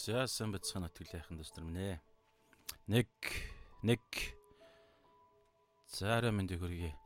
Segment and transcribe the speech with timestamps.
[0.00, 2.00] За сайн бацхан нотглынхан дэвстэр минь.
[2.88, 3.12] Нэг
[3.84, 4.00] нэг
[5.92, 6.96] За арай мэндийг хүргэе.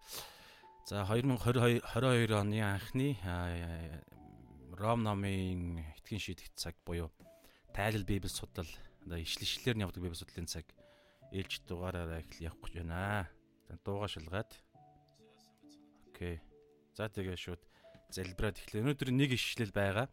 [0.86, 3.19] За 2022 22 оны анхны
[4.78, 7.11] Ром номын этгийн шийдэх цаг буюу
[7.75, 8.70] тайлал библи судлал
[9.03, 10.70] одоо ишлэлээр нь явдаг библи судлалын цаг
[11.34, 13.27] ээлж дугаараараа их явах гэж байна.
[13.83, 14.55] Дууга шалгаад.
[16.14, 16.39] Окей.
[16.95, 17.62] За тэгээ шууд
[18.14, 18.86] залбираад эхлэв.
[18.86, 20.06] Өнөөдөр нэг ишлэл байгаа.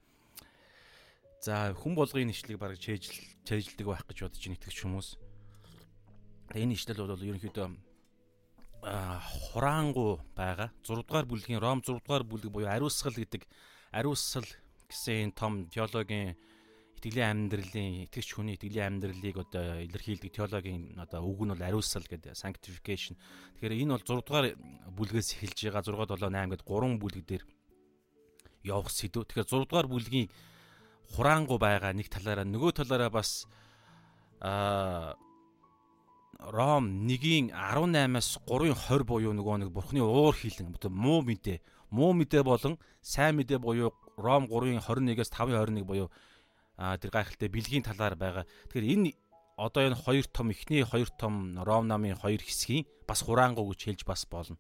[1.42, 3.17] За хүн болгоны нэшлийг бараг чэйжл
[3.50, 5.09] чэйжилдэг байх гэж бодож итгэж хүмүүс.
[6.53, 7.66] Энэ ишлэл бол ерөнхийдөө
[8.86, 10.70] хураангу байгаа.
[10.86, 13.50] 6 дугаар бүлгийн Ром 6 дугаар бүлэг буюу ариусгал гэдэг
[13.89, 14.45] ариусгал
[14.86, 16.38] гэсэн том теологийн
[17.02, 22.38] итгэлийн амьдралын итгэж хүний итгэлийн амьдралыг одоо илэрхийлдэг теологийн одоо үг нь бол ариусгал гэдэг
[22.38, 23.17] sanctification.
[23.58, 24.45] Тэгэхээр энэ бол 6 дугаар
[24.94, 27.44] бүлгээс эхэлж байгаа 6 7 8 гэдэг 3 бүлэг дээр
[28.61, 29.26] явах сэдв.
[29.26, 30.30] Тэгэхээр 6 дугаар бүлгийн
[31.16, 33.45] хураангу байгаа нэг талаараа нөгөө талаараа бас
[34.42, 35.16] а
[36.42, 41.61] Ром 1-ийн 18-аас 3-ын 20 буюу нөгөө нэг бурхны уур хилэн муу мэдээ
[41.94, 46.10] муу мэдээ болон сайн мэдээ буюу Ром 3-ын 21-ээс 5-ын 21 буюу
[46.82, 48.49] тэр гайхалтай бэлгийн талаар байгаа.
[48.73, 49.14] Тэгэхээр энэ
[49.54, 54.02] одоо энэ хоёр том эхний хоёр том Ром намын хоёр хэсгийн бас хураангу гэж хэлж
[54.10, 54.58] бас болно.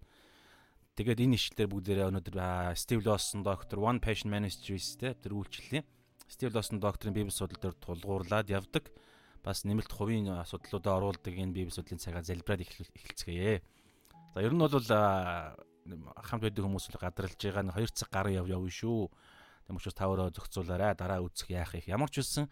[0.93, 2.37] Тэгээд энэ ишлэлээр бүгдээрээ өнөөдөр
[2.77, 5.81] Стив Лоссон доктор One Passion Ministries те тэр үйлчлэлийн
[6.31, 8.87] Стив Лосон докторийн библи судлал дээр тулгуурлаад явдаг.
[9.43, 13.59] Бас нэмэлт хувийн асуудлуудаа оруулдаг энэ библи судлалын цагаа залбираад эхэлцгээе.
[14.31, 18.47] За ер нь бол хамт байдаг хүмүүс л гадралж байгаа нь 2 цаг гар яв
[18.47, 19.11] явна шүү.
[19.67, 20.95] Тэм учраас та өөрөө зохицуулаарай.
[20.95, 21.91] Дараа үзэх яах их.
[21.91, 22.47] Ямар ч үсэн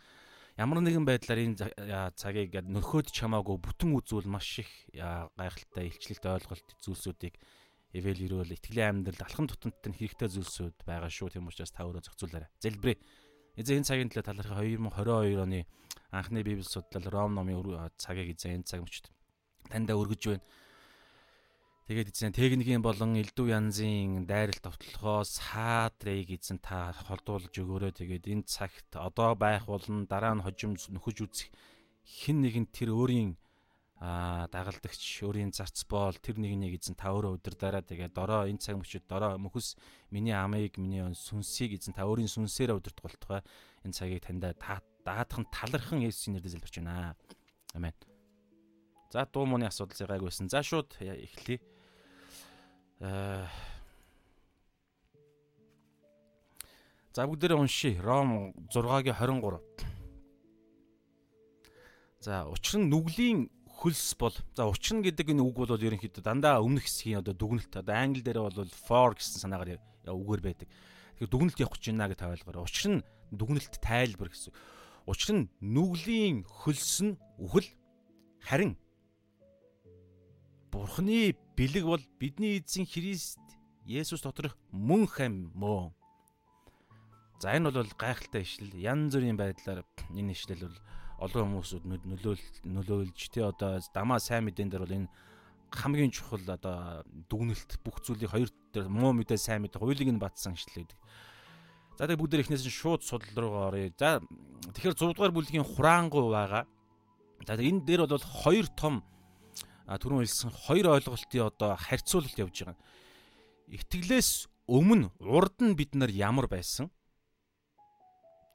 [0.60, 7.40] ямар нэгэн байдлаар энэ цагийг нөхөд чамаагүй бүтэн үзүүл маш их гайхалтай илчлэлт ойлголт зүйлсүүдийг
[7.96, 11.40] эвэл ирүүл итгэлийн амьдрал алхам тутамдтай хэрэгтэй зүйлсүүд байгаа шүү.
[11.40, 12.52] Тэм учраас та өөрөө зохицуулаарай.
[12.60, 13.00] Залбирая.
[13.60, 15.68] Эзэн энэ цагийн төлөө талархах 2022 оны
[16.16, 19.12] анхны библи судлал Ром номын цагийг эзэн энэ цаг мөчд
[19.68, 20.48] таньда өргөж байна.
[21.92, 27.92] Тэгээд эзэн техникийн болон элдв янзын дайралт товтлохоос хаадрыг эзэн та холдуулж өгөөрэй.
[28.00, 31.52] Тэгээд энэ цагт одоо байх болон дараа нь хожим нөхөж үзэх
[32.08, 33.36] хэн нэгэн тэр өөрийн
[34.00, 38.64] а дагалдагч өөрийн зарц боол тэр нэг нэг эзэн та өөрөө удирдаараа тэгээд дороо энэ
[38.64, 39.76] цаг мөчид дороо мөхөс
[40.08, 43.42] миний амыг миний сүнсийг эзэн та өөрийн сүнсээр удирдах болтугай
[43.84, 44.56] энэ цагийг таньда
[45.04, 47.16] даадах нь талархан Есүсийн нэрээр залбирч байна.
[47.74, 47.94] Амен.
[49.12, 50.48] За дуу мууны асуудал зэгайгүйсэн.
[50.48, 51.60] За шууд эхлэе.
[53.02, 53.48] Аа
[57.14, 58.02] За бүгдээрээ уншия.
[58.02, 59.60] Ром 6-гийн 23.
[62.22, 63.50] За учир нь нүглийн
[63.80, 67.96] хөлс бол за учрна гэдэг энэ үг бол ерөнхийдөө дандаа өмнөх хэсгийн одоо дүгнэлт одоо
[67.96, 70.68] англи дээр бол for гэсэн санаагаар үгээр байдаг.
[71.16, 72.60] Тэгэхээр дүгнэлт явах гэж байна гэж тавайлгаар.
[72.68, 74.52] Учир нь дүгнэлт тайлбар гэсэн.
[75.08, 77.72] Учир нь нүглийн хөлс нь үхэл
[78.44, 78.76] харин
[80.70, 83.42] Бурхны бэлэг бол бидний эзэн Христ
[83.90, 85.90] Есүс доторх мөн хам мөө.
[87.42, 88.78] За энэ бол гайхалтай ишлэл.
[88.78, 89.82] Ян зүрийн байдлаар
[90.14, 90.78] энэ ишлэл бол
[91.20, 95.12] олон хүмүүсүүд нөлөөл нөлөөлж тий одоо дамаа сайн мэдэн дээр бол энэ
[95.72, 100.56] хамгийн чухал одоо дүгнэлт бүх зүйлийг хоёр дээр муу мэдээ сайн мэдээ хуулийг нь батсан
[100.56, 100.96] ишлээд.
[102.00, 103.92] За тэгээ бүгд эхнээс нь шууд судал руу оръё.
[104.00, 104.24] За
[104.72, 106.64] тэгэхээр 6 дугаар бүлгийн хураангуй байгаа.
[107.44, 109.04] За энэ дээр бол хоёр том
[109.86, 112.80] түрүүн хэлсэн хоёр ойлголтын одоо харьцуулалт явж байгаа.
[113.70, 116.88] Итгэлээс өмнө урд нь бид нар ямар байсан?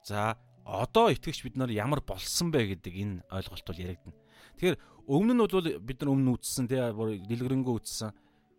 [0.03, 4.17] За одоо итгэгч бид нар ямар болсон бэ гэдэг энэ ойлголт бол яригдана.
[4.57, 8.09] Тэгэхээр өмнө нь бол бид нар өмнө үтсэн тий дэлгэрэнгүй үтсэн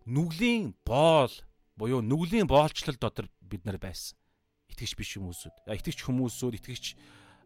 [0.07, 1.35] нүглийн боол
[1.75, 4.15] буюу нүглийн боолчлол дотор бид нар байсан.
[4.71, 5.67] Итгэгч биш хүмүүсүүд.
[5.67, 6.87] Итгэгч хүмүүсүүд итгэгч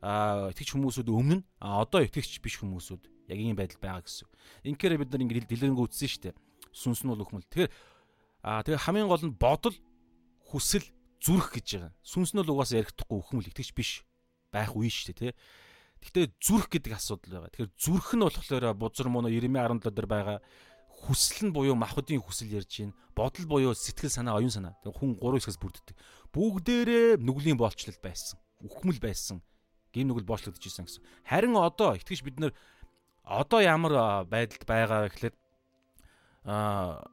[0.04, 4.28] итгэгч хүмүүсүүд өмнө одоо итгэгч биш хүмүүсүүд яг ийм байдал байгаа гэсэн.
[4.68, 6.36] Инхээр бид нар ингэ дэлгэрэнгүй үтсэн шүү дээ.
[6.76, 7.48] Сүнс нь бол өхмөл.
[7.48, 7.72] Тэгэхээр
[8.44, 9.76] тэгээ хамгийн гол нь бодол
[10.52, 10.84] хүсэл
[11.20, 11.92] зүрх гэж байгаа.
[12.04, 14.04] Сүнс нь бол угаасаа ярихдаггүй өхмөл итгэгч биш
[14.52, 15.32] байх үе шүү дээ тий.
[16.00, 17.52] Гэхдээ зүрх гэдэг асуудал байгаа.
[17.54, 20.38] Тэгэхээр зүрх нь болохоор бузар мөн 9017 дээр байгаа
[21.06, 22.96] хүсэл нь буюу махбодын хүсэл ярьж байна.
[23.16, 24.76] Бодол буюу сэтгэл санаа, оюун санаа.
[24.84, 25.96] Тэгээ хүн гурван хэсгээс бүрддэг.
[26.32, 28.36] Бүгдээрээ нүглийн боолчлол байсан.
[28.60, 29.40] Үхмэл байсан.
[29.92, 31.02] Гим нүгэл боочлогдож исэн гэсэн.
[31.24, 32.52] Харин одоо итгэж бид нэр
[33.24, 35.34] одоо ямар байдалд байгаа гэхлээр
[36.44, 37.04] аа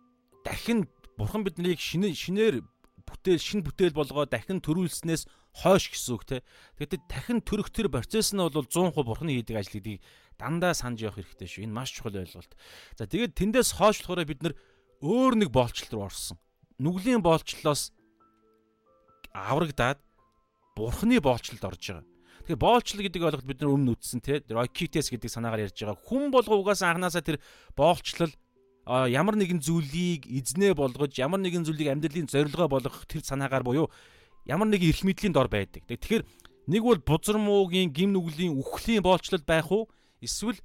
[0.45, 0.87] дахин
[1.17, 2.61] бурхан биднийг шинэ шинээр
[3.07, 5.25] бүтээл шин бүтээл болгоо дахин төрүүлснээс
[5.57, 6.37] хойш гэсэн үг те.
[6.77, 10.01] Тэгээд дахин төрөх тэр процесс нь бол 100% бурхны хийдэг ажлыг
[10.37, 11.63] дандаа санаж явах хэрэгтэй шүү.
[11.65, 12.53] Энэ маш чухал ойлголт.
[12.93, 14.53] За тэгээд тэндээс хойш болохоор бид нар
[15.01, 16.37] өөр нэг боолчлол руу орсон.
[16.77, 17.89] Нүглийн боолчлолоос
[19.33, 19.97] аврагдаад
[20.77, 22.05] бурхны боолчлолд орж байгаа.
[22.45, 25.97] Тэгэхээр боолчлол гэдэг ойлголт бид нар өмнө үтсэн те Рокитес гэдэг санаагаар ярьж байгаа.
[26.05, 27.41] Хүн болго угаасаа анханасаа тэр
[27.73, 28.31] боолчлол
[28.87, 33.91] ямар нэгэн зүйлийг эзнээ болгож ямар нэгэн зүйлийг амьдралын зорилгоо болгох тэр санаагаар буюу
[34.47, 35.83] ямар нэгэн эрх мэдлийн дор байдаг.
[35.85, 36.23] Тэгэхээр
[36.71, 39.91] нэг бол бузар муугийн гим нүглийн үхлийн боолчлол байх уу?
[40.23, 40.57] Эсвэл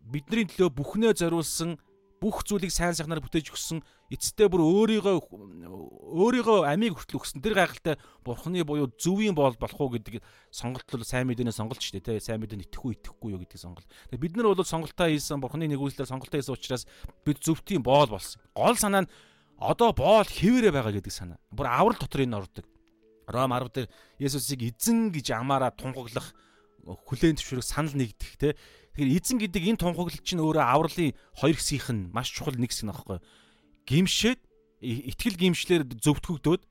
[0.00, 1.76] бидний төлөө бүхнээ зориулсан
[2.20, 3.80] бүх зүйлийг сайн сайхнаар бүтээж өгсөн
[4.12, 5.16] эцэстээ бүр өөрийгөө
[6.20, 10.20] өөрийгөө амийг хүртэл өгсөн тэр гайхалтай бурхны буюу зөвийн боол болох уу гэдэг
[10.52, 13.88] сонголт бол сайн мэдээний сонголт шүү дээ тий сайн мэдээ итгэхгүй итгэхгүй юу гэдэг сонголт.
[14.12, 16.84] Тэгээ бид нар бол сонголтоо хийсэн бурхны нэгүслээр сонголтоо хийсэн учраас
[17.24, 18.44] бид зөвхтийн боол болсон.
[18.52, 19.12] Гол санаа нь
[19.56, 21.40] одоо боол хэвээрээ байгаа гэдэг санаа.
[21.48, 22.68] Бүр аврал дотор энэ ордог.
[23.30, 23.88] Ром 10 дээр
[24.18, 26.34] Есүсийг эзэн гэж амаараа тунгаглах
[26.84, 28.52] хүлээн зөвшөөрөх санал нэгдэх тий
[29.00, 32.90] Тэгэхээр эзэн гэдэг энэ тунхаглал чинь өөрөө авралын хоёр хэсгийнх нь маш чухал нэг хэсэг
[32.90, 33.18] нөхгүй.
[33.86, 34.40] Гимшээд
[34.82, 36.62] итгэл гимшлэр зөвтгөгдөөд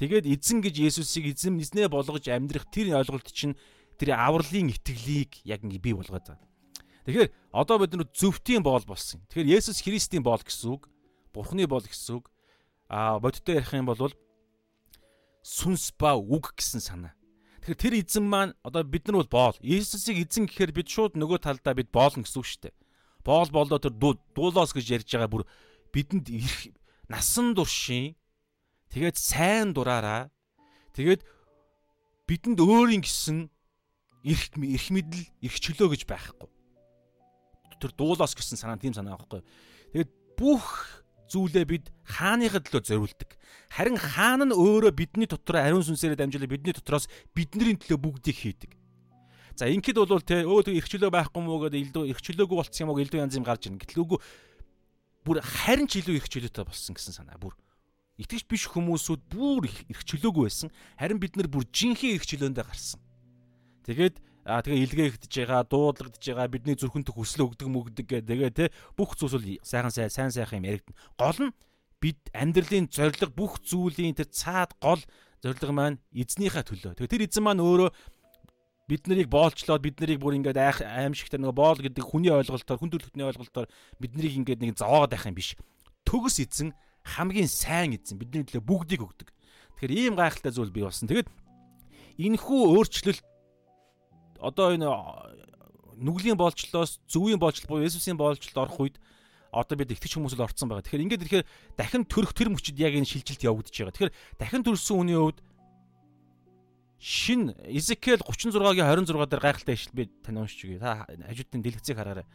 [0.00, 3.60] тэгээд эзэн гэж Есүсийг эзэн эзнээ болгож амьдрах тэр ойлголт чинь
[4.00, 6.48] тэр авралын итгэлийг яг ингэ бий болгоод байгаа.
[7.04, 9.20] Тэгэхээр одоо бид нар зөвтийн боол болсон.
[9.28, 10.88] Тэгэхээр Есүс Христийн боол гэсэн үг,
[11.30, 12.32] Бурхны боол гэсэн үг.
[12.88, 14.10] Аа бодиттой ярих юм бол
[15.46, 17.14] сүнс ба үг гэсэн санаа.
[17.62, 19.56] Тэгэхээр тэр эзэн маань одоо бид нар бол боол.
[19.62, 22.74] Иесусыг эзэн гэхээр бид шууд нөгөө талдаа бид боолно гэсэн үг шүү дээ.
[23.22, 25.44] Боол болоо тэр дуулоос гэж ярьж байгаа бүр
[25.94, 26.74] бидэнд ирэх
[27.06, 28.18] насан туршийн
[28.90, 30.34] тэгээд сайн дураараа
[30.98, 31.22] тэгээд
[32.26, 33.46] бидэнд өөрийн гэсэн
[34.26, 36.50] эрх эрх мэдэл эрх чөлөө гэж байхгүй.
[37.78, 39.46] Тэр дуулоос гэсэн санаа тийм санаа байхгүй.
[39.94, 43.30] Тэгээд бүх зүйлээ бид хааныхад төлөө зориулдаг.
[43.70, 48.72] Харин хаан нь өөрөө бидний дотор ариун сүнсээрээ дамжуулаад бидний дотроос бидний төлөө бүгдийг хийдэг.
[49.56, 52.90] За ингээд бол те өө эрх чөлөө байхгүй мó гэдэг илдүү эрх чөлөөгүй болцсон юм
[52.92, 53.80] уу илдүү янз юм гарч ирнэ.
[53.80, 54.20] Гэтэл үгүй
[55.24, 57.40] бүр харин ч илүү эрх чөлөөтэй болсон гэсэн санаа.
[57.40, 57.56] Бүр
[58.20, 60.68] итгэж биш хүмүүсүүд бүр эрх чөлөөгүй байсан.
[61.00, 63.00] Харин бид нар бүр жинхэнэ эрх чөлөөндөө гарсан.
[63.88, 68.64] Тэгээд аа тэгээ илгээгдэж байгаа, дуудлагдж байгаа, бидний зүрхэнд хүсэл өгдөг мөгдөг гэ тэгээ те
[68.94, 70.96] бүх зүйлс бол сайхан сайн сайн сайхан юм яригдана.
[71.18, 71.54] Гол нь
[71.98, 75.02] бид амьдралын зориг бүх зүйлийн тэр цаад гол
[75.42, 76.94] зориг маань эзнийхээ төлөө.
[76.94, 77.90] Тэгээ тэр эзэн маань өөрөө
[78.86, 82.92] бид нарыг боолчлоод бид нарыг бүр ингээд айх аимшигтай нөгөө боол гэдэг хүний ойлголтоор хүн
[82.94, 83.66] төрөлхтний ойлголтоор
[83.98, 85.58] бид нарыг ингээд нэг зовоогоод байх юм биш.
[86.06, 86.70] Төгс эзэн
[87.02, 89.28] хамгийн сайн эзэн бидний төлөө бүгдийг өгдөг.
[89.82, 91.10] Тэгэхээр ийм гайхалтай зүйл бий болсон.
[91.10, 91.26] Тэгээд
[92.22, 93.20] энэхүү өөрчлөлт
[94.40, 94.88] одоо энэ
[95.96, 98.96] нүглийн боолчлоос зөвийн боолчлол буюу Есүсийн боолчлолд орох үед
[99.52, 100.84] одоо бид итгэж хүмүүс л орцсон байгаа.
[100.84, 101.46] Тэгэхээр ингээд ирэхээр
[101.78, 103.94] дахин төрөх тэр мөчид яг энэ шилжилт явагдаж байгаа.
[103.96, 105.40] Тэгэхээр дахин төрсөн хүний хувьд
[107.00, 110.80] шин Изекэл 36-гийн 26 дээр гайхалтай ишл би тань уншиж өгье.
[110.80, 112.26] Та хажуудын дэлгэцийг хараарай.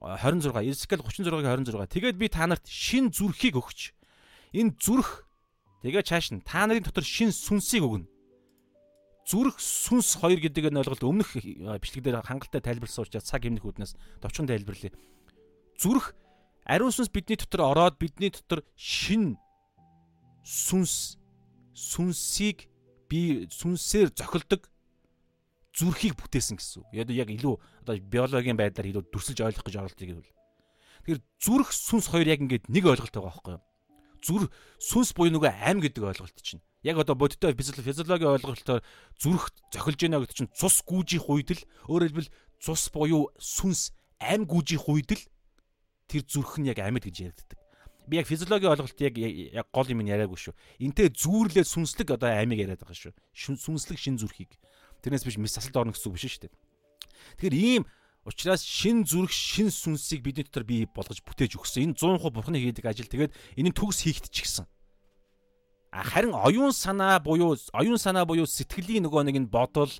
[0.00, 1.92] 26 Изекэл 36-гийн 26.
[1.92, 3.92] Тэгээд би та нарт шин зүрхийг өгч
[4.56, 5.28] энэ зүрх
[5.84, 8.08] тэгээ чааш нь та нарын дотор шин сүнсийг өгнө
[9.30, 13.94] зүрх сүнс хоёр гэдэг энэ ойлголт өмнөх бичлэг дээр хангалттай тайлбарласан учраас цаг хэмнэх үүднээс
[14.18, 14.90] товчхон тайлбарлая.
[15.78, 16.18] Зүрх
[16.66, 19.38] ариун сүнс бидний дотор ороод бидний дотор шин
[20.42, 21.14] сүнс
[21.70, 22.66] сүнсийг
[23.06, 24.66] би сүнсээр зохилдог
[25.70, 26.82] зүрхийг бүтээсэн гэсэн.
[26.90, 27.54] Яг илүү
[27.86, 30.34] одоо биологийн байдлаар илүү дүрсэлж ойлгох гэж оролдгийг гэвэл.
[31.06, 33.62] Тэгэхээр зүрх сүнс хоёр яг ингээд нэг ойлголт байгаа байхгүй юу?
[34.20, 34.46] Зүрх
[34.82, 38.82] сүнс буюу нөгөө ам гэдэг ойлголт чинь яг одоо бодиттой физиологийн ойлголтоор
[39.20, 44.48] зүрх зохилж байна гэдэг чинь цус гүйжих үед л өөрөөр хэлбэл цус буюу сүнс ам
[44.48, 45.22] гүйжих үед л
[46.08, 47.58] тэр зүрх нь яг амьд гэж яригддаг.
[48.08, 50.54] Би яг физиологийн ойлголт яг яг гол юм яриаггүй шүү.
[50.80, 53.12] Энтэй зүүрлээ сүнслэг одоо амиг яриад байгаа шүү.
[53.36, 54.56] Сүнслэг шин зүрхийг.
[55.04, 56.54] Тэрнээс биш мис асалд орно гэсэн үг биш шүү дээ.
[57.36, 57.84] Тэгэхээр ийм
[58.20, 61.88] Учираас шин зүрх, шин сүнсийг бидний дотор бий болгож бүтээж өгсөн.
[61.88, 63.08] Энэ 100% бурхны хийдэг ажил.
[63.08, 64.68] Тэгээд энэний төгс хийгдчихсэн
[65.92, 69.90] харин оюун санаа буюу оюун санаа буюу сэтгэлийн нөгөө нэг нь бодол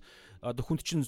[0.41, 1.05] одоо хүнд чинь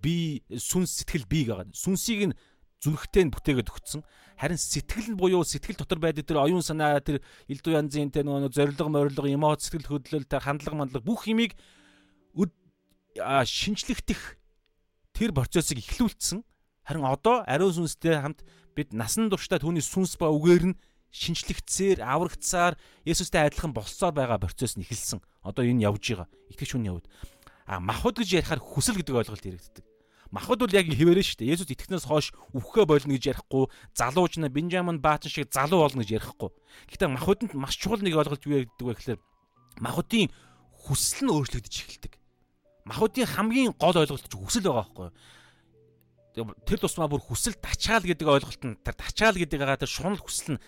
[0.00, 1.68] би сүнс сэтгэл бий байгаа.
[1.76, 2.36] Сүнсийг нь
[2.80, 4.02] зүрхтэй нь бүтээгээд өгсөн.
[4.40, 8.50] Харин сэтгэл нь буюу сэтгэл дотор байдаг тэр оюун санаа тэр элдв янзын тэр нөгөө
[8.50, 11.54] зориг морилго эмоц сэтгэл хөдлөл тэр хандлага мандлага бүх юмыг
[13.14, 14.40] шинжлэхдэх
[15.12, 16.42] тэр процессыг эхлүүлсэн.
[16.82, 18.42] Харин одоо ариун сүнстэй хамт
[18.74, 20.78] бид насан туршдаа түүний сүнс ба үгээр нь
[21.12, 25.20] шинчлэгдсээр аврагцаар Есүстэй адилхан болцоор байгаа процесс нь эхэлсэн.
[25.44, 26.28] Одоо энэ явж байгаа.
[26.48, 27.08] Итгэж хүний хувьд.
[27.68, 29.84] А махуд гэж ярихаар хүсэл гэдэг ойлголт яригддаг.
[30.32, 31.52] Махуд бол яг хэвээрээ шүү дээ.
[31.52, 36.24] Есүс итгэснээс хойш өвхөө болно гэж ярихгүй, залууч на Бенжамин Баатан шиг залуу болно гэж
[36.24, 36.48] ярихгүй.
[36.88, 39.20] Гэхдээ махууданд маш чухал нэг ойлголт юу яригддаг вэ гэхээр
[39.84, 40.32] махуудын
[40.88, 42.12] хүсэл нь өөрчлөгдөж эхэлдэг.
[42.88, 46.56] Махуудын хамгийн гол ойлголт чинь хүсэл байгаа байхгүй юу?
[46.64, 50.56] Тэр тусмаа бүр хүсэл тачаал гэдэг ойлголт нь тэр тачаал гэдэг байгаа тэр шунал хүсэл
[50.56, 50.62] нь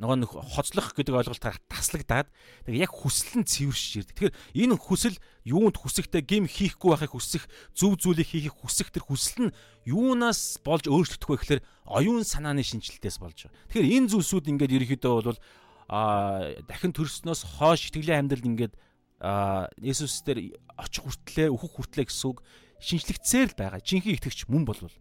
[0.00, 2.28] нөгөө нэг хоцлох гэдэг ойлголтоор таслагдаад
[2.64, 4.32] тэгээ яг хүсэл нь цэвэршиж ирдэг.
[4.32, 7.44] Тэгэхээр энэ хүсэл юунд хүсэхтэй гим хийхгүй байхыг хүсэх,
[7.76, 9.54] зөв зүйлийг хийхийг хүсэх тэр хүсэл нь
[9.84, 13.60] юунаас болж өөрчлөгдөх вэ гэхээр оюун санааны шинжилтээс болж байгаа.
[13.68, 15.40] Тэгэхээр энэ зүйлсүүд ингээд ерөөхдөө бол
[15.92, 18.74] а дахин төрснөөс хойш итгэлийн амьдрал ингээд
[19.20, 22.40] Есүс дээр очих хүртлээ, өөхөх хүртлээ гэсэн үг
[22.80, 23.84] шинжлэгдсээр л байгаа.
[23.84, 24.96] Жинхэнэ итгэгч мөн болвол.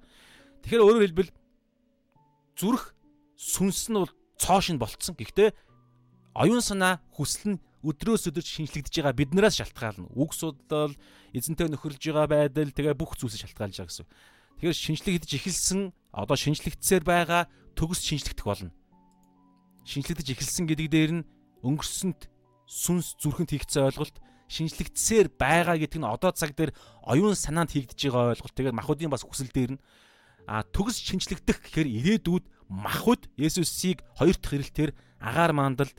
[0.67, 1.31] Тэгэхээр өөрөөр хэлбэл
[2.59, 2.91] зүрх
[3.39, 5.13] сүнс нь бол цоошин болцсон.
[5.19, 5.53] Гэхдээ
[6.33, 10.07] оюун санаа хүсэл нь өдрөөс өдөрт шинжлэгдэж байгаа биднээс шалтгаална.
[10.15, 10.95] Үг судлал,
[11.31, 14.07] эзэнтэй нөхөрлж байгаа байдал тэгээ бүх зүйлс шалтгаалж байгаа гэсэн.
[14.59, 15.81] Тэгэхээр шинжлэгдэж эхэлсэн
[16.11, 17.47] одоо шинжлэгдсээр байгаа
[17.79, 18.75] төгс шинжлэгдэх болно.
[19.87, 21.27] Шинжлэгдэж эхэлсэн гэдэг дээр нь
[21.63, 22.27] өнгөрсөнд
[22.67, 24.19] сүнс зүрхэнд хийгдсэн ойлголт
[24.51, 26.75] шинжлэгдсээр байгаа гэдэг нь одоо цаг дээр
[27.07, 28.55] оюун санаанд хийгдэж байгаа ойлголт.
[28.59, 29.81] Тэгээд махуудын бас хүсэл дээр нь
[30.49, 35.97] а төгс шинчлэгдэх гэхээр ирээдүйд махуд Есүсийг хоёр дахь ирэлтээр агаар мандалд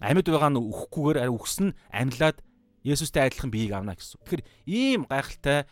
[0.00, 2.40] амьд байгаа нь үххгүйгээр ари үхсэн амьлаад
[2.82, 4.18] Есүстэй адилхан биеийг авна гэсэн.
[4.26, 5.68] Тэгэхээр ийм гайхалтай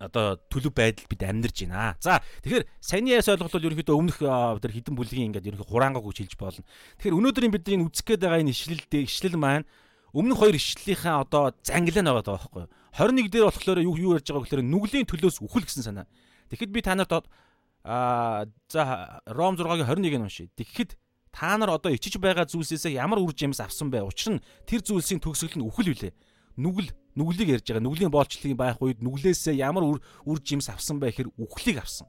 [0.00, 1.94] одоо төлөв байдал бид амьдарч байна.
[2.00, 6.24] За тэгэхээр саяны яс ойлголт бол ерөнхийдөө өмнөх тэр хідэн бүлгийн ингээд ерөнхий хураангаг үж
[6.24, 6.64] хэлж болно.
[6.98, 9.68] Тэгэхээр өнөөдрийн бидний үзэх гээд байгаа энэ ишлэл ишлэл маань
[10.16, 12.72] өмнөх хоёр ишлэлийнхаа одоо зангилаа нь байгаа байхгүй юу?
[12.96, 16.08] 21 дээр болохоор юу юу ярьж байгаа гэхээр нүглийн төлөөс үхэл гэсэн санаа.
[16.50, 17.28] Тэгэхэд би та нарт
[17.84, 20.48] аа за Ром 6-гийн 21-ийг уншия.
[20.56, 20.96] Тэгэхэд
[21.32, 24.04] та нар одоо ичиж байгаа зүйлсээс ямар үр жимс авсан бэ?
[24.04, 26.12] Учир нь тэр зүйлсийн төгсгөл нь үхэл үлээ.
[26.60, 27.84] Нүгэл нүглийг ярьж байгаа.
[27.86, 32.06] Нүглийн боолчлыг байх үед нүглээсээ ямар үр үр жимс авсан бэ гэхээр үхлийг авсан.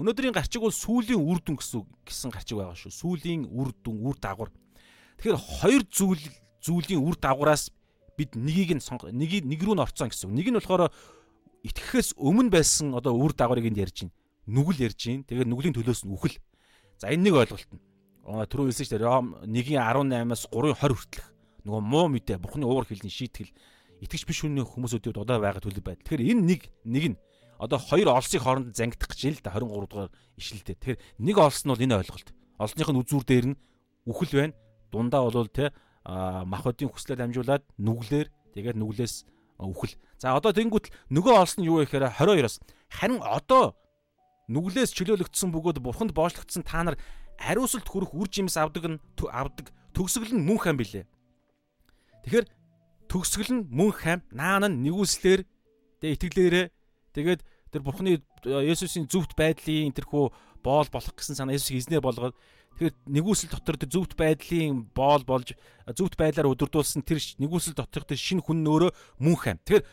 [0.00, 2.92] Өнөөдрийн гарчиг бол сүулийн үр дүн гэсэн гарчиг байгаа шүү.
[2.92, 4.48] Сүулийн үр дүн, үр дагавар.
[5.20, 6.24] Тэгэхээр хоёр зүйл
[6.64, 7.68] зүйлийн үр дагавраас
[8.16, 10.32] бид нэгийг нь нэгийг нэг рүү нь орцсон гэсэн.
[10.32, 10.88] Нэг нь болохоор
[11.68, 14.16] итгэхээс өмнө байсан одоо үр дагаврыг энд ярьж байна.
[14.50, 15.26] Нүгэл ярьж байна.
[15.30, 16.36] Тэгээд нүглийн төлөөс нь үхэл.
[16.98, 17.80] За энэ нэг ойлголт нь.
[18.26, 19.06] Түрүү хэлсэн шүү дээ.
[19.06, 21.26] Ром 1:18-аас 3:20 хүртэлх.
[21.62, 23.52] Нөгөө муу мэдээ, Бурхны уур хэлний шийтгэл
[24.00, 26.00] итгэж биш үнийн хүмүүсүүд удаа байгаа төлөв байд.
[26.02, 27.16] Тэгэхээр энэ нэг нэг нь
[27.60, 30.76] одоо хоёр олсыг хооронд зангидах гэж л да 23 дугаар ишлэлтэй.
[30.80, 32.28] Тэгэхээр нэг олс нь бол энэ ойлголт.
[32.56, 33.60] Олсных нь үзүүр дээр нь
[34.08, 34.54] үхэл байна.
[34.88, 35.68] Дундаа бол те
[36.08, 38.26] махбодын хүслээр дамжуулаад нүглэр
[38.56, 39.28] тэгээд нүглээс
[39.60, 39.94] үхэл.
[40.16, 43.76] За одоо тэнгуут нөгөө олсон юу вэ гэхээр 22-оос харин одоо
[44.50, 46.96] нүглээс чөлөөлөгдсөн бөгөөд бурханд боочлогдсон та нар
[47.38, 48.98] ариусалт хүрэх үр жимс авдаг нь
[49.30, 51.06] авдаг төгсгөл нь мөн хам билээ.
[52.26, 52.46] Тэгэхээр
[53.06, 55.46] төгсгөл нь мөн хам наан нь нэгүслэр
[56.02, 56.66] тэгээ итгэлээрээ
[57.14, 57.40] тэгээд
[57.70, 60.24] тэр бурхны Есүсийн зөвхт байдлын тэрхүү
[60.64, 62.34] боол болох гэсэн санаа Есүс эзнээ болгоод
[62.80, 65.52] Тэгэхээр нэгүсэл дотор тэр зөвхт байдлын боол болж
[65.92, 68.90] зөвхт байдлаар өдөрдүүлсэн тэр нэгүсэл доторх тэр шинэ хүн нөөрөө
[69.20, 69.58] мөн хам.
[69.68, 69.84] Тэгэхээр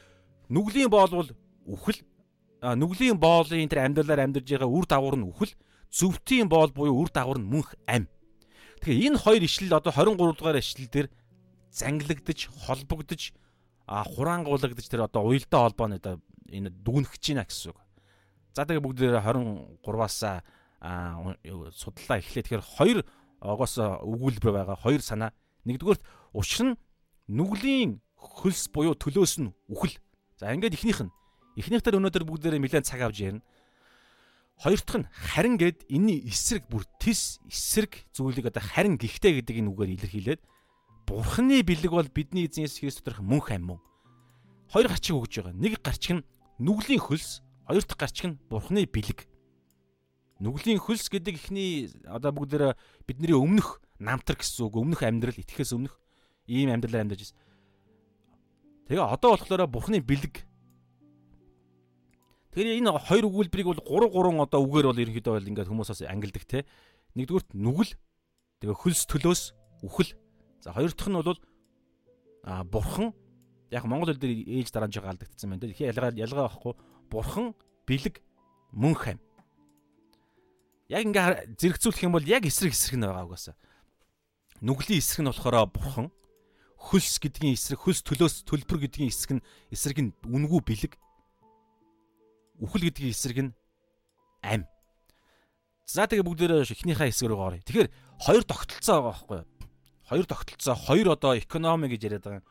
[0.47, 1.29] нүглийн боол бол
[1.67, 1.99] үхэл
[2.61, 5.53] нүглийн боолын тэр амьдралаар амьдарж байгаа үр дагавар нь үхэл
[5.93, 8.09] зөвхтийн боол буюу үр дагавар нь мөнх ам.
[8.81, 11.07] Тэгэхээр энэ хоёр ишлэл одоо 23 дугаар ишлэл дээр
[11.69, 13.21] зангилагдж холбогдож
[13.87, 16.17] хураангуулагдж тэр одоо уялдаа холбооны одоо
[16.49, 17.79] энэ дүгнэж байна гэсэн үг.
[18.57, 20.17] За тэгээ бүгд 23-аас
[21.77, 22.43] судлаа эхлэе.
[22.43, 22.99] Тэгэхээр хоёр
[23.41, 25.31] огоос өгүүлбэр байгаа хоёр санаа.
[25.65, 26.01] Нэгдүгээрт
[26.33, 26.79] учир нь
[27.29, 29.97] нүглийн хөлс буюу төлөөс нь үхэл.
[30.37, 31.13] За ингээд ихнийх нь
[31.57, 33.43] эхнийхтэр өнөөдөр бүгдээрээ нэлээд цаг авч ярина.
[34.61, 39.61] Хоёр дахь нь харин гэд энэний эсрэг бүр тис эсрэг зүйлийг одоо харин гихтэй гэдэг
[39.61, 40.41] энэ үгээр илэрхийлээд
[41.07, 43.79] Бурхны бэлэг бол бидний эзэн Есүс Христ доторх мөн хам мөн.
[44.67, 45.55] Хоёр гарчиг өгж байгаа.
[45.55, 46.27] Нэг гарчиг нь
[46.59, 49.23] нүглийн хөлс, хоёр дахь гарчиг нь Бурхны бэлэг.
[50.43, 52.75] Нүглийн хөлс гэдэг ихний одоо бүгдээр
[53.07, 55.95] бидний өмнөх намтар гэсэн үг, өмнөх амьдрал итгэхээс өмнөх
[56.45, 57.39] ийм амьдралаар амьдарч байсан.
[58.91, 60.43] Тэгээ одоо болохоор Бурхны бэлэг.
[62.57, 66.45] Тэгэхээр энэ хоёр өгүүлбэрийг бол 3 3 одоо үгээр бол ерөнхийдөө бол ингээд хүмүүсээс ангилдаг
[66.49, 66.65] те.
[67.13, 67.93] Нэгдүгürt нүгэл,
[68.65, 69.41] тэгээ хөлс төлөөс
[69.85, 70.17] үхэл.
[70.65, 71.37] За хоёр дахь нь бол
[72.41, 73.13] а бурхан
[73.69, 75.69] яг монгол хэл дээр ээж дараамж гаалдагдсан байна те.
[75.69, 76.73] Тэгэхээр ялгаа ялгаа байхгүй.
[77.13, 77.53] Бурхан,
[77.85, 78.25] бэлэг,
[78.73, 79.21] мөн хам
[80.89, 83.55] яг ингээ зэрэгцүүлэх юм бол яг эсрэг эсрэг нь байгаа угаасаа.
[84.65, 86.07] Нүглийн эсрэг нь болохоор бурхан,
[86.89, 90.97] хөлс гэдгийн эсрэг, хөлс төлөөс төлбөр гэдгийн эсрэг нь эсрэг нь үнгүү бэлэг.
[92.59, 93.51] Үхэл гэдгийн эсрэг нь
[94.41, 94.65] ам.
[95.85, 97.63] За тэгээ бүгдээрээ ихнийхээ хэсэг рүү оръё.
[97.63, 99.47] Тэгэхээр хоёр тогтолцоо байгаа байхгүй юу?
[100.07, 102.45] Хоёр тогтолцоо, хоёр одоо экономи гэж яриад байгаа.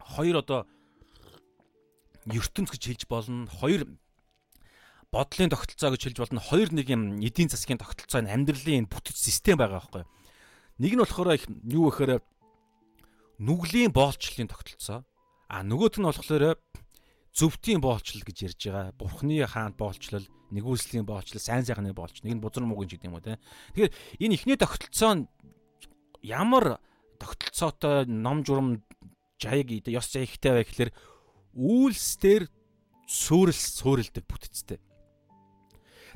[0.00, 0.60] Хоёр одоо
[2.28, 3.48] ертөнц гэж хэлж болно.
[3.48, 3.88] Хоёр
[5.10, 6.40] бодлын тогтолцоо гэж хэлж болно.
[6.40, 10.04] Хоёр нэг юм эдийн засгийн тогтолцоо нь амьдралын бүтэц систем байгаа байхгүй.
[10.78, 11.34] Нэг нь болохоор
[11.66, 12.22] юу гэхээр
[13.40, 15.04] нүглийн боолчлалын тогтолцоо.
[15.48, 16.60] А нөгөөх нь болохоор
[17.34, 18.92] зөвхтийн боолчлол гэж ярьж байгаа.
[18.98, 22.22] Бурхны хаанд боолчлол, нэгүслийн боолчлол, сайн сайхны боолч.
[22.22, 23.38] Нэг нь бузар муугийн ч гэдэг юм уу те.
[23.74, 25.28] Тэгэхээр энэ ихний тогтолцоо нь
[26.22, 26.82] ямар
[27.22, 28.82] тогтолцоотой ном журам
[29.38, 30.90] жаяг ёс жаягтай бай гэхээр
[31.54, 32.44] үйлсээр
[33.06, 34.78] суурил суурилдаг бүтцтэй.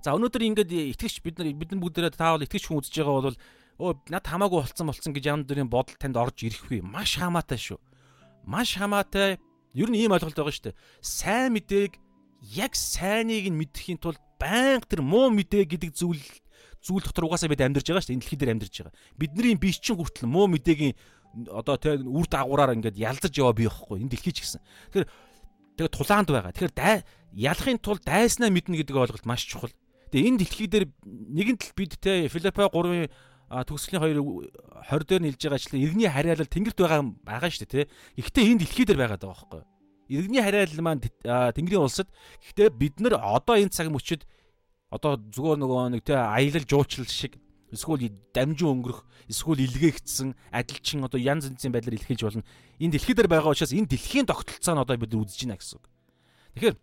[0.04, 3.38] За өнөөдөр ингээд итгэж бид нар бид нар бүгдээрээ таавал итгэж хүн үзэж байгаа бол
[3.80, 7.80] өө над хамаагүй болцсон болцсон гэж ямар дөрийн бодол танд орж ирэхгүй маш хамаатай шүү.
[8.44, 9.40] Маш хамаатай
[9.74, 10.78] ер нь ийм ойлголт байгаа шүү дээ.
[11.02, 11.92] Сайн мэдээг
[12.54, 16.22] яг сайныг нь мэдхийн тулд байнга тэр муу мэдээ гэдэг зүйл
[16.84, 18.16] зүйл дотор угаасаа бид амьдарч байгаа шүү дээ.
[18.16, 18.94] Энэ дэлхий дээр амьдарч байгаа.
[19.18, 20.94] Бидний бие чинь хүртэл муу мэдээгийн
[21.50, 23.98] одоо тэг үр дагавраар ингээд ялзарж яваа бий байхгүй.
[24.04, 24.62] Энэ дэлхий ч гэсэн.
[24.94, 25.08] Тэгэхээр
[25.80, 26.52] тэгээ тулаанд байгаа.
[26.54, 27.02] Тэгэхээр
[27.34, 29.74] ялахын тулд дайснаа мэднэ гэдэг ойлголт маш чухал.
[30.14, 33.10] Тэгээ энэ дэлхий дээр нэгэн тал бид те Филиппо 3-ын
[33.62, 34.18] төгслийн 2
[34.90, 37.90] 20 дээр нэлж байгаа ачлаа иргэний хариалал тэнгэрт байгаа байгаа шүү дээ те.
[38.18, 39.62] Гэхдээ энэ дэлхий дээр байгаа даа байхгүй.
[40.10, 41.02] Иргэний хариалал маань
[41.54, 42.10] тэнгэрийн улсад
[42.42, 44.26] гэхдээ бид нар одоо энэ цаг мөчид
[44.90, 47.38] одоо зүгээр нөгөө нэг те аялал жуучлал шиг
[47.70, 52.46] эсвэл дамжин өнгөрөх эсвэл илгээгдсэн адилчин одоо янз янзын байдлаар илэрхийлж болно.
[52.78, 55.86] Энэ дэлхий дээр байгаа учраас энэ дэлхийн тогтолцоо нь одоо бид үзэж байна гэсэн үг.
[56.54, 56.76] Тэгэхээр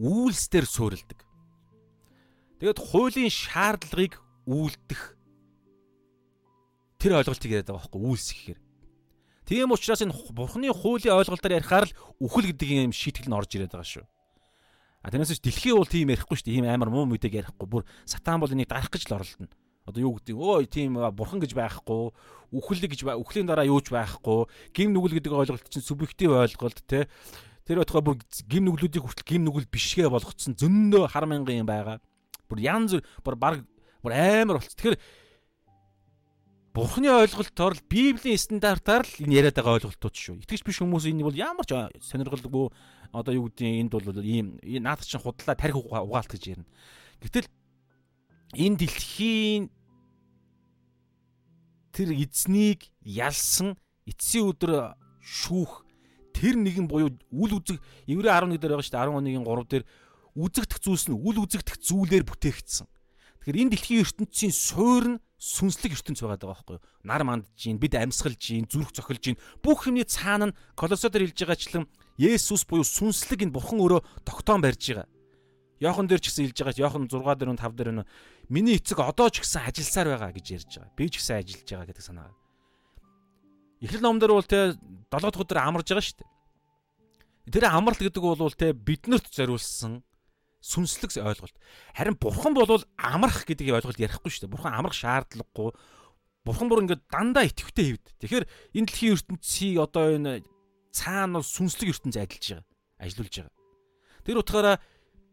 [0.00, 1.20] үйлс дээр суурилдаг.
[2.60, 4.16] Тэгээд хуулийн шаардлагыг
[4.48, 5.00] үйлдэх
[7.02, 8.60] тэр ойлголтыг яриад байгаа байхгүй үйлс гэхээр.
[9.42, 13.74] Тийм учраас энэ бурхны хуулийн ойлголтоор ярихаар л үхэл гэдэг юм шийтгэл нь орж ирээд
[13.74, 14.06] байгаа шүү.
[15.02, 16.56] А тэрнээс ч дэлхий бол тийм ярихгүй шүү дээ.
[16.62, 17.66] Ийм амар муу мэдээг ярихгүй.
[17.66, 19.50] Бүр сатан бол энийг дарах гэж л оролдоно.
[19.82, 22.14] Одоо юу гэдэг өө тийм бурхан гэж байхгүй,
[22.54, 27.10] үхэл гэж үхлийн дараа юуж байхгүй, гим нүгэл гэдэг ойлголт чинь субъектив ойлголт те.
[27.66, 31.98] Тэр бодохоор бүр гим нүглүүдийг хүртэл гим нүгэл бишгээ болгоцсон зөндөө хар мянган юм байгаа
[32.52, 33.64] бүр янз бүр баг
[34.04, 34.76] бүр амар болц.
[34.76, 35.00] Тэгэхээр
[36.72, 40.40] Бурхны ойлголтоор л Библийн стандартаар л энэ яриад байгаа ойлголтууд шүү.
[40.40, 42.72] Итгэж биш хүмүүс энэ бол ямар ч сонирхолгүй
[43.12, 46.72] одоо юу гэдгийг энд бол ийм наадах чинь худлаа тарих угаалт гэж ярина.
[47.20, 47.44] Гэтэл
[48.56, 49.68] энэ дэлхийн
[51.92, 53.76] тэр эзнийг ялсан
[54.08, 55.84] эцсийн өдөр шүүх
[56.32, 59.84] тэр нэгэн буюу үл үзэг Еврей 11 дээр байгаа шүү дээ 11-ийн 3 дээр
[60.40, 62.88] үзэгдэх зүйлс нь үл үзэгдэх зүйлээр бүтээгдсэн.
[63.44, 66.84] Тэгэхээр энэ дэлхийн ертөнцийн суур нь сүнслэг ертөнц байгаа даа байхгүй юу?
[67.02, 69.38] Нар мандж гин, бид амьсгалж гин, зүрх цохилж гин.
[69.58, 74.94] Бүх юмний цаана нь колосодор хэлж байгаачлан Есүс буюу сүнслэг энэ бурхан өөрөө тогтоон барьж
[74.94, 75.10] байгаа.
[75.82, 76.78] Йохан дээр ч гэсэн хэлж байгаа.
[76.78, 78.06] Йохан 6 дээр нь 5 дээр нь
[78.46, 80.94] миний эцэг одоо ч гэсэн ажилласаар байгаа гэж ярьж байгаа.
[80.94, 82.30] Би ч гэсэн ажиллаж байгаа гэдэг санаа.
[83.82, 86.30] Эхлэл номдэр бол те 7 дахь өдөр амарж байгаа шүү дээ.
[87.50, 90.06] Тэр амралт гэдэг бол те биднэрт зориулсан
[90.62, 91.56] сүнслэг ойлголт.
[91.92, 94.54] Харин бурхан бол амрах гэдэг ойлголт ярихгүй шүү дээ.
[94.54, 95.74] Бурхан амрах шаардлагагүй.
[96.46, 98.06] Бурхан бүр ингээд дандаа итгэвтэй хэвд.
[98.22, 98.46] Тэгэхээр
[98.78, 100.46] энэ дэлхийн ертөнцийг одоо энэ
[100.94, 102.66] цаана бол сүнслэг ертөнц ажиллаж байгаа.
[103.02, 103.54] Ажиллуулж байгаа.
[104.22, 104.76] Тэр утгаараа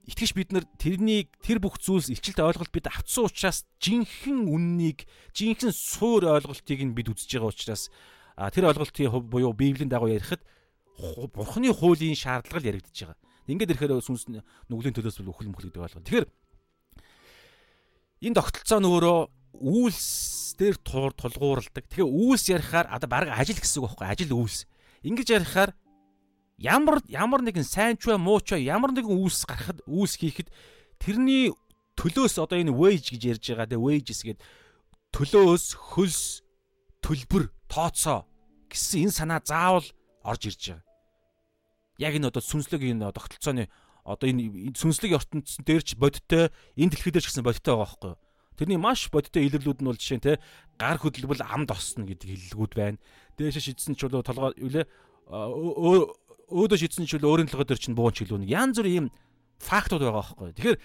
[0.09, 5.05] итгэж бид нар тэрнийг тэр бүх зүйлс илчилт ойлголт бид авцсан учраас жинхэнэ үннийг
[5.37, 7.93] жинхэнэ суур ойлголтыг нь бид үзэж байгаа учраас
[8.49, 10.41] тэр ойлголтын хувь буюу библийн дагуу ярихад
[11.35, 13.28] бурхны хуулийн шаардлага л яригдчихэж байгаа.
[13.49, 14.29] Ингээд ирэхээр сүнс
[14.69, 16.05] нүглийн төлөөс бол үхэл мөхөл гэдэг ойлгоо.
[16.05, 16.27] Тэгэхээр
[18.29, 19.19] энэ тогтолцоо нь өөрөө
[19.57, 21.85] үйлс дээр туур тулгуурладаг.
[21.89, 24.69] Тэгэхээр үйлс ярихаар одоо баг ажил гэсэн үг байхгүй ажил үйлс.
[25.01, 25.71] Ингэж ярихаар
[26.59, 30.51] ямар ямар нэгэн сайн ч бай муу ч бай ямар нэгэн үйлс гарахад үйлс хийхэд
[30.99, 31.55] тэрний
[31.95, 34.43] төлөөс одоо энэ wage гэж ярьж байгаа те wages гэдэг
[35.15, 36.43] төлөөс хөлс
[36.99, 38.27] төлбөр тооцоо
[38.67, 39.87] гэсэн энэ санаа заавал
[40.27, 40.88] орж ирж байгаа
[41.99, 43.67] яг энэ одоо сүнслэг энэ тогтолцооны
[44.07, 48.09] одоо энэ сүнслэг ертөнцийн дээр ч бодиттой энэ дэлхий дээр ч гэсэн бодиттой байгаа байхгүй
[48.15, 48.19] юу?
[48.55, 50.33] Тэрний маш бодиттой илэрлүүд нь бол жишээ нь те
[50.79, 52.99] гар хөдлөвөл амд осно гэдэг хэллэгүүд байна.
[53.35, 54.85] Дээшээ шидсэн ч болоо толгой үлээ
[55.29, 58.47] өөдөө шидсэн ч болоо өөрийн толгой дээр чинь буун ч хэлүүн.
[58.47, 59.05] Янз бүр ийм
[59.59, 60.55] фактууд байгаа байхгүй юу?
[60.55, 60.79] Тэгэхээр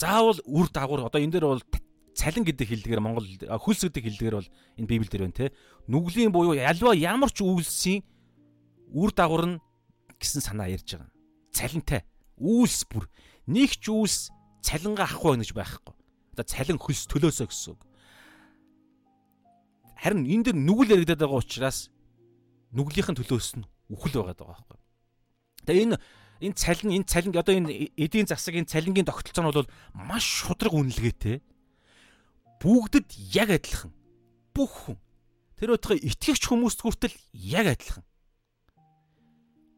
[0.00, 1.62] заавал үр дагавар одоо энэ дээр бол
[2.16, 4.50] цалин гэдэг хэллэгээр Монгол хөлс гэдэг хэллэгээр бол
[4.80, 5.54] энэ Библиэл дээр байна те.
[5.86, 8.02] Нүглийн буюу альва ямар ч үйлсийн
[8.90, 9.58] үр дагавар нь
[10.20, 11.10] гэсэн санаа ярьж байгаа.
[11.56, 12.04] Цалинтай.
[12.36, 13.08] Үйлс бүр
[13.48, 14.28] нэг ч үйлс
[14.60, 15.94] цалингаа авахгүй гэж байхгүй.
[16.36, 17.80] Одоо цалин хөлс төлөөсөө гэсэн үг.
[20.00, 21.88] Харин энэ дэр нүгэл яригадаад байгаа учраас
[22.76, 24.78] нүглийнхэн төлөөс нь үхэл байгаа даа байхгүй.
[25.64, 25.96] Тэгээ энэ
[26.44, 31.44] энэ цалин энэ цалин одоо энэ эдийн засгийн цалингийн тогтолцоо нь бол маш шудраг үнэлгээтэй.
[32.60, 33.92] Бүгдэд яг адилхан.
[34.52, 34.98] Бүх хүн.
[35.56, 38.04] Тэр утгаа итгэгч хүмүүст хүртэл яг адилхан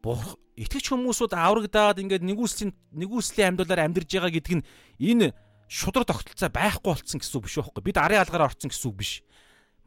[0.03, 4.67] бурх итгэж хүмүүсүүд аврагдаад ингээд нэгүслийн нэгүслийн амьдлаар амьдарж байгаа гэдэг нь
[4.99, 5.33] энэ
[5.71, 9.11] шудраг тогтолцоо байхгүй болцсон гэсэн үг биш байхгүй бид арын алгаар орцсон гэсэн үг биш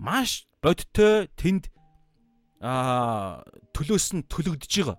[0.00, 1.68] маш бодтой тэнд
[2.64, 3.44] аа
[3.76, 4.98] төлөөс нь төлөгдөж байгаа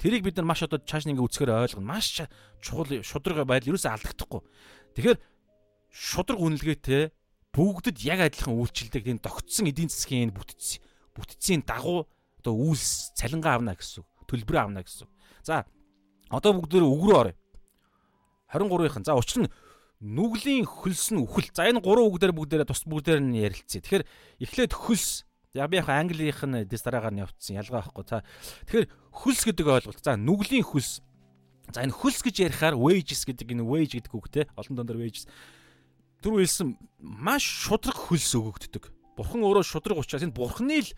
[0.00, 1.92] Тэрийг бид нар маш одоо чааш нэг үзэхээр ойлгоно.
[1.92, 2.24] Маш
[2.64, 4.40] чухал шудраг байдал ерөөсөө алдагдахгүй.
[4.96, 5.18] Тэгэхээр
[5.92, 7.12] шудраг үнэлгээтэй
[7.52, 10.80] бүгдэд яг адилхан үйлчлдэг энэ тогтсон эдийн засгийн бүтц
[11.12, 12.08] бүтцийн дагуу
[12.40, 14.00] одоо үйлс цалингаа авна гэсэн.
[14.30, 15.10] Төлбөр авна гэсэн.
[15.42, 15.66] За
[16.30, 17.36] одоо бүгд үг рүү оръё.
[18.54, 19.04] 23-ын.
[19.04, 19.52] За учир нь
[19.98, 21.50] нүглийн хөлс нь үхэл.
[21.50, 23.82] За энэ гурван үг дээр бүгдээрээ тус бүгдээр нь ярилцъя.
[23.82, 24.06] Тэгэхээр
[24.46, 28.06] эхлээд хөлс Яг би яг английнх нь дэс дараагаар нь явцсан ялгаа байхгүй.
[28.06, 28.22] За
[28.70, 29.98] тэгэхээр хөлс гэдэг ойлголт.
[29.98, 31.02] За нүглийн хөлс.
[31.74, 35.26] За энэ хөлс гэж ярихаар wages гэдэг энэ wage гэдэг үгтэй олон донор wages
[36.22, 38.92] түрүү хэлсэн маш шудраг хөлс өгөгддөг.
[39.16, 40.90] Бурхан өөрөө шудраг учраас энэ бурханы л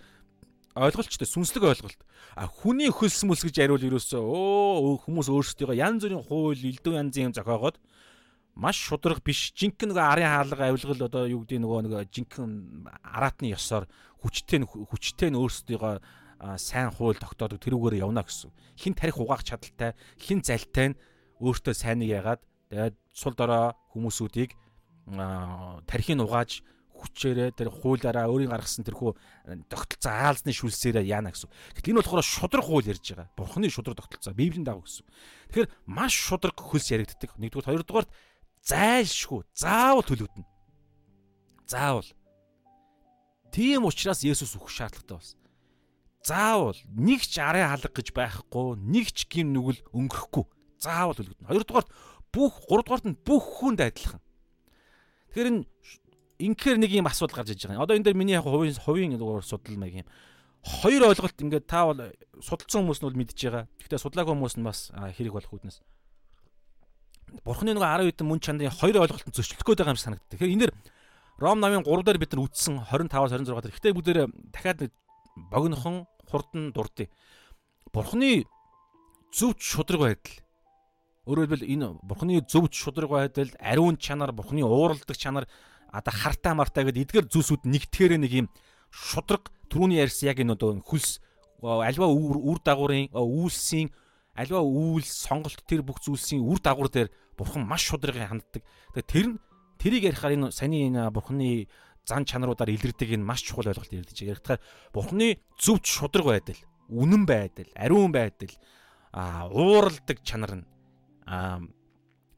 [0.74, 2.00] ойлголттой сүнслэг ойлголт.
[2.36, 7.28] А хүний хөлс мүлс гэж яриул ерөөсөө өө хүмүүс өөрсдөө янз бүрийн хууль, элдв янзын
[7.28, 7.76] юм зохиогоод
[8.54, 13.52] маш шудраг биш жинхэнэ нөгөө арын хаалга авилгал одоо юу гэдэг нөгөө нэг жинхэнэ араатны
[13.52, 13.88] ёсоор
[14.20, 15.94] хүчтэй хүчтэй нь өөрсдийгөө
[16.60, 18.52] сайн хууль тогтоодог тэрүүгээр явна гэсэн.
[18.76, 20.98] Хин тарих угаах чадaltaй, хин залтай нь
[21.40, 24.52] өөртөө сайныг ягаад тэгээд сул дорой хүмүүсүүдийг
[25.86, 26.60] тарихыг угааж
[27.02, 29.12] хүчээрээ тэр хуулиараа өөрийн гаргасан тэрхүү
[29.66, 31.50] тогтолцоо аалзны шүлсээрээ яана гэсэн.
[31.76, 33.34] Гэтэл энэ болохоор шудраг хууль ярьж байгаа.
[33.34, 35.04] Бурхны шудраг тогтолцоо, Библийн дагуу гэсэн.
[35.50, 37.34] Тэгэхээр маш шудраг хөлс яригддаг.
[37.36, 38.10] Нэгдүгээр, хоёрдугаарт
[38.62, 40.46] зайлшгүй заавал төлөгдөнө.
[41.66, 42.08] Заавал.
[43.50, 45.38] Тийм учраас Есүс өгөх шаардлагатай болсон.
[46.22, 50.46] Заавал нэг ч арын халга гэж байхгүй, нэг ч гим нүгэл өнгөрөхгүй.
[50.78, 51.50] Заавал төлөгдөнө.
[51.50, 51.90] Хоёрдугаарт
[52.30, 54.22] бүх, гуравдугаарт нь бүх хүнд адилхан.
[55.34, 55.62] Тэгэхээр энэ
[56.42, 57.86] инхээр нэг юм асуудал гарч иж байгаа.
[57.86, 60.08] Одоо энэ дээр миний яг хувийн хувийн судал маяг юм.
[60.62, 62.00] Хоёр ойлголт ингээд та бол
[62.42, 63.66] судалсан хүмүүс нь бол мэдж байгаа.
[63.78, 65.82] Гэхдээ судлаагүй хүмүүс нь бас хэрэг болох үднэс
[67.40, 70.28] бурхны нэг 10 хэдэн мөн чанарын хоёр ойлголтод зөрчлөх гээд байгаа юм шиг санагдав.
[70.28, 70.72] Тэгэхээр энэ дэр
[71.40, 73.72] Ром намын 3 дээр бид нар үтсэн 25-аас 26 дээр.
[73.72, 74.18] Гэхдээ бүгдээр
[74.52, 74.92] дахиад
[75.50, 77.08] богинохон хурдан дурдъя.
[77.92, 78.44] Бурхны
[79.32, 80.36] зөв шудраг байдал.
[81.26, 85.48] Өөрөөр хэлбэл энэ бурхны зөв шудраг байдал, ариун чанар, бурхны ууралдаг чанар,
[85.92, 88.48] одоо хартаа мартаа гэдэг эдгээр зүйлсүүд нэгтгэхээр нэг юм
[88.88, 91.20] шудраг түрүүний ярьсан яг энэ одоо хүлс
[91.62, 93.92] альва үр дагаврын үйлсийн
[94.34, 98.62] альва үйлс сонголт тэр бүх зүйлсийн үр дагавар дээр бурхан маш шудрагын ханддаг.
[98.96, 99.40] Тэгээ тэр нь
[99.76, 101.68] тэрийг ярихаар энэ саяны энэ бурханы
[102.08, 104.32] зан чанаруудаар илэрдэг энэ маш чухал ойлголт ярьдэж байгаа.
[104.32, 104.60] Ярихтаар
[104.92, 105.28] бурханы
[105.60, 108.52] зөвч шудраг байдал, үнэн байдал, ариун байдал,
[109.12, 110.66] а ууралдаг чанар нь
[111.28, 111.60] а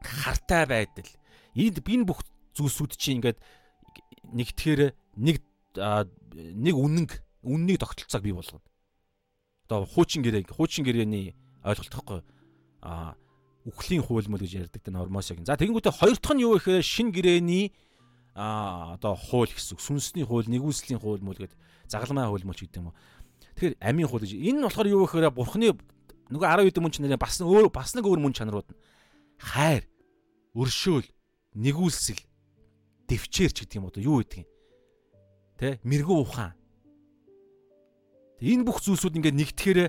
[0.02, 1.10] хартай байдал.
[1.54, 3.38] Энд энэ бүх зүйлсүүд чинь ингээд
[4.32, 4.80] нэгтгэхээр
[5.20, 5.36] нэг
[5.76, 7.10] нэг үнэнг
[7.44, 8.62] үннийг тогтолцоог бий болгоно.
[9.68, 12.20] Одоо хуучин гэрээ хуучин гэрээний ойлголт тахгүй
[12.80, 13.16] а
[13.64, 15.40] үхлийн хууль мөл гэж ярьдаг энэ Ормосыг.
[15.44, 17.72] За тэгэнгүүтээ хоёр дахь нь юу гэхээр шин гэрэний
[18.36, 21.56] а одоо хууль гэсэн сүнсний хууль, нэгүслийн хууль мөл гэдэг
[21.88, 22.96] загалмай хууль мөл ч гэдэг юм уу.
[23.56, 24.36] Тэгэхээр амийн хууль гэж.
[24.36, 25.72] Энэ нь болохоор юу гэхээр бурхны
[26.28, 28.78] нөгөө 10 хэдэн мөн чанарын бас өөр бас нэг өөр мөн чанарууд нь
[29.40, 29.88] хайр,
[30.52, 31.08] өршөөл,
[31.56, 32.20] нэгүсэл,
[33.08, 34.48] дэвчээрч гэдэг юм уу юу гэдэг юм.
[35.58, 35.78] Тэ?
[35.84, 36.54] Мэрэгүү ухаан.
[38.42, 39.80] Энэ бүх зүйлсүүд ингээд нэгтгэхээр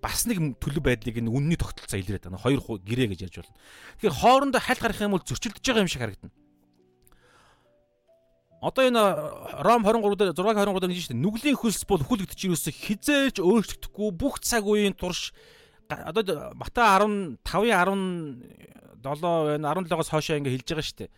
[0.00, 2.40] бас нэг төлөв байдлыг энэ үнний тогтолцоо илрээд байна.
[2.40, 3.56] Хоёр гэрээ гэж ярьж болно.
[4.00, 6.32] Тэгэхээр хоорондоо хальт гарах юм бол зөрчилдөж байгаа юм шиг харагдана.
[8.60, 9.00] Одоо энэ
[9.64, 11.20] Ром 23 дээр 6 23 дээр дээ.
[11.20, 15.32] Нүглийн хөлс бол хүлэгдэж юусэн хизээж өөрчлөгдөхгүй бүх цаг үеийн турш
[15.88, 17.40] одоо Матай 15-ын
[19.00, 21.10] 17 байна 17-оос хоошоо ингэ хэлж байгаа шүү дээ.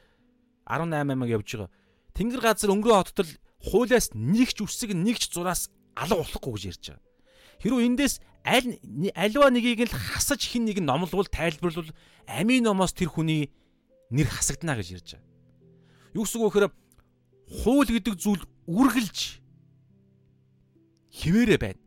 [0.66, 1.70] 18 аймаг явж байгаа.
[2.14, 3.31] Тэнгэр газар өнгөрөө хоттол
[3.62, 7.05] хуулиас нэгч үсэг нэгч зураас алга болохгүй гэж ярьж байгаа.
[7.62, 8.79] Хэрвээ эндээс аль
[9.14, 11.90] альва нэгийг л хасаж хин нэг нь номлол тайлбарлал
[12.27, 13.55] амийн номоос тэр хүний
[14.11, 15.31] нэр хасагдана гэж ярьж байгаа.
[16.18, 16.68] Юу гэсэн үг вэ гэхээр
[17.62, 19.18] хууль гэдэг зүйл үргэлж
[21.14, 21.81] хിവэрэ байна.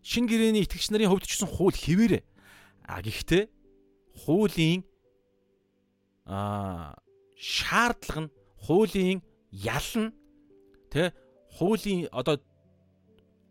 [0.00, 2.24] Шин гэрэний итгэгч нарын хувьд ч гэсэн хууль хിവэрэ.
[2.88, 3.52] А гэхдээ
[4.24, 4.87] хуулийн
[6.28, 6.94] а
[7.40, 9.18] шаардлага нь хуулийн
[9.50, 10.12] ял нь
[10.92, 11.16] тэ
[11.56, 12.36] хуулийн одоо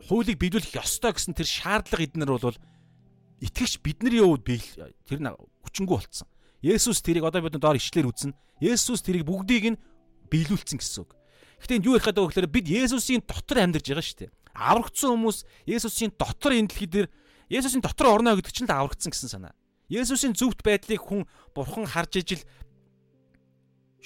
[0.05, 2.57] хуулийг биелүүлэх ёстой гэсэн тэр шаардлага эднэр бол
[3.41, 4.45] итгэгч бидний хувьд
[5.09, 5.33] тэр нь
[5.65, 6.29] хүчингү болцсон.
[6.61, 8.33] Есүс тэрийг одоо бид доор ичлэр үзнэ.
[8.61, 9.81] Есүс тэрийг бүгдийг нь
[10.29, 11.17] биелүүлсэн гэсэн үг.
[11.61, 14.31] Гэхдээ юу ярих гэдэг вэ гэхээр бид Есүсийн дотор амьдарч байгаа шүү дээ.
[14.53, 17.07] Аврагдсан хүмүүс Есүсийн дотор энэ дэлхий дээр
[17.49, 19.53] Есүсийн дотор орно гэдэг чинь л аврагдсан гэсэн санаа.
[19.89, 22.43] Есүсийн зөвхт байдлыг хүн бурхан харж ижил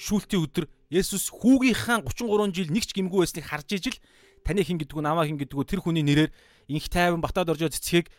[0.02, 3.96] шүүлтийн өдөр Есүс хүүгийнхаа 33 жил нэг ч гимгүү байсныг харж ижил
[4.42, 6.34] таны хин гэдгүү намаа хин гэдгүү тэр хүний нэрээр
[6.74, 8.10] инх тайван батад орж цэцгийг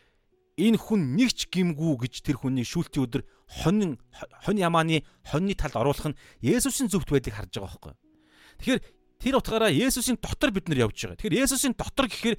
[0.56, 3.24] энэ хүн нэг ч гимгүү гэж тэр хүний шүүлтийн өдөр
[3.62, 4.00] хонин
[4.48, 7.93] хонь ямааны хоньны талд оруулах нь Есүсийн зөвхт байдлыг харж байгаа байхгүй.
[8.62, 8.82] Тэгэхээр
[9.19, 11.17] тэр утгаараа Есүсийн дотор бид нар явж байгаа.
[11.19, 12.38] Тэгэхээр Есүсийн дотор гэхээр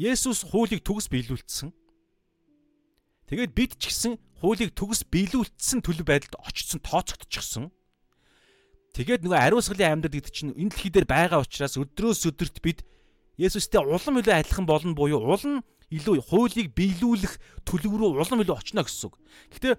[0.00, 1.70] Есүс хуулийг төгс биелүүлсэн.
[3.28, 7.68] Тэгээд бид ч гэсэн хуулийг төгс биелүүлсэн төлөв байдалд очсон тооцогдчихсон.
[8.96, 12.82] Тэгээд нөгөө ариусгалын амьд гэдэг чинь энэ дэлхий дээр байгаа учраас өдрөөс өдөрт бид
[13.40, 18.84] Есүстэй улам илүү адилхан болно буюу улам илүү хуулийг биелүүлэх төлөв рүү улам илүү очно
[18.84, 19.14] гэсэн үг.
[19.54, 19.74] Гэхдээ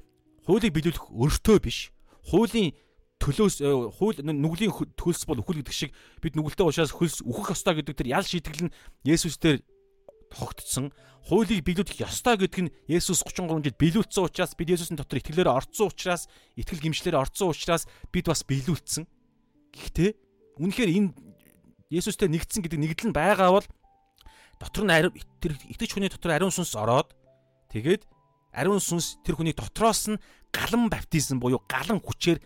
[0.50, 1.93] хуулийг биелүүлэх өртөө биш.
[2.26, 2.74] Хуулийн
[3.21, 3.69] төлөөс э,
[4.02, 5.93] хууль нүглийн төлс бол үхэл гэдэг шиг
[6.26, 8.74] бид нүгэлтэй уушаас хөлс үхэх ёстой гэдэг тэр ял шийтгэл нь
[9.06, 9.62] Есүс дээр
[10.31, 10.95] тогтцсон.
[11.27, 15.93] Хуулийг биелүүлэх ёстой гэдэг нь Есүс 33 жилд биелүүлсэн учраас бид Есүсийн дотор итгэлээр орцсон
[15.93, 16.25] учраас
[16.57, 19.05] итгэл гимшлэр орцсон учраас бид бас биелүүлсэн.
[19.75, 20.09] Гэхдээ
[20.57, 21.09] үнэхээр энэ
[21.93, 23.67] Есүстэй нэгдсэн гэдэг нэгдэл нь байгаа бол
[24.57, 24.93] дотор нь
[25.43, 27.13] тэр итгэж хүний дотор ариун сүнс ороод
[27.69, 28.07] тэгээд
[28.55, 30.21] ариун сүнс тэр хүний дотроос нь
[30.55, 32.39] галан баптизм буюу галан хүчээр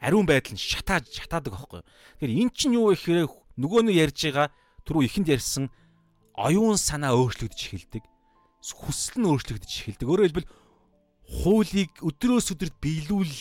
[0.00, 1.82] ариун байдал нь шатааж шатаадаг аахгүй.
[2.20, 3.26] Тэгэхээр эн чинь юу гэхээр
[3.58, 4.48] нөгөө нь ярьж байгаа
[4.84, 5.64] түрүү ихэнд ярьсан
[6.36, 8.04] оюун санаа өөрчлөгдөж эхэлдэг.
[8.60, 10.06] Хүсэл нь өөрчлөгдөж эхэлдэг.
[10.06, 10.50] Өөрөөр хэлбэл
[11.26, 13.34] хуулийг өдрөөс өдөрт биелүүл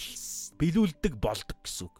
[0.57, 1.95] биелүүлдэг болдог гэсэн үг.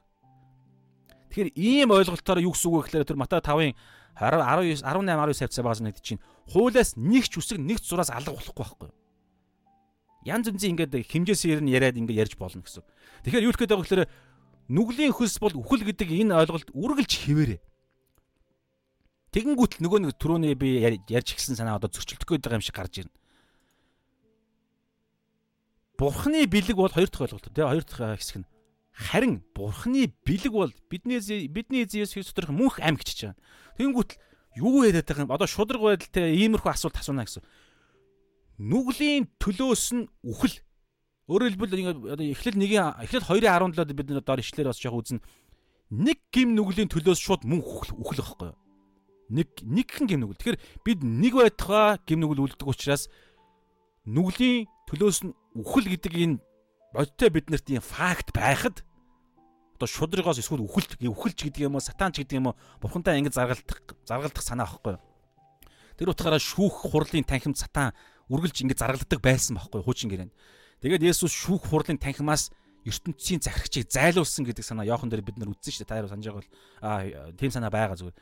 [1.29, 3.75] Тэгэхээр ийм ойлголтоор юу гэсэн үг вэ гэхээр тэр Матай 5-ын
[4.15, 8.55] 19 18 19 хавцаа багс нэгт чинь хуулиас нэг ч үсэг нэг зураас алга болохгүй
[8.55, 8.89] байхгүй.
[10.23, 12.87] Янз бүрийн ингээд хэмжээсээр нь яриад ингээд ярьж болно гэсэн.
[13.27, 14.03] Тэгэхээр юу хэлэх гээд байгаа гэхээр
[14.71, 17.59] нүглийн хөлс бол үхэл гэдэг энэ ойлголт үргэлж хിവэрэ.
[19.35, 23.03] Тэгэнгүүт нөгөө нэг түрүүний би ярьж гисэн санаа одоо зөрчилдөх гээд байгаа юм шиг гарч
[23.03, 23.11] ирнэ.
[25.99, 28.47] Бурхны бэлэг бол хоёр дахь ойлголт тий хоёр дахь хэсэг нь
[28.95, 33.35] харин бурхны бэлэг бол биднээс бидний эзэс Христ доторх мөнх ам гэж чана.
[33.75, 34.15] Тэгэнгүүт
[34.55, 37.43] юу яриад байгаа юм одоо шудраг байдалтай иймэрхүү асуулт асууна гэсэн.
[38.55, 40.63] Нүглийн төлөөс нь үхэл
[41.25, 41.99] Өөрөөр хэлбэл ингээд
[42.37, 45.25] эхлэл 1-ийн эхлэл 2-ын 17-д бид доор ишлэлээр бас жоох үзнэ.
[45.89, 48.57] Нэг гим нүглийн төлөөс шууд мөн үхэл байхгүй юу?
[49.29, 50.37] Нэг нэгхэн гим нүгэл.
[50.37, 53.09] Тэгэхээр бид нэг байтугай гим нүгэл үлддэг учраас
[54.05, 56.37] нүглийн төлөөс нь үхэл гэдэг энэ
[56.93, 58.85] бодтой биднэрт ийм факт байхад
[59.75, 63.81] одоо шудрыгоос эсвэл үхэлт үхэлч гэдэг юм уу сатанч гэдэг юм уу бурхантай ингэ заргалдах
[64.05, 65.03] заргалдах санаа байхгүй юу?
[65.97, 67.91] Тэр утгаараа шүүх хурлын танхимд сатан
[68.31, 69.87] үргэлж ингэ заргалддаг байсан байхгүй юу?
[69.89, 70.33] Хуучин гэрээнд.
[70.79, 72.53] Тэгээд Есүс шүүх хурлын танхимаас
[72.85, 75.89] ертөнцийн захирагчийг зайлуулсан гэдэг санаа Йохан дээр бид нар үзсэн шүү дээ.
[75.89, 76.51] Та нар санаж байгаа бол
[76.85, 78.17] аа тийм санаа байгаа зүгээр.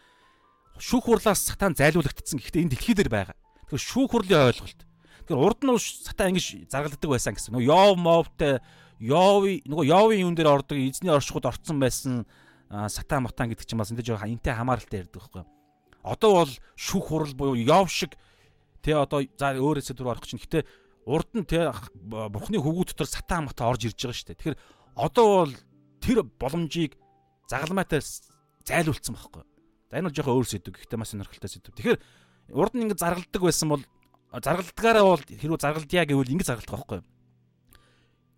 [0.79, 2.41] Шүүх хурлаас сатан зайлуулагдсан.
[2.41, 3.37] Гэхдээ энэ дэлхий дээр байгаа.
[3.69, 4.81] Тэгэхээр шүүх хурлын ойлголт.
[5.27, 7.53] Тэгэхээр урд нь сатан ингэж заргалддаг байсан гэсэн.
[7.53, 8.59] Нөгөө Йов мовтой
[9.03, 12.25] Йови нөгөө Йовын юун дээр ордог эзний оршихуд орцсон байсан
[12.69, 15.43] сатан матан гэдэг чинь бас энэ жоо энтэй хамааралтай ярьдаг байхгүй.
[16.03, 18.15] Одоо бол шүүх хурал буюу Йов шиг
[18.81, 20.39] тэ одоо за өөрөөсөө дөрөв орох чинь.
[20.39, 20.63] Гэхдээ
[21.05, 24.39] урд нь те бурхны хөвгүүд дотор сатан мата орж ирж байгаа шүү дээ.
[24.39, 24.59] Тэгэхээр
[24.95, 25.53] одоо бол
[25.99, 26.95] тэр боломжийг
[27.47, 27.99] загалмайтай
[28.63, 29.43] зайлуулсан байхгүй.
[29.93, 30.73] За энэ бол жоохон өөр сэдв.
[30.73, 31.69] Гэхдээ маш сонирхолтой сэдв.
[31.77, 32.01] Тэгэхээр
[32.57, 33.85] урд нь ингэ заргалдаг байсан бол
[34.33, 37.01] заргалдгаараа бол хэрвээ заргалдъя гэвэл ингэ заргалдах байхгүй.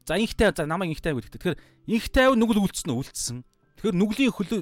[0.03, 1.31] За инхтэй за намайг инхтэй гэдэг.
[1.31, 1.59] Тэгэхээр
[1.95, 3.37] инхтэй нүгэл үлдсэн нь үлдсэн.
[3.79, 4.59] Тэгэхээр нүглийн хөлөө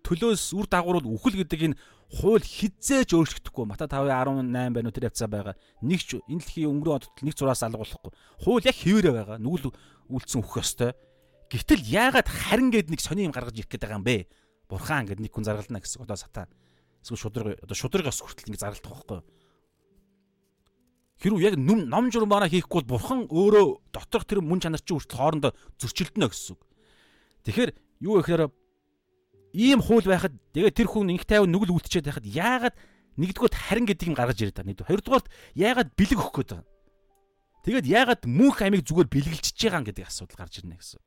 [0.00, 5.12] төлөөс үр дагавар бол үхэл гэдэг энэ хууль хизээж өөрчлөгдөхгүй Мата 5:18 байна уу тэр
[5.12, 5.54] явцаа байгаа.
[5.84, 8.10] Нэг ч энэ дэлхийн өнгөрөө одод нэг зураас алга болохгүй.
[8.40, 9.38] Хууль яг хэвээрээ байгаа.
[9.38, 9.70] Нүгэл
[10.08, 10.96] үлдсэн өөх ёстой.
[11.52, 14.26] Гэтэл яагаад харин гээд нэг сони юм гаргаж ирэх гээд байгаа юм бэ?
[14.70, 16.46] Бурхан гээд нэг хүн заргална гэсэн одоо сатан.
[17.02, 19.20] Эсвэл шудраг одоо шудрагаас хүртэл ингэ зарлах байхгүй?
[21.20, 25.18] Хэрвээ яг ном журам бараа хийхгүй бол бурхан өөрөө доторх тэр мөн чанар чинь хүртэл
[25.18, 25.52] хоорондоо
[25.82, 26.62] зөрчилдөнө гэсэн үг.
[27.44, 27.70] Тэгэхээр
[28.06, 28.42] юу гэхээр
[29.58, 32.76] ийм хууль байхад тэгээ тэр хүн инх тайван нүгэл үлдчихэд байхад яагаад
[33.18, 34.86] нэгдүгürt харин гэдэг юм гаргаж ирээд байгаа.
[34.86, 35.28] Хоёрдугаарт
[35.58, 36.68] яагаад бэлэг өгөх гээд байгаа.
[37.66, 41.00] Тэгээд яагаад мөнх амийг зүгээр бэлгэлчихэж байгаа гэдэг асуудал гарч ирнэ гэсэн.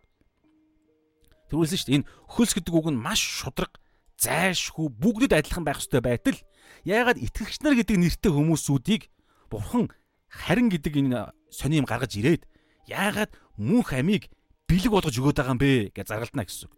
[1.54, 1.98] Тэрүүлсэн шүү дээ.
[2.02, 3.78] Энэ хөлс гэдэг үг нь маш шудраг,
[4.18, 6.38] зайлшгүй, бүгдэд адилхан байх ёстой байтал
[6.82, 9.14] яагаад итгэгч нар гэдэг нэртэй хүмүүсүүдийг
[9.54, 9.94] бурхан
[10.34, 12.50] харин гэдэг энэ сони юм гаргаж ирээд
[12.90, 14.34] яагаад мөнх амийг
[14.66, 16.74] бэлэг болгож өгöd байгаа юм бэ гэж заргалдана гэсэн үг.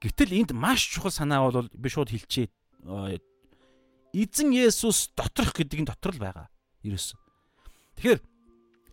[0.00, 2.48] Гэтэл энд маш чухал санаа бол би шууд хэлчихье.
[4.12, 6.46] Эзэн Есүс доторх гэдэг нь дотор л байгаа.
[6.84, 7.18] Ерөөсөн.
[8.00, 8.20] Тэгэхээр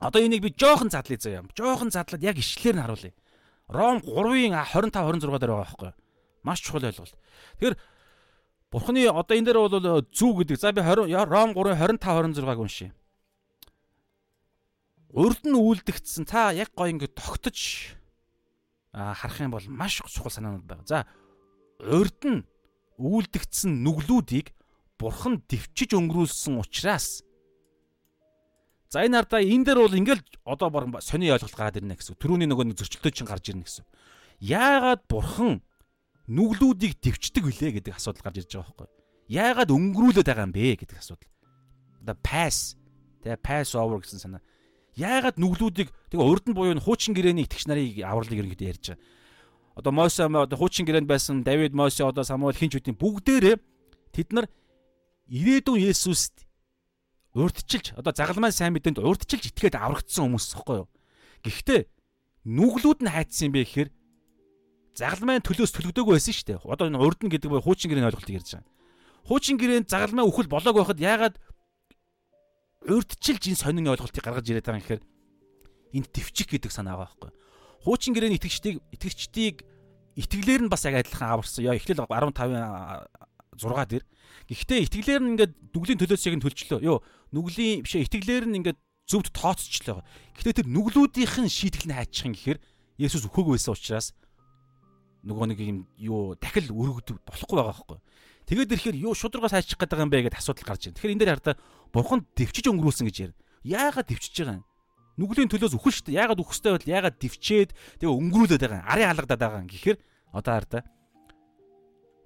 [0.01, 1.45] одоо энийг би жоохон задлаа заяа.
[1.53, 3.13] Жоохон задлаад яг ишлэлээр нь харуулъя.
[3.71, 5.91] Ром 3-ын 25 26 дээр байгаа байхгүй.
[6.43, 7.15] Маш чухал ойлголт.
[7.55, 7.77] Тэгэхээр
[8.71, 10.59] Бурхны одоо энэ дээр бол зүг гэдэг.
[10.59, 12.91] За би 20 Ром 3-ын 25 26-г уншия.
[15.11, 17.95] Урд нь үлдэгдсэн та яг гоо ингэ тогтож
[18.91, 20.83] харах юм бол маш чухал санаанууд байна.
[20.87, 21.07] За
[21.79, 22.43] урд нь
[22.99, 24.55] үйлдэгдсэн нүглүүдийг
[24.99, 27.23] бурхан дэвчиж өнгөрүүлсэн учраас
[28.91, 32.19] За энэ ардаа энэ дээр бол ингээл одоо баг сони ойлголт гараад ирнэ гэсэн.
[32.19, 33.87] Төрөүний нөгөө нэг зөрчилтөө чинь гарч ирнэ гэсэн.
[34.43, 35.63] Яагаад бурхан
[36.27, 38.89] нүглүүдийг дэвчдэг вүлээ гэдэг асуудал гарч ирж байгаа байхгүй.
[39.31, 41.31] яагаад өнгөрүүлээд байгаа юм бэ гэдэг асуудал.
[42.03, 42.75] Одоо pass
[43.23, 44.43] тэгээ pass over гэсэн санаа.
[44.99, 48.99] Яагаад нүглүүдийг тэгээ урд нь буюу хуучин гэрээний итгэгч нарыг авралыг ерөнхийдөө ярьж байгаа.
[49.79, 53.55] Одоо Мосе одоо хуучин гэрээнд байсан Давид, Мосе, одоо Самуэль хинч үтийн бүгдээрээ
[54.11, 54.51] тэд нар
[55.31, 56.43] ирээдүйн Есүст
[57.35, 60.89] урдчилж одоо загалмай сайн мэдээнд урдчилж итгээд аврагдсан хүмүүс гэхгүй юу.
[61.47, 61.81] Гэхдээ
[62.45, 63.89] нүглүүд нь хайцсан юм бэ гэхээр
[64.97, 66.59] загалмайн төлөөс төлөгдөөгүй байсан шүү дээ.
[66.67, 68.67] Одоо энэ урд нь гэдэг бай хуучин гэрээний ойлголтыг ярьж байгаа.
[69.31, 71.35] Хуучин гэрээнд загалмай үхэл болоог байхад яагаад
[72.91, 75.03] урдчилж энэ сонин ойлголтыг гаргаж ирээд байгаа юм гэхээр
[75.95, 77.31] энд төвчих гэдэг санаа байгаа байхгүй.
[77.87, 79.55] Хуучин гэрээний итгэгчдийг итгэгчдийг
[80.19, 81.63] итгэлээр нь бас яг адилхан аварсан.
[81.63, 83.07] Яа эхлэл 15-ын
[83.55, 84.05] 6 дээр.
[84.49, 86.79] Гэхдээ итгэлээр нь ингээд нүглийн төлөөс яг нь төлчлөө.
[86.83, 86.99] Йоо
[87.31, 90.03] нүглийн бишээ итгэлээр нь ингээд зөвд тооцчлоо.
[90.35, 92.59] Гэхдээ тэр нүглүүдийнх нь шийтгэл нь хайчих юм гэхээр
[93.01, 94.13] Есүс өгөөгүй байсан учраас
[95.25, 97.99] нөгөө нэг юм юу дахил өргөдөв болохгүй байгаа байхгүй.
[98.45, 100.95] Тэгээд ирэхээр юу шударгаас хайчих гээд байгаа юм бэ гэдээ асуудал гарч ирнэ.
[100.97, 101.55] Тэгэхээр энэ дээр хардаа
[101.93, 103.39] бурхан дэвчиж өнгөрүүлсэн гэж ярина.
[103.63, 104.65] Яагаад дэвчиж байгаа юм?
[105.17, 106.19] Нүглийн төлөөс үхэн шүү дээ.
[106.21, 107.69] Яагаад үхстэй байтал яагаад дэвчээд
[108.01, 108.89] тэгээ өнгөрүүлээд байгаа юм?
[108.89, 109.97] Арын алгадаад байгаа юм гэхээр
[110.33, 110.81] одоо хардаа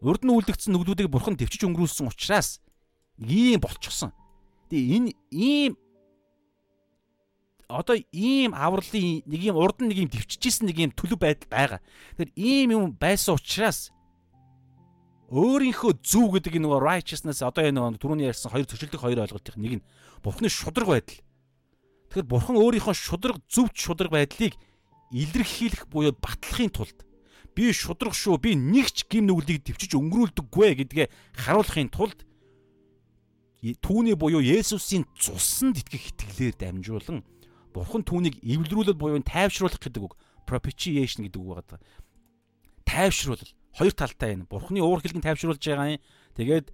[0.06, 2.62] урд нь үлдэгдсэн нүглүүдийг бурхан дэвчиж өнгөрүүлсэн учраас
[3.20, 4.13] ийм болчихсон.
[4.69, 5.73] Тэгээ энэ ийм
[7.69, 11.80] одоо ийм авралын нэг юм урд нь нэг юм дэвчижсэн нэг юм төлөв байдал байгаа.
[12.17, 13.89] Тэгэхээр ийм юм байсан учраас
[15.34, 19.73] өөрийнхөө зүв гэдэг нөгөө righteousness одоо энэ нөгөө түрүүний ярьсан хоёр зөрчилдөг хоёр ойлголтын нэг
[19.82, 19.86] нь
[20.21, 21.17] бурхны шудраг байдал.
[22.13, 24.54] Тэгэхээр бурхан өөрийнхөө шудраг зөвч шудраг байдлыг
[25.10, 27.01] илэрхийлэх буюу батлахын тулд
[27.58, 31.08] би шудраг шүү би нэгч гим нүглийг төвчж өнгөрүүлдэггүй гэдгээ
[31.41, 32.21] харуулахын тулд
[33.82, 37.25] түүний буюу Есүсийн цуснд итгэх итгэлээр дамжуулан
[37.73, 40.13] бурхан түүнийг эвлэрүүлэл буюу тайвшруулах гэдэг үг
[40.45, 41.82] propitiation гэдэг үг байгаа.
[42.86, 46.04] Тайвшруулал хоёр талтай энэ бурханы уур хилгийн тайвшруулж байгаа юм.
[46.38, 46.67] Тэгээд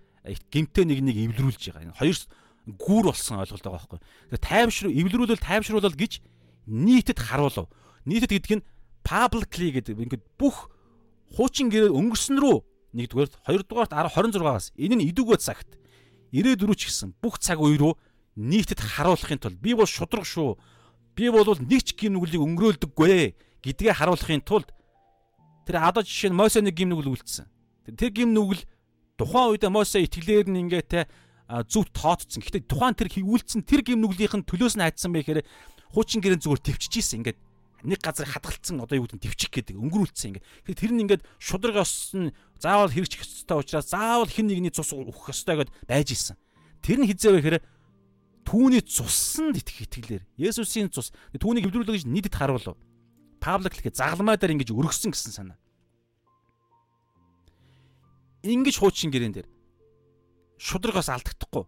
[0.51, 1.86] гимтэй нэг нэг эвлэрүүлж байгаа.
[1.89, 2.17] Энэ хоёр
[2.77, 3.99] гүүр болсон ойлголт байгаа байхгүй.
[4.30, 6.13] Тэгээд тайвшруул эвлэрүүлэл тайвшруулал гэж
[6.67, 7.71] нийтэд харуулв.
[8.06, 8.65] Нийтэд гэдэг нь
[9.01, 10.69] publicly гэдэг ингээд бүх
[11.34, 12.58] хуучин гэрээр өнгөрсөн рүү
[12.93, 15.81] нэгдүгээр хоёрдугаарт 26-аас энэ нь идүгөө цагт
[16.32, 17.94] 94 ч гэсэн бүх цаг үе рүү
[18.39, 20.56] нийтэд харуулахын тулд би бол шудраг шүү.
[21.15, 24.72] Би бол нэг ч гим нүглийг өнгөрөөлдөггүй гэдгээ харуулахын тулд
[25.67, 27.46] тэр одоо жишээ нь Мосе нэг гим нүгэл үлдсэн.
[28.00, 28.63] Тэр гим нүгэл
[29.20, 31.00] тухайн үед Мосе итгэлээр нь ингээ те
[31.67, 32.39] зүвт тооцсон.
[32.39, 35.46] Гэхдээ тухайн тэр үлдсэн тэр гим нүглийнх нь төлөөс нь хайцсан байх хэрэг
[35.91, 37.20] хуучин гэрэн зүгээр төвччихсэн.
[37.20, 37.39] Ингээд
[37.84, 40.44] нэг газар хадгалцсан одоо юу гэдэг нь төвчих гэдэг өнгөрүүлсэн ингээ.
[40.65, 45.34] Тэгэхээр тэр нь ингээд шудрагаас нь заавал хэрэгжих ёстой учраас заавал хин нэгний цус өгөх
[45.34, 46.38] ёстой гэд байж исэн.
[46.82, 47.60] Тэр нь хизээ вэ гэхээр
[48.46, 52.78] түүний цуснд итгэх итгэлээр Есүсийн цус түүнийг эвдрүүлэх гэж нийтэд харуулв.
[53.41, 55.58] Павлик л загламаа дээр ингэж өргөсөн гэсэн санаа.
[58.46, 59.48] Ингиж хуучин гэрэн дээр
[60.58, 61.65] шудрагаас алдагдахгүй.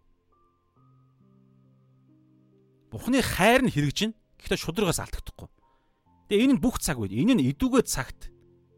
[2.94, 4.14] Бурхны хайр нь хэрэгжин.
[4.38, 5.50] Гэхдээ шудрагаас алдагдахгүй.
[6.30, 7.12] Тэгээ энэ нь бүх цаг үед.
[7.12, 8.32] Энэ нь идүүгээ цагт.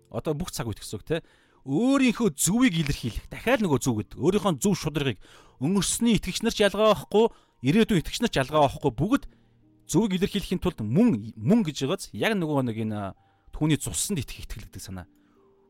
[0.10, 1.18] Одоо бүх цаг үед гэсэн үг те.
[1.66, 3.26] Өөрийнхөө зүвийг илэрхийлэх.
[3.30, 4.18] Дахиад нөгөө зүв гэдэг.
[4.22, 5.18] Өөрийнхөө зүв шударгыг
[5.60, 7.26] өнгөрсний итгэгч нар ч ялгаа байхгүй,
[7.64, 8.92] ирээдүйн итгэгч нар ч ялгаа байхгүй.
[8.92, 9.24] Бүгд
[9.88, 13.16] зүвийг илэрхийлэхийн тулд мөн мөн гэж байгааз яг нөгөө нэг энэ
[13.56, 15.08] түүний цуснд итгэх итгэл гэдэг санаа.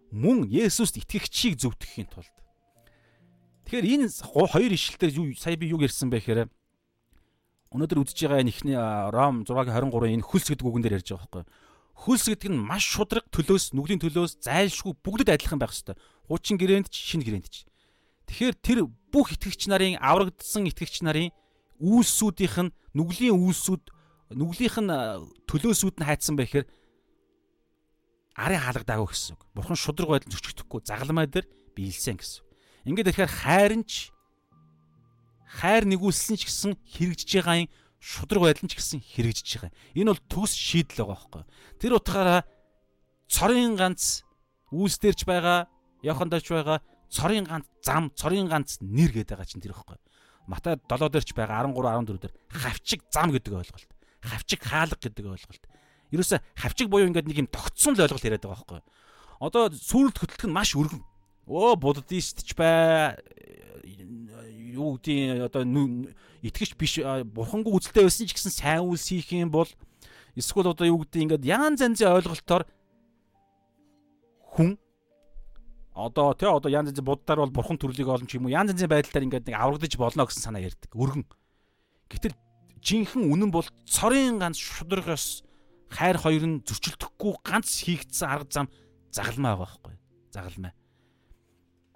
[0.10, 2.36] Мөн Есүст итгэгчийг зөвтгөхийн тулд.
[3.70, 6.50] Тэгэхээр энэ хоёр ишлэлээр юу сая би юу ярьсан бэ гэхээр
[7.76, 11.26] өнөөдөр үдж байгаа энэ ихний Ром 6-гийн 23 энэ хөлс гэдэг үгэн дээр ярьж байгаа
[11.26, 11.50] байхгүй юу?
[11.96, 15.96] Хөлс гэдэг нь маш шудраг төлөөс нүглийн төлөөс зайлшгүй бүгдэд адилхан байх ёстой.
[16.28, 17.64] Хуучин гэрээнд ч шинэ гэрээнд ч.
[18.28, 18.80] Тэгэхээр тэр
[19.10, 21.32] бүх итгэгч нарын аврагдсан итгэгч нарын
[21.80, 23.84] үйлсүүдийнх нь нүглийн үйлсүүд
[24.36, 24.92] нүглийнх нь
[25.48, 26.68] төлөөсүүд нь хайцсан байхээр
[28.36, 29.36] арын хаалгадаагүй гэсэн.
[29.56, 32.44] Бурхан шудраг байдал зөрчигдөхгүй загламай дээр биелсэн гэсэн.
[32.90, 34.12] Ингээд ирэхээр хайрынч
[35.46, 37.70] хайр нэгүүлсэн ч гэсэн хэрэгжиж байгаа юм
[38.06, 39.74] шудраг байдал нь ч гэсэн хэрэгжиж байгаа.
[39.98, 41.44] Энэ бол төгс шийдэл байгаа байхгүй.
[41.82, 42.42] Тэр утгаараа
[43.26, 44.22] цорын ганц
[44.70, 45.66] үүсдэрч байгаа,
[46.06, 49.98] явхандаач байгаа, цорын ганц зам, цорын ганц нэр гэдэг байгаа чинь тэр байхгүй.
[50.46, 53.90] Матай 7 дээрч байгаа 13 14 дээр хавчиг зам гэдэг ойлголт.
[54.22, 55.64] Хавчиг хаалга гэдэг ойлголт.
[56.14, 58.82] Ерөөсө хавчиг буюу ингээд нэг юм тогтсон л ойлголт яриад байгаа байхгүй.
[59.42, 61.02] Одоо сүрэлт хөтлөх нь маш өргөн.
[61.50, 63.18] Өө буддист ч бай
[64.76, 65.64] юу гэдгийг одоо
[66.44, 69.70] итгэж биш бурхангүй үзэлтэй байсан ч гэсэн сайн үйлс хийх юм бол
[70.36, 72.68] эсвэл одоо юу гэдэг ингээд янз янзын ойлголтоор
[74.54, 74.78] хүн
[75.96, 78.92] одоо тий одоо янз янзын буддаар бол бурхан төрлийг олно ч юм уу янз янзын
[78.92, 81.24] байдлаар ингээд нэг аврагдаж болно гэсэн санаа ярьдаг өргөн.
[82.12, 82.36] Гэтэл
[82.84, 85.48] жинхэнэ үнэн бол цорын ганц шударгаас
[85.90, 88.68] хайр хоёр нь зөрчилдөхгүй ганц хийгдсэн арга зам
[89.16, 89.96] загалмаа байгаа байхгүй
[90.36, 90.74] загалмаа.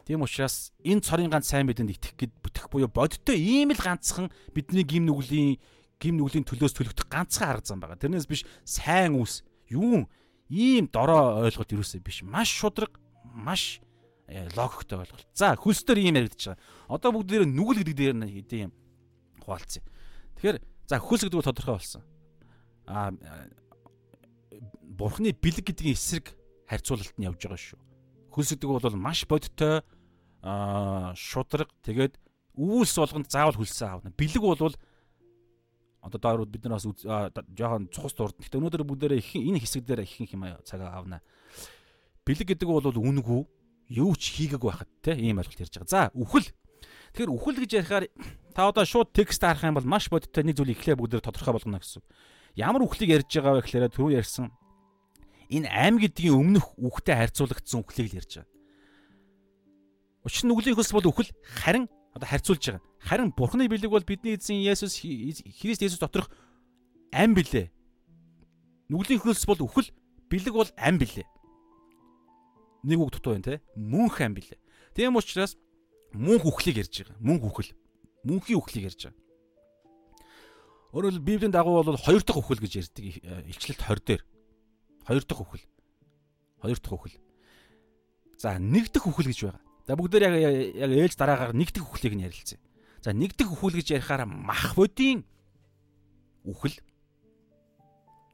[0.09, 4.33] Тийм учраас энэ цорын ганц сайн бидэнд итгэх гэд бүтэх буюу бодиттой ийм л ганцхан
[4.57, 5.61] бидний гим нүглийн
[6.01, 8.01] гим нүглийн төлөөс төлөгдөх ганцхан арга зам байгаа.
[8.01, 10.09] Тэрнээс биш сайн үс юу
[10.49, 12.25] ийм дорой ойлголт юусээ биш.
[12.25, 13.85] Маш шудраг, маш
[14.25, 15.29] э, логиктой ойлголт.
[15.37, 16.97] За хөлсдөр ийм яригдчих байгаа.
[16.97, 18.73] Одоо бүгд дээр нүгэл гэдэг дээр хэдийн юм
[19.45, 19.85] хуваалцъя.
[20.41, 20.57] Тэгэхээр
[20.89, 22.01] за хөлс гэдэг нь тодорхой болсон.
[22.89, 23.13] Аа
[24.89, 26.33] бурхны бэлэг гэдгийн эсрэг
[26.65, 27.79] харьцуулалт нь явж байгаа шүү.
[28.33, 29.85] Хөлс гэдэг бол маш бодиттой
[30.41, 32.15] аа шудраг тэгээд
[32.55, 34.15] үүс болгонд заавал хөлсөн аавна.
[34.15, 34.75] Бэлэг бол
[36.01, 38.35] одоо доор бид нар бас жоохон цухас дурд.
[38.39, 41.19] Гэхдээ өнөөдөр бүгдээрээ их энэ хэсэг дээр их юм цаг аавна.
[42.23, 43.41] Бэлэг гэдэг бол үнэгүй
[43.99, 45.91] юу ч хийгээг байхад те ийм ойлголт ярьж байгаа.
[45.91, 46.47] За үхэл.
[47.15, 48.05] Тэгэхээр үхэл гэж ярихаар
[48.53, 51.81] та одоо шууд текст харах юм бол маш бодиттой нэг зүйл ихлээр бүгдээр тодорхой болгоно
[51.81, 52.03] гэсэн.
[52.55, 54.53] Ямар үхлийг ярьж байгаа вэ гэхээр түрүү ярьсан
[55.49, 58.58] энэ аим гэдгийн өмнөх үхтэй харьцуулагдсан үхлийг л ярьж байгаа.
[60.25, 62.83] Учир нь нүглийн хөлс бол үхэл харин одоо харьцуулж байгаа.
[62.99, 66.27] Харин Бурхны бэлэг бол бидний эзэн Есүс Христ Есүс доторх
[67.11, 67.71] ам билээ.
[68.89, 69.89] Нүглийн хөлс бол үхэл,
[70.27, 71.27] бэлэг бол ам билээ.
[72.83, 73.61] Нэг үг дутуу байна те.
[73.75, 74.59] Мөнх ам билээ.
[74.95, 75.55] Тийм учраас
[76.11, 77.17] мөнх үхлийг ярьж байгаа.
[77.23, 77.71] Мөнх үхэл.
[78.27, 79.19] Мөнхийн үхлийг ярьж байгаа.
[80.89, 83.05] Өөрөөр Библийн дагуу бол хоёр дахь үхэл гэж ярьдаг
[83.45, 84.23] илчлэлт 20 дээр.
[85.05, 85.65] Хоёр дахь үхэл.
[86.65, 87.15] Хоёр дахь үхэл.
[88.41, 89.61] За нэг дахь үхэл гэж байгаа.
[89.89, 90.35] За бүгдээр яг
[90.85, 92.61] яг ээлж дараагаар нэгдэх үхлийг нь ярилцъя.
[93.01, 95.25] За нэгдэх үхэл гэж ярихаараа мах бодийн
[96.45, 96.77] үхэл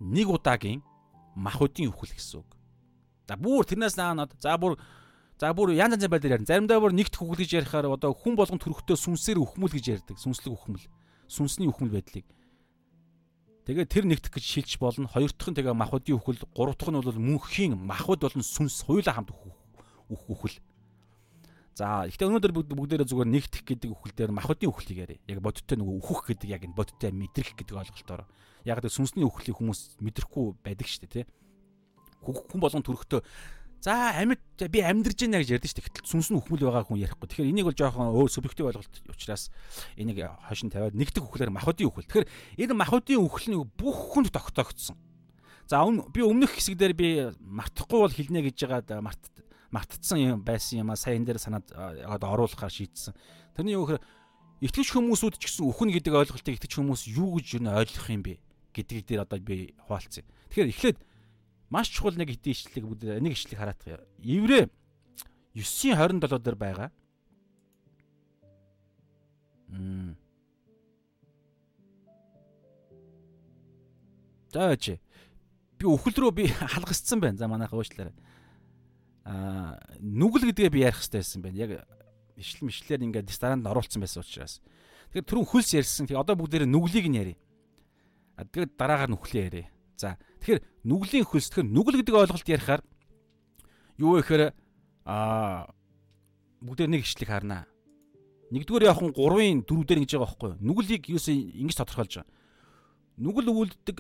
[0.03, 0.84] нэг удаагийн
[1.39, 2.49] мах бодийн үхэл гэсэн үг.
[3.24, 4.76] За бүр тэрнээс наанад за бүр
[5.39, 6.51] за бүр янз янзын байдлаар ярина.
[6.51, 10.20] Заримдаа бүр нэгдэх үхэл гэж ярихаар одоо хүн болгонд төрөхтөө сүнсээр үхмэл гэж ярьдаг.
[10.20, 10.84] Сүнслэг үхмэл.
[11.32, 12.28] Сүнсний үхмэл байдлыг.
[13.64, 15.08] Тэгээд тэр нэгдэх гэж шилж болно.
[15.08, 19.24] Хоёр дахь нь тэгээ махуудын үхэл, гурав дахь нь бол мөнхийн махуд болон сүнс хоёулаа
[19.24, 19.32] хамт
[20.12, 20.60] үхэл.
[21.76, 25.19] За ихтэй өнөөдөр бүгдээрээ зүгээр нэгтэх гэдэг үхэл дээр махбодын үхлийг яриа.
[25.28, 28.23] Яг бодиттой нөгөө үхэх гэдэг яг энэ бодиттой мэдрэх гэдэг ойлголтоор.
[28.63, 31.26] Яг л сүнсний үхлийг хүмүүс мэдрэхгүй байдаг шүү дээ, тий.
[32.23, 33.19] Хүн болгон төрөхдөө
[33.84, 34.39] за амьд
[34.71, 35.88] би амьдарч байна гэж ярьдэн шүү дээ.
[35.91, 37.28] Гэтэл сүнс нь үхмэл байгаа хүн ярихгүй.
[37.28, 39.51] Тэгэхээр энийг бол жоохон өөр субъектив ойлголт учраас
[39.99, 42.07] энийг хошин тавиад нэгдэх үхлээр махбодын үхэл.
[42.07, 42.30] Тэгэхээр
[42.65, 44.97] энэ махбодын үхэл нь бүх хүнд тогтоогдсон.
[45.69, 49.21] За би өмнөх хэсэг дээр би мартахгүй бол хэлнэ гэж байгаа март
[49.76, 53.11] мартцсан юм байсан юм а сайн дээр санаад одоо оруулахаар шийдсэн.
[53.59, 54.03] Тэрний юу гэхээр
[54.63, 58.39] итгэж хүмүүсүүд ч гэсэн үхэн гэдэг ойлголтыг итгэж хүмүүс юу гэж юу ойлгох юм бэ
[58.71, 60.23] гэдгийг дээр одоо би хуваалцъя.
[60.47, 60.99] Тэгэхээр эхлээд
[61.67, 62.84] маш чухал нэг хэдийн ишлэг
[63.19, 64.07] нэг ишлэг хараадах.
[64.23, 64.71] Еврэ
[65.55, 66.89] 9:27 дээр байгаа.
[69.67, 70.15] Мм.
[74.55, 74.99] Таач.
[75.76, 77.36] Би үхэл рүү би халгасцсан байна.
[77.36, 78.15] За манайха уучлаарай
[79.26, 81.57] аа нүгэл гэдгээ би ярих хэрэгтэй байсан байна.
[81.57, 81.71] Яг
[82.38, 84.61] ишлэл мишлэлээр ингээд дистаранд оруулсан байсан учраас.
[85.09, 86.05] Тэгэхээр түрүүн хөлс ярьсан.
[86.05, 87.38] Тэгээ одоо бүгдээрээ нүглийг нь ярив.
[88.38, 89.67] Тэгээд дараагаар нүхлээ ярив.
[89.97, 92.82] За тэгэхээр нүглийн хөлс тэгэхээр нүгэл гэдэг ойлголт ярихаар
[93.97, 94.43] юу вэ гэхээр
[95.09, 95.73] аа
[96.61, 97.63] бүгдээр нэг ишлэг харнаа.
[98.51, 100.61] Нэгдүгээр явах нь 3-ын 4 дээр ингэж байгаа байхгүй юу?
[100.61, 102.30] Нүглийг юусе ингэж тодорхойлж байгаа.
[103.15, 103.97] Нүгэл үйлддэг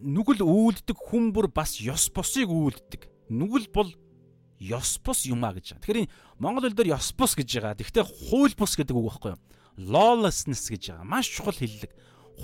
[0.00, 3.90] нүгэл үйлддэг хүн бүр бас ёс босыг үйлддэг нүгэл бол
[4.60, 5.80] ёс бус юм а гэж.
[5.80, 7.80] Тэгэхээр Монгол хэл дээр ёс бус гэж байгаа.
[7.80, 9.40] Гэхдээ хууль бус гэдэг үг байхгүй юу?
[9.80, 11.08] Lawlessness гэж байгаа.
[11.08, 11.90] Маш чухал хэллэг.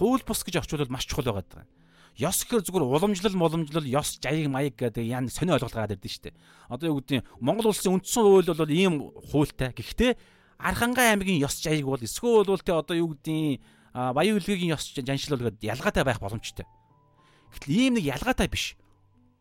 [0.00, 1.68] Хууль бус гэж орчуулбал маш чухал байгаа.
[2.16, 6.32] Ёс гэхэр зүгээр уламжлал моламжлал ёс жаяг маяг гэдэг яа сони ойлголт гараад ирдэ штэ.
[6.72, 9.76] Одоо юу гэдэг Монгол улсын үндсэн хууль бол ийм хуультай.
[9.76, 10.16] Гэхдээ
[10.56, 13.60] Архангай аймгийн ёс жаяг бол эсвэл бол те одоо юу гэдэг
[13.92, 16.64] Баян үлгийн ёс жаншил бол гэдэг ялгаатай байх боломжтой.
[17.52, 18.80] Гэтэл ийм нэг ялгаатай биш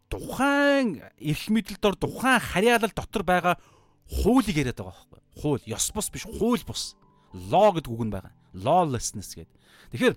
[0.10, 3.56] тухайн эрх мэдэлдор тухайн харьяалал дотор байгаа
[4.10, 5.22] хуулийг яриад байгаа байхгүй.
[5.42, 6.96] Хууль, ёс бус биш, хууль бус.
[7.34, 8.34] Law гэдэг үг нь байгаа.
[8.54, 9.58] Lawlessness гэдэг.
[9.92, 10.16] Тэгэхээр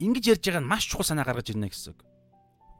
[0.00, 2.00] ингэж ярьж байгаа нь маш чухал санаа гаргаж ирнэ гэсэн үг.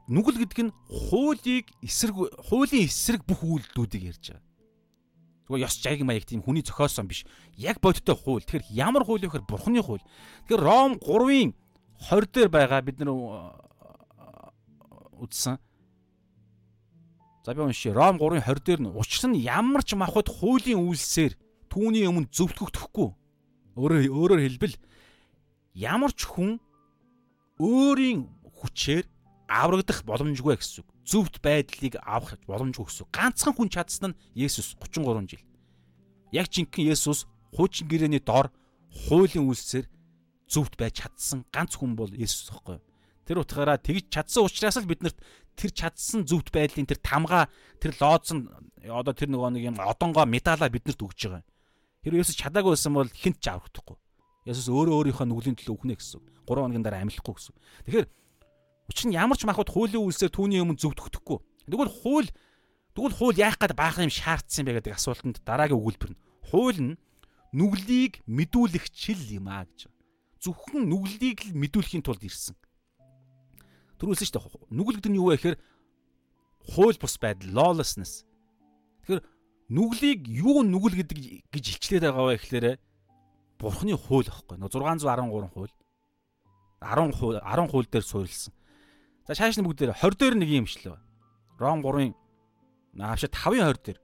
[0.09, 2.15] Нүгэл гэдэг нь хуулийг эсрэг
[2.49, 4.49] хуулийн эсрэг бүх үйлдэлүүдийг ярьж байгаа.
[5.45, 7.27] Зүгээр ёс жайг маяг тийм хүний зохиосон биш.
[7.59, 8.41] Яг бодиттой хууль.
[8.41, 10.03] Тэгэхээр ямар хууль вэ гэхээр бурхны хууль.
[10.47, 11.53] Тэгэхээр Ром 3-ын
[12.09, 13.11] 20 дээр байгаа бид нар
[15.21, 15.61] үзсэн.
[17.45, 17.93] За би уншия.
[17.93, 21.37] Ром 3:20 дээр нь учир нь ямар ч махад хуулийн үйлсээр
[21.69, 23.09] түүний өмнө зөвтгөгдөхгүй.
[23.77, 24.75] Өөрөөр өөрөөр хэлбэл
[25.73, 26.59] ямар ч хүн
[27.57, 28.29] өөрийн
[28.61, 29.05] хүчээр
[29.49, 30.89] аврагдах боломжгүй гэсэн үг.
[31.01, 33.11] Зөвхт байдлыг авах боломжгүй гэсэн үг.
[33.15, 35.45] Ганцхан хүн чадсан нь Есүс 33 жил.
[36.31, 38.53] Яг жинхэнэ Есүс хуучин гэрээний дор
[39.09, 39.89] хуулийн үйлсээр
[40.45, 42.79] зөвхт байж чадсан ганц хүн бол Есүс гэхгүй.
[43.27, 45.17] Тэр утгаараа тэгж чадсан учраас л биднэрт
[45.55, 47.47] тэр чадсан зөвхт байдлын тэр тамга
[47.77, 48.49] тэр лоодсон
[48.81, 51.45] одоо тэр нөгөө нэг юм одонгоо медалаа биднэрт өгж байгаа.
[52.01, 53.97] Тэр Есүс чадаагүй байсан бол хинт ч аврахдаггүй.
[54.49, 56.21] Есүс өөрөө өөрийнхөө нүглийн төлөө өгнө гэсэн.
[56.49, 57.53] 3 хоногийн дараа амьлахгүй гэсэн.
[57.85, 58.07] Тэгэхээр
[58.89, 61.37] учир нь ямар ч махбод хуулийн үйлсээр түүний өмнө зөв төгтөхгүй.
[61.69, 62.29] Тэгвэл хууль
[62.97, 66.97] тэгвэл хууль яах гээд баахан юм шаардсан бэ гэдэг асуултанд дараагийн өгүүлбэр нь хууль нь
[67.53, 69.87] нүглийг мэдүүлэх чил юм аа гэж.
[70.41, 72.57] Зөвхөн нүглийг л мэдүүлэхийн тулд ирсэн.
[74.01, 74.73] Төрүүлсэн шүү дээ.
[74.73, 75.57] Нүгэл гэдэг нь юу вэ гэхээр
[76.73, 78.25] хууль бус байдал lawlessness.
[79.05, 79.21] Тэгэхээр
[79.69, 81.17] нүглийг юу нүгэл гэдэг
[81.53, 82.65] гэж илчлээд байгаа вэ гэхээр
[83.61, 84.57] бурхны хууль аахгүй.
[84.57, 85.73] Нөө 613 хууль.
[86.81, 88.53] 10 хууль 10 хууль дээр суурилсан.
[89.29, 90.97] За шааш нь бүгд дээр 20 дээр нэг юм шлээ.
[91.61, 92.17] Ром 3-ын
[92.97, 93.99] наавш 5-ын 20 дээр.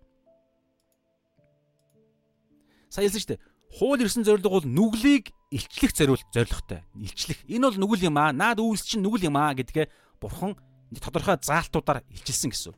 [2.94, 3.42] Сая хэлсэн шүү дээ.
[3.82, 6.84] Хууль ирсэн зорилго бол нүглийг илчлэх зориул зорилготой.
[6.96, 7.40] Илчлэх.
[7.48, 8.36] Энэ бол нүгэл юм аа.
[8.36, 9.88] Наад үйлс чинь нүгэл юм аа гэдгээ
[10.20, 10.60] бурхан
[11.00, 12.76] тодорхой заалтуудаар илчилсэн гэсэн.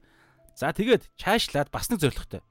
[0.53, 2.41] За тэгээд чаашлаад бас нэг зорилготой.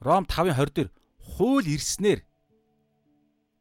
[0.00, 2.22] Ром 5-ын 20 дээр хууль ирснээр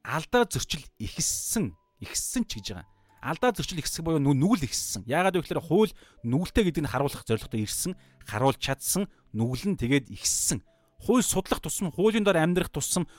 [0.06, 2.88] алдаа зөрчил ихссэн, ихссэн ч гэж байгаа.
[3.20, 5.04] Алдаа зөрчил ихсэх буюу нүгэл ихссэн.
[5.10, 5.92] Яагаад вэ гэхээр хууль
[6.24, 10.62] нүгэлтэй гэдгийг харуулах зорилготой ирсэн, харуулж чадсан, нүгэл нь тэгээд ихссэн.
[11.02, 13.10] Хууль судлах тусам, хуулийн дор амьдрах тусам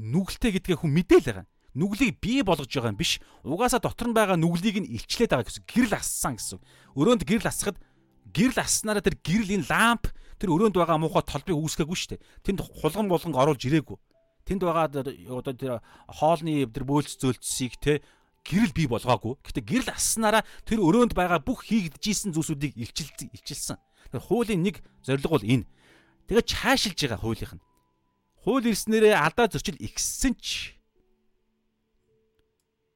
[0.00, 1.46] нүгэлтэй гэдгээ хүн мэдээл байгаа.
[1.76, 3.20] Нүглийг бий болгож байгаа юм биш.
[3.44, 5.64] Угаасаа дотор нь байгаа нүглийг нь илчлээд байгаа гэсэн.
[5.68, 6.58] Гэрэл ассан гэсэн.
[6.98, 7.78] Өрөөнд гэрэл асахад
[8.32, 12.24] гэрэл асснараа тэр гэрэл энэ ламп тэр өрөөнд байгаа муухай толбыг үүсгээгүй шүү дээ.
[12.42, 13.98] Тэнд хулган болгон оруулж ирээгүй.
[14.48, 14.90] Тэнд байгаа
[15.30, 15.78] одоо тэр
[16.10, 18.02] хоолны тэр бөөлц зөөлцсийг те
[18.42, 19.38] гэрэл бий болгоогүй.
[19.46, 23.78] Гэтэ гэрэл асснараа тэр өрөөнд байгаа бүх хийгдчихсэн зүйлсүүдийг илчилсэн.
[24.10, 25.68] Тэр хуулийн нэг зорилго бол энэ.
[26.26, 27.62] Тэгээ чаашилж байгаа хуулийнх нь.
[28.44, 30.72] Хууль ирснээрээ алдаа зөрчил ихссэн ч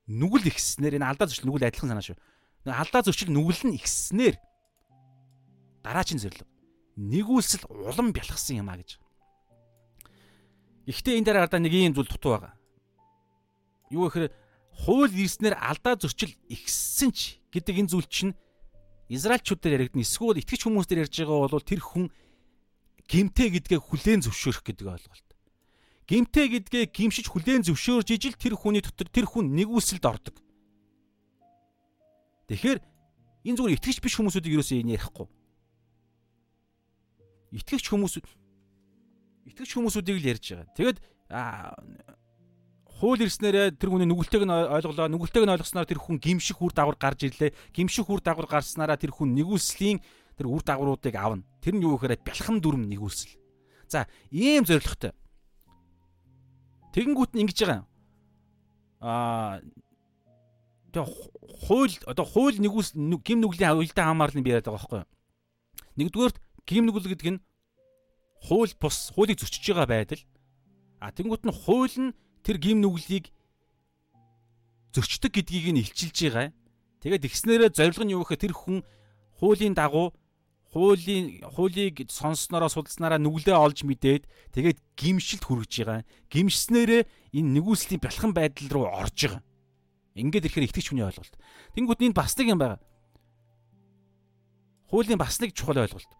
[0.08, 2.18] нүгэл ихснээр энэ алдаа зөрчил нүгэл адилхан санаа шүү.
[2.64, 4.36] Алдаа зөрчил нүгэл нь ихснээр
[5.84, 6.48] дараачийн зөвлөг
[6.96, 8.96] нэгүүлсэл улам бялхсан юм а гэж.
[10.88, 12.54] Гэхдээ энэ дээр ардаа нэг юм зүйл дутуу байгаа.
[13.92, 14.32] Юу гэхээр
[14.84, 18.32] хууль ирснээр алдаа зөрчил ихссэн ч гэдэг энэ зүйл чинь
[19.12, 20.04] Израильчууд дээр яригдана.
[20.04, 22.08] Эсвэл итгэж хүмүүс дээр ярьж байгаа бол тэр хүн
[23.04, 25.28] гимтэй гэдгээ хүлээн зөвшөөрөх гэдэг ойлголт.
[26.04, 30.36] Гимтэй гэдгээ гимшиж хүлээн зөвшөөрж ижил тэр хүний дотор тэр хүн нэгүсэлд ордог.
[32.52, 32.78] Тэгэхээр
[33.48, 35.26] энэ зүгээр итгэж биш хүмүүсүүдийг юусоо энэ ярихгүй.
[37.56, 38.20] Итгэж хүмүүс
[39.48, 40.68] итгэж хүмүүсүүдийг л ярьж байгаа.
[40.76, 40.98] Тэгэд
[43.00, 45.08] хууль ирснээр тэр хүний нүгэлтэйг нь ойлголоо.
[45.08, 47.56] Нүгэлтэйг нь ойлгосноор тэр хүн гимших үр дагавар гарч ирлээ.
[47.72, 50.04] Гимших үр дагавар гарснараа тэр хүн нэгүслийн
[50.36, 51.48] тэр үр дагавруудыг авна.
[51.64, 53.40] Тэр нь юу гэхээр бялхам дүрм нэгүсэл.
[53.88, 55.16] За, ийм зоригтой.
[56.94, 57.86] Тэгэнгүүт нь ингэж байгаа юм.
[59.02, 59.58] Аа
[60.94, 61.10] тэгээ
[61.66, 65.10] хууль одоо хууль нэгүс гим нүглийн уялдаа хамаарлын би яриад байгаа байхгүй юу?
[65.98, 66.38] Нэгдүгээрт
[66.70, 67.42] гим нүгэл гэдэг нь
[68.46, 70.22] хууль бус хуулийг зөрчиж байгаа байдал.
[71.02, 72.14] А тэнгуут нь хууль нь
[72.46, 73.34] тэр гим нүглийг
[74.94, 76.54] зөрчдөг гэдгийг нь илчилж байгаа.
[77.02, 78.86] Тэгээд ихснээрээ зорилго нь юу гэхээр тэр хүн
[79.42, 80.14] хуулийн дагуу
[80.74, 84.26] хуулийн хуулийг сонсснороо судалснараа нүглээ олж мэдээд
[84.58, 86.02] тэгээд гимшилт хүргэж байгаа.
[86.34, 87.02] Гимшснээрээ
[87.38, 89.42] энэ нэгүслийн бялхан байдал руу орж байгаа.
[90.18, 91.34] Ингээд ирэхээр итгэж хүний ойлголт.
[91.78, 92.82] Тэнгүүд энэ бас нэг юм байна.
[94.90, 96.10] Хуулийн бас нэг чухал ойлголт.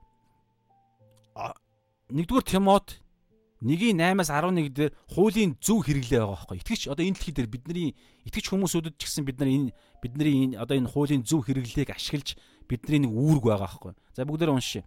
[2.15, 3.03] Нэгдүгээр Тимот
[3.65, 6.59] 1:8-аас 11 дээр хуулийн зөв хэрэглээ байгаа байхгүй.
[6.61, 7.89] Итгэж одоо энэ дэлхий дээр бидний
[8.29, 9.73] итгэж хүмүүсүүдэд ч гэсэн бид нар энэ
[10.05, 12.37] бидний энэ одоо энэ хуулийн зөв хэрэглээг ашиглаж
[12.69, 13.93] бидний нэг үүрэг байгаа байхгүй.
[14.17, 14.85] За бүгдээрээ уншъя.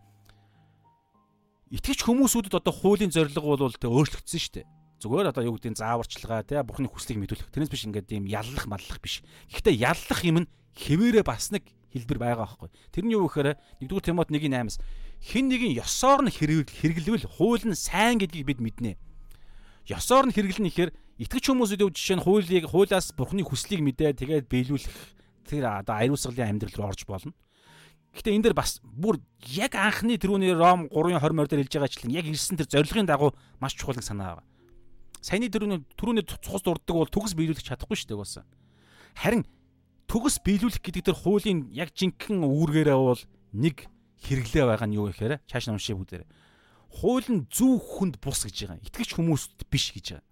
[1.68, 4.68] Итгэж хүмүүсүүдэд одоо хуулийн зорилго бол тэ өөрчлөгдсөн шүү дээ.
[5.04, 7.54] Зүгээр одоо юу нь зааварчилгаа тий бурхны хүслийг мэдүүлэх.
[7.54, 9.22] Тэрнээс биш ингээд ийм яллах маллах биш.
[9.52, 12.70] Гэхдээ яллах юм нь хэвээрээ бас нэг хэлбэр байгаа байхгүй.
[12.90, 14.82] Тэр нь юу гэхээр 1-р Тимот 1:8-аас
[15.22, 18.98] хин нэгin ёсоор нь хэрэглэвэл хууль нь сайн гэдгийг бид мэднэ.
[19.86, 24.46] Ёсоор нь хэрэглэнэ гэхээр итгэж хүмүүсүүд өв жишээ нь хуулийг хуулиас бурхны хүслийг мэдээ тэгээд
[24.50, 24.98] биелүүлэх
[25.48, 27.34] тэр одоо аюулсгалын амьдрал руу орж болно.
[28.18, 32.26] Гэхдээ энэ дээр бас бүр яг анхны тэрүүний Ром 3:20 морь дээр хэлж байгаачлан яг
[32.26, 34.46] ирсэн тэр зорилгын дагуу маш чухал санаа байгаа.
[35.22, 38.46] Саяны тэрүүний тэрүүний цус дурддаг бол төгс биелүүлэх чадахгүй шүү дээ угаасаа.
[39.22, 39.46] Харин
[40.10, 43.22] төгс биелүүлэх гэдэг тэр хуулийн яг жинхэнэ үүргээрээ бол
[43.54, 43.86] нэг
[44.26, 46.26] хэрэглээ байгаа нь юу гэхээр чааш уншия бүгдээр.
[46.90, 48.82] Хууль нь зөв хүнд бус гэж байгаа.
[48.82, 50.26] Итгэж хүмүүст биш гэж байгаа.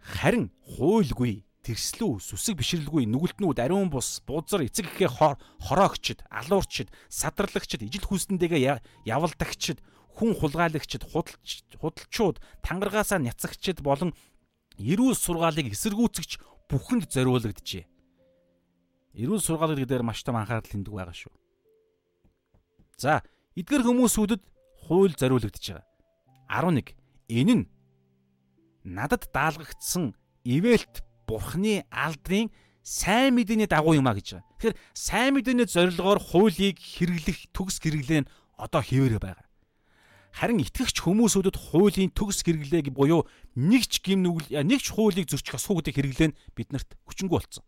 [0.00, 8.08] Харин хуульгүй тэрслүү сүсэг бишрэлгүй нүгэлтнүүд ариун бус бузар эцэг гэхээ хороогчд алуурчд садарлагчд ижил
[8.08, 9.84] хүснэндээ явалдагчд
[10.16, 14.16] хүн хулгайлагчд худалч худалчууд тангаргаасаа няцагчд болон
[14.80, 16.40] эрүүл сургаалыг эсэргүүцэгч
[16.72, 17.84] бүхэнд зориулагдчихэ.
[19.20, 21.34] Эрүүл сургаал гэдэг дээр маш том анхаарал хөндөг байгаа шүү.
[22.96, 23.20] За,
[23.58, 24.42] эдгээр хүмүүсүүдэд
[24.86, 25.86] хууль зориулагдж байгаа.
[26.48, 26.94] 11.
[27.28, 27.64] Энэ нь
[28.84, 32.50] надад даалгагдсан ивэлт бурхны алдрын
[32.82, 34.50] сайн мэдээний дагуу юм а гэж байгаа.
[34.58, 39.46] Тэгэхээр сайн мэдээний зорилгоор хуулийг хэрэглэх төгс хэрэглээ нь одоо хэвээр байгаа.
[40.34, 45.94] Харин итгэгч хүмүүсүүдэд хуулийн төгс хэрэглээг буюу нэгч гим нүгэл нэгч хуулийг зөрчих асуу гэдэг
[45.94, 47.66] хэрэглээ нь биднэрт хүчингү болцсон.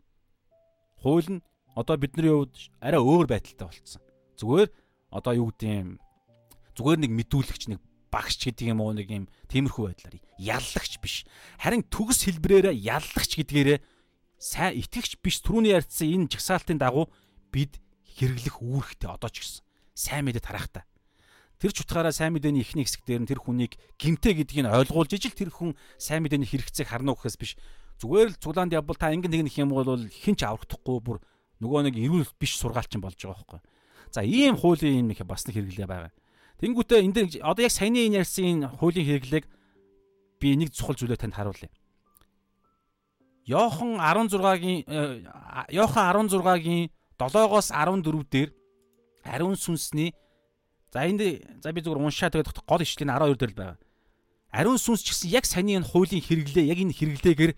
[1.03, 1.45] Хууль нь
[1.75, 4.03] одоо бидний хувьд арай өөр байдалтай болцсон.
[4.39, 4.71] Зүгээр
[5.11, 5.91] одоо юу гэдэг юм
[6.79, 7.81] зүгээр нэг мэдүүлэгч нэг
[8.13, 11.25] багш гэдэг юм уу нэг юм тиймэрхүү байдлаар яллагч биш.
[11.57, 13.81] Харин төгс хэлбрээр яллагч гэдгээрээ
[14.37, 17.09] сайн итгэгч биш түрүүний ярьсан энэ жагсаалтын дагуу
[17.49, 17.81] бид
[18.21, 19.65] хэрэглэх үүрэгтэй одоо ч гэсэн
[19.97, 20.85] сайн мэдээ тарахтаа.
[21.57, 25.33] Тэр ч утгаараа сайн мэдээний ихний хэсэг дээр нь тэр хүнийг гимтэй гэдгийг ойлгуулж ижил
[25.33, 27.55] тэр хүн сайн мэдээний хэрэгцээг харна уу гэхээс биш
[28.03, 31.19] зүгээр л цуглаанд явбал та ингэн тэгнэх юм бол хэн ч аврахдахгүй бүр
[31.63, 33.61] нөгөө нэг эрүүл биш сургаалчин болж байгаа байхгүй.
[34.11, 36.11] За ийм хуулийн юм их бас нэг хэрэглээ байгаа.
[36.63, 39.45] Тэнгүүтээ энэ дээр одоо яг саяны энэ ярьсан хуулийн хэрэглээг
[40.39, 41.71] би нэг чухал зүйлээ танд харуулъя.
[43.51, 44.87] Йохан 16-гийн
[45.75, 48.51] Йохан 16-гийн 7-оос 14 дээр
[49.27, 50.15] ариун сүнсний
[50.93, 51.25] За энд
[51.65, 53.79] за би зүгээр уншаа тэгээд гол ишлэлийн 12 дээр л байгаа.
[54.53, 57.53] Ариун сүнс ч гэсэн яг саний энэ хуулийн хэрэглээ яг энэ хэрэглээгээр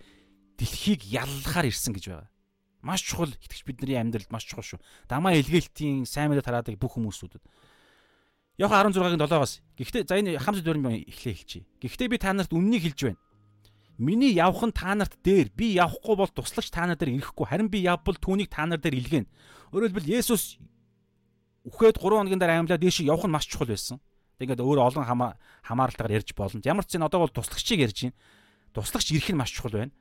[0.55, 2.31] дэлхийг яллахаар ирсэн гэж байгаа.
[2.79, 4.79] Маш чухал итгэж бидний амьдралд маш чухал шүү.
[5.11, 7.43] Дамаа илгээлтийн сайн мэдээ тараадаг бүх хүмүүсүүдэд.
[8.57, 9.59] Йохан 16-гийн 7-оос.
[9.75, 11.67] Гэхдээ за энэ хамт дөрөв эхлээ хэлчихье.
[11.83, 13.19] Гэхдээ би та нарт үннийг хэлж байна.
[13.99, 17.47] Миний явах нь та нарт дээр, би явахгүй бол туслагч та нар дээр ирэхгүй.
[17.47, 19.27] Харин би явбал түүнийг та нар дээр илгээнэ.
[19.75, 20.59] Өөрөөр хэлбэл Есүс
[21.67, 23.99] үхээд 3 хоногийн дараа аймлаа дээш явах нь маш чухал байсан.
[24.39, 26.63] Тэгээд өөр олон хамааралтайгаар ярьж болно.
[26.63, 28.19] Ямар ч зэн одоо бол туслагчийг ярьж байна.
[28.75, 29.91] Туслагч ирэх нь маш чухал байна.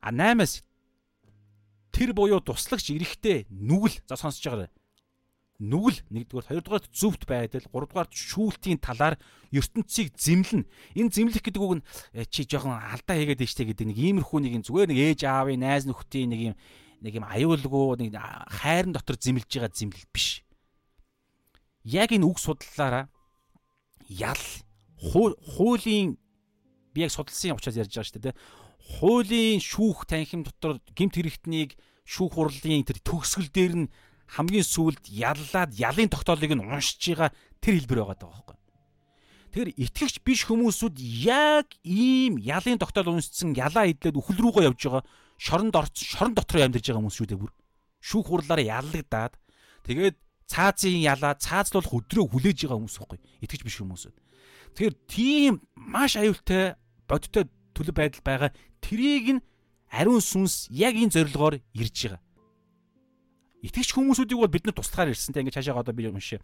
[0.00, 0.64] А 8-аас
[1.92, 4.68] тэр буюу туслагч ирэхдээ нүгэл за сонсож байгаа.
[5.60, 9.20] Нүгэл нэгдүгээр хоёрдугаар зөвхт байдал гуравдугаар шүүлтийн талаар
[9.52, 10.64] ертөнцийг зэмлэн
[10.96, 11.86] энэ зэмлэх гэдэг үг нь
[12.16, 15.84] э, чи жоохон алдаа хийгээд дэжтэй гэдэг нэг иймэрхүү нэг зүгээр нэг ээж аавын найз
[15.84, 16.56] нөхдийн нэг юм
[17.04, 18.16] нэг юм аюулгүй нэг
[18.64, 20.48] хайрын дотор зэмлж байгаа зэмлэл биш
[21.84, 23.12] яг энэ үг судлалаараа
[24.08, 24.44] ял
[25.00, 26.16] хуулийн
[26.92, 28.40] би яг судалсан учраас ярьж байгаа шүү дээ.
[29.00, 33.92] Хуулийн шүүх танхим дотор гемт хэрэгтнийг шүүх хурлын тэр төгсгөл дээр нь
[34.30, 38.58] хамгийн сүүлд яллаад ялын тогтоолыг нь уншиж байгаа тэр хэлбэр байгаа даа байхгүй.
[39.50, 45.02] Тэгэхээр итгэгч биш хүмүүсүүд яг ийм ялын тогтоол уншсан ялаа идлээд үхэл рүүгээ явж байгаа
[45.34, 47.52] шоронд орц шорон дотор амьдарч байгаа хүмүүс шүү дээ бүр.
[47.98, 49.34] Шүүх хурлаараа яллагдаад
[49.82, 50.16] тэгээд
[50.46, 54.02] цаазын ялаа цаазлуулах өдрөө хүлээж байгаа хүмүүс байхгүй итгэж биш хүмүүс.
[54.78, 56.78] Тэгэхээр тийм маш аюултай
[57.10, 59.44] бодтой төлөв байдал байгаа трийг нь
[59.90, 62.22] ариун сүнс яг энэ зорилгоор ирж байгаа.
[63.60, 66.40] Итгэж хүмүүсүүдийг бол бид нар туслахаар ирсэнтэй ингээд цаашаа одоо би уншия.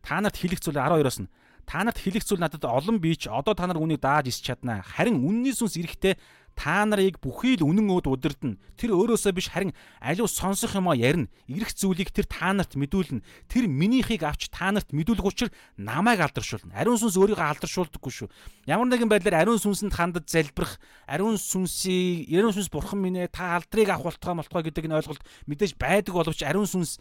[0.00, 1.28] Та нарт хэлэх зүйл 12-оос нь
[1.68, 4.80] та нарт хэлэх зүйл надад олон бич одоо та нар үнийг дааж ис чаднаа.
[4.80, 6.16] Харин үнний сүнс ирэхдээ
[6.58, 8.58] та нарыг бүхий л үнэн өөд удирдна.
[8.74, 9.70] Тэр өөрөөсөө биш харин
[10.02, 11.30] аливаа сонсох юмаа ярина.
[11.46, 13.22] Ирэх зүйлийг тэр та нарт мэдүүлнэ.
[13.46, 16.74] Тэр минийхийг авч та нарт мэдүүлэх учраас намайг алдаршуулна.
[16.74, 18.28] Ариун сүнс өөрийгөө алдаршуулдаггүй шүү.
[18.66, 23.54] Ямар нэгэн байдлаар ариун сүнсэнд хандаж залбирах, ариун сүнсийг, ариун сүнс бурхан минь ээ та
[23.54, 26.98] алдрыг авах болтгоо болтгоо гэдэг нь ойлголт мэдээж байдаг боловч ариун сүнс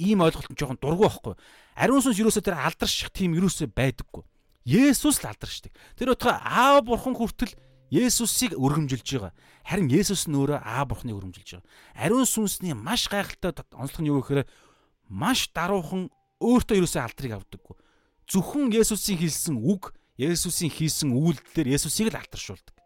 [0.00, 1.34] ийм ойлголт нь жоохон дургүй байхгүй.
[1.76, 4.24] Ариун сүнс юусоо тэр алдарших тийм юусоо байдаггүй.
[4.64, 5.72] Есүс л алдаршдаг.
[5.96, 7.52] Тэр утгаа аав бурхан хүртэл
[7.90, 9.34] Есүсийг өргөмжилж байгаа.
[9.66, 11.70] Харин Есүс нь өөрөө Аа Бурхныг өргөмжилж байгаа.
[11.98, 14.46] Ариун сүнсний маш гайхалтай онцлог нь юу гэхээр
[15.10, 16.06] маш даруухан
[16.38, 17.76] өөртөө ерөөсөө алдрыг авдаггүй.
[18.30, 22.78] Зөвхөн Есүсийн хэлсэн үг, Есүсийн хийсэн үйлдэлээр Есүсийг л алдаршуулдаг.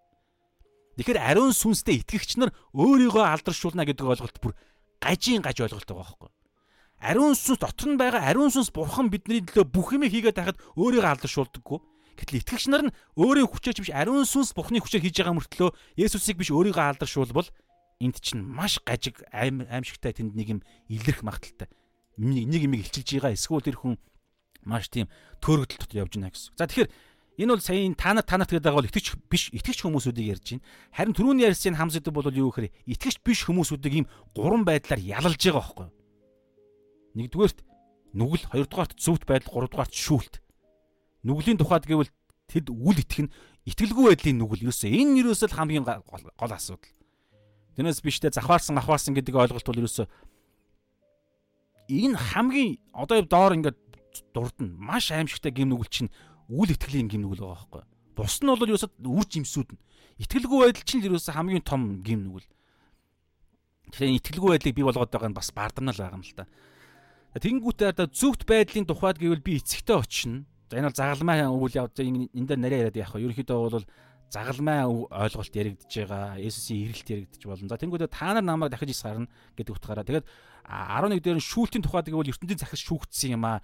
[0.96, 4.54] Тэгэхээр ариун сүнстэй итгэгч нар өөрийгөө алдаршуулна гэдэг ойлголт бүр
[5.02, 6.30] гажийн гаж ойлголт байгаа байхгүй.
[7.02, 11.10] Ариун сүнс дотор нь байгаа ариун сүнс бурхан бидний төлөө бүх юм хийгээд байхад өөрийгөө
[11.12, 11.78] алдаршуулдаггүй.
[12.14, 16.38] Гэтэл итгэгч нар нь өөрийн хүчээр биш ариун сүнс Бурхны хүчээр хийж байгаа мөртлөө Есүсийг
[16.38, 17.50] биш өөрийгөө алдаршуулбал
[17.98, 21.68] энд чинь маш гажиг аим аимшигтай тэнд нэг юм илэрх магадaltaй.
[22.18, 23.98] Нэг юм илчилж байгаа эсвэл тэр хүн
[24.62, 25.10] маш тийм
[25.42, 26.54] төөрөгдөл дотор явж байна гэсэн.
[26.54, 26.90] За тэгэхээр
[27.38, 30.66] энэ бол сая та нар та нарт гэдэг бол итгэж биш итгэж хүмүүсүүдийг ярьж байна.
[30.94, 35.58] Харин түрүүний ярьсан хамсэд бол юу гэхээр итгэж биш хүмүүсүүдийг ийм гурван байдлаар ялалж байгаа
[35.58, 35.94] байхгүй юу?
[37.14, 37.58] Нэгдүгээрт
[38.14, 40.43] нүгэл, хоёрдугаарт зөвхт байдал, гуравдугаарт шүүлт.
[41.24, 42.12] Нүглийн тухайд гэвэл
[42.52, 43.32] тэд үл итгэх нь
[43.64, 46.92] итгэлгүй байдлын нүгэл ерөөсөө энэ ерөөсөө л хамгийн гол асуудал.
[47.74, 50.06] Тэрнээс биш тэ завхаарсан ахваарсан гэдэг ойлголт бол ерөөсөө
[51.88, 53.78] энэ хамгийн одоо доор ингээд
[54.36, 56.14] дурдна маш аимшигтай гим нүгэл чинь
[56.48, 57.82] үл итгэлийн гим нүгэл байгаа байхгүй.
[58.14, 59.82] Бус нь бол ерөөсөө үр жимсүүд нь.
[60.22, 62.46] Итгэлгүй байдал чинь ерөөсөө хамгийн том гим нүгэл.
[63.90, 66.46] Тэгэхээр итгэлгүй байдлыг бий болгоод байгаа нь бас бардамнал байгаа юм л та.
[67.34, 70.46] Тэнгүүтээ одоо зөвхт байдлын тухайд гэвэл би эцэгтэй очино.
[70.70, 73.24] За энэ бол загалмай үйл явц энэ дээр нарийн яриад яах вэ?
[73.28, 73.86] Ерөнхийдөө бол
[74.32, 76.40] загалмай ойлголт яригдж байгаа.
[76.40, 77.68] Есүсийн ирэлт яригдж болно.
[77.68, 80.04] За тэнгүүтээ та нар намайг дахиж ис гарна гэдэг утгаараа.
[80.08, 80.26] Тэгээд
[80.64, 83.60] 11 дээр нь шүүлтийн тухайд гэвэл ертөнцийн захис шүүгдсэн юм аа.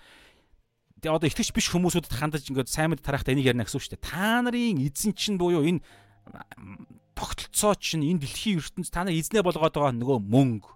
[1.00, 3.94] Тэгээ одоо итгэж биш хүмүүсүүдэд хандаж ингээд сайн мэд тарахта энийг ярина гэсэн үг шүү
[3.96, 4.04] дээ.
[4.04, 5.80] Та нарын эзэн чинь буюу энэ
[7.16, 10.70] тогтолцоо чинь энэ дэлхийн ертөнц та нар эзнээ болгоод байгаа нөгөө мөнгө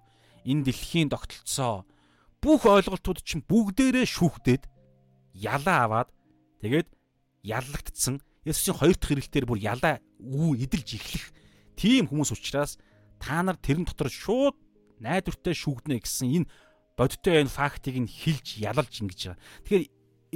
[0.49, 1.85] энэ дэлхийн тогтолцоо
[2.41, 4.63] бүх ойлголтууд чинь бүгдээрээ шүүхтээд
[5.35, 6.09] ялаа аваад
[6.63, 6.89] тэгээд
[7.43, 11.27] яллагдсан Есүсийн хоёр дахь ирэлтээр бүр ялаа үү эдэлж эхлэх
[11.77, 12.77] тийм хүмүүс учраас
[13.19, 14.57] та нар тэрэн дотор шууд
[15.01, 16.51] найдвартай шүүгднэ гэсэн энэ
[16.97, 19.41] бодиттой энэ фактыг нь хилж ялалж ингэж байгаа.
[19.65, 19.85] Тэгэхээр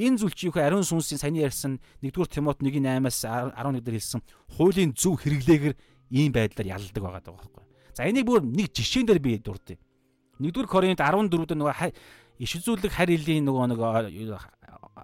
[0.09, 4.23] энэ зүйл чи юу хэ ариун сүнсийн саяны ярьсан 1-р Тимот 1:8-аас 11 дээр хэлсэн
[4.57, 5.75] хуулийн зөв хэрэглээгээр
[6.11, 7.65] ийм байдлаар ялалдаг байгаа даа байхгүй.
[7.95, 9.79] За энийг бүр нэг жишээн дээр би дурдъя.
[10.41, 11.93] 1-р Коринт 14-д нөгөө
[12.41, 13.79] иш үзүүлэг харь илийн нөгөө нэг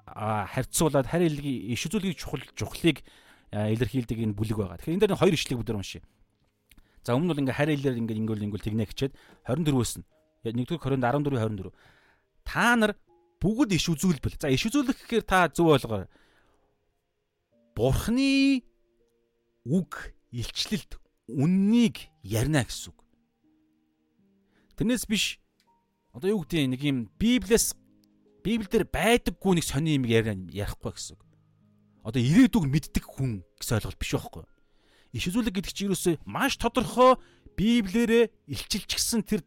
[0.03, 3.03] харьцуулаад харь илгийн иш үзүүлгийг чухал чухлыг
[3.55, 4.79] илэрхийлдэг энэ бүлэг байгаа.
[4.83, 6.03] Тэгэхээр энэ дээр хоёр ишлэг бүдэр уншия.
[7.07, 9.13] За өмнө нь бол ингээ харь илээр ингээ ингүүл ингүүл тэгнэ гэчээд
[9.47, 10.07] 24-өөс нь
[10.45, 11.73] 1-р Коринт 14 24
[12.45, 12.93] та нар
[13.41, 14.41] бүгд иш үзүүлбэл.
[14.41, 16.09] За иш үзүүлэх гэхээр та зөв ойлгоо.
[17.77, 18.65] Бурхны
[19.69, 20.97] үг илчлэлт
[21.29, 22.99] үннийг ярина гэсэн үг.
[24.81, 25.41] Тэрнээс биш
[26.13, 27.77] одоо юу гэдэг нэг юм Библиэс
[28.45, 31.17] Библиэлд байдаггүй нэг сони юм ярихгүй гэсэн.
[32.05, 34.45] Одоо ирээдүг мэддэг хүн гэсэн ойлголт биш байхгүй.
[35.17, 37.17] Иш үзүүлэг гэдэг чинь юусоо маш тодорхой
[37.57, 39.41] Библиэрээ илчилчихсэн тэр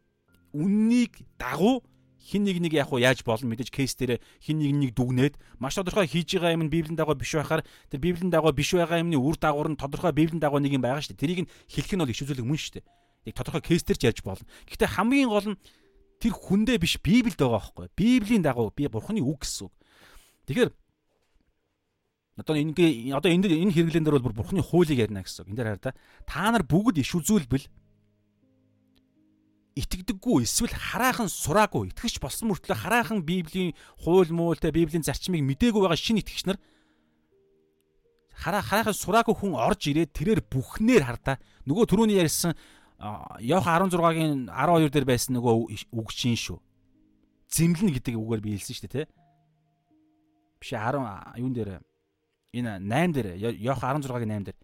[0.50, 1.86] үннийг дагуу
[2.18, 6.10] хин нэг нэг яг яаж болно мэдээж кейс дээр хин нэг нэг дүгнээд маш тодорхой
[6.10, 9.38] хийж байгаа юм нь библийн дагуу биш байхаар тэр библийн дагуу биш байгаа юмны үр
[9.38, 11.22] дагавар нь тодорхой библийн дагуу нэг юм байгаа шүү дээ.
[11.22, 12.84] Тэрийг нь хэлэх нь бол иш үзүүлэг мөн шүү дээ
[13.28, 14.46] яг тодорхой кейстэр ч ярьж болно.
[14.66, 15.60] Гэхдээ хамгийн гол нь
[16.18, 17.86] тэр хүндээ биш Библиэд байгаа байхгүй.
[17.94, 19.74] Библийн дагуу би Бурхны үг гэсэн үг.
[20.46, 20.70] Тэгэхээр
[22.38, 25.50] одоо энэ одоо энэ энэ хэрэглэн дээр бол Бурхны хуулийг ярина гэсэн үг.
[25.54, 25.94] Энд дээр хараа
[26.26, 27.66] та нар бүгд иш үзүүлбэл
[29.78, 35.94] итгэдэггүй эсвэл хараахан сураагүй итгэж болсон мөртлөө хараахан Библийн хууль муултай Библийн зарчмыг мдээгүй байгаа
[35.94, 36.58] шинэ итгэгч нар
[38.34, 41.38] хараа хараахан сураагүй хүн орж ирээд тэрээр бүхнээр хардаа
[41.70, 42.58] нөгөө түрүүний ярьсан
[42.98, 45.54] Явах 16-гийн 12 дээр байсан нөгөө
[45.94, 46.58] үг чинь шүү.
[47.46, 49.10] Зэмлэн гэдэг үгээр би хэлсэн шүү дээ, тэ.
[50.58, 51.78] Биш 10 юун дээр
[52.52, 54.58] энэ 8 дээр Явах 16-гийн 8 дээр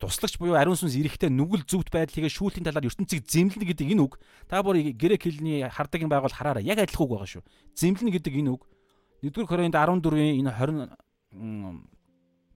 [0.00, 4.16] туслагч буюу ариун сүнс эрэхтэй нүгэл зүвт байдлыг шүүлтийн талаар ертөнцийг зэмлэнэ гэдэг энэ үг
[4.48, 7.44] та бүр грек хэлний хардаг юм байгуул хараараа яг адилхан үг байгаа шүү.
[7.76, 8.64] Зэмлэнэ гэдэг энэ үг
[9.20, 10.88] 1-р Коринт 14-ийн энэ 20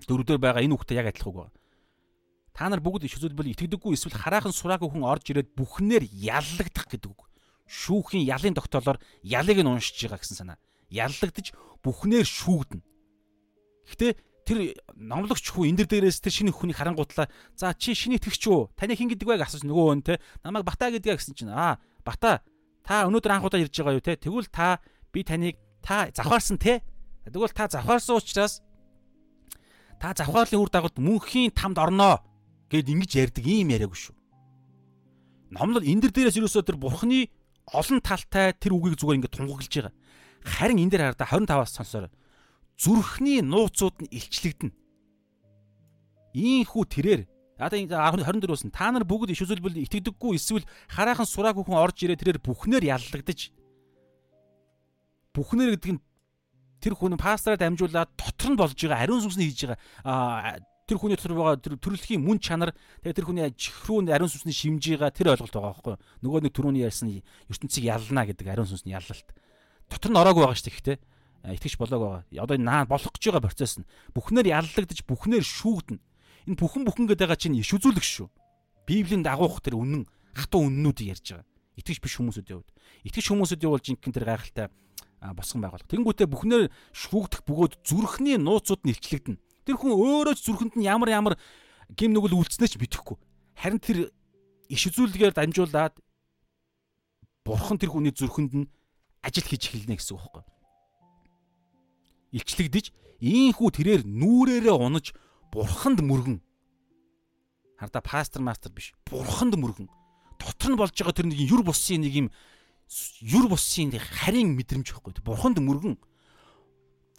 [0.08, 1.59] дөрөвдөр байгаа энэ үгтэй яг адилхан үг байна.
[2.60, 7.08] Та нар бүгд иш үзүүлбэл итгэдэггүй эсвэл хараахан сураагүй хүн орж ирээд бүхнээр яллагдах гэдэг
[7.08, 7.24] үг.
[7.64, 10.60] Шүүхийн ялын тогтоолоор ялыг нь уншиж байгаа гэсэн санаа.
[10.92, 12.84] Яллагдаж бүхнээр шүүгдэнэ.
[12.84, 14.12] Гэхдээ
[14.44, 14.58] тэр
[14.92, 18.76] номлогч хүн энэ дээрээс тэр шинэ хүний харангуутлаа за чи шинэ итгэгч үү?
[18.76, 22.44] Таны хэн гэдэг гэж асууж нөгөө хүн те намайг Бата гэдгээ гэсэн чинь аа Бата
[22.84, 24.84] та өнөөдөр анхудаа ирж байгаа юу те тэгвэл та
[25.16, 26.84] би таныг та завхаарсан те
[27.24, 28.60] тэгвэл та завхаарсан учраас
[29.96, 32.20] та завхаарлын үр дагавар мөнхийн тамд орноо
[32.70, 34.16] гэд ингэж ярьдаг ийм яриаггүй шүү.
[35.50, 37.26] Номлол энэ дэр дээрээс юусоо тэр бурхны
[37.66, 39.94] олон талтай тэр үгийг зүгээр ингэ тунгаглаж байгаа.
[40.46, 42.06] Харин энэ дээр хараа 25-аас сонсоор
[42.78, 44.72] зүрхний нууцуд нь илчлэгдэнэ.
[46.38, 47.22] Ийхүү тэрээр
[47.58, 52.16] одоо 24-өөс нь та нар бүгд иш үзүүлбэл итгэдэггүй эсвэл хараахан сураагүй хүн орж ирээ
[52.16, 53.52] тэрээр бүхнээр яллагдаж
[55.36, 56.02] бүхнээр гэдэг нь
[56.80, 61.38] тэр хүн пастораа дамжуулаад дотор нь болж байгаа ариун сүнсний хийж байгаа тэр хүний дотор
[61.38, 62.74] байгаа тэр төрөлхийн мөн чанар
[63.06, 65.94] тэгээ тэр хүний чихрүүн ариун сүнсний шимжээга тэр ойлголт байгаа байхгүй
[66.26, 67.14] нөгөө нэг түрүүний ярьсан
[67.46, 69.28] ертөнцийг ялна гэдэг ариун сүнсний ялалт.
[69.86, 70.98] Дотор нь ороогүй байгаа шүү дээ гэхдээ
[71.54, 72.42] итгэж болоог байгаа.
[72.42, 73.86] Одоо наа болох гэж байгаа процесс нь.
[74.10, 76.02] Бүхнээр яллагдаж бүхнээр шүүгдэнэ
[76.50, 78.28] энэ бүхэн бүхэн гэдэг байгаа чинь иш үзүүлэх шүү.
[78.84, 81.46] Библийн дагуух тэр үнэн хатуу үннүүдийг ярьж байгаа.
[81.78, 82.74] Итгэж биш хүмүүсүүдийн хувьд.
[83.06, 84.66] Итгэж хүмүүсүүдийн бол жинхэнэ тэр гайхалтай
[85.20, 90.74] босгон байгуулах тэнгуүтэ бүхнээр шүүгдэх бөгөөд зүрхний нууцуд нь илчлэгдэнэ Тэр хүн өөрөө ч зүрхэнд
[90.74, 91.34] нь ямар ямар
[91.94, 93.14] гим нүгэл үлдснээ ч мэдэхгүй.
[93.54, 94.10] Харин тэр
[94.66, 95.94] иш үзүүлгээр дамжуулаад
[97.46, 98.66] бурхан тэр хүний зүрхэнд нь
[99.22, 100.42] ажил хийж эхэлнэ гэсэн үг байхгүй.
[102.34, 102.86] Илчлэгдэж
[103.22, 105.14] ийхүү тэрээр нүрээрээ унаж
[105.54, 106.42] бурханд мөргөн.
[107.78, 108.90] Хардаа пастор мастер биш.
[109.06, 109.86] Бурханд мөргөн.
[110.34, 112.28] Дотор нь болж байгаа тэр нэг юр бусын нэг юм
[113.22, 115.94] юр бусын харин мэдрэмж байхгүй бурханд мөргөн.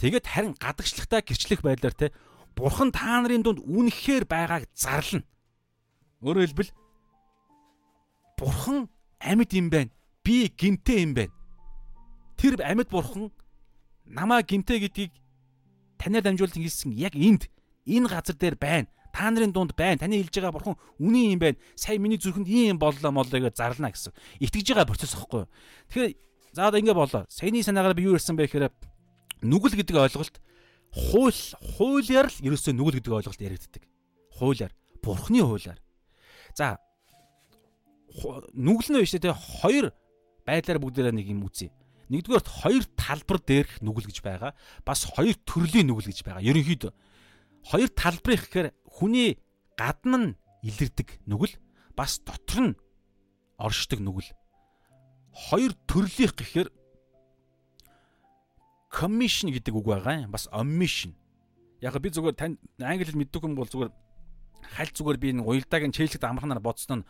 [0.04, 2.12] Тэгээд харин гадагшлагтай гэрчлэх байдлаар те
[2.56, 5.26] Бурхан та нарын дунд үнэхээр байгааг зарлана.
[6.22, 6.72] Өөрөөр хэлбэл
[8.38, 8.90] Бурхан
[9.20, 9.92] амьд юм байна.
[10.24, 11.34] Би гимтэй юм байна.
[12.38, 13.32] Тэр амьд Бурхан
[14.06, 15.12] намаа гимтэй гэдгийг
[15.98, 17.50] танаар дамжуулан хэлсэн яг энд
[17.86, 18.88] энэ газар дээр байна.
[19.14, 19.98] Та нарын дунд байна.
[19.98, 21.58] Таны хэлж байгаа Бурхан үнэн юм байна.
[21.76, 24.14] Сая миний зүрхэнд ийм юм боллоо моллоо гэж зарлана гэсэн.
[24.40, 25.50] Итгэж байгаа процесс ихгүй юу?
[25.90, 26.14] Тэгэхээр
[26.54, 27.26] за одоо ингэ болоо.
[27.28, 28.72] Саяны санаагаар би юу ярьсан бэ гэхээр
[29.42, 30.36] нүгэл гэдэг ойлголт
[30.92, 31.42] хууль
[31.80, 33.84] хуулиар л ерөөсөө нүгэл гэдэг ойлголт яригддаг.
[34.36, 35.80] Хуулиар, бурхны хуулиар.
[36.56, 36.78] За
[38.54, 39.96] нүгэл нь биш те хоёр
[40.44, 41.72] байдлаар бүгдээрээ нэг юм үзье.
[42.12, 44.52] Нэгдүгээр хоёр талбар дээрх нүгэл гэж байгаа.
[44.84, 46.44] Бас хоёр төрлийн нүгэл гэж байгаа.
[46.44, 46.92] Ерөнхийдөө
[47.64, 49.40] хоёр талбарын гэхээр хүний
[49.78, 50.30] гадна нь
[50.66, 51.56] илэрдэг нүгэл
[51.96, 52.80] бас дотор нь
[53.56, 54.34] оршдог нүгэл.
[55.32, 56.68] Хоёр төрлийнх гэхээр
[58.92, 60.32] commission гэдэг үг байгаа юм.
[60.36, 61.16] Бас omission.
[61.82, 63.92] Яг би зүгээр тань англи хэл мэддэг юм бол зүгээр
[64.76, 67.08] халь зүгээр би энэ уялдааг нь чэйлэгт амарханаар бодсон нь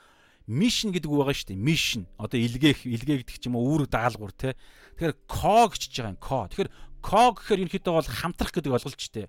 [0.47, 1.59] mission гэдэг үг байгаа шүү дээ.
[1.59, 2.03] Mission.
[2.21, 4.55] Одоо илгээх, илгээгдэх ч юм уу үүрэг даалгавар те.
[4.95, 6.21] Тэгэхээр co гэж байгаа юм.
[6.21, 6.47] Co.
[6.47, 6.71] Тэгэхээр
[7.01, 9.27] co гэхээр ерөнхийдөө бол хамтрах гэдэг ойлголт шүү дээ.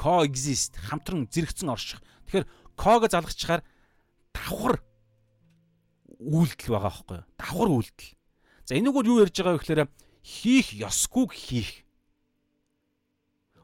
[0.00, 2.00] Coexist хамтран зэрэгцэн орших.
[2.26, 2.46] Тэгэхээр
[2.80, 3.60] co-г залгахчаар
[4.32, 4.80] давхар
[6.20, 7.26] үйлдэл байгаа байхгүй юу?
[7.36, 8.10] Давхар үйлдэл.
[8.64, 9.82] За энэгээр юу ярьж байгаа вэ гэхээр
[10.24, 11.84] хийх ёсгүйг хийх.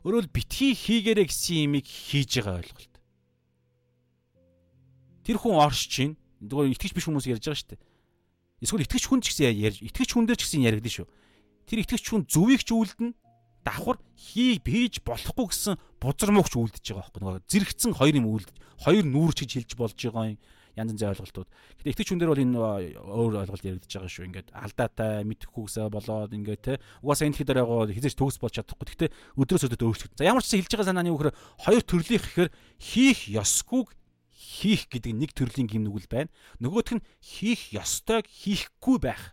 [0.06, 2.94] Өөрөөр битгий хийгээрэй гэсэн юмыг хийж байгаа ойлголт.
[5.26, 6.14] Тэр хүн оршиж чинь
[6.46, 7.82] зүгээр итгэж биш хүмүүс ярьж байгаа шүү дээ.
[8.62, 11.10] Эсвэл итгэж хүн ч гэсэн ярьж, итгэж хүн дээр ч гэсэн яригдэн шүү.
[11.66, 13.18] Тэр итгэж хүн зөвийг ч үлдэнэ,
[13.66, 18.54] давхар хий хийж болохгүй гэсэн бузар муугч үлдэж байгаа байхгүй нөгөө зэрэгцэн хоёр юм үлдэж,
[18.86, 20.38] хоёр нүүрч гэж хэлж болж байгаа юм
[20.76, 21.48] янз янзын ойлголтууд.
[21.80, 22.56] Гэтэ итгэж хүн дээр бол энэ
[23.08, 24.26] өөр ойлголт яригдж байгаа шүү.
[24.28, 29.08] Ингээд алдаатай мэдхгүйсээ болоод ингээд те угаасаа энэ хэд байгаа хизээч төгс болж чадахгүй.
[29.08, 30.20] Гэтэ өдрөөс өдөрт өөрчлөгдөв.
[30.20, 31.32] За ямар ч хэлж байгаа санааны үхээр
[31.64, 33.88] хоёр төрлийнх гэхээр хийх ёсгүйг
[34.36, 36.30] хийх гэдэг нэг төрлийн гимнүгэл байна.
[36.60, 39.32] Нөгөөх нь хийх ёстойг хийхгүй байх.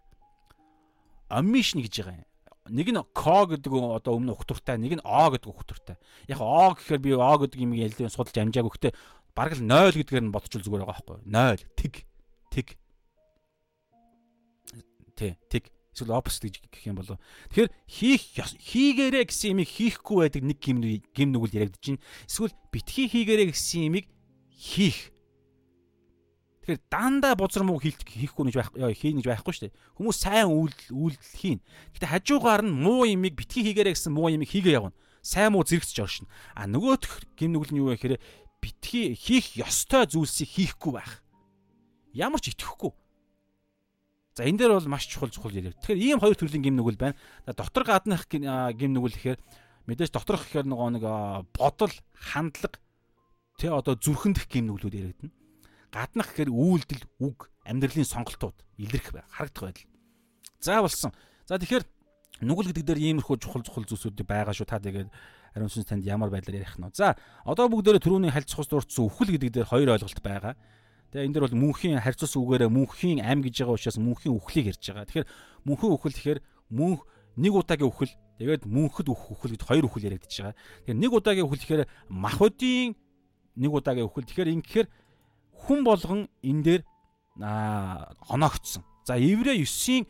[1.28, 2.30] Omission гэж байгаа юм.
[2.72, 5.96] Нэг нь co гэдэг одоо өмнө ухтуртай, нэг нь o гэдэг ухтуртай.
[6.32, 8.72] Яг o гэхээр би o гэдэг юм ялын судалж амжаагүй.
[8.72, 8.94] Гэхдээ
[9.34, 11.94] бараг л 0 гэдгээр нь бодчихвол зүгээр байгаа байхгүй 0 тэг
[12.54, 12.68] тэг
[15.18, 17.22] тий тэг эсвэл opposite гэж гэх юм болов.
[17.54, 22.02] Тэгэхээр хийх хийгээрэй гэсэн юмыг хийхгүй байдаг нэг гим гим нүгэл яригдаж байна.
[22.26, 24.06] Эсвэл битгий хийгээрэй гэсэн юмыг
[24.50, 25.14] хийх.
[26.66, 29.78] Тэгэхээр дандаа бузар муу хийхгүй гэж байх хийн гэж байхгүй шүү дээ.
[30.02, 31.60] Хүмүүс сайн үйлдэл үйлдэл хийн.
[31.94, 34.98] Гэтэ хажуугаар нь муу юмыг битгий хийгээрэй гэсэн муу юмыг хийгээ явна.
[35.22, 36.28] Сайн муу зэрэгцэж оршин.
[36.58, 38.18] А нөгөөх гим нүгэл нь юу вэ гэхээр
[38.64, 41.20] битгий хийх ёстой зүйлсийг хийхгүй байх.
[42.16, 42.96] Ямар ч итгэхгүй.
[44.40, 45.76] За энэ дээр бол маш чухал чухал яриа.
[45.76, 47.20] Тэгэхээр ийм хоёр төрлийн гим нүгэл байна.
[47.44, 49.40] Дотор гаднах гим нүгэл гэхээр
[49.86, 51.06] мэдээж доторх гэхээр нөгөө нэг
[51.54, 52.80] бодол, хандлага
[53.60, 55.36] тэ одоо зүрхэндх гим нүглүүд яригдана.
[55.94, 59.90] Гаднах гэхээр үйлдэл, үг, амьдралын сонголтууд илэрх харагдах байдал.
[60.58, 61.12] За болсон.
[61.46, 61.86] За тэгэхээр
[62.42, 64.66] нүгэл гэдэг дээр иймэрхүү чухал чухал зүйлсүүд байгаа шүү.
[64.66, 65.12] Та тэгээд
[65.54, 66.90] ариун сүнс танд ямар байдлаар ярих нь.
[66.94, 70.58] За одоо бүгдээрээ түрүүний хальц цус дурдсан үхэл гэдэг дээр хоёр ойлголт байгаа.
[71.14, 74.82] Тэгээ энэ дээр бол мөнхийн харьцус үгээрээ мөнхийн ам гэж байгаа учраас мөнхийн үхлийг ярьж
[74.82, 75.06] байгаа.
[75.06, 75.28] Тэгэхээр
[75.70, 76.40] мөнхийн үхэл тэгэхээр
[76.74, 77.06] мөнх
[77.38, 80.58] нэг удаагийн үхэл тэгээд мөнхөд үхэл гэдэг хоёр үхэл яригдчихэж байгаа.
[80.58, 82.98] Тэгэхээр нэг удаагийн үхэл гэхээр махуудын
[83.62, 84.26] нэг удаагийн үхэл.
[84.26, 84.88] Тэгэхээр ингэхээр
[85.54, 86.82] хүн болгон энэ дээр
[88.26, 88.82] оногцсон.
[89.06, 90.10] За Еврэ 9-ийн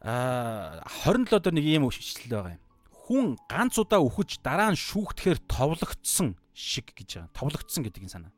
[0.00, 2.61] а 27 дээр нэг ийм өшчлөл байгаа юм
[3.06, 7.34] хүн ганц удаа үхэж дараа нь шүүхтгэхээр товлогдсон шиг гэж байгаа.
[7.34, 8.32] Товлогдсон гэдэг энэ санаа.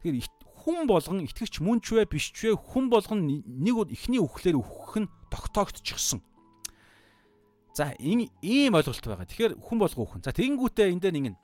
[0.00, 0.24] Тэгэхээр
[0.64, 5.04] хүн болгон итгэвч мөн ч вэ биш ч вэ хүн болгон нэг эхний үхлээр үхэх
[5.04, 6.24] нь тогтоогдчихсон.
[7.76, 9.28] За энэ ийм ойлголт байгаа.
[9.28, 10.24] Тэгэхээр хүн болго үхэн.
[10.24, 11.36] За тэгэнгүүтээ энэ дээр нэг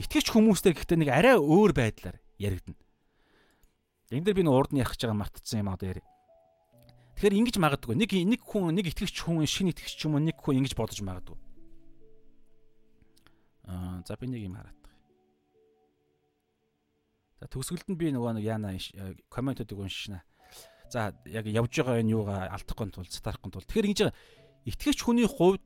[0.00, 2.78] итгэвч хүмүүстэй гэхдээ нэг арай өөр байдлаар яригдана.
[4.14, 6.13] Энд дээр би нэг урд нь ярих гэж байгаа мартцсан юм одоо яриа.
[7.14, 7.94] Тэгэхээр ингэж магадгүй.
[7.94, 11.38] Нэг нэг хүн нэг итгэвч хүн шинэ итгэвч юм уу нэг хүн ингэж бодож магадгүй.
[13.70, 15.00] Аа за би нэг юм хараад байгаа.
[17.38, 20.26] За төгсгөлд нь би нөгөө нэг яана э, комментуудыг уншина.
[20.90, 23.64] За яг явж байгаа энэ юугаа алдахгүй тул цатарахгүй тул.
[23.64, 24.00] Тэгэхээр ингэж
[24.66, 25.62] итгэвч хүний хувьд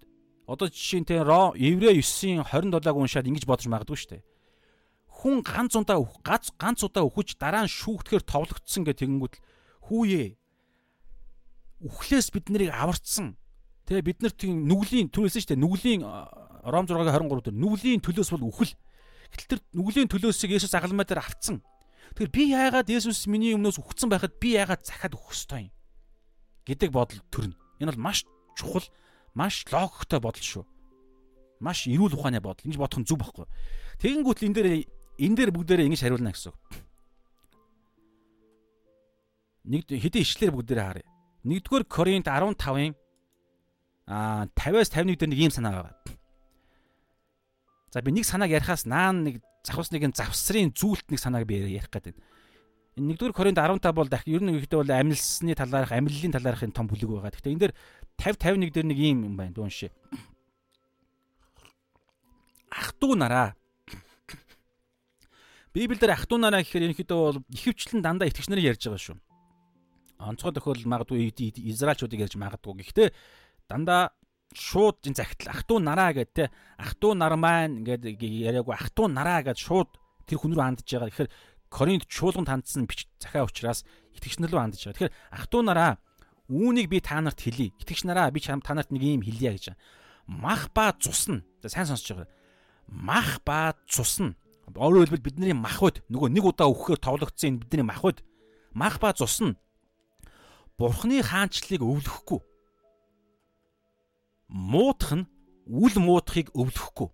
[0.49, 4.25] одоо жишээ нь те Еврэ 9-ийн 27-аг уншаад ингэж бодож магадгүй шүү дээ.
[5.13, 9.35] Хүн ганц удаа гац ганц удаа өхөж дараа нь шүүхтгэхээр товлогдсон гэх тэгэнгүүт
[9.91, 10.39] хүүе
[11.83, 13.37] үхлээс бид нарыг аварцсан.
[13.87, 15.63] Тэгээ бид нар тийм нүглийн түрээсэн шүү дээ.
[15.63, 16.03] Нүглийн
[16.69, 18.75] Ром 6-гийн 23 дээр нүглийн төлөөс бол үхэл.
[19.33, 21.63] Гэтэл тэр нүглийн төлөөсийг Есүс агалмаа дээр авцсан.
[22.19, 25.75] Тэгэхээр би яагаад Есүс миний өмнөөс үхсэн байхад би яагаад захаад үхэх ёстой юм
[26.69, 27.57] гэдэг бодол төрнө.
[27.81, 28.85] Энэ бол маш чухал,
[29.33, 30.65] маш логиктой бодол шүү.
[31.65, 32.69] Маш эрүүл ухааны бодол.
[32.69, 33.49] Ингэж бодох нь зөв байхгүй.
[34.05, 34.69] Тэгэнгүүт энэ дээр
[35.17, 36.61] энэ дээр бүгдээрээ ингэж хариулна гэсэн үг.
[39.69, 41.08] нэг хэдэн ишлэлээр бүгдээрээ харъя.
[41.44, 42.96] 1-р Коринт 15-ын
[44.08, 45.96] аа 50-аас 51 дээр нэг ийм санаа байгаа.
[47.92, 51.92] За би нэг санааг ярихаас наан нэг завхас нэгэн завсрын зүйлт нэг санааг би ярих
[51.92, 52.16] гэдэг.
[52.96, 56.88] Энэ 1-р Коринт 15 бол дахь ер нь ихтэй бол амилсны талаарх, амиллын талаархын том
[56.88, 57.32] бүлэг байгаа.
[57.34, 57.74] Гэхдээ энэ дээр
[58.18, 59.54] 50 51 дээр нэг ийм юм байна.
[59.54, 59.92] Дуун шээ.
[62.74, 63.54] Ах トゥ нараа
[65.74, 69.18] Библиэлд ах トゥ нараа гэхээр ерөнхийдөө бол ихэвчлэн дандаа итгэгч нарын ярьж байгаа шүү.
[70.20, 71.34] Онцгой тохиолдол магадгүй
[71.74, 72.80] Израильчуудыг ярьж магадгүй.
[72.80, 73.10] Гэхдээ
[73.68, 74.14] дандаа
[74.54, 76.46] шууд энэ загтал ах トゥ нараа гэдэг те
[76.78, 79.90] ах トゥ нар маань ингээд яриаггүй ах トゥ нараа гэж шууд
[80.30, 81.10] тэр хүн рүү хандж байгаа.
[81.10, 81.32] Тэгэхээр
[81.74, 83.82] Коринт чуулганд хандсан бич захаа учраас
[84.14, 84.94] итгэгч нар руу хандж байгаа.
[84.94, 85.92] Тэгэхээр ах トゥ нараа
[86.48, 87.74] үүнийг би та нарт хэлье.
[87.82, 89.74] Итгэгч нараа би та нарт нэг юм хэлье гэж.
[90.30, 91.42] Мах ба цусна.
[91.66, 92.30] Сайн сонсож байгаа.
[92.88, 94.38] Мах ба цусна
[94.72, 98.24] Өөрөөр хэлбэл бидний махбод нөгөө нэг удаа өгөхээр товлогдсон энэ бидний махбод
[98.72, 99.60] мах ба цус нь
[100.79, 102.41] Бурхны хаанчлалыг өвлөхгүй.
[104.47, 105.27] Муудах нь
[105.67, 107.11] үл муудахыг өвлөхгүй.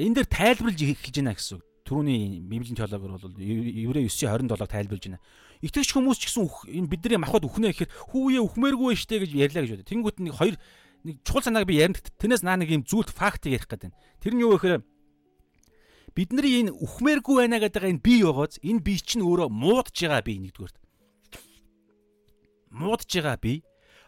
[0.00, 1.64] Энэ дээр тайлбарлаж эхэлж байна гэсэн үг.
[1.84, 5.20] Түрүүний Библийн теологоор бол Еврей 9:27 тайлбарлаж байна.
[5.60, 9.72] Итгэвч хүмүүс ч гэсэн энэ бидний махбод өхнө гэхээр хүүе өхмээргүй штэ гэж ярьлаа гэж
[9.76, 9.90] бодё.
[9.92, 10.56] Тэнгүүт нэг хоёр
[11.04, 12.00] нэг чухал санааг би ярина.
[12.00, 13.92] Тэрнээс наа нэг юм зүйлт фактыг ярих гэдэг.
[14.24, 14.80] Тэр нь юу гэхээр
[16.16, 20.40] бидний энэ үхмээргүй байна гэдэг энэ бие байгааз энэ бие чинь өөрөө муудж байгаа бие
[20.40, 20.87] нэгдүгээр.
[22.70, 23.62] Муудж байгаа бие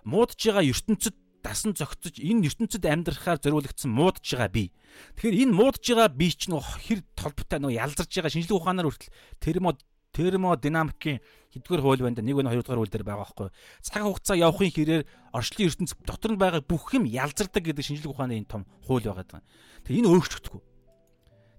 [0.04, 4.72] муудж байгаа ертөнцид дасан зөгцөж энэ ертөнцид амьдрахаар зориулагдсан муудж байгаа бие.
[5.16, 9.76] Тэгэхээр энэ муудж байгаа бие чинь хэр толботой нөө ялзарж байгаа шинжлэх ухаанаар хүртэл термо
[10.10, 11.22] термодинамикийн
[11.54, 13.48] хэдгээр хууль байна да нэг вэ хоёрдугаар хууль дээр байгаа байхгүй.
[13.80, 15.02] Цаг хугацаа явахын хэрээр
[15.32, 19.40] орчлын ертөнц дотор нь байгаа бүх юм ялзардаг гэдэг шинжлэх ухааны энэ том хууль байгаа.
[19.86, 20.62] Тэгээ энэ өөрчлөгдөхгүй.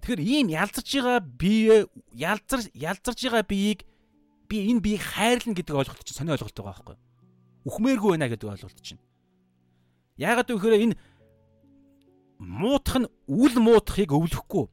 [0.03, 3.87] Тэгэхээр ийм ялзарж байгаа бие ялзар ялзарж байгаа биеийг
[4.51, 6.97] би энэ биеийг хайрлна гэдэг ойлголт чинь сони ойлголт байгаа байхгүй.
[7.63, 8.99] Үхмээргүй байна гэдэг ойлголт чинь.
[10.19, 10.99] Яагаад гэвэл энэ
[12.41, 14.67] муутах нь үл муутахыг өвлөхгүй.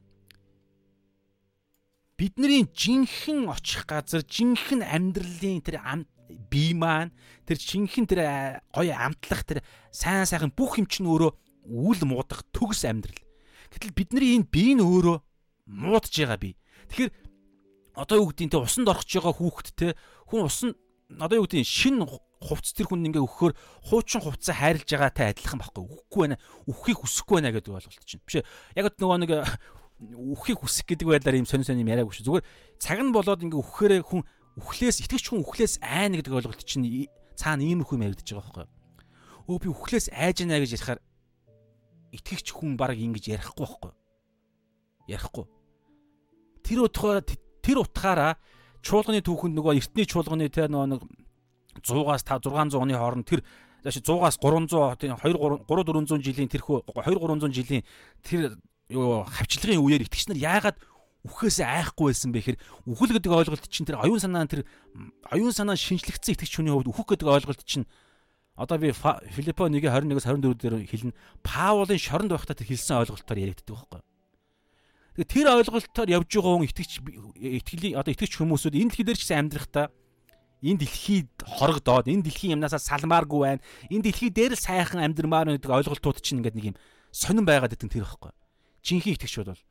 [2.19, 5.79] Бидний жинхэнэ очих газар, жинхэнэ амьдралын тэр
[6.51, 7.15] бие маань,
[7.47, 8.21] тэр жинхэнэ тэр
[8.75, 9.63] гоё амтлах тэр
[9.95, 11.31] сайн сайхан бүх юм чинь өөрөө
[11.71, 13.23] үл муудах төгс амьдрал.
[13.71, 15.17] Гэтэл бидний энэ бие нь өөрөө
[15.71, 16.59] муудж байгаа бие.
[16.91, 17.11] Тэгэхээр
[17.99, 19.87] одоо юу гэдгийг те усанд орохж байгаа хүүхэд те
[20.31, 20.71] хүн усан
[21.19, 21.99] одоо юу гэдгийг шин
[22.39, 23.53] хувцс тэр хүн ингээ өгөхөөр
[23.91, 25.83] хуучин хувцас хайрлж байгаатай адилхан байхгүй.
[25.83, 26.37] Өгөхгүй байна.
[26.71, 28.23] Өгөхийг хүсэхгүй байна гэдэг ойлголт чинь.
[28.23, 29.31] Биш яг нөгөө нэг
[29.99, 32.27] өгөхийг хүсэх гэдэг байдлаар юм сонь сонь юм яриаггүй шүү.
[32.31, 32.45] Зүгээр
[32.79, 34.23] цаг нь болоод ингээ өгөхөөрээ хүн
[34.55, 36.87] үхлээс итгэвч хүн үхлээс айна гэдэг ойлголт чинь
[37.35, 38.67] цаана ийм их юм яригдаж байгаа байхгүй.
[39.51, 40.99] Өө би үхлээс айж байна гэж ярихаар
[42.15, 43.91] итгэвч хүн баг ингэж ярихгүй байхгүй.
[45.11, 45.45] Ярихгүй.
[46.63, 47.23] Тэр утгаараа
[47.61, 48.37] тэр утгаараа
[48.83, 51.03] чуулганы түүхэнд нөгөө эртний чуулганы те нөгөө
[51.83, 53.43] 100-аас 600 оны хооронд тэр
[53.83, 57.83] зааш 100-аас 300 тийм 2 3 400 жилийн тэрхүү 2 300 жилийн
[58.23, 60.77] тэр юу хавчлагын үеэр итгэгч нар яагаад
[61.27, 64.63] үхээсээ айхгүй байсан бэ гэхээр үхэл гэдэг ойлголт чинь тэр оюун санаа тэр
[65.31, 67.85] оюун санаа шинжлэгдсэн итгэгч хүний хувьд үхэх гэдэг ойлголт чинь
[68.55, 71.15] одоо би Филиппо 1:21-с 24 дээр хэлнэ.
[71.43, 74.08] Паулын шоронд байхдаа тэр хэлсэн ойлголтоор яригддаг байхгүй
[75.27, 76.91] Тэр ойлголтоор явж байгаа хүн итгэж
[77.35, 79.91] итгэлийн одоо итгэж хүмүүсүүд энэ дэлхий дээр ч гэсэн амьдрахдаа
[80.63, 83.63] энэ дэлхийд хорогдоод энэ дэлхийн юмнасаа салмааргүй байна.
[83.91, 86.77] Энэ дэлхий дээр л сайхан амьдрмаар гэдэг ойлголтууд чинь ингээд нэг юм
[87.11, 88.31] сонирн байгаад идэг тэр ихгүй.
[88.83, 89.63] Жинхэнэ итгэж бол.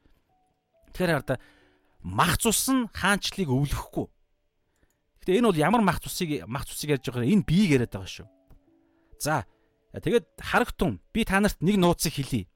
[0.93, 1.41] Тэгэхээр хараа
[2.05, 4.07] мах цус нь хаанчлыг өвлөхгүй.
[5.25, 8.29] Гэтэ энэ бол ямар мах цусыг мах цусыг ярьж байгаа энэ биеийг яриад байгаа шүү.
[9.21, 9.45] За
[9.93, 12.49] тэгээд харагтун би та нарт нэг нууцыг хэлье.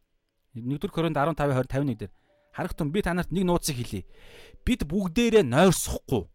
[0.57, 2.13] 1-р Коринт 15 20
[2.53, 4.05] 51 дээр Харагтун би танарт нэг нууцыг хэлье.
[4.65, 6.29] Бид бүгдээрээ нойрсохгүй.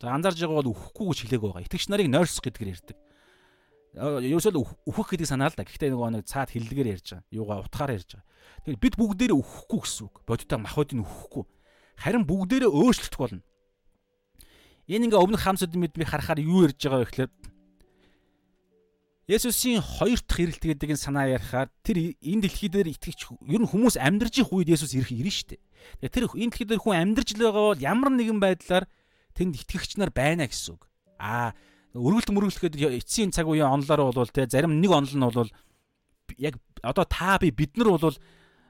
[0.00, 1.64] За анзаарж байгаа бол үхэхгүй гэж хэлээг байгаа.
[1.64, 2.96] Итгэгч нарыг нойрсох гэдгээр ярьдаг.
[3.96, 5.64] Ерөөсөө үхэх гэдэг санаа л да.
[5.64, 7.32] Гэхдээ нөгөө нэг цаад хиллэгээр ярьж байгаа.
[7.32, 8.28] Юугаа утгаар ярьж байгаа.
[8.68, 10.14] Тэгэхээр бид бүгдээрээ үхэхгүй гэсэн үг.
[10.28, 11.44] Бодиттой махуудыг үхэхгүй.
[11.96, 13.40] Харин бүгдээрээ өөрчлөлтөх болно.
[14.84, 17.30] Энэ ингээ өмнөх хамсад мэд би харахаар юу ярьж байгаа вэ гэхээр
[19.26, 23.66] Есүсийн хоёр дахь ирэлт гэдэг энэ санаа ярихаар тэр энэ дэлхий дээр итгэж ер нь
[23.66, 26.14] хүмүүс амьдарч их үед Есүс ирэх ирнэ шүү дээ.
[26.14, 28.86] Тэр энэ дэлхий дээр хүн амьдарч л байгаа бол ямар нэгэн байдлаар
[29.34, 30.86] тэнд итгэгч нар байна гэсэн үг.
[31.18, 31.58] Аа
[31.90, 35.50] өргөлт мөргөлт гэдэг эцсийн цаг үеийн онлоор бол те зарим нэг онол нь бол
[36.38, 36.54] яг
[36.86, 38.14] одоо та би бид нар бол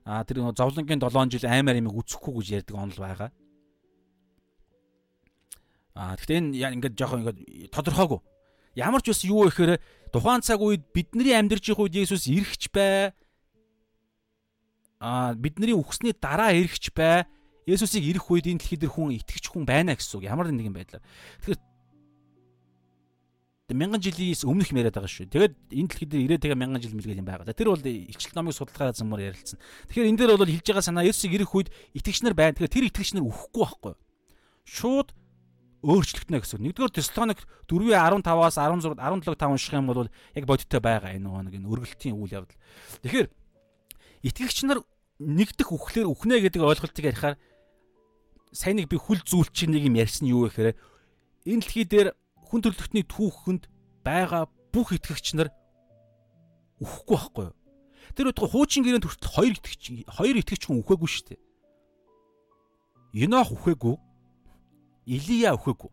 [0.07, 3.31] тэр зовлонгийн 7 жил аймаар юм үзэхгүй гэж ярьдаг онол байгаа.
[5.93, 8.21] А гэхдээ энэ ингээд жоохон ингээд тодорхойгүй.
[8.77, 9.81] Ямар ч ус юу гэхээр
[10.17, 13.13] Тухайн цаг үед бидний амьдарч их үед Есүс ирэхч бай.
[14.97, 17.29] Аа бидний үхсний дараа ирэхч бай.
[17.69, 20.25] Есүсийг ирэх үед энэ дэлхий дээр хүн итгэж хүн байна гэсэн үг.
[20.25, 21.05] Ямар нэгэн байдлаар.
[21.45, 21.61] Тэгэхээр
[23.77, 25.29] мянган жилийн өмнөх юм яриад байгаа шүү.
[25.29, 27.53] Тэгээд энэ дэлхий дээр ирээд тэгээ мянган жил мэлгээл юм байгаа.
[27.53, 29.61] Тэр бол илчил номыг судалгаа замаар ярилцсан.
[29.93, 32.57] Тэгэхээр энэ дээр бол хэлж байгаа санаа Есүсийг ирэх үед итгэгч нар байна.
[32.57, 33.95] Тэгэхээр тэр итгэгч нар үхэхгүй байхгүй.
[34.65, 35.11] Шууд
[35.85, 36.63] өөрчлөгдөнө гэсэн.
[36.65, 41.69] Нэгдүгээр Тесалоник 4:15-аас 16 17-5 унших юм бол яг бодиттой байгаа энэ нөгөө нэг энэ
[41.69, 42.59] өргөлтийн үйл явдал.
[43.05, 43.29] Тэгэхээр
[44.25, 44.81] итгэгч нар
[45.21, 47.37] нэгдэх үхлээр үхнэ гэдэг ойлголтыг ярихаар
[48.53, 50.77] сайн нэг би хүл зүйлч нэг юм ярьсан юу гэхээр
[51.45, 52.09] энэ дэлхий дээр
[52.49, 53.69] хүн төрлөختний түүхэнд
[54.01, 55.53] байгаа бүх итгэгч нар
[56.81, 57.57] үхэхгүй байхгүй юу?
[58.17, 61.41] Тэр удаа хуучин гэрээнд хүртэл хоёр итгэгч хоёр итгэгч хүн үхээгүй шүү дээ.
[63.25, 63.97] Енох үхээгүй.
[65.07, 65.91] Илия үхээгүй.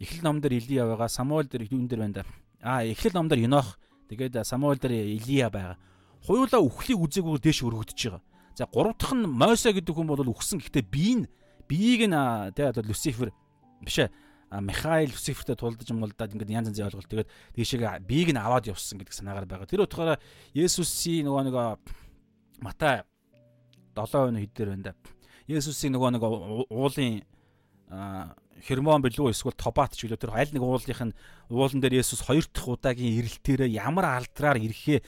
[0.00, 2.24] Эхлэл ном дээр Илия байгаа, Самуэль дээр юун дээр байна да.
[2.64, 3.76] Аа, эхлэл ном дээр Енох,
[4.08, 5.76] тэгээд Самуэль дээр Илия байгаа.
[6.24, 8.24] Хоёулаа үхлийг үзээгүй дээш өргөгдөж байгаа.
[8.56, 10.60] За гурав дахь нь Мойсе гэдэг хүн бол үхсэн.
[10.60, 11.28] Гэхдээ бие нь
[11.68, 12.16] биеийг нь
[12.56, 13.32] тэгээд Люцифер
[13.84, 14.08] биш ээ
[14.60, 19.14] Михаил Люцифертэй тулдаж мулдаад ингээд янз янзын ойлголт тэгээд дээшээ биеийг нь аваад явсан гэдэг
[19.14, 19.70] санаагаар байгаа.
[19.70, 20.18] Тэр утгаараа
[20.52, 21.56] Есүсийн нөгөө нэг
[22.60, 23.06] Матай
[23.94, 24.92] 7 өнө хэд дээр байна да.
[25.48, 26.22] Есүсийн нөгөө нэг
[26.68, 27.22] уулын
[28.60, 31.16] Хермон билүү эсвэл Тобат ч гэлөө тэр аль нэг уулынх нь
[31.48, 35.00] уулан дээр Есүс хоёр дахь удаагийн ирэлтээрээ ямар алдраар ирэхээ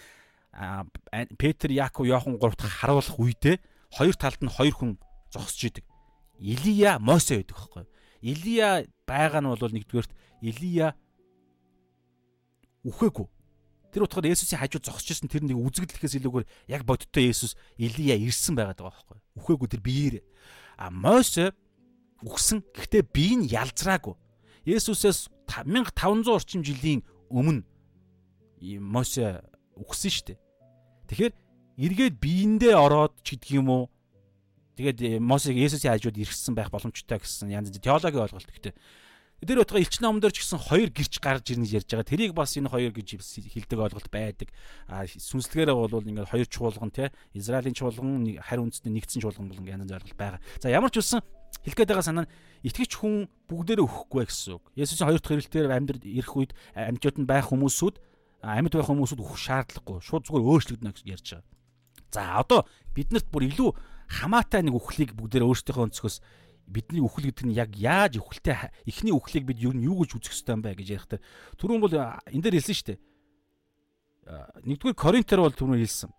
[1.39, 3.57] Петр, Яаков, Йохан гуравт харуулах үедээ
[3.93, 4.93] хоёр талд нь хоёр хүн
[5.33, 5.85] зогсож идэг.
[6.41, 7.85] Илия, Мосе байдаг байхгүй.
[8.21, 8.69] Илия
[9.07, 10.13] байгаа нь бол нэгдүгээрт
[10.43, 10.97] Илия
[12.85, 13.29] үхээгүй.
[13.93, 18.57] Тэр утгаар Есүсийн хажууд зогсож ирсэн тэр нэг үзэгдлэхээс илүүгээр яг бодиттой Есүс Илия ирсэн
[18.57, 19.19] байгаад байгаа байхгүй.
[19.37, 20.17] Үхээгүй тэр биеэр.
[20.81, 21.53] А Мосе
[22.25, 22.65] үхсэн.
[22.73, 24.17] Гэхдээ бие нь ялзраагүй.
[24.65, 27.69] Есүсээс 1500 орчим жилийн өмнө
[28.81, 29.45] Мосе
[29.77, 30.39] үхсэн шүү дээ.
[31.13, 31.35] Тэгэхээр
[31.85, 33.85] эргээд биендээ ороод ч гэдэг юм уу
[34.77, 38.75] Тэгээд э, Мосег Есүсийн хажууд ирсэн байх боломжтой гэсэн янз бүрийн теологийн ойлголт гэхдээ
[39.43, 42.07] тэр утга элчин номдор ч гэсэн хоёр гэрч гарч ирнэ ярьж байгаа.
[42.07, 44.49] Тэрийг бас энэ хоёр гэж хэлдэг ойлголт байдаг.
[44.87, 49.91] А сүнслэгээрээ бол ингээд хоёр чуулган те Израилийн чуулган харь үндэсний нэгдсэн чуулган болон янз
[49.91, 50.41] бүрийн ойлголт байгаа.
[50.63, 51.27] За ямар ч үсэн
[51.67, 52.33] хэлэх гээд байгаа санаа нь
[52.63, 54.65] итгэж хүн бүгдээрээ өхгүй гэсэн үг.
[54.79, 57.97] Есүсийн хоёр дахь ирэлтээр амьд ирэх үед амьдууд нь байх хүмүүсүүд
[58.47, 59.99] амьд байх хүмүүсүүд өөх шаардлагагүй.
[60.07, 61.51] Шууд зүгээр өөрчлөгдөнө гэж ярьж байгаа.
[62.15, 62.61] За одоо
[62.95, 63.71] биднэрт бүр илүү
[64.13, 66.17] хамаатай нэг үхлийг бүгдээр өөрсдийнхөө өнцгөөс
[66.67, 70.63] бидний үхэл гэдэг нь яг яаж үхэлтэй эхний үхлийг бид юу гэж үзэх ёстой юм
[70.63, 71.21] бэ гэж ярихтаа
[71.59, 73.01] түрүүн бол энэ дээр хэлсэн шүү дээ.
[74.67, 76.11] Нэгдүгээр Коринтер бол түрүүн хэлсэн.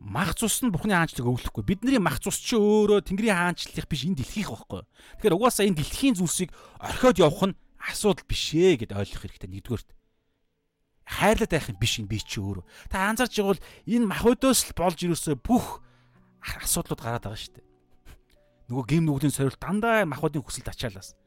[0.00, 1.64] Мах цус нь Бурхны хаанчлыг өвлөхгүй.
[1.64, 4.82] Бидний мах цус чи өөрөө Тэнгэрийн хаанчлалынх биш энэ дэлхийх байхгүй.
[5.20, 9.90] Тэгэхээр угаасаа энэ дэлхийн зүйлсийг орхиод явах нь асуудал биш ээ гэд ойлгох хэрэгтэй нэгдүгээрт
[11.10, 12.64] хайрлаад байх юм биш энэ би чи өөрөө.
[12.88, 15.82] Та анзаарч байгавал энэ махбодоос л болж ирөөсөө бүх
[16.64, 17.69] асуудлууд гараад байгаа шүү дээ.
[18.70, 21.18] Нөгөө гим нүглийн сорил дандаа махбодын хүсэлд ачаалаас.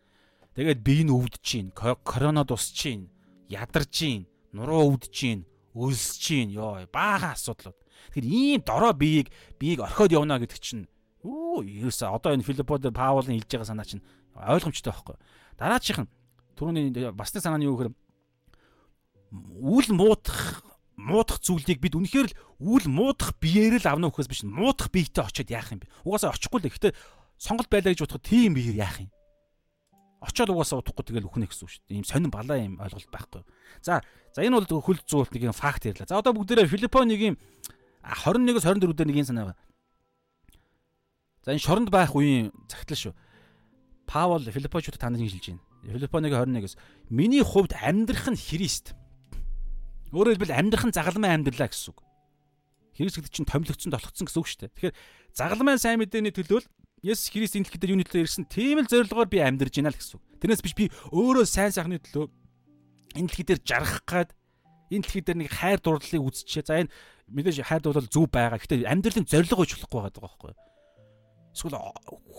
[0.56, 3.12] Тэгээд би энэ өвдөж чинь, корона дусч чинь,
[3.52, 4.24] ядарч чинь,
[4.56, 5.44] нуруу өвдөж чинь,
[5.76, 7.76] өлсөж чинь ёо баахан асуудлууд.
[8.16, 9.28] Тэгэхээр ийм дорой биеийг
[9.60, 10.88] биеийг орхиод явна гэдэг чинь
[11.20, 14.06] өө ерөөсөө одоо энэ Филиппод Паулын хэлж байгаа санаа чинь
[14.38, 15.16] ойлгомжтой байхгүй.
[15.58, 16.12] Дараачих нь
[16.56, 17.92] түрүүний бас нэг санааны юу гэхээр
[19.60, 20.64] үл муудах
[20.94, 25.50] муудах зүйлийг бид үнэхээр л үл муудах биеэр л авна гэхээс биш муудах биетэй очиод
[25.50, 25.90] яах юм бэ?
[26.06, 26.94] Угаасаа очихгүй л гэхдээ
[27.44, 29.12] сонголт байлаа гэж бодоход тийм биеэр яах юм?
[30.24, 31.98] Очоод угаасаа удахгүй тэгэл үхнэ гэсэн үг шүү дээ.
[32.00, 33.44] Ийм сонин балаа юм ойлголт байхгүй.
[33.84, 34.00] За
[34.32, 36.08] за энэ бол хөл зуулт нэг юм факт ярьла.
[36.08, 37.36] За одоо бүгдээрээ Филиппоныгийн
[38.00, 39.60] 21-с 24 дээр нэг юм санаа.
[41.44, 43.14] За энэ шоронд байх үеийн цагтлаа шүү.
[44.08, 45.64] Паул Филиппочууд таныг хэлж байна.
[45.84, 46.80] Филиппоныгийн 21-с
[47.12, 48.96] миний хувьд амьдрах нь Христ
[50.14, 52.06] Өөрөөр хэлбэл амьдрах нь загалмай амьдралаа гэсэн үг.
[52.94, 54.94] Христ гэдэг чинь томилогдсон толгцсон гэсэн үг шүү дээ.
[54.94, 54.96] Тэгэхээр
[55.34, 56.62] загалмай сайн мэдээний төлөө
[57.04, 60.16] Есүс Христ энэ дэлхийд юуны төлөө ирсэн тийм л зорилгоор би амьдарж байна л гэсэн
[60.16, 60.24] үг.
[60.40, 62.32] Тэрнээс биш би өөрөө сайн сайхны төлөө
[63.20, 64.30] энэ дэлхий дээр жаргах гад
[64.88, 66.64] энэ дэлхий дээр нэг хайр дурлалыг үзчихээ.
[66.64, 66.92] За энэ
[67.28, 68.56] мэдээж хайр дурлал зөв байгаа.
[68.56, 70.60] Гэхдээ амьдралын зорилго болохгүй байгаа байхгүй юу?
[71.52, 71.76] Эсвэл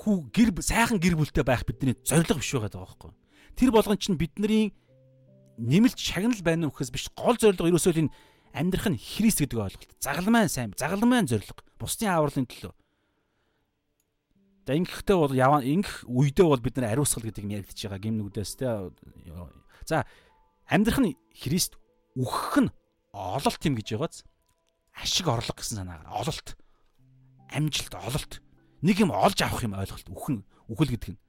[0.01, 3.19] хүү гэр сайхан гэр бүлтэй байх бидний зорилго биш байгаа байхгүй юу?
[3.53, 4.73] Тэр болгон чинь бидний
[5.61, 8.15] нэмэлт шагнал байна уу гэхээс биш гол зорилго ерөөсөө энэ
[8.57, 9.93] амьдрах нь Христ гэдэг ойлголт.
[10.03, 11.63] Загалмайн сайн, загалмайн зорилго.
[11.79, 12.75] Бусдын авралын төлөө.
[14.65, 18.53] За ингэхдээ бол яваа ингэх үедээ бол бид нар ариусгал гэдэг юм яригдчихэж байгаа гимнүүдээс
[18.57, 18.69] те.
[19.85, 20.09] За
[20.65, 21.77] амьдрах нь Христ
[22.17, 22.71] үхэх нь
[23.13, 24.25] ололт юм гэж байгааз
[24.97, 26.49] ашиг орлого гэсэн санаагаар ололт
[27.53, 28.33] амжилт ололт
[28.81, 31.21] нэг юм олж авах юм ойлголт үхэн үхэл гэдэг нь.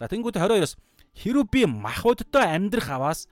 [0.00, 0.80] За тэнгууд 22-оос
[1.12, 3.28] хэрв би махбодтой амьдрах аваас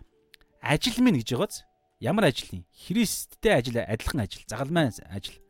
[0.60, 1.64] ажил минь гэж байгааз
[2.04, 2.64] ямар ажил юм?
[2.76, 5.40] Христтэй ажил адилхан ажил, загалмай ажил.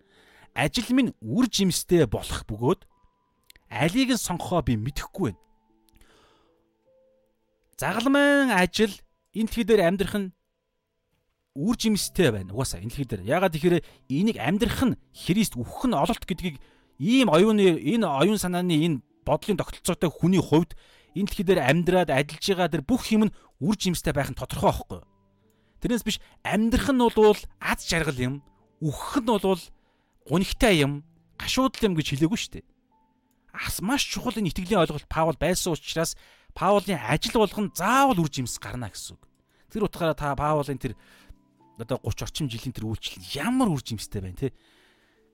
[0.54, 2.86] Ажил минь үр жимстэй болох бөгөөд
[3.70, 5.42] алийг нь сонгохоо би мэдэхгүй байна.
[7.78, 8.90] загалмайн ажил
[9.34, 10.28] энэ дэлхий дээр амьдрах нь
[11.54, 12.52] үр жимстэй байна.
[12.52, 13.22] Угаасаа энэ дэлхий дээр.
[13.22, 13.76] Ягаад тэгэхээр
[14.10, 16.58] энийг амьдрах нь Христ үхэх нь ололт гэдгийг
[16.98, 20.74] ийм оюуны энэ оюун санааны энэ бодлын тогтолцоотой хүний хувьд
[21.14, 24.74] энэ дэлхий дээр амьдраад ажиллаж байгаа тэр бүх юм нь үр жимстэй байх нь тодорхой
[24.74, 25.00] байхгүй.
[25.78, 28.34] Тэрнээс биш амьдрах нь бол аз жаргал юм.
[28.82, 29.62] Үхэх нь бол
[30.26, 31.06] гунигтай юм,
[31.38, 32.66] гашуудл юм гэж хэлээгүй шүү дээ.
[33.82, 36.14] Маш чухал энэ итгэлийн ойлголт Паул байсан учраас
[36.55, 39.22] Паулын ажил болгон заавал үр жимс гарна гэсэн үг.
[39.70, 40.94] Тэр утгаараа та Паулын тэр
[41.78, 44.55] одоо 30 орчим жилийн тэр үйлчлэл ямар үр жимстэй байна те.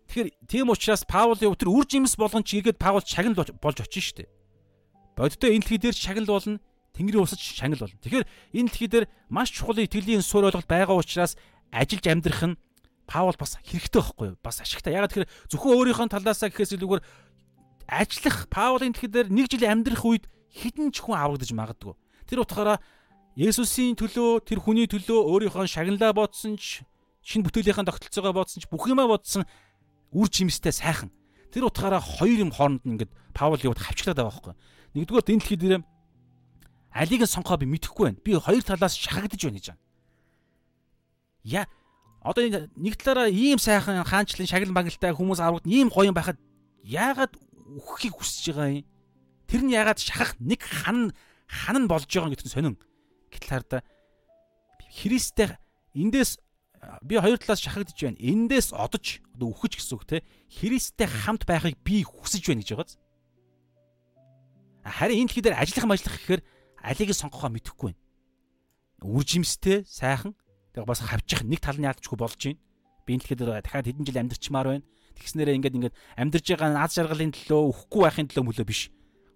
[0.09, 4.29] Тэгэхээр тийм учраас Паулын тэр үр жимс болгон ч эргээд Паул шагнал болж очиж штэ.
[5.17, 6.61] Бодтой энэ дэлхий дээр шагнал болно.
[6.93, 8.01] Тэнгэрийн усад шагнал болно.
[8.05, 11.37] Тэгэхээр энэ дэлхий дээр маш чухал итгэлийн суурь ойлголт байгаа учраас
[11.73, 12.59] ажиллаж амьдрах нь
[13.07, 14.37] Паул бас хэрэгтэй байхгүй юу?
[14.41, 14.97] Бас ашигтай.
[14.97, 17.05] Ягаад тэгэхээр зөвхөн өөрийнхөө талаасаа гэхээс илүүгээр
[17.89, 21.95] ажиллах Паулын дэлхий дээр нэг жил амьдрах үед хідэн ч хүн аврагдаж магадгүй.
[22.29, 22.79] Тэр утгаараа
[23.35, 25.19] Есүсийн төлөө тэр хүний төлөө
[25.51, 26.87] өөрийнхөө шагналаа бодсон ч
[27.27, 29.43] шинэ бүтээлийнхэн тогтолцоогоо бодсон ч бүх юмаа бодсон
[30.15, 31.11] үр жимстэй сайхан.
[31.51, 34.55] Тэр утгаараа хоёр юм хооронд нь ингээд Паул яваад хавчглаад байгаа байхгүй.
[34.95, 35.83] Нэгдүгээр энэ дэлхий дээр
[36.95, 38.23] алийг нь сонгохоо би мэдэхгүй байна.
[38.23, 39.83] Би хоёр талаас шахагдаж байна гэж байна.
[41.43, 41.67] Я
[42.23, 46.39] одоо нэг талаараа ийм сайхан хаанчлан шагнал магалтай хүмүүс аврагд ийм гоё байхад
[46.87, 47.35] яагаад
[47.65, 48.87] үххийг хүсэж байгаа юм?
[49.49, 51.13] Тэр нь яагаад шахах нэг хан
[51.49, 52.77] хан нь болж байгаа гэдэг нь сонин.
[53.33, 53.83] Гэтэл хараа
[54.95, 55.59] Христтэй
[55.95, 56.39] эндээс
[57.03, 58.21] би хоёр талаас шахагдж байна.
[58.21, 60.23] Эндээс одож одоо үхэж гэсэн үг те.
[60.49, 62.95] Христтэй хамт байхыг би хүсэж байна гэж байгааз.
[64.85, 66.43] Харин энэ дэлхий дээр ажиллах ажиллах гэхээр
[66.79, 68.03] алийг сонгохоо мэдэхгүй байна.
[69.03, 70.37] Үр жимстэй сайхан
[70.77, 72.61] тэгээ бас хавчих нэг тал нь яалтчгүй болж байна.
[73.09, 74.85] Би энэ дэлхий дээр дахиад хэдэн жил амьдарчмаар байна.
[75.15, 78.91] Тэгснээрээ ингээд ингээд амьдарж байгаа наад жаргалын төлөө өхгүй байхын төлөө мөлөө биш.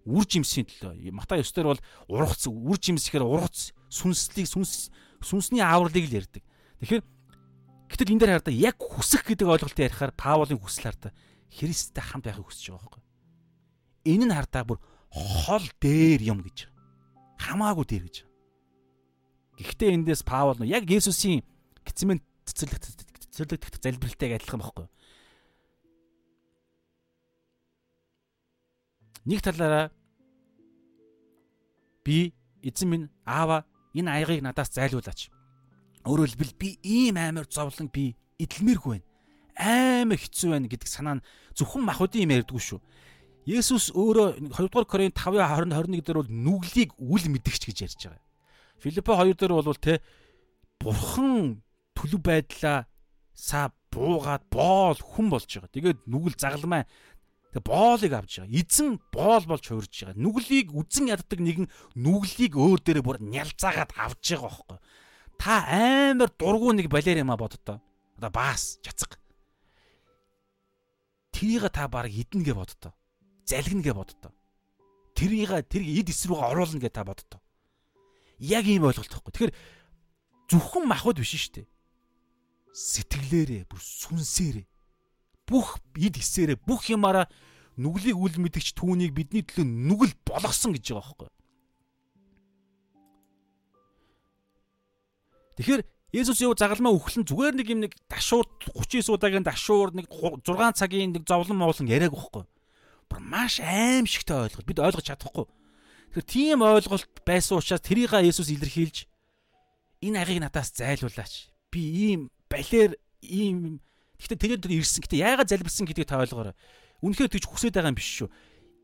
[0.08, 1.14] Үр жимсийн төлөө.
[1.14, 4.90] Матай 9 дээр бол ургац үр жимс гэхээр ургац сүнслийг сүнс
[5.22, 6.42] сүнсний аавралыг л ярьдаг.
[6.82, 7.02] Тэгэхээр
[7.94, 11.14] гэтэл энэ дээр хараа яг хүсэх гэдэг ойлголтыг ярихаар Паулын хүсэл хараа
[11.48, 13.02] Христтэй хамт байхыг хүсэж байгаа байхгүй.
[14.12, 14.78] Энэ нь хардаа бүр
[15.12, 16.68] хол дээр юм гэж.
[17.38, 18.16] Хамаагүй дээр гэж.
[19.58, 21.42] Гэхдээ эндээс Паул яг Есүсийн
[21.82, 22.82] гисмэн цэцэрлэг
[23.32, 24.86] цэцэрлэгдэх залбиралтай адилхан байхгүй
[29.28, 29.92] Нэг талаараа
[32.00, 32.32] би
[32.64, 35.28] эзэн минь аава энэ аягыг надаас зайлуулаач.
[36.08, 39.06] Өөрөөр хэлбэл би ийм амар зовлон би идэлмээргүй байна.
[39.60, 42.80] Амар хэцүү байна гэдэг санаа нь зөвхөн махуудын юм ярьдгүй шүү.
[43.44, 48.24] Есүс өөрөө 2 дугаар Коринт 5:20 21 дээр бол нүглийг үл мэдгч гэж ярьж байгаа.
[48.80, 50.00] Филиппо 2 дээр бол те
[50.80, 51.60] бурхан
[51.92, 52.88] төлөв байдлаа
[53.36, 55.72] са буугаад боол хүн болж байгаа.
[55.72, 56.84] Тэгээд нүгэл загалмай
[57.58, 58.54] тэг боолыг авж байгаа.
[58.54, 60.14] Эзэн боол болж хуурж байгаа.
[60.14, 61.66] Нүглийг үзэн яддаг нэгэн
[61.98, 64.78] нүглийг өөр дээрээ бүр нялзаагаад авж байгаа байхгүй.
[65.42, 67.82] Та амар дургу нэг балер юм а боддоо.
[68.18, 69.18] Одоо баас чацга.
[71.34, 72.94] Тэрийг та баг идэнэ гэж боддоо
[73.48, 74.32] залгина гэж боддоо.
[75.16, 77.40] Тэрийг тэр эд эс рүүгээ оруулна гэж та боддоо.
[78.38, 79.32] Яг ийм ойлголт байхгүй.
[79.32, 79.54] Тэгэхээр
[80.52, 81.66] зөвхөн махуд биш шүү дээ.
[82.76, 84.66] Сэтгэлээрээ, бүр сүнсээрээ
[85.48, 87.26] бүх эд эсээрээ бүх юмараа
[87.80, 91.30] нүглийг үл мэдгч түүнийг бидний төлөө нүгэл болгосон гэж байгаа байхгүй.
[95.58, 100.40] Тэгэхээр Есүс юу загалмаа үхлэн зүгээр нэг юм нэг дашуур 39 удаагийн дашуур нэг 6
[100.80, 102.48] цагийн нэг зовлон моолон яриаг байхгүй
[103.08, 104.68] бүр маш аимшигтай ойлголт.
[104.68, 105.46] Бид ойлгож чадахгүй.
[106.12, 109.08] Тэгэхээр тийм ойлголт байсан учраас тэрийг Есүс илэрхийлж
[110.04, 111.48] энэ агийг надаас зайлуулаач.
[111.72, 111.80] Би
[112.12, 113.80] ийм балер ийм
[114.18, 115.02] Гэхдээ тэгээд тэр ирсэн.
[115.06, 116.54] Гэтэ яагаад залбирсан гэдгийг та ойлгоорой.
[117.02, 118.28] Үнэхээр тэгж хүсэж байгаа юм биш шүү.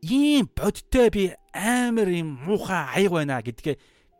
[0.05, 3.75] Ийм бодтой би амар юм муухай аяг байна гэдгээ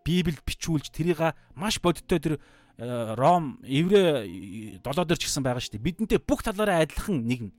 [0.06, 1.22] Библиэд бичүүлж тэрийг
[1.56, 5.88] маш бодтой тэр э, Ром Еврэ 7 дээр ч гэсэн байгаа шүү дээ.
[5.88, 7.50] Бидэнтэй бүх талаараа адилхан нэгэн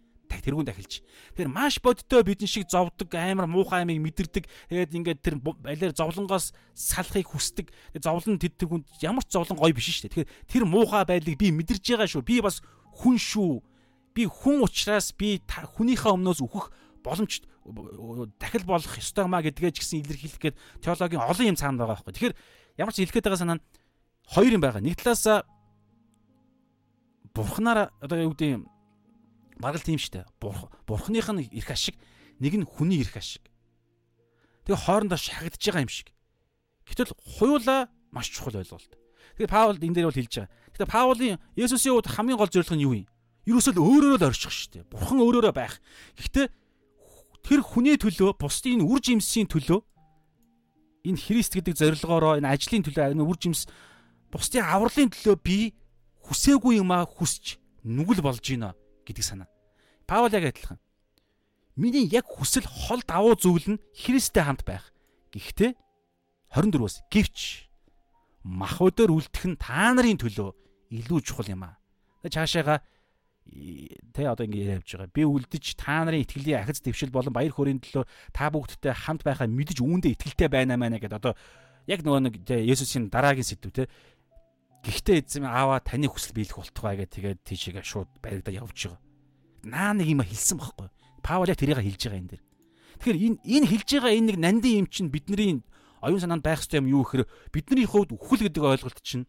[0.47, 1.03] тэрүүн дахилж.
[1.35, 4.47] Тэгэхээр маш бодтой бидэн шиг зовдөг амар муухай амийг мэдэрдэг.
[4.71, 7.67] Тэгээд ингээд тэр балиар зовлонгоос салахыг хүсдэг.
[7.99, 10.27] Зовлон тэддэг хүнд ямар ч зовлон гоё биш шүү дээ.
[10.27, 12.23] Тэгэхээр тэр муухай байдлыг би мэдэрж байгаа шүү.
[12.23, 12.63] Би бас
[12.97, 13.61] хүн шүү.
[14.17, 16.73] Би хүн учраас би хүнийхээ өмнөөс үхэх
[17.05, 17.45] боломж
[18.41, 22.15] дахил болох ёстой маа гэдгээ ч гэсэн илэрхийлэх гээд теологийн олон юм цаана байгаа байхгүй.
[22.17, 22.35] Тэгэхээр
[22.81, 23.65] ямар ч хэлэхэд байгаа санаа нь
[24.25, 24.81] хоёр юм байгаа.
[24.81, 25.45] Нэг талаас
[27.37, 28.65] бурхнаар одоо юу гэдэг юм
[29.59, 30.29] Бараг л тийм штэ.
[30.41, 31.97] Бурхных нь эрх ашиг,
[32.41, 33.41] нэг нь хүний эрх ашиг.
[34.69, 36.13] Тэгээ хоорондоо шахагдж байгаа юм шиг.
[36.85, 38.93] Гэтэл хуйлаа маш чухал ойлголт.
[39.41, 40.53] Тэгээ Паул энэ дээр бол хэлж байгаа.
[40.77, 43.09] Гэтэ Паулын Есүсийн хувьд хамгийн гол зорилго нь юу юм?
[43.49, 44.85] Ерөөсөө өөрөөрөө л орчих штэ.
[44.93, 45.81] Бурхан өөрөөрөө байх.
[46.21, 46.53] Гэхдээ
[47.41, 49.81] тэр хүний төлөө, бусдын үр жимсийн төлөө
[51.09, 53.65] энэ Христ гэдэг зорилгоороо энэ ажлын төлөө энэ үр жимс
[54.29, 55.73] бусдын авралын төлөө би
[56.29, 58.75] хүсээгүй юм а хүсч нүгэл болж гинэ
[59.07, 59.49] гэдэг санаа.
[60.05, 60.77] Паул яг адилхан.
[61.79, 64.91] Миний яг хүсэл хол давуу зүйл нь Христтэй хамт байх.
[65.31, 65.73] Гэхдээ
[66.53, 67.71] 24-өөс гівч
[68.43, 71.79] мах өдөр үлдэх нь та нарын төлөө илүү чухал юм а.
[72.23, 72.83] Тэ цаашаага
[73.47, 75.15] тэ одоо ингэ явж байгаа.
[75.15, 78.05] Би үлдэж та нарын итгэлийн ахиц дэвшил болон баяр хөөрийн төлөө
[78.35, 81.35] та бүгдтэй хамт байхаа мэдэж үүндээ итгэлтэй байна маа гэдэг одоо
[81.87, 83.87] яг нөгөө нэг Есүсийн дараагийн сэдв те.
[84.83, 89.03] Гэхдээ эзэм аава таны хүсэл биелэх болтугай гэх тэгээд тийшээгээ шууд баригдаа явж байгаа.
[89.67, 90.91] Наа нэг юм хэлсэн байхгүй.
[91.23, 92.43] Паул яг тэрийг хэлж байгаа энэ дэр.
[92.99, 95.63] Тэгэхээр энэ энэ хэлж байгаа энэ нэг нандин юм чинь бидний
[96.03, 99.27] оюун санаанд байх ёстой юм юу гэхээр бидний хувьд үхэл гэдэг ойлголт чинь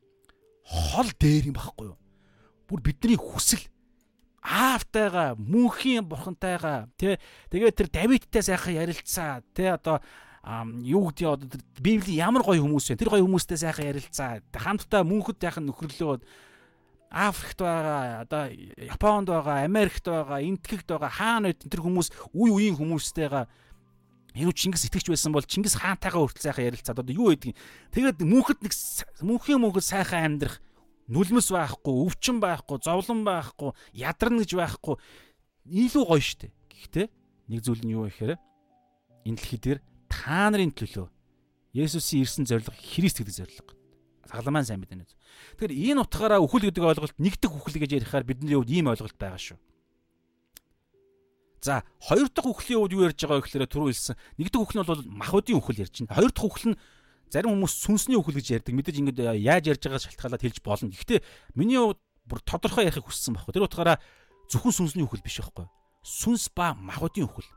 [0.68, 1.98] хол дээр юм байхгүй юу?
[2.68, 3.64] Бүр бидний хүсэл
[4.48, 7.20] аавтайгаа мөнхийн бурхантайгаа тий
[7.52, 10.00] тэгээд тэр Давидтай сайхан ярилцаа тий одоо
[10.84, 15.44] юу гэдэг одоо библийн ямар гоё хүмүүс вэ тэр гоё хүмүүстэй сайхан ярилцаа хамтдаа мөнхөд
[15.44, 16.24] яхан нөхрлөө
[17.12, 22.76] Африкт байгаа одоо Японд байгаа Америкт байгаа Энтгэгт байгаа хаана үед тэр хүмүүс үе үеийн
[22.80, 23.48] хүмүүстэйгээ
[24.38, 27.58] юу Чингис итгэж байсан бол Чингис хаантайгаа хүртэл сайхан ярилцаад одоо юу байдгийг
[27.94, 28.74] тэгээд мөнхөд нэг
[29.26, 30.62] мөнхийн мөнхөд сайхан амьдрах
[31.10, 34.96] нүлмэс байхгүй өвчин байхгүй зовлон байхгүй ядарна гэж байхгүй
[35.66, 37.08] илүү гоё штэ гэхдээ
[37.52, 38.34] нэг зүйл нь юу вэ гэхээр
[39.28, 39.80] энэ дэлхий дээр
[40.12, 41.08] та нарын төлөө
[41.78, 43.78] Есүсийн ирсэн зориг Христ гэдэг зориг
[44.28, 45.08] Сагламан сайн мэдэнэ.
[45.62, 49.40] Тэгэхээр энэ утгаараа үхэл гэдэг ойлголт нэгдэх үхэл гэж ярихаар бидний хувьд ийм ойлголт байгаа
[49.40, 49.58] шүү.
[51.68, 54.16] За хоёр дахь үхлийн үед юу ярьж байгаа вэ гэхээр түрүү хэлсэн.
[54.40, 56.16] Нэг дахь үхэл нь бол махуудын үхэл ярьж байна.
[56.16, 56.80] Хоёр дахь үхэл нь
[57.28, 58.72] зарим хүмүүс сүнсний үхэл гэж ярьдаг.
[58.72, 60.96] Мэдээж ингэж яаж ярьж байгаас шалтгаалаад хэлж болно.
[60.96, 61.20] Гэхдээ
[61.60, 63.52] миний хувьд бүр тодорхой ярихыг хүссэн байхгүй.
[63.52, 64.00] Тэр утгаараа
[64.48, 65.68] зөвхөн сүнсний үхэл биш байхгүй.
[66.08, 67.52] Сүнс ба махуудын үхэл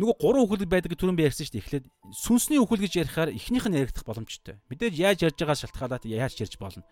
[0.00, 1.64] нөгөө гурван үхэл байдаг гэж түрүүн би ярьсан шүү дээ.
[1.68, 1.86] Эхлээд
[2.16, 4.56] сүнсний үхэл гэж ярихаар эхнийх нь яригдах боломжтой.
[4.72, 6.84] Мэдээж яаж ярьж байгаа шалтгаалаад яаж ярьж болно.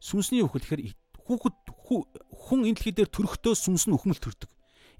[0.00, 0.96] Сүнсний үхэл гэхээр
[1.28, 4.52] хүүхэд хүн энэ дэлхий дээр төрөхдөө сүнс нь үхмэл төрдөг.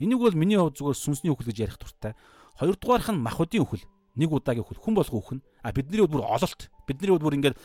[0.03, 2.19] Энийг бол миний хувьд зүгээр сүнсний үхэл гэж ярих дуртай.
[2.59, 3.87] Хоёрдугаарх нь махуудын үхэл.
[4.19, 5.41] Нэг удаагийн үхэл хүн болго үхэн.
[5.63, 6.61] А бидний хувьд бүр ололт.
[6.91, 7.57] Бидний хувьд бүр ингээд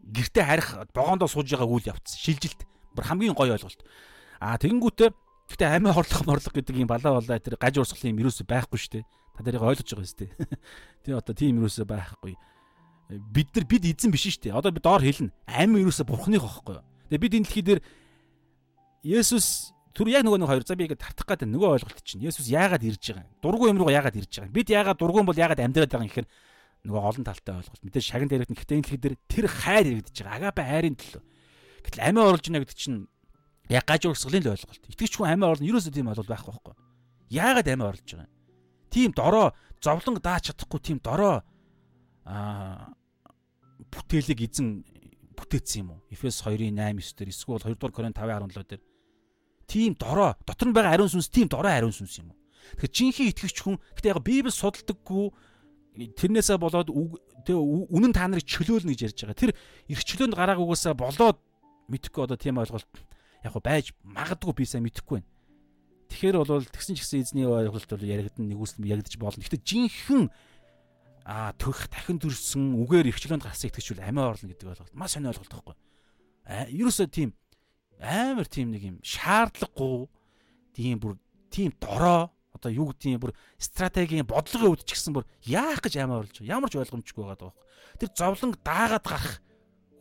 [0.00, 2.16] гэрте харих богоондоо сууж байгаа үйл явц.
[2.16, 2.64] Шилжилт.
[2.96, 3.84] Бүр хамгийн гоё ойлголт.
[4.40, 5.12] А тэгэнгүүтээ
[5.52, 8.92] Гэтэ амиа хорлох морлох гэдэг юм балаа балаа тэр гаж урсгал юм юусоо байхгүй шүү
[8.96, 9.04] дээ.
[9.36, 10.32] Та тэрийг ойлгож байгаа шүү дээ.
[11.04, 12.34] Тийм одоо тийм юусоо байхгүй.
[13.10, 14.56] Бид нар бид эзэн биш шүү дээ.
[14.56, 15.28] Одоо би доор хэлнэ.
[15.44, 16.80] Амь юусоо бурхных байхгүй.
[17.12, 17.80] Тэгээ бид энэ дэлхий дээр
[19.04, 22.48] Есүс түр яг нөгөө нэг хоёр за би ингэ тартах гэдэг нөгөө ойлголт чинь Есүс
[22.48, 23.32] яагаад ирж байгаа юм?
[23.44, 24.56] Дургүй юм руу яагаад ирж байгаа юм?
[24.56, 26.28] Бид яагаад дургүй бол яагаад амьдраад байгаа юм гэхээр
[26.88, 27.82] нөгөө олон талтай ойлголт.
[27.84, 30.50] Мэдээж шагнал дээрх нь гэхдээ энэ дэлхий дээр тэр хайр иргэдэж байгаа.
[30.50, 31.22] Агапе хайрын төлөө.
[31.86, 33.06] Гэтэл амиа оруулж ийнэ гэдэг чинь
[33.70, 34.82] яг гаж урсгалын л ойлголт.
[34.90, 36.74] Итгэж хүн амиа орлоо ерөөсөө тийм ойлголт байхгүй байхгүй.
[37.30, 38.32] Яагаад амиа орлож байгаа юм?
[38.92, 39.50] тийм дорой
[39.80, 41.40] зовлон дааж чадахгүй тийм дорой
[42.24, 42.92] а
[43.90, 44.84] бүтээлэг эзэн
[45.34, 46.00] бүтээсэн юм уу?
[46.12, 48.82] Эфес 2-ын 8-9 дээр эсвэл 2 дугаар Коринт 5-17 дээр
[49.72, 52.38] тийм дорой дотор нь байгаа ариун сүнс тийм дорой ариун сүнс юм уу?
[52.76, 55.24] Тэгэхээр жинхэнэ итгэгч хүн гэтээ яг Библи судалдаггүй
[55.96, 56.88] тэрнээсээ болоод
[57.44, 59.40] тэг үнэн та нарыг чөлөөлнө гэж ярьж байгаа.
[59.40, 59.52] Тэр
[59.88, 61.38] эрх чөлөөнд гараагүйгээсээ болоод
[61.88, 62.88] мэдхгүй одоо тийм ойлголт
[63.44, 65.30] яг байж магадгүй би сайн мэдэхгүй байна.
[66.12, 69.40] Тэгэхээр бол тэгсэн ч гэсэн эзний ойлголт бол яригдсан нэгүслэн яригдчих болно.
[69.40, 70.28] Гэхдээ жинхэнэ
[71.24, 75.30] а төх дахин төрсөн үгээр ихчлөөнд гарсан итгэж бол амиа орлно гэдэг ойлголт маш сони
[75.30, 75.76] ойлголт байхгүй.
[76.46, 77.30] А ерөөсөө тийм
[78.02, 80.10] амар тийм нэг юм шаардлагагүй
[80.74, 81.14] тийм бүр
[81.54, 86.26] тийм дорой одоо юу гэдгийг бүр стратегийн бодлогын өвд ч гэсэн бүр яах гэж амиа
[86.26, 88.00] орлож ямар ч ойлгомжгүй байгаа байхгүй.
[88.02, 89.36] Тэр зовлон даагаад гарах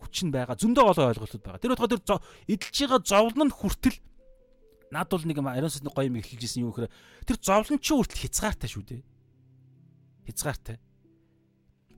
[0.01, 1.61] хүч нь байгаа зөндөө олон ойлголтууд байгаа.
[1.61, 2.01] Тэр утгаа тэр
[2.49, 3.97] эдэлж байгаа зовлон нь хүртэл
[4.91, 6.91] Наад бол нэг ариун сүнсний гоё юм эхэлж исэн юу гэхээр
[7.23, 9.01] тэр зовлон чи хүртэл хязгаартай шүү дээ.
[10.27, 10.77] Хязгаартай.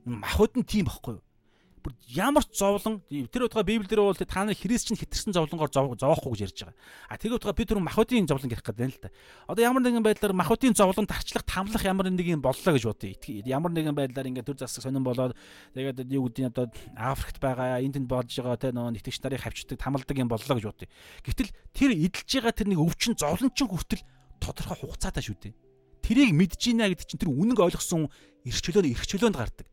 [0.06, 1.26] Махуд нь тийм байхгүй юу?
[1.84, 6.32] Бүр ямар ч зовлон тэр утгаа библиэр бол та нар Христ чинь хэтэрсэн зовлонгоор зовоохгүй
[6.32, 6.78] гэж ярьж байгаа.
[7.12, 9.12] А тэр утгаа би тэр махуудын зовлон гэх гэдэг нь л да.
[9.52, 13.44] Одоо ямар нэгэн байдлаар махуудын зовлон тарчлах тамлах ямар нэгэн боллоо гэж бодъё.
[13.44, 15.36] Ямар нэгэн байдлаар ингээд төр засаг сонирн болоод
[15.76, 19.78] тэгээд юу гэдгийг одоо Африкт байгаа энд тэнд болж байгаа те нөө итгэж нарыг хавчдаг
[19.78, 20.88] тамалдаг юм боллоо гэж бодъё.
[21.28, 24.08] Гэвтэл тэр эдэлж байгаа тэр нэг өвчин зовлон чин хүртэл
[24.40, 25.54] тодорхой хугацаатай шүү дээ.
[26.04, 28.12] Тэрийг мэдж ийна гэдэг чинь тэр үнэн ойлгосон
[28.44, 29.68] эрх чөлөөнд эрх чөлөөнд гардаг.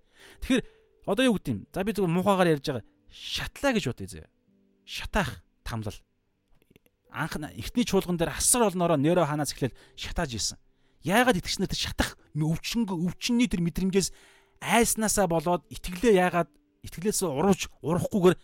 [0.46, 0.62] Тэгэхээр
[1.10, 1.66] Одоо юу гэдэг юм?
[1.74, 2.86] За би зүгээр муухайгаар ярьж байгаа.
[3.10, 4.26] Шатлаа гэж бодъё зөө.
[4.86, 5.98] Шатаах тамлал.
[7.10, 10.58] Анх эртний чуулган дээр асар олноороо нэрөө ханаас эхлээл шатааж исэн.
[11.02, 14.14] Яагаад итгэгчнэр тэр шатах өвчнгө өвчнний тэр мэдрэмжээс
[14.62, 16.46] айснаасаа болоод итгэлээ яагаад
[16.86, 18.38] итгэлээс урууж урахгүйгээр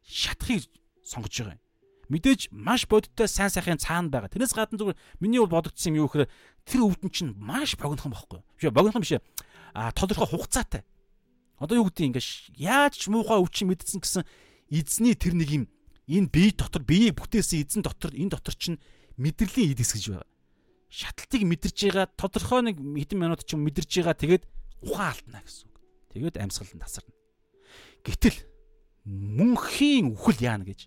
[0.00, 0.72] шатахыг
[1.04, 1.64] сонгож байгаа юм.
[2.08, 4.32] Мэдээж маш бодиттой сайн сайхын цаана байгаа.
[4.32, 6.32] Тэрнээс гадна зүгээр миний бодогдсон юм юу гэхээр
[6.64, 8.40] тэр өвдөн чинь маш богинохон бохгүй.
[8.56, 9.20] Биш богинохон биш.
[9.76, 10.86] А тодорхой хугацаатай
[11.56, 12.28] Одоо юу гэдэг ингээд
[12.60, 14.24] яаж ч муухай өвчин мэдсэн гэсэн
[14.68, 15.64] эзний тэр нэг юм
[16.04, 18.76] энэ бие дотор биеийг бүтээсэн эзэн дотор энэ дотор чинь
[19.16, 20.28] мэдрэлийн эд хэсгэж байгаа.
[20.92, 24.44] Шатлтыг мэдэрж байгаа тодорхой нэг хэдэн минут ч мэдэрж байгаа тэгээд
[24.84, 25.76] ухаан алдна гэсэн үг.
[26.12, 27.14] Тэгээд амьсгалан тасарна.
[28.04, 28.38] Гэтэл
[29.08, 30.86] мөнхийн үхэл яана гэж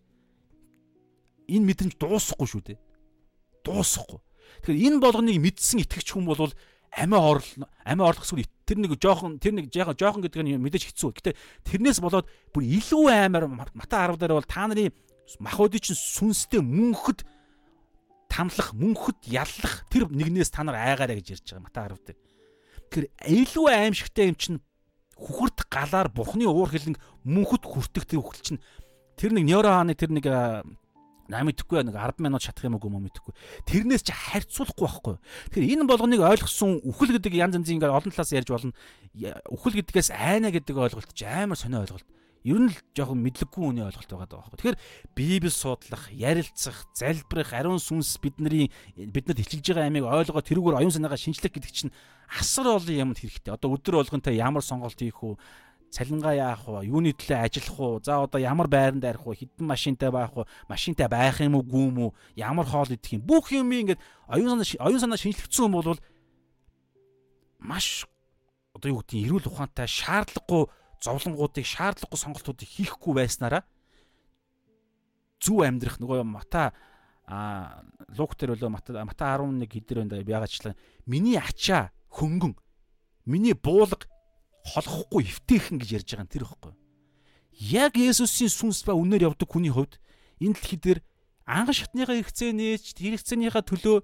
[1.50, 2.80] энэ мэдрэмж дуусахгүй шүү дээ.
[3.66, 4.22] Дуусахгүй.
[4.64, 6.54] Тэгэхээр энэ болгоныг мэдсэн итгэгч хүн бол
[6.92, 11.10] амиа орлоо амиа орлох эсвэл тэр нэг жоохон тэр нэг жоохон гэдэг нь мэдээж хэцүү.
[11.18, 11.32] Гэтэ
[11.66, 14.94] тэрнээс болоод бүр илүү аймаар мата 10 дээр бол та нарын
[15.42, 17.26] махуудын чинь сүнстэй мөнхөд
[18.30, 22.18] тамлах мөнхөд яллах тэр нэгнээс та нар айгаарэ гэж ярьж байгаа мата 10 дээр.
[22.90, 23.08] Тэгэхээр
[23.46, 24.60] илүү аимшигтай юм чинь
[25.18, 28.62] хүхэрт галаар бурхны уур хилэн мөнхөд хүртэх тэр хүхэл чинь
[29.20, 30.26] тэр нэг нейроны тэр нэг
[31.30, 33.34] наа мэдэхгүй нэг 10 минут шатах юм уу мэдэхгүй.
[33.70, 35.16] Тэрнээс чи харьцуулахгүй байхгүй.
[35.54, 38.74] Тэгэхээр энэ болгоныг ойлгосон үхэл гэдэг янз янзын ингээд олон талаас ярьж болно.
[39.54, 42.08] Үхэл гэдгээс айна гэдэг ойлголт чи амар сонио ойлголт.
[42.48, 44.58] Ер нь л жоохон мэдлэггүй үний ойлголт байгаа байхгүй.
[44.64, 44.80] Тэгэхээр
[45.12, 51.20] Библи судлах, ярилцах, залбирах, ариун сүнс бидний биднэрт хичилж байгаа амийг ойлгоод тэрүүгээр оюун санаагаа
[51.20, 51.92] шинжлэх гэдэг чинь
[52.32, 53.52] асар олон юмд хэрэгтэй.
[53.52, 55.36] Одоо өдөр болгонтой ямар сонголт хийх үү?
[55.90, 56.86] Цалингаа яах вэ?
[56.86, 58.00] Юуны төлөө ажиллах уу?
[58.04, 59.34] За одоо ямар байранд арих уу?
[59.34, 60.46] Хідэн машинтай байх уу?
[60.70, 62.14] Машинтай байх юм уу, юм уу?
[62.36, 63.26] Ямар хоол идэх юм?
[63.26, 64.00] Бүх юм ингээд
[64.30, 65.98] оюун санаа оюун санаа шинжлэгдсэн юм бол
[67.60, 68.06] маш
[68.74, 70.70] одоо юу гэдгийг эрүүл ухаантай шаардлагагүй
[71.04, 73.64] зовлонгуудыг шаардлагагүй сонголтуудыг хийхгүй байснараа
[75.44, 76.72] зүв амьдрах нөгөө мата
[77.28, 77.84] а
[78.18, 80.74] лук дээр өлөө мата мата 11 хэдэр байна да ягачлаа
[81.06, 82.56] миний ачаа хөнгөн
[83.26, 84.08] миний буулга
[84.70, 86.74] холохгүй эвтэйхэн гэж ярьж байгаа нь тэр ихгүй.
[87.60, 90.00] Яг Есүсийн сүнс ба үнээр явдаг хүний хувьд
[90.40, 91.00] энэ дэлхий дээр
[91.44, 93.98] анхан шатныхаа хэрэгцээ нээж хэрэгцээнийхээ төлөө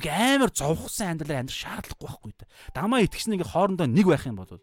[0.00, 2.48] ингээ амар зовхсан амьдралаар амьдрах шаардлагагүй байхгүй да.
[2.72, 4.58] Дамаа итгэгч нэг хоорондоо нэг байх юм бол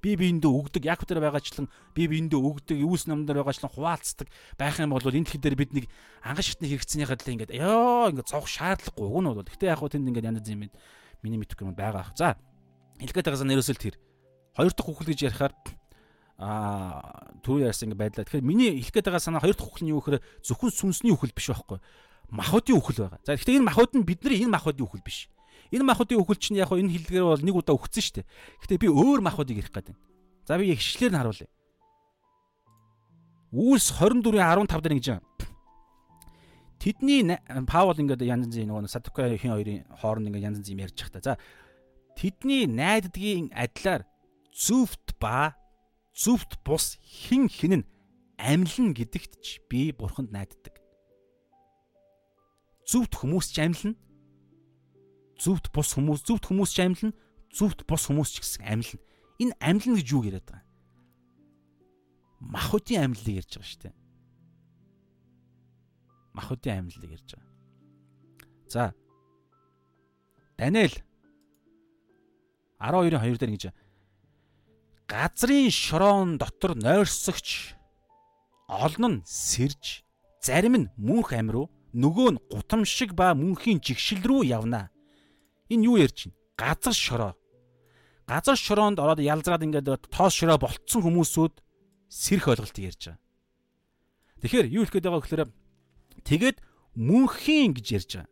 [0.00, 4.96] би биендээ өгдөг яг тэр байгаачлан би биендээ өгдөг юус намдар байгаачлан хуваалцдаг байх юм
[4.96, 5.84] бол энэ дэлхий дээр бид нэг
[6.24, 9.92] анхан шатны хэрэгцээнийхээ төлөө ингээ ёо ингээ зовх шаардлагагүй уг нь бол гэтээ яг хөө
[9.92, 10.72] тэнд ингээ янз юм
[11.20, 12.16] миний мэдхгүй юм байгаа.
[12.16, 12.40] За
[12.96, 14.00] хэлгээд байгаас нэрөөсөл тэр
[14.56, 15.52] Хоёр дахь хүүхэл гэж ярихаар
[16.40, 18.24] аа түрүү ярьсан ингэ байдлаа.
[18.24, 21.36] Тэгэхээр миний хэлэх гээд байгаа санаа хоёр дахь хүүхэл нь юу гэхээр зөвхөн сүнсний хүүхэл
[21.36, 21.78] биш байхгүй.
[22.32, 23.20] Махуудын хүүхэл байгаа.
[23.26, 25.28] За гэхдээ энэ махууд нь бидний энэ махуудын хүүхэл биш.
[25.70, 28.26] Энэ махуудын хүүхэл чинь яг энэ хэлдгээр бол нэг удаа өгцөн шүү дээ.
[28.64, 30.00] Гэхдээ би өөр махуудыг ярих гээд байна.
[30.48, 31.48] За би ихшлэр нь харуулъя.
[33.54, 35.26] Үйлс 24:15 дээр ингэж байна.
[36.80, 37.20] Тэдний
[37.68, 41.36] Паул ингээд янз янзын нөгөө Садукахийн хоёрын хооронд ингээд янз янз юм ярьж байгаа та.
[41.36, 41.38] За
[42.16, 44.08] тэдний найддгийн адилаар
[44.54, 45.54] зүвт ба
[46.14, 47.88] зүвт бус хин хин нь
[48.38, 50.76] амьлна гэдэгт ч би бурханд найддаг.
[52.84, 53.94] Зүвт хүмүүс ч амьлна.
[55.38, 57.14] Зүвт бус хүмүүс зүвт хүмүүс ч амьлна.
[57.54, 59.00] Зүвт бус хүмүүс ч гэсэн амьлна.
[59.38, 60.70] Энэ амьлна гэж юу яриад байгаа юм?
[62.40, 63.94] Махуудын амьллыг ярьж байгаа шүү дээ.
[66.34, 67.48] Махуудын амьллыг ярьж байгаа.
[68.68, 68.84] За.
[70.56, 70.96] Даниэл
[72.80, 73.64] 12-ын 2 дээр ингэж
[75.10, 77.74] газрын шороон дотор нойрсогч
[78.70, 80.06] олон нь сэрж
[80.38, 81.66] зарим нь мөнх ам руу
[81.98, 84.94] нөгөө нь гутамшиг ба мөнхийн жигшил рүү явна.
[85.66, 86.38] Энэ юу ярьж байна?
[86.54, 87.32] Газар шороо.
[88.30, 91.54] Газар шороонд ороод ялзраад ингээд тоос шороо болцсон хүмүүсүүд
[92.06, 93.18] сэрх ойлголтыг ярьж байгаа.
[94.46, 95.44] Тэгэхээр юу хэлэх гээд байгаа гэхээр
[96.22, 96.58] тэгээд
[96.94, 98.30] мөнхийн гэж ярьж байгаа.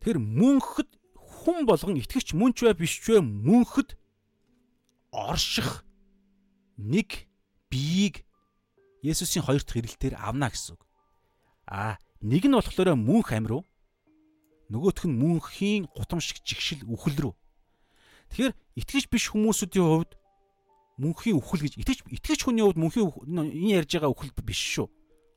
[0.00, 0.90] Тэгэхээр мөнхөд
[1.20, 4.00] хүн болгон итгэвч мөн ч бай биш ч бай мөнхөд
[5.16, 5.84] орших
[6.76, 7.24] нэг
[7.72, 8.28] биеийг
[9.00, 10.82] Есүсийн хоёр дахь ирэлтээр авна гэсэн үг.
[11.70, 13.62] Аа, нэг нь болохоор мөнх ам руу
[14.70, 17.34] нөгөөх нь мөнхийн гутамшиг жигшил үхэл рүү.
[18.34, 20.12] Тэгэхээр итгэж биш хүмүүсүүдийн хувьд
[20.98, 24.90] мөнхийн үхэл гэж итгэж итгэж хүний хувьд мөнхийн энэ ярьж байгаа үхэл биш шүү.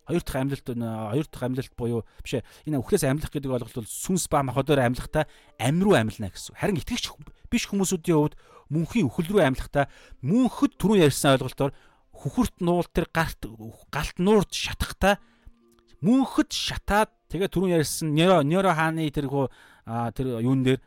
[0.09, 4.25] Хоёр дахь амьлалт хоёр дахь амьлалт буюу биш энэ үхлээс амьлах гэдэг ойлголт бол сүнс
[4.33, 5.29] ба махбодоор амьлахдаа
[5.61, 6.57] ам руу амьлна гэсэн.
[6.57, 7.13] Харин итгэгч
[7.53, 8.35] биш хүмүүсүүдийн хувьд
[8.69, 9.85] мөнхийн үхэл рүү амьлахдаа
[10.21, 11.73] мөнхөд түрүүн ярьсан ойлголтоор
[12.13, 13.41] хүхүрт нуул тэр галт
[13.89, 15.17] галт нуурд шатахдаа
[16.05, 19.47] мөнхөд шатаад тэгээ түрүүн ярьсан нейро нейро хааны тэр хөө
[20.13, 20.79] тэр юун дээр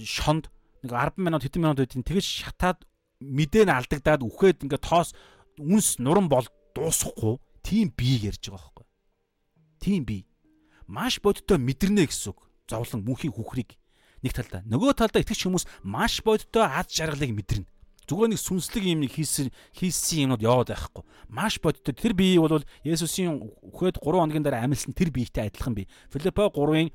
[0.00, 0.48] шонд
[0.82, 2.84] нэг 10 минут хэдэн минут үдин тэгэж шатаад
[3.20, 5.12] мэдээ нь алдагдаад үхээд ингээ тоос
[5.60, 8.86] үнс нуран бол дуусахгүй тийм бие ярьж байгаа байхгүй.
[9.80, 10.24] Тийм бие.
[10.88, 12.48] Маш бодиттой мэдэрнэ гэсэн үг.
[12.68, 13.76] Зовлон мөнхийн хүхрийг
[14.22, 14.60] нэг талдаа.
[14.68, 17.68] Нөгөө талдаа итгэж хүмүүс маш бодиттой аз жаргалыг мэдэрнэ.
[18.10, 21.04] Зүгээр нэг сүнслэг юм нэг хийсэн хийсэн юмнууд яваад байхгүй.
[21.30, 23.38] Маш бодиттой тэр бие бол Есүсийн
[23.70, 25.86] үхээд 3 хоногийн дараа амьдсан тэр биетэй адилхан бие.
[26.10, 26.90] Филиппо 3-ын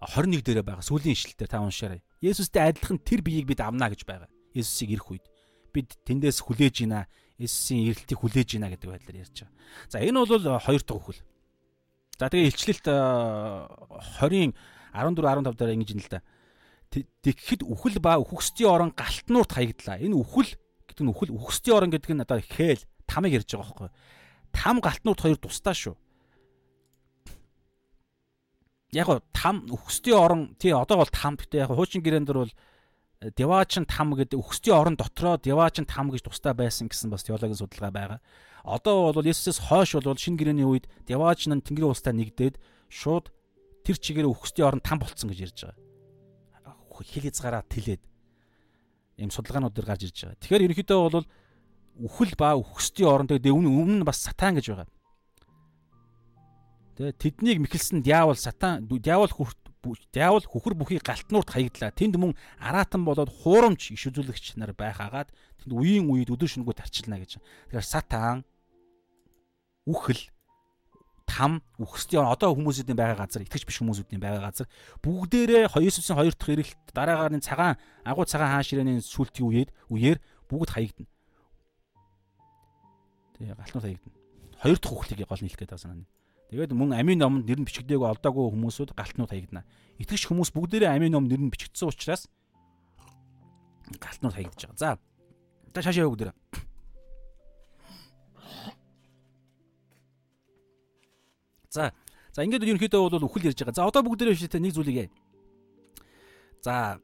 [0.00, 2.00] 21 дээрээ байгаа сүүлийн ишлэлээр та уншаарай.
[2.22, 4.30] Есүстэй адилхан тэр биеийг бид авна гэж байгаа.
[4.54, 5.26] Есүсийг ирэх үед
[5.74, 7.10] бид тэндээс хүлээж гинэ.
[7.42, 9.58] Есүсийн ирэлтийг хүлээж гинэ гэдэг байдлаар ярьж байгаа.
[9.90, 11.20] За энэ бол хоёр дахь үхэл.
[12.14, 12.86] За тэгээ илчлэлт
[14.22, 14.54] 20-ын
[14.92, 16.20] 14 15 дээр ингэж юм л да.
[16.90, 20.02] Тэгэхэд үхэл ба үхсдийн орон галтнуурт хаягдлаа.
[20.02, 20.58] Энэ үхэл
[20.90, 23.90] гэдэг нь үхэл үхсдийн орон гэдэг нь одоо хээл тамыг ярьж байгаа байхгүй.
[24.50, 25.94] Там галтнуурт хоёр тусдаа шүү.
[28.90, 32.54] Яг го там үхсдийн орон тий одоо бол там гэдэг яг хуучин гэрэн дээр бол
[33.20, 37.92] Деваачин там гэдэг өгсдийн орон дотроо Деваачин там гэж тустай байсан гэсэн бас теологийн судалгаа
[37.92, 38.20] байгаа.
[38.64, 42.56] Одоо бол Есүсээс хойш бол шинэ гэрээний үед Деваачин нь Тэнгэрийн улстай нэгдээд
[42.88, 43.28] шууд
[43.90, 45.78] тэр чигээр өгсдийн орон там болцсон гэж ярьж байгаа.
[47.02, 48.02] Хил хязгаараа тэлээд
[49.18, 50.38] ийм судалгаанууд дэр гарч ирж байгаа.
[50.38, 51.26] Тэгэхээр ерөнхийдөө бол
[52.06, 54.88] үхэл ба үхсдийн орон тэгээ өмнө өмнө бас сатан гэж байгаа.
[56.96, 59.58] Тэгээ тэднийг мэхэлсэн диавол сатан диавол хүрт
[60.12, 61.90] диавол хүхэр бүхий галтнуурт хаягдлаа.
[61.90, 65.32] Тэнд мөн араатан болоод хуурамч иш үзүүлэгч нар байх агаад
[65.64, 67.40] тэнд үеийн үед өдөр шөнөгүй тарчилна гэж.
[67.72, 68.44] Тэгэхээр сатан
[69.88, 70.20] үхэл
[71.30, 74.66] там үхсдийн одоо хүмүүсүүдийн байгаа газар итгэж биш хүмүүсүүдийн байгаа газар
[75.06, 80.18] бүгдээрээ Иесусийн хоёр дахь ирэлт дараагаар нь цагаан агуу цагаан хаан ширээний сүлтийн үед үеэр
[80.50, 81.08] бүгд хаягдана.
[83.38, 84.16] Тэгээ галтнуурт хаягдана.
[84.58, 86.10] Хоёр дахь үхлийг гол нийлэх гэдэг санаа.
[86.50, 89.62] Тэгээд мөн амийн номонд нэр нь бичигдээгүй олдоогүй хүмүүсүүд галтнууд хаягдана.
[90.02, 92.26] Итгэж хүмүүс бүгдээрээ амийн номд нэр нь бичигдсэн учраас
[93.86, 94.82] галтнууд хаягдж байгаа.
[94.82, 94.98] За.
[95.70, 96.34] Та шашаа бүгдээрээ.
[101.70, 101.94] За.
[102.34, 103.78] За ингээд ерөнхийдөө бол үхэл ярьж байгаа.
[103.78, 105.10] За одоо бүгдээрээ биш нэг зүйлийг яа.
[106.62, 106.98] За.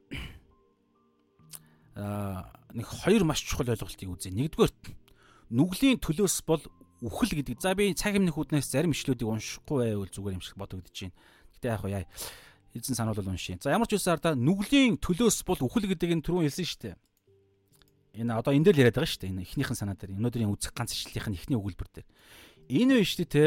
[1.95, 4.31] Аа нэг хоёр маш чухал ойлголтыг үзье.
[4.35, 4.71] Нэгдүгээр
[5.55, 6.63] нүглийн төлөөс бол
[7.01, 7.63] үхэл гэдэг.
[7.63, 11.15] За би цаг хэмнэх үднээс зарим ишлүүдийг уншихгүй байвал зүгээр юм шиг бодогдож байна.
[11.55, 12.03] Гэтэ яг яа
[12.75, 13.63] эзэн сануулал уншийн.
[13.63, 16.95] За ямар ч үсээр да нүглийн төлөөс бол үхэл гэдэг нь түрүүн хэлсэн шүү дээ.
[18.19, 19.31] Энэ одоо энэ дээр л яриад байгаа шүү дээ.
[19.31, 20.17] Энэ эхнийхэн санаа дээр.
[20.17, 22.07] Өнөөдрийн үзэх ганц ишлэлийнх нь эхний өгүүлбэр дээр.
[22.67, 23.43] Энэ биш үү те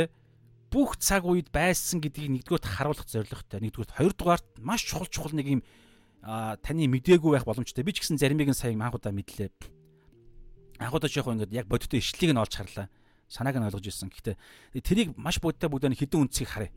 [0.71, 3.59] бүх цаг үед байсан гэдгийг нэгдүгээрт харуулах зорилготой.
[3.59, 5.63] Нэгдүгээрт хоёрдугаарт маш чухал чухал нэг юм
[6.23, 7.83] таны мдээгүй байх боломжтой.
[7.83, 9.51] Би ч гэсэн заримыг нь сая анхудаа мэдлээ.
[10.79, 12.87] Анхудаа ч яг ингээд яг бодиттой ишлэлийг нь олж харлаа
[13.27, 14.11] санааг нь ойлгож ирсэн.
[14.15, 14.37] Гэхдээ
[14.79, 16.71] тэрийг маш будтай бүгдээ хідэн үндсийг харъя.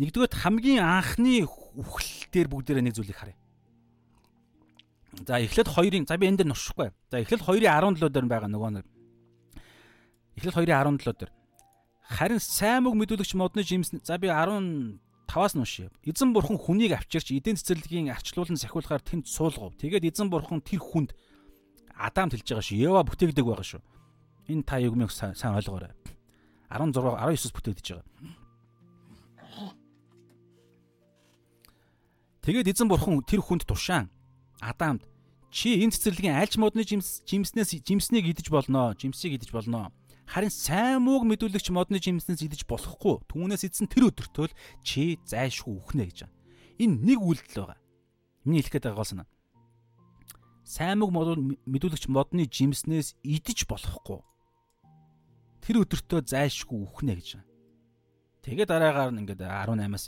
[0.00, 3.36] Нэгдүгээр хамгийн анхны үхэл дээр бүгдээрээ нэг зүйлийг харъя.
[5.28, 6.88] За эхлээд 2-ын за би энэ дээр нуршихгүй.
[7.12, 8.86] За эхлээд 2-ын 17 дээр байгаа нөгөө нэг.
[10.40, 11.32] Эхлээд 2-ын 17 дээр.
[12.08, 15.90] Харин сайн мөг мэдүүлэгч модны жимс за би 15-аас нуушъя.
[16.02, 19.78] Эзэн бурхан хүнийг авчирч эдийн цэцэрлэгийн арчлуулан сахиулахаар тэнд суулгав.
[19.78, 21.14] Тэгээд эзэн бурхан тэр хүнд
[21.94, 22.82] Адам тэлж байгаа шүү.
[22.82, 23.82] Ева бүтээгдэг байгаа шүү.
[24.50, 25.94] Энэ та югмыг сайн ойлгоорой.
[26.68, 28.06] 16 19-с бүтээгдэж байгаа.
[32.42, 34.10] Тэгээд эзэн бурхан тэр хүнд тушаан
[34.58, 35.06] Адамд
[35.54, 39.94] чи энэ цэцэрлэгийн альч модны жимс жимснээс жимснийг идэж болно, жимсийг идэж болно.
[40.32, 43.20] Харин сайн мууг мэдүүлэгч модны жимснээс идэж болохгүй.
[43.28, 46.36] Түүнээс идсэн тэр өдөртөө л чи зайлшгүй үхнэ гэж байна.
[46.80, 47.76] Энэ нэг үйлдэл байгаа.
[48.48, 49.28] Миний хэлэх гээд байгаа гол санаа.
[50.64, 51.12] Сайн мууг
[51.68, 54.24] мэдүүлэгч модны жимснээс идэж болохгүй
[55.60, 57.50] тэр өдөртөө зайлшгүй үхнэ гэж байна.
[58.42, 60.06] Тэгээ дараагаар нь ингээд 18-аас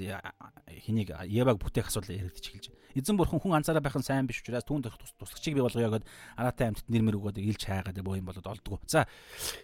[0.89, 2.83] хэнийг Еваг бүтээх асуудал яригдчих эхэлж байна.
[2.99, 4.91] Эзэн бурхан хүн анзаараа байх нь сайн биш учраас түүнд
[5.21, 8.83] туслагчийг бий болгоё гэд араатай амьтад нэр мэр өгөөд илж хайгаад боо юм болоод олдгоо.
[8.91, 9.07] За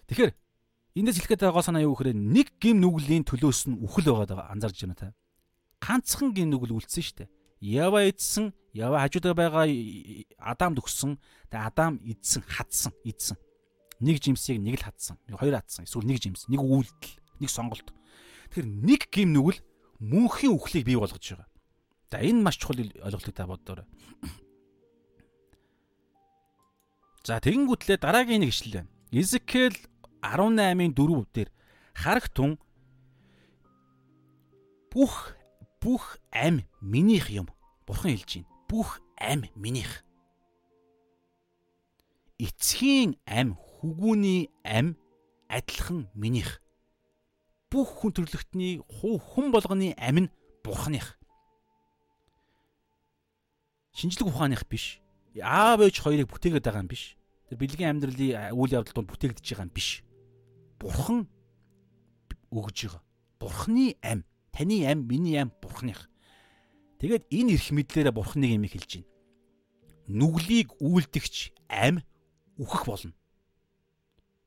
[0.06, 0.30] тэгэхээр
[0.96, 4.96] эндээс хэлэхэд байгаа санаа юу гэхээр нэг гим нүглийн төлөөс нь үхэл байгаа анзаарж байна
[4.98, 5.14] та.
[5.78, 7.30] Ганцхан гим нүгэл үлдсэн шүү дээ.
[7.60, 9.66] Ява идсэн, Ява хажуудаа байгаа
[10.38, 11.18] Адамд өгсөн.
[11.50, 13.36] Тэгээ Адам идсэн, хадсан, идсэн
[14.00, 15.20] нэг жимсийг нэг л хатсан.
[15.28, 15.84] Хоёр хатсан.
[15.84, 17.92] Эсвэл нэг жимс, нэг үйлдэл, нэг сонголт.
[18.50, 19.60] Тэгэхээр нэг гим нүгэл
[20.00, 21.48] мөнхийн үхлийг бий болгож байгаа.
[22.10, 23.84] За энэ маш чухал ойлголтыг та бодоорой.
[27.22, 28.88] За тэгэнгүүтлээ дараагийн нэг ишлэлээ.
[29.12, 29.76] Изекэл
[30.22, 31.50] 18-ын 4 дээр
[31.94, 32.58] харагтун
[34.90, 35.34] бүх
[35.80, 37.48] бүх ам минийх юм.
[37.86, 38.48] Бурхан хэлж байна.
[38.68, 40.04] Бүх ам минийх.
[42.38, 44.96] Эцгийн ам хүгүүний ам
[45.48, 46.60] адилхан минийх.
[47.70, 50.32] Бүх хүн төрлөختний хүн болгоны ам нь
[50.64, 51.16] бурханых.
[53.94, 55.00] Шинжлэх ухааных биш.
[55.40, 57.16] Аав ээж хоёрыг бүтээгээд байгаа юм биш.
[57.48, 60.02] Тэр бэлгийн амьдралын үйл явдал донд бүтээгдэж байгаа юм биш.
[60.80, 61.28] Бурхан
[62.50, 63.02] өгж байгаа.
[63.38, 66.08] Бурханы ам, таны ам, миний ам бурханых.
[66.98, 69.08] Тэгээд энэ эрх мэдлээрээ бурхан нэг юм хэлж байна.
[70.08, 72.02] Нүглийг үйлдэгч ам
[72.58, 73.12] үхэх болно.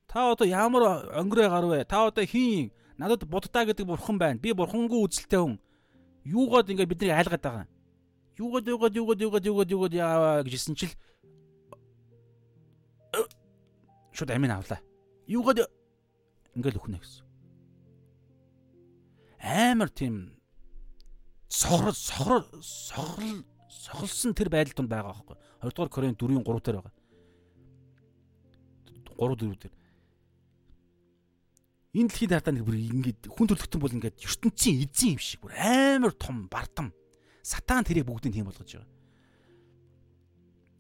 [0.07, 1.85] Та одоо ямар өнгөрөө гарвэ?
[1.85, 2.69] Та одоо хийн?
[2.97, 4.37] Надад буддаа гэдэг бурхан байна.
[4.37, 5.57] Би бурхангүй үзэлтэй хүн.
[6.25, 7.71] Юугаад ингэ биднийг айлгаад байгаа юм?
[8.37, 10.93] Юугаад юугаад юугаад юугаад юугаад юугаад яаваа гэжсэн чил
[14.13, 14.79] шууд амийн авлаа.
[15.25, 15.65] Юугаад
[16.55, 17.25] ингээл өхнө гэсэн.
[19.43, 20.37] Амар тийм
[21.49, 25.37] сохор сохор сохол сохолсон тэр байдал тунд байгаа байхгүй.
[25.61, 26.95] 2 дугаар Корин 4-ийн 3 дээр байгаа.
[29.17, 29.73] 3 4 дээр.
[31.93, 35.53] Энэ дэлхийд хартаа нэг бүр ингээд хүн төлөвтөн бол ингээд ертөнцийн эзэн юм шиг бүр
[35.53, 36.89] амар том бардам.
[37.45, 38.89] Сатан тэрийг бүгдийг тийм болгож байгаа.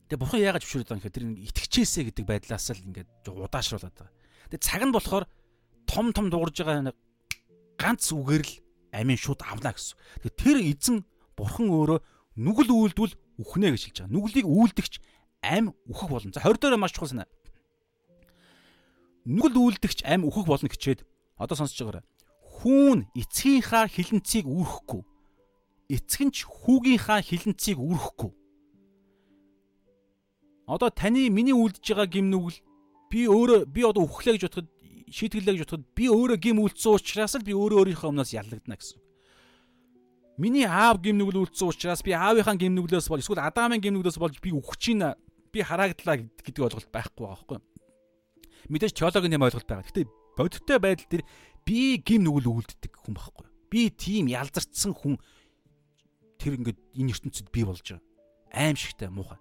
[0.09, 4.13] Тэгээ бурхан яагаад зөвшөөрөд байгаа юм гэхээр тэр итгэжээсэ гэдэг байдлаас л ингээд удаашруулад байгаа.
[4.49, 5.25] Тэгээ цаг нь болохоор
[5.93, 6.93] том том дуурж байгаа
[7.77, 8.53] ганц үгээр л
[8.89, 9.97] амийн шууд авна гэсэн.
[10.25, 10.97] Тэгээ тэр эзэн
[11.37, 11.99] бурхан өөрөө
[12.41, 14.13] нүгэл үйлдвэл үхнэ гэж хэлж байгаа.
[14.13, 14.93] Нүглийг үйлдэгч
[15.45, 16.33] ам үхэх болно.
[16.33, 17.29] За 20 дээр маш чухал санаа.
[19.29, 21.05] Нүгэл үйлдэгч ам үхэх болно гэчээд
[21.37, 22.05] одоо сонсож байгаарай.
[22.41, 25.01] Хүүн эцгийнхаа хилэнцгийг үүрхэхгүй.
[25.93, 28.31] Эцэг нь ч хүүгийнхаа хилэнцгийг үүрхэхгүй
[30.67, 32.57] одоо таны миний үлдэж байгаа гим нүгэл
[33.11, 34.69] би өөрөө би одоо үхлээ гэж бодоход
[35.13, 38.97] шийтгэлээ гэж бодоход би өөрөө гим үлдсэн учраас л би өөрөө өөрийнхөө өмнөөс яллагдана гэсэн.
[40.41, 44.17] Миний аав гим нүгэл үлдсэн учраас би аавынхаа гим нүглээс бол эсвэл Адамын гим нүглээс
[44.17, 45.13] болж би үхэж байна.
[45.53, 47.59] Би хараагдлаа гэдэг ойлголт байхгүй байгаа байхгүй.
[48.73, 49.85] Мэдээж теологийн юм ойлголт байгаа.
[49.85, 51.23] Гэтэ бодиттой байдал дээр
[51.61, 53.45] би гим нүгэл үлддэг хүн байхгүй.
[53.69, 55.21] Би тийм ялзарцсан хүн
[56.41, 58.01] тэр ингээд энэ ертөнцид бий болж байгаа.
[58.49, 59.37] Аим шигтэй муухай.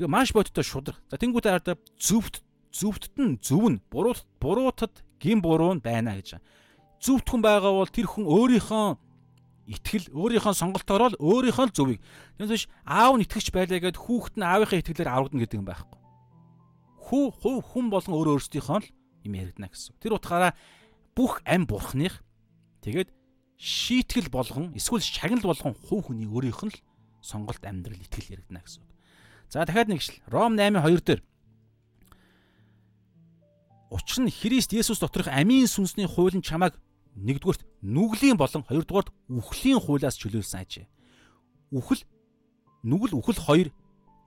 [0.00, 0.96] Тэгээ маш бодиттой шудраг.
[1.12, 2.40] За тэнгуүтэй хараад зөвхт
[2.72, 6.38] зөвхтд нь зөв нь буруут буруутад гин буруу нь байна гэж.
[7.00, 8.86] Зөвхт хүн байгаа бол тэр хүн өөрийнхөө
[9.68, 12.00] итгэл өөрийнхөө сонголтоор л өөрийнхөө л зөвийг.
[12.40, 15.98] Тэгээс биш аав нь итгэж байлаа гэд хүүхэд нь аавынхаа итгэлээр аврагдана гэдэг юм байхгүй.
[17.08, 18.88] Хүү хуу хүн болон өөр өөрсдийнхөө л
[19.28, 19.92] юм яригдана гэсэн.
[20.00, 20.52] Тэр утгаараа
[21.12, 22.24] бүх ам бурхных
[22.80, 23.12] тэгээд
[23.60, 26.80] шийтгэл болгон эсвэл шагнал болгон хувь хүний өөрийнх нь л
[27.20, 28.82] сонголт амьдрал итгэл яригдана гэсэн.
[29.52, 30.16] За дахиад нэг шил.
[30.32, 31.20] Ром 8:2 дээр
[33.90, 36.76] Учир нь Христ Есүс доторх амийн сүнсний хууль нь чамайг
[37.16, 40.86] нэгдүгürt нүглийн болон хоёрдугаарт үхлийн хуулиас чөлөөлсөн ажээ.
[41.72, 42.04] Үхэл
[42.84, 43.68] нүгэл үхэл хоёр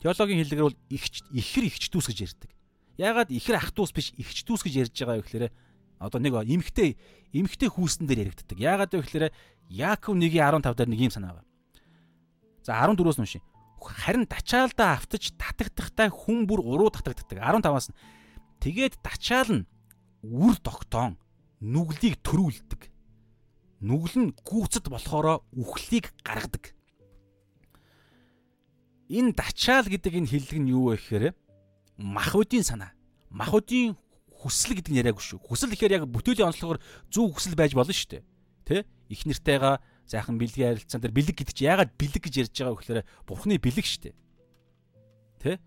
[0.02, 2.52] теологийн хэллэгээр бол ихч ихэр ихч дүүс гэж ярьдаг.
[2.98, 5.46] Яагаад ихэр ах дүүс биш ихч дүүс гэж ярьж байгаа вэ гэхээр
[6.02, 6.98] одоо нэг эмхтэй
[7.30, 8.58] эмхтэй хүүстэн дээр яригддаг.
[8.58, 9.26] Яагаад вэ гэхээр
[9.72, 11.50] Яаков 1:15 дээр нэг юм санаа байна.
[12.66, 13.44] За 14-өөс нь уншия
[13.82, 17.98] харин дачаалдаа автаж татагдахтай хүн бүр уруу татагддаг 15-аас нь
[18.62, 19.68] тэгээд дачаал нь
[20.24, 21.18] үр тогтоон
[21.60, 22.82] нүглийг төрүүлдэг
[23.82, 26.78] нүгэл нь гүцэд болохоро үхлийг гаргадаг
[29.10, 31.26] энэ дачаал гэдэг энэ хиллэг нь юу вэ гэхээр
[31.98, 32.94] махуудын санаа
[33.34, 33.98] махуудын
[34.30, 36.80] хүсэл гэдэг нь яриаггүй шүү хүсэл гэхээр яг бүтээлийн онцлогоор
[37.10, 38.24] зөв хүсэл байж болно шүү дээ
[38.66, 38.78] тэ
[39.10, 39.76] их нэртэйгээ
[40.12, 43.56] сайхан бэлгийн харилцаан дээр бэлэг гэдэг чи яагаад бэлэг гэж ярьж байгаа вэ гэхээр бурхны
[43.64, 44.12] бэлэг штэ.
[45.40, 45.60] Тэ?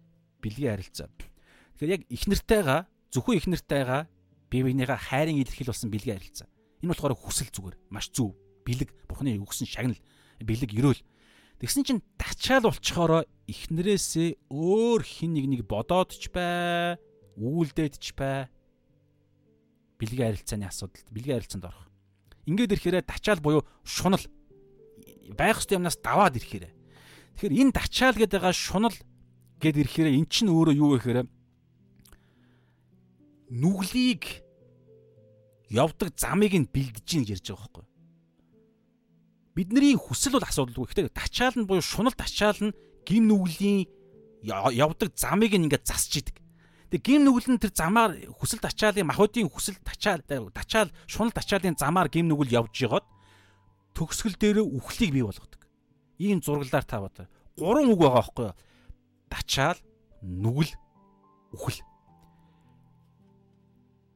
[0.44, 1.08] Бэлгийн харилцаа.
[1.84, 4.08] Тэгэхээр яг их нартайгаа зөвхөн их нартайгаа
[4.48, 6.48] бие биенийгээ хайрын илэрхийл болсон бэлгийн харилцаа.
[6.80, 8.32] Энэ болохоор хүсэл зүгээр маш зөв.
[8.64, 10.00] Бэлэг бурхны өгсөн шагнал
[10.40, 11.04] бэлэг өрөөл.
[11.60, 16.96] Тэгсэн чинь тачаал болчхороо ихнэрээсээ өөр хин нэг нэг бодоод ч бай,
[17.36, 18.48] үйлдээд ч бай.
[20.00, 21.84] Бэлгийн харилцааны асуудал, бэлгийн харилцаанд орох.
[22.48, 24.24] Ингээд ирэхээр тачаал буюу шунал
[25.36, 26.72] байх ёстой юмнаас даваад ирэхээр.
[27.36, 28.96] Тэгэхээр энэ дачаал гэдэг байгаа шунал
[29.60, 31.33] гэд ирэхээр эн чинь өөрөө юу вэ гэхээр
[33.54, 34.42] нүглийг
[35.70, 37.86] явдаг замыг нь бэлдэж ийн гэж ярьж байгаа байхгүй.
[39.54, 40.86] Бидний хүсэл бол асуудалгүй.
[40.90, 42.74] Гэхдээ дачаал нь буюу шунал дачаал нь
[43.06, 43.86] гим нүглийн
[44.42, 46.42] явдаг замыг нь ингээд засч идэг.
[46.90, 52.10] Тэгээ гим нүгэл нь тэр замаар хүсэл дачаалын махуудын хүсэл дачаал дачаал шунал дачаалын замаар
[52.10, 53.06] гим нүгэл явж жагаад
[53.94, 55.62] төгсгөл дээрээ үхлийг бий болгодог.
[56.18, 57.30] Ийм зураглаар та бод.
[57.54, 58.58] Гурван үг байгаа байхгүй юу?
[59.30, 59.78] Дачаал,
[60.22, 60.74] нүгэл,
[61.54, 61.93] үхэл.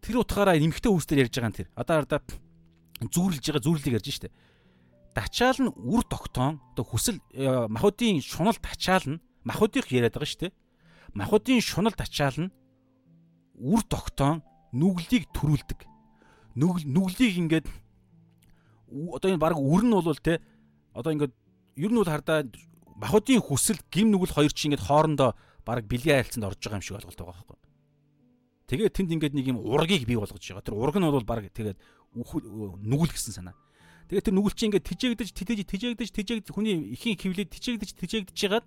[0.08, 1.68] Тэр утгаараа нэмэгтэй үүсдэр ярьж байгаа нь тэр.
[1.76, 2.24] Одоо ардаа
[3.12, 4.32] зүүрлж байгаа зүүрлийг ярьж штэ.
[5.12, 10.56] Дачаал нь үр тогтоон одоо хүсэл э, махуудын шунал дачаал нь махуудыг яриад байгаа штэ.
[11.12, 12.52] Махуудын шунал дачаал нь
[13.60, 14.40] үр тогтоон
[14.72, 15.84] нүглийг төрүүлдэг.
[16.56, 17.66] Нүгэл нүглийг ингээд
[19.12, 20.40] одоо энэ баг үр нь бол те
[20.96, 21.36] одоо ингээд
[21.76, 22.48] ер нь бол хардаа
[22.96, 25.36] махуудын хүсэл гим нүгэл хоёр чи ингээд хоорондоо
[25.68, 27.57] баг бэлгийн айлцанд орж байгаа юм шиг ойлголт байгаа байхгүй.
[28.68, 30.62] Тэгээд тэнд ингээд нэг юм ургийг бий болгож байгаа.
[30.62, 31.80] Тэр ураг нь бол баг тэгээд
[32.14, 33.56] нүгэл гэсэн санаа.
[34.12, 38.66] Тэгээд тэр нүгэл чи ингээд тижээгдэж тижээгдэж тижээгдэж тижээгдэж хүний ихийн хөвлөд тижээгдэж тижээгдэж жагаад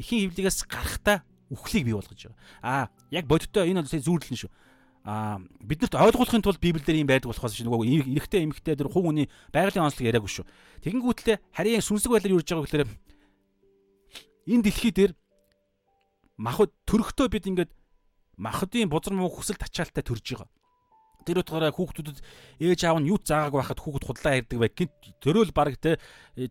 [0.00, 2.40] ихийн хөвлөгөөс гарахтаа үхлийг бий болгож байгаа.
[2.64, 4.52] Аа яг бодиттой энэ бол сая зүүрлэн шүү
[5.04, 9.28] а биднэрт ойлгуулахын тулд Библиэлд ийм байдаг болохоос шүү нөгөө эрэгтэй эмэгтэй тэр хуу хүний
[9.52, 10.48] байгалийн онцлог яриаггүй шүү.
[10.80, 12.88] Тэгэнгүүтлээ харин сүнслэг байдлаар гэж байгаа гэхээр
[14.48, 15.12] энэ дэлхий дээр
[16.40, 17.70] махад төрөхтөө бид ингээд
[18.36, 20.50] махадын бузар муу хүсэл тачаалтай төрж байгаа.
[21.24, 22.20] Тэр утгаараа хүүхдүүдэд
[22.60, 24.68] ээж аав нь юу заагааг байхад хүүхэд худлаа ярьдаг бай.
[24.68, 24.92] Гинт
[25.24, 25.96] төрөөл баг те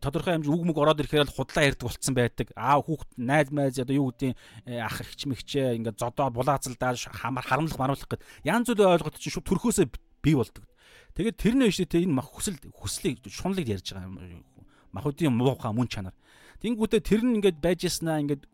[0.01, 2.49] тодорхой хэмжээ үг мүг ороод ирэхээр л худлаа ярьдаг болцсон байдаг.
[2.57, 4.33] Аав хүүхэд найз майз одоо юу гэдгийг
[4.81, 9.45] ах ихч мэгчээ ингээд зодоо булаацалдаа хамар харамлах маруулах гэд янз бүрийн ойлголт чинь шууд
[9.45, 9.85] төрхөөсөө
[10.25, 10.65] бий болдог.
[11.13, 14.41] Тэгээд тэр нь шүү дээ энэ мах хүсэл хүслийг шунлыг ярьж байгаа.
[14.89, 16.17] Махуудын муухай мөн чанар.
[16.65, 18.49] Тэнгүүдээ тэр нь ингээд байж яснаа ингээд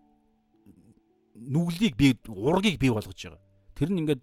[1.40, 3.42] нүглийг би ургийг бий болгож байгаа.
[3.76, 4.22] Тэр нь ингээд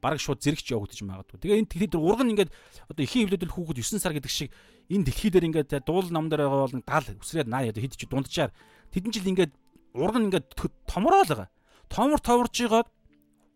[0.00, 1.40] бараг шууд зэрэгч явагдаж магадгүй.
[1.40, 2.50] Тэгээ энэ дэлхий дээр ураг нь ингээд
[2.88, 4.50] одоо ихийн хөвлөдөл хүүхэд 9 сар гэдэг шиг
[4.88, 8.06] энэ дэлхий дээр ингээд дуул нам дээр байгаа бол дал үсрээд наа яа хэд ч
[8.06, 8.52] дунджаар
[8.92, 9.52] тэдэн жил ингээд
[9.96, 10.46] ураг нь ингээд
[10.86, 11.48] томроо л байгаа.
[11.90, 12.88] Томор товорж байгаад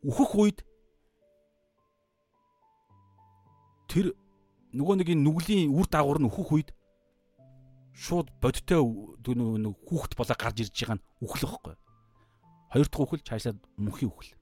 [0.05, 0.59] үхэх үед
[3.91, 4.15] тэр
[4.75, 6.69] нөгөө нэг энэ нүглийн үр дагавар нь өөхөх үед
[7.95, 11.75] шууд бодтой нэг хүүхэд болоо гарч ирж байгаа нь байхгүй.
[12.71, 14.35] Хоёр дахь үхэл цаашлаад мөнхийн үхэл.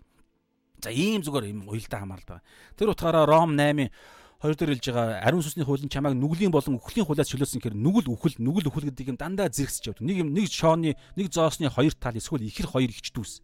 [0.85, 2.47] За ийм зүгээр юм уялдаа хамаарал байгаа.
[2.77, 3.91] Тэр утгаараа Ром 8-ын
[4.39, 7.75] хоёр дээр хэлж байгаа ариун сүнсний хууль нь чамайг нүглийн болон үхлийн хуулиас чөлөөсөн гэхээр
[7.75, 10.07] нүгэл үхэл нүгэл үхэл гэдэг юм дандаа зэрэгсэж явдаг.
[10.07, 13.43] Нэг юм нэг шооны нэг зоосны хоёр тал эсвэл ихэр хоёр ихч дүүс.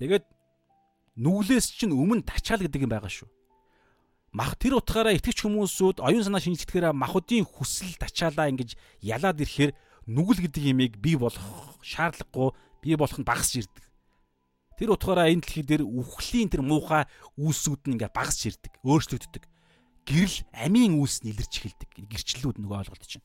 [0.00, 0.24] Тэгээд
[1.20, 3.28] нүглээс чинь өмнө тачаал гэдэг юм байгаа шүү.
[4.32, 8.74] Мах тэр утгаараа итгэж хүмүүсүүд оюун санаа шинжилтгэхээр махуудын хүсэл тачаалаа ингэж
[9.04, 9.76] ялаад ирэхээр
[10.08, 11.44] нүгэл гэдэг имийг бий болох
[11.84, 12.50] шаардлагагүй
[12.82, 13.83] бий болох нь багасч ирдэг.
[14.74, 17.06] Тэр утгаараа энэ дэлхий дээр үхлийн тэр муухай
[17.38, 19.44] үүсүүд нь ингээ багасч ирдэг, өөрчлөгддөг.
[20.04, 21.90] Гэрэл амийн үүс нь илэрч эхэлдэг.
[22.10, 23.24] Гэрчлэлүүд нөгөө ойлголт чинь.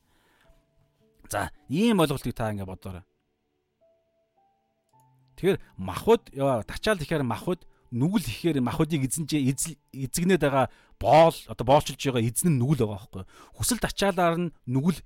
[1.26, 3.04] За, ийм ойлголтыг та ингээ бодоорой.
[5.36, 6.22] Тэгэхээр махуд
[6.68, 10.70] тачаал ихээр махуд нүгэл ихээр махуудыг эзэнж эзэгнээд байгаа
[11.00, 13.24] боол одоо боолчилж байгаа эзэн нь нүгэл байгаа байхгүй.
[13.58, 15.00] Хүсэл тачаалаар нь нүгэл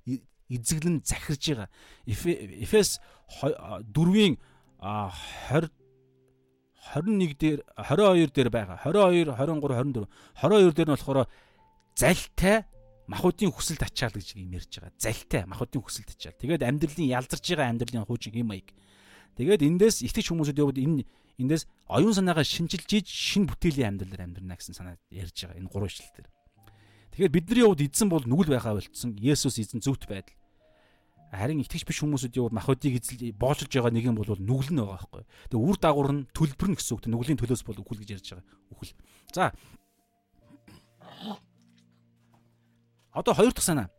[0.53, 1.69] эзэглэн захирж байгаа.
[2.05, 3.01] Эфес
[3.41, 4.37] 4-ийн
[4.83, 5.71] 20
[6.93, 8.77] 21 дээр 22 дээр байгаа.
[8.85, 10.09] 22, 23, 24.
[10.37, 11.29] 22 дээр нь болохоор
[11.97, 12.69] залтай
[13.09, 14.93] махуудын хүсэл тачаал гэж юм ярьж байгаа.
[15.01, 16.37] Залтай махуудын хүсэл тачаал.
[16.37, 18.69] Тэгээд амьдралын ялзарж байгаа амьдралын хуучин юм аяг.
[19.37, 21.05] Тэгээд эндээс итгэж хүмүүсүүд яваад энэ
[21.41, 25.59] эндээс оюун санаагаа шинжилж ийж шин бүтээлийн амьдралаар амьдрна гэсэн санаа ярьж байгаа.
[25.59, 26.29] Энэ гурван ишлэл дээр.
[27.15, 29.19] Тэгэхээр бидний хувьд эзэн бол нүгэл байхаа болцсон.
[29.19, 30.37] Есүс эзэн зөвхт байдал.
[31.35, 35.03] Харин итгэж биш хүмүүсүүд юу махуудыг эзэл боолж байгаа нэг юм бол нүгэл нь байгаа
[35.03, 35.23] байхгүй.
[35.51, 37.11] Тэгээ үр дагавар нь төлбөр нь гэсэн үг.
[37.11, 38.47] Нүглийн төлөөс бол үхэл гэж ярьж байгаа.
[38.71, 38.95] Үхэл.
[39.35, 39.51] За.
[43.11, 43.91] Одоо хоёр дахь санаа.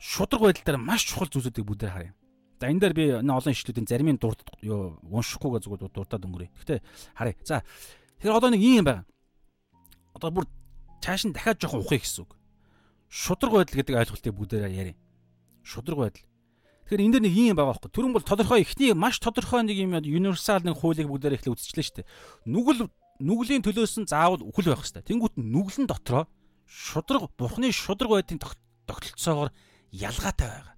[0.00, 2.12] Шудраг байдал дээр маш чухал зүйлсүүдийг бүгдээр харъя.
[2.60, 6.52] За энэ дээр би энэ олон ишлүүдийн заримын дурд юу уншихгүйгээ зүгээр дурдаад өнгөрье.
[6.56, 6.80] Гэхдээ
[7.12, 7.36] харъя.
[7.44, 7.60] За.
[8.24, 9.04] Тэгэхээр одоо нэг юм байна.
[10.16, 10.44] Одоо бүр
[11.04, 12.36] цааш нь дахиад жоохон ухъя гэсэн үг.
[13.08, 14.96] Шудраг байдал гэдэг ойлголтыг бүгдээр яриа.
[15.64, 16.29] Шудраг байдал
[16.90, 17.90] Тэгэхээр энэ дэр нэг юм байгаа байхгүй.
[17.94, 21.96] Төрөн бол тодорхой ихний маш тодорхой нэг юм универсал нэг хуулийг бүгдээр ихлэ үзчихлээ шүү
[22.02, 22.10] дээ.
[22.50, 22.90] Нүгэл
[23.22, 25.06] нүглийн төлөөс нь заавал үхэл байх хэрэгтэй.
[25.06, 26.26] Тэнгүүт нүглэн дотроо
[26.66, 29.54] шудраг бурхны шудраг байдгийн тогтолцоогоор
[29.94, 30.74] ялгаатай байгаа.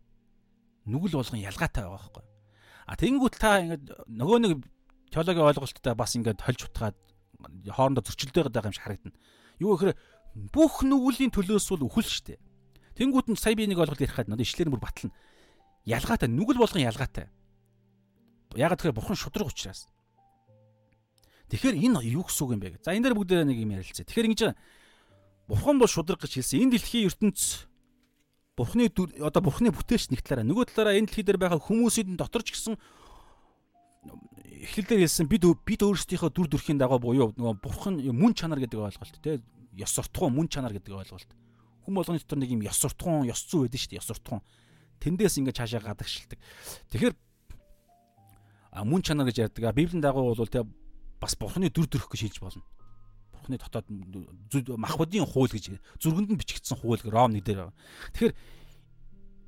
[0.84, 2.24] Нүгэл болгон ялгаатай байгаа байхгүй.
[2.84, 4.52] А тэнгүүт та ингээд нөгөө нэг
[5.16, 6.96] теологийн ойлголттой бас ингээд хольж утгаад
[7.72, 9.16] хоорондоо зөрчилдөд байгаа юм шиг харагдана.
[9.64, 9.96] Юу гэхээр
[10.52, 12.40] бүх нүглийн төлөөс бол үхэл шүү дээ.
[13.00, 15.16] Тэнгүүт нь сая би нэг ойлголт ярих гэдэг надад ишлэр бүр батлна
[15.84, 17.26] ялгаатай нүгэл болгон ялгаатай.
[18.56, 19.88] Яг тэгэхээр бурхан шудраг учраас.
[21.48, 22.80] Тэгэхээр энэ юу гэсэн үг юм бэ?
[22.84, 24.06] За энэ дээр бүгд нэг юм ярилцъя.
[24.06, 24.40] Тэгэхээр ингэж
[25.48, 26.64] бурхан бол шудраг гэж хэлсэн.
[26.64, 27.68] Энэ дэлхийн ертөнц
[28.56, 28.88] бурхны
[29.20, 32.76] одоо бурхны бүтээч нэг талаараа нөгөө талаараа энэ дэлхий дээр байгаа хүмүүсийн дотор ч гэсэн
[34.68, 39.16] эхлэлдэр хэлсэн бид бид өөрсдийнхөө дүр төрхийн дагуу буюу нөгөө бурхан мөн чанар гэдэг ойлголт
[39.24, 39.40] тий
[39.72, 41.30] ёс суртахуун мөн чанар гэдэг ойлголт.
[41.84, 44.44] Хүн болгоны дотор нэг юм ёс суртахуун, ёс зүй байдаг шүү дээ, ёс суртахуун
[45.02, 46.38] тэндээс ингээд цаашаа гадагшилдаг.
[46.94, 47.14] Тэгэхээр
[48.86, 49.74] мөн чанар гэж ярьдаг.
[49.74, 50.62] Библийн дагуу бол тэ
[51.20, 52.64] бас бурхны дүр төрх гэж хэлж болно.
[53.34, 53.86] Бурхны дотоод
[54.78, 57.74] махбодын хууль гэж зүрхэнд нь бичигдсэн хууль Ром нэг дээр.
[58.16, 58.34] Тэгэхээр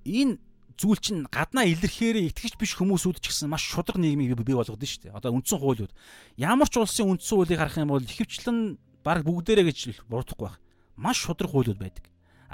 [0.05, 0.39] энэ
[0.77, 4.91] зүйл чинь гаднаа илэрхээр итгэж биш хүмүүсүүд ч гэсэн маш шудраг нийгмийг бий болгоод нь
[4.91, 5.17] шүү дээ.
[5.17, 5.93] Одоо үндсэн хуулиуд.
[6.37, 8.59] Ямар ч улсын үндсэн хуулийг харах юм бол ихэвчлэн
[9.07, 9.79] баг бүгдээрээ гэж
[10.11, 10.59] буруудахгүй байх.
[10.99, 12.05] Маш шудраг хуулиуд байдаг.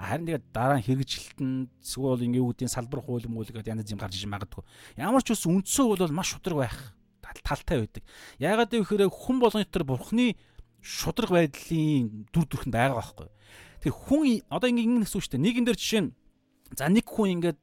[0.01, 4.01] Харин тэгээд дараа нь хэрэгжилтэн эсвэл ингээ юу гэдгийг салбар хууль мууль гэдэг янз юм
[4.01, 4.64] гарч иж магадгүй.
[4.97, 6.77] Ямар ч ус хууль бол маш шудраг байх
[7.44, 8.02] талтай байдаг.
[8.40, 10.40] Яагаад гэвэл хүн болгоны дотор бурхны
[10.81, 13.28] шудраг байдлын дүр төрх нь байгаа байхгүй.
[13.85, 15.44] Тэр хүн одоо ингээ ингэ шүү дээ.
[15.44, 16.10] Нэгэн дээр жишээ нь
[16.77, 17.59] за нэг хүн ингээд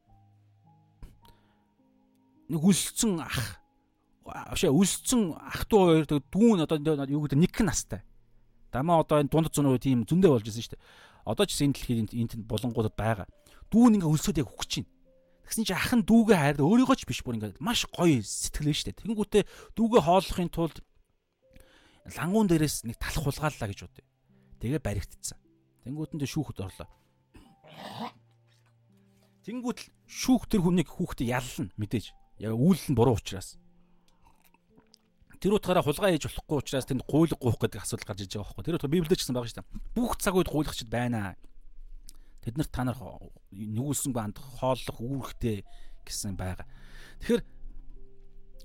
[2.53, 3.59] нэг үлсцэн ах
[4.27, 6.77] авшаа үлсцэн ах トゥ хоёр дүүн одоо
[7.07, 8.01] юу гэдэг нэг настай.
[8.71, 10.83] Дамаа одоо энэ дунд зүүн үе тийм зөндөө болж ирсэн шүү дээ.
[11.27, 13.27] Одоо ч гэсэн энэ дэлхийд энд болонгуудад байгаа.
[13.67, 14.87] Дүүн ингээ өлсөд яг хөгч чинь.
[15.43, 18.79] Тэгсэн чинь ах нь дүүгээ хайр өөрийгөө ч биш бүр ингээ маш гоё сэтгэл нь
[18.79, 18.95] штэ.
[19.03, 19.43] Тэнгүүтээ
[19.75, 20.79] дүүгээ хооллохын тулд
[22.15, 24.07] лангуун дээрээс нэг талах хулгааллаа гэж бодъё.
[24.63, 25.39] Тэгээ баригдцсан.
[25.83, 26.87] Тэнгүүтэндээ шүүхэд орлоо.
[29.43, 32.15] Тэнгүүт л шүүх тэр хүнийг хүүхдээ яллна мэдээж.
[32.39, 33.59] Яг үйл нь буруу учраас.
[35.37, 38.65] Тэр утгаараа хулгай хийж болохгүй учраас тэнд гуйлг гуух гэдэг асуудал гарч иж байгаа байхгүй.
[38.65, 39.69] Тэр утгаар Библиэд ч гэсэн байгаа шүү дээ.
[39.93, 41.37] Бүх цаг үед гуйлагчд байна.
[42.41, 42.97] Тэднэрт та нар
[43.53, 45.61] нүгүүлсэн банд хооллох үүрэгтэй
[46.09, 46.65] гэсэн байгаа.
[47.21, 47.41] Тэгэхээр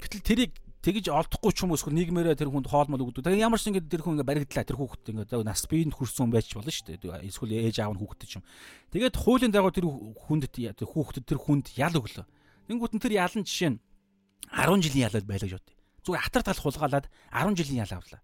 [0.01, 3.23] гэтэл тэрийг тэгж олдохгүй ч уу эсвэл нийгмээрээ тэр хүнд хоолмол өгдөг.
[3.23, 6.35] Тэгээ ямар ч ингэ тэр хүн ингэ баригдлаа тэр хүүхэд ингэ нас биеинд хүрсэн хүн
[6.35, 7.23] байж болно шүү дээ.
[7.23, 8.44] Эсвэл ээж аав нь хүүхдэд ч юм.
[8.90, 10.51] Тэгээд хуулийн дагуу тэр хүнд
[10.82, 12.27] хүүхдэд тэр хүнд ял өглөө.
[12.66, 13.78] Тэнгүүт нь тэр ялан жишээ нь
[14.51, 15.81] 10 жилийн ял байлаа гэж бодъё.
[16.03, 18.23] Зүгээр хатар тал хулгаалаад 10 жилийн ял авлаа.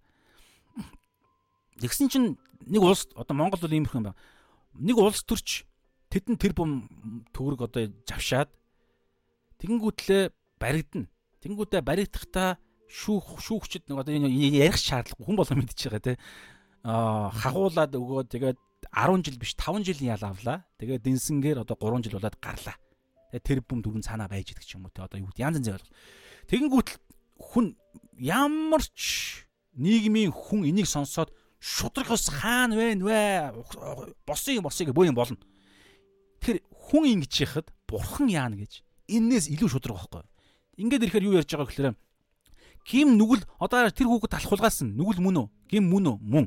[1.78, 2.28] Тэгсэн чинь
[2.66, 4.20] нэг улс одоо Монгол бол иймэрхүү юм байна.
[4.74, 5.66] Нэг улс төрч
[6.10, 6.90] тэдэн тэр бум
[7.30, 8.50] төгрөг одоо завшаад
[9.62, 11.06] тэгэнгүүтлээ баригдана
[11.38, 12.58] Тэнгүүдээ баригдахдаа
[12.90, 14.26] шүүх шүүгчд нэг одоо энэ
[14.58, 16.14] ярих шаардлагагүй хүн болоо мэдчихэж байгаа те.
[16.82, 18.58] Аа хагуулад өгөө тэгээд
[18.90, 20.66] 10 жил биш 5 жилийн ял авлаа.
[20.82, 22.74] Тэгээд дэнсэнгээр одоо 3 жил болоод гарлаа.
[23.30, 25.06] Тэгээд тэр бүм дөрвөн цаанаа байж идэг ч юм уу те.
[25.06, 25.94] Одоо юу янз янзын ойлголт.
[26.50, 26.88] Тэгэнгүүт
[27.38, 27.78] хүн
[28.18, 29.46] ямар ч
[29.78, 33.54] нийгмийн хүн энийг сонсоод шудрагос хаана вэ вэ
[34.26, 35.38] босын босыг бөө юм болно.
[36.42, 40.22] Тэгэхээр хүн ингэж яхад бурхан яана гэж энээс илүү шудраг байхгүй.
[40.78, 41.96] Ингээд ирэхээр юу ярьж байгаа гэхээр
[42.88, 45.48] Ким нүгэл одоо тэр хүүхэд талхуулгаасан нүгэл мөн үү?
[45.68, 46.16] Ким мөн үү?
[46.24, 46.46] Мөн.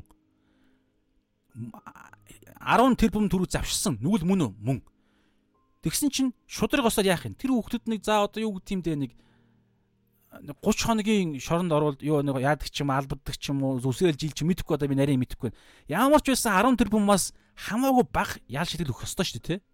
[2.58, 4.52] 10 тэрбум төгрөг завшсан нүгэл мөн үү?
[4.58, 4.78] Мөн.
[5.86, 7.38] Тэгсэн чинь шудраг осоор яах юм?
[7.38, 9.12] Тэр хүүхдүүд нэг за одоо юу гэдэг юм дээ нэг
[10.32, 14.32] 30 хоногийн шоронд орвол юу нэг яадаг ч юм албаддаг ч юм уу зүсрэл жил
[14.32, 15.52] ч мэдэхгүй одоо би нарийн мэдэхгүй.
[15.92, 19.64] Ямар ч байсан 10 тэрбумаас хамаагүй бага ял шидэг өгөх ёстой шүү дээ, тэ.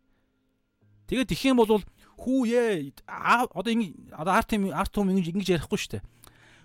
[1.14, 1.86] Тэгээд их юм бол
[2.18, 6.06] хүүе одоо ингэ одоо арт юм арт юм ингэж ингэж ярихгүй шүү дээ.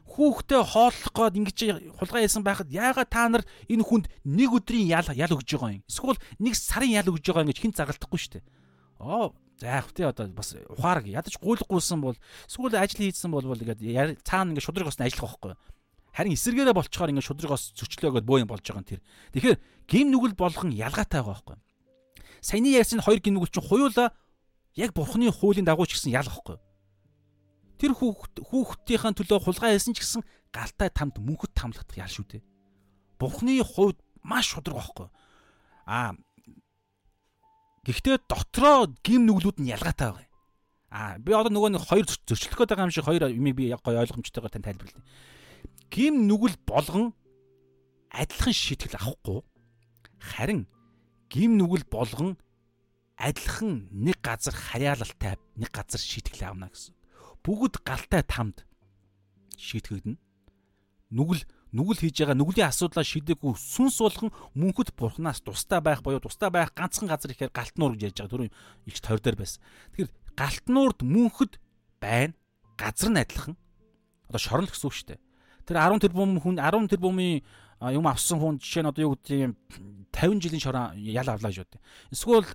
[0.04, 1.58] Хүүхдээ хооллох гээд ингэж
[2.02, 5.86] хулгай хийсэн байхад яагаад та нар энэ хүнд нэг өдрийн ял ял өгж байгаа юм?
[5.86, 8.46] Эсвэл нэг сарын ял өгж байгаа ингэж хин загалтахгүй шүү дээ.
[9.00, 9.32] Оо
[9.64, 12.18] заах тий одоо бас ухаарг ядаж гуйлах гуйсан бол
[12.48, 15.56] эсвэл ажил хийдсэн бол ингээд цаана ингээд шудраг осны ажиллах байхгүй.
[16.12, 19.02] Харин эсэргээрээ болцохоор ингээд шудраг ос зөчлөөгөөд боо юм болж байгаа нь тэр.
[19.32, 19.58] Тэгэхээр
[19.88, 21.58] гим нүгэл болгон ялгаатай байгаа байхгүй.
[22.44, 24.12] Саяны ярьсан хоёр гим нүгэл чинь хуйуула
[24.76, 26.60] яг бурхны хуулийн дагуу ч гэсэн ялгахгүй.
[27.80, 30.22] Тэр хүүхд хүүхдийнхээ төлөө хулгай хийсэн ч гэсэн
[30.52, 32.44] галтай тамд мөнхөд тамлагдах ял шүү дээ.
[33.18, 35.08] Бурхны хувьд маш шудраг байхгүй.
[35.88, 36.14] Аа
[37.84, 40.34] Гэхдээ дотроо гим нүглүүд нь ялгаатай байгаа юм.
[40.88, 44.00] Аа би одоо нөгөө нэг хоёр зөрчлөх гээд байгаа юм шиг хоёр юмыг би гоё
[44.08, 45.04] ойлгомжтойгоор тань тайлбарлая.
[45.92, 47.12] Гим нүгэл болгон
[48.08, 49.44] адилхан шийтгэл авахгүй
[50.24, 50.64] харин
[51.28, 52.40] гим нүгэл болгон
[53.20, 56.96] адилхан нэг газар харьяалалтай нэг газар шийтгэл авна гэсэн.
[57.44, 58.64] Бүгд галтай тамд
[59.60, 60.16] шийтгэгдэнэ.
[61.12, 61.44] Нүгэл
[61.74, 66.70] нүгэл хийж байгаа нүглийн асуудлаа шийдэггүй сүнс болгон мөнхөд бурхнаас тустай байх боيو тустай байх
[66.78, 68.50] ганцхан газар ихээр галтнуур гэж ярьж байгаа түрүү
[68.86, 69.60] илч тойр дээр байсан.
[69.98, 71.58] Тэгэхээр галтнуурд мөнхөд
[71.98, 72.38] байна.
[72.78, 73.58] Газар нь адилхан.
[74.30, 75.22] Одоо шорон л гэсэн үг шүү дээ.
[75.66, 77.42] Тэр 10 тэрбум хүн 10 тэрбумын
[77.90, 79.54] юм авсан хүн жишээ нь одоо юу гэдэг юм
[80.14, 81.82] 50 жилийн шорон ял авлаа гэж бод.
[82.14, 82.48] Эсвэл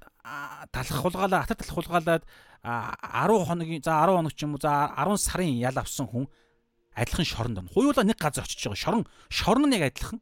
[0.71, 2.23] талах хулгаалаа атар талах хулгаалаад
[2.63, 6.27] 10 хоногийн за 10 хоног ч юм уу за 10 сарын ял авсан хүн
[6.99, 7.71] адилхан шоронд орно.
[7.71, 8.83] Хуйлаа нэг газар очиж байгаа.
[8.83, 10.21] Шорон шорон нь яг адилхан.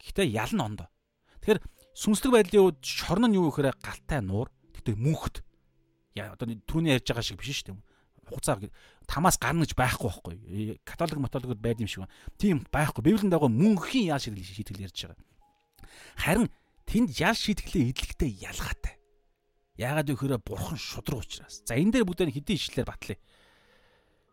[0.00, 0.88] Гэхдээ ял нь ондоо.
[1.44, 1.60] Тэгэхээр
[1.92, 4.48] сүнслэг байдлын үед шорон нь юу гэхээр галтай нуур.
[4.72, 5.44] Тэгтээ мөнхөд.
[6.16, 7.84] Яа одоо түүний ярьж байгаа шиг биш шүү дээ
[8.26, 8.58] хугацаа
[9.06, 10.34] тамаас гарна гэж байхгүй байхгүй.
[10.50, 12.14] Э, католик мотолигод байд юм шиг байна.
[12.38, 13.02] Тийм байхгүй.
[13.02, 15.22] Библийн дагуу мөнхийн ял шийтгэл шийтгэл ярьж байгаа.
[16.18, 16.50] Харин
[16.86, 18.98] тэнд ял шийтгэлээ идэлхтэй ялгаатай.
[19.78, 21.62] Яагаад гэхээр бурхан шудраг учраас.
[21.62, 23.18] За энэ дээр бүгдээ хэдийн ишлэлээр батлая.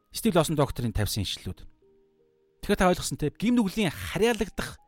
[0.09, 1.67] Стив Лосон докторийн тавьсан ишлэлүүд.
[2.63, 4.79] Тэгэхээр та ойлгосон те гим нүглийн харьяалагдах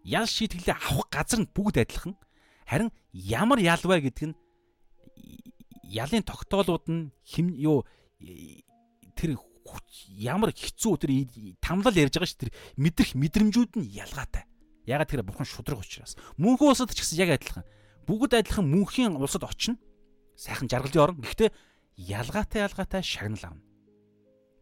[0.00, 2.16] ял шийтгэлээ авах газар нь бүгд адилхан.
[2.64, 4.36] Харин ямар ял вэ гэдэг нь
[5.84, 7.84] ялын тогтоолууд нь хим юу
[9.12, 9.36] тэр
[10.08, 11.12] ямар хэцүү тэр
[11.60, 12.50] тамлал ярьж байгаа ш тэр
[12.80, 14.48] мэдрэх мэдрэмжүүд нь ялгаатай.
[14.88, 16.16] Ягаад тэр бурхан шудраг учраас.
[16.40, 17.68] Мөнхөн улсад ч гэсэн яг адилхан.
[18.08, 19.76] Бүгд адилхан мөнхийн улсад очино.
[20.32, 21.20] Сайхан жаргалын орн.
[21.20, 21.52] Гэхдээ
[22.08, 23.64] ялгаатай ялгаатай шагнал авна.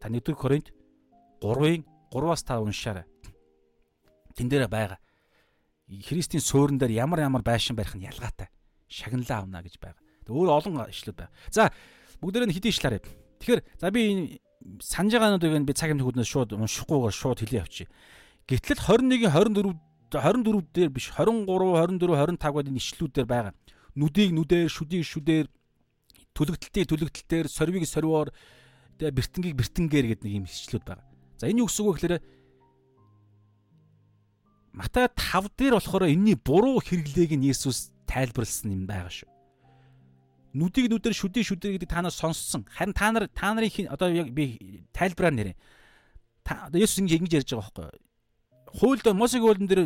[0.03, 0.75] Та 1-р Коринт
[1.39, 3.05] 3-ын 3-аас 5 уншаарай.
[4.35, 4.99] Тэн дээр байгаа.
[5.87, 8.51] Христийн суурин дээр ямар ямар байшин барих нь ялгаатай.
[8.87, 10.01] Шагналаа авна гэж байгаа.
[10.27, 11.31] Өөр олон ишлүүд байна.
[11.51, 11.71] За
[12.19, 13.01] бүгдээрээ хэдийн ишлаарай.
[13.39, 14.23] Тэгэхээр за би энэ
[14.83, 17.87] санаж байгаануудыг би цаг хэмжээгүүднээс шууд уншихгүйгээр шууд хэлээ явчих.
[18.47, 23.53] Гэтэл 21-ийн 24 24 дээр биш 23, 24, 25 гэдэг ишлүүдээр байгаа.
[23.97, 25.47] Нүдийг нүдээр, шүдийг шүдээр,
[26.31, 28.31] түлэгдэлтийг түлэгдэлтээр, сорвиг сорвоор,
[29.01, 31.06] тэгээ бэртэнгийг бэртэнгээр гэдэг нэг юм ишлүүд байгаа.
[31.37, 32.15] За энэ юу гэсэн үг вэ гэхээр
[34.73, 39.29] Матай 5 дээр болохоор энэний буруу хэрэглээг нь Есүс тайлбарлсан юм байгаа шүү.
[40.57, 42.65] Нүдийг нүдээр шүдээ шүдээ гэдэг та нар сонссон.
[42.69, 45.57] Харин та нар та нарын одоо яг би тайлбараар нэрээ.
[46.45, 48.05] Та Есүс ингэж ингэж ярьж байгаа байхгүй юу?
[48.77, 49.81] Хуульд Мосегийн хуулин дээр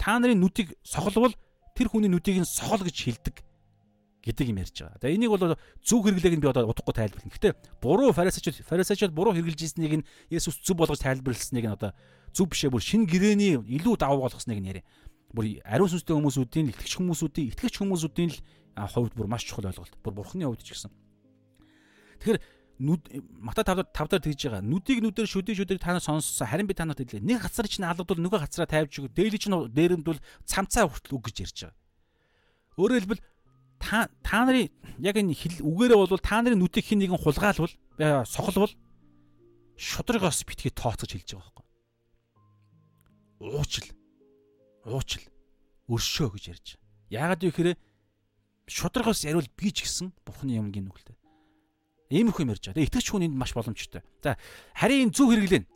[0.00, 1.36] та нарын нүдийг сохолвол
[1.76, 3.45] тэр хүний нүдийг нь сохол гэж хэлдэг
[4.26, 4.98] гэдэг юм ярьж байгаа.
[4.98, 5.54] За энийг бол
[5.86, 7.30] зөв хэрэглээг нь би одоо удахгүй тайлбарлана.
[7.30, 11.94] Гэхдээ буруу фарисеучуд фарисеучуд буруу хэрэгжилж ирснийг нь Есүс зөв болгож тайлбарласныг нь одоо
[12.34, 14.84] зөв бишээ бүр шин гэрэний илүү давуу болгосныг нь яриа.
[15.30, 18.38] Бүр ариун сүнстэй хүмүүсүүдийн итгэж хүмүүсүүдийн итгэж хүмүүсүүдийн л
[18.90, 19.94] хувьд бүр маш чухал ойлголт.
[20.02, 20.90] Бүр бурхны хувьд ч гэсэн.
[22.18, 22.42] Тэгэхээр
[22.82, 23.02] нүд
[23.40, 24.60] мата тавдар тавдар тэгж байгаа.
[24.60, 26.50] Нүдийг нүдээр шүдээ шүдээр та нар сонссон.
[26.50, 27.24] Харин би та нарт хэлээ.
[27.24, 29.16] Нэг хацар чинь алгадвал нөгөө хацараа тавьж өгөө.
[29.16, 31.76] Дээли чинь дээрэмдвэл цамцаа хүртэл үг гэж ярьж байгаа.
[32.76, 33.22] Өөрөөр хэлбэл
[33.78, 37.74] та та нарын яг энэ хэл үгээрээ бол та нарын нүдийг хин нэгэн хулгаалвал
[38.24, 38.72] сохолвол
[39.76, 41.66] шудрагоос битгий тооцож хэлж байгаа байхгүй.
[43.44, 43.88] Уучил.
[44.88, 45.24] Уучил.
[45.88, 47.36] Өршөө гэж ярьж байгаа.
[47.36, 47.70] Яагаад вэ гэхээр
[48.66, 51.16] шудрагоос яриул би ч гэсэн бурхны юм гин үгэлтэй.
[52.10, 52.88] Иймэрхүү юм ярьж байгаа.
[52.88, 54.00] Итгэж хүн энд маш боломжтой.
[54.24, 54.40] За
[54.72, 55.68] харин зөв хэрэглэн.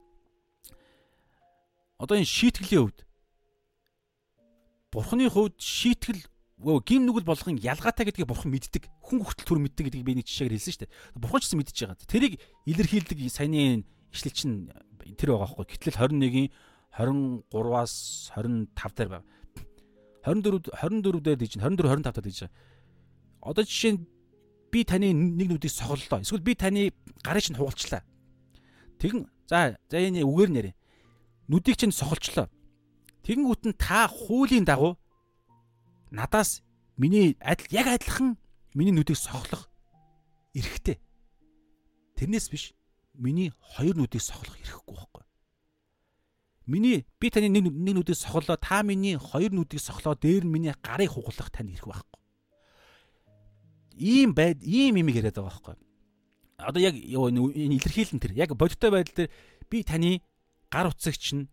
[2.01, 3.05] Одоо энэ шийтгэлийн хувьд
[4.91, 6.27] Бурхны хувьд шийтгэл
[6.61, 8.85] гим нүгэл болгон ялгаатай гэдгийг бурхан мэддэг.
[9.01, 10.93] Хүн хүртэл түр мэддэг гэдгийг би нэг жишээгээр хэлсэн шүү дээ.
[11.17, 12.05] Бурхан ч гэсэн мэдчихэж байгаа.
[12.05, 12.35] Тэрийг
[12.69, 14.55] илэрхийлдэг саяны ишлэл чинь
[15.17, 15.67] тэр байгаа байхгүй.
[15.73, 16.53] Гэтэл 21-ийн
[16.93, 17.95] 23-аас
[18.37, 19.27] 25 дээр байна.
[20.21, 22.41] 24 24 дээр дийж 24 25 дээр дийж.
[23.41, 24.05] Одоо жишээ нь
[24.69, 26.21] би таны нэг нүдийг сохоллоо.
[26.21, 26.93] Эсвэл би таны
[27.25, 28.05] гарыг чинь хугалчлаа.
[29.01, 30.75] Тэгэн за за энэ үгээр нэрээ.
[31.49, 32.53] Нүдийг чинь сохолчлоо.
[33.25, 35.00] Тэгэнгүүт нь та хуулийн дагуу
[36.11, 36.63] надаас
[36.97, 38.37] миний адил яг адилхан
[38.75, 39.71] миний нүдийг сохлох
[40.55, 41.01] эрхтэй.
[42.17, 42.75] Тэрнээс биш
[43.15, 45.25] миний хоёр нүдийг сохлох эрхгүй байхгүй.
[46.67, 50.75] Миний би таны нэг нэг нүдийг сохлоо та миний хоёр нүдийг сохлоо дээр нь миний
[50.83, 52.21] гарыг хугалах тань эрх байхгүй.
[53.97, 55.77] Ийм байд ийм юм яриад байгаа байхгүй.
[56.59, 59.31] Одоо яг энэ илэрхийлэн тэр яг бодиттой байдал дээр
[59.71, 60.23] би таны
[60.71, 61.49] гар утсагч нь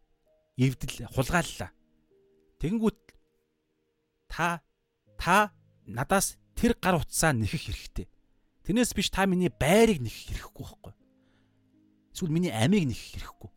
[0.58, 1.72] эвдэл хулгааллаа.
[2.60, 3.07] Тэгэнгүүт
[4.28, 4.62] та
[5.18, 5.52] та
[5.88, 8.08] надаас тэр гар утсаа нэхэх хэрэгтэй.
[8.68, 10.94] Тэрнээс биш та миний байрыг нэхэх хэрэггүй байхгүй.
[12.12, 13.50] Эсвэл миний амийг нэхэх хэрэггүй.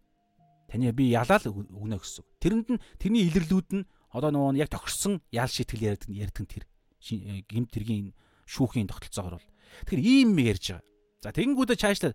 [0.70, 2.24] Таны би ялаал өгнө гэсэн.
[2.38, 6.64] Тэрэнд нь тэрний илэрлүүд нь одоо нөгөө яг тохирсон ял шийтгэл ярьдаг ярьдаг тэр
[7.50, 8.14] гимт тэргийн
[8.46, 9.50] шүүхийн тогтолцоогоор бол.
[9.86, 10.86] Тэгэхээр ийм юм ярьж байгаа.
[11.22, 12.12] За тэгэнгүүтээ чаашлаа.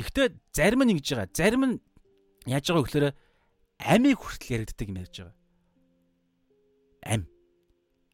[0.00, 1.30] Гэхдээ зарим нь ингэж байгаа.
[1.30, 1.74] Зарим нь
[2.50, 3.06] яаж байгаа гэхээр
[3.84, 5.36] амийг хүртэл яригддаг юм ярьж байгаа.
[7.04, 7.22] Ам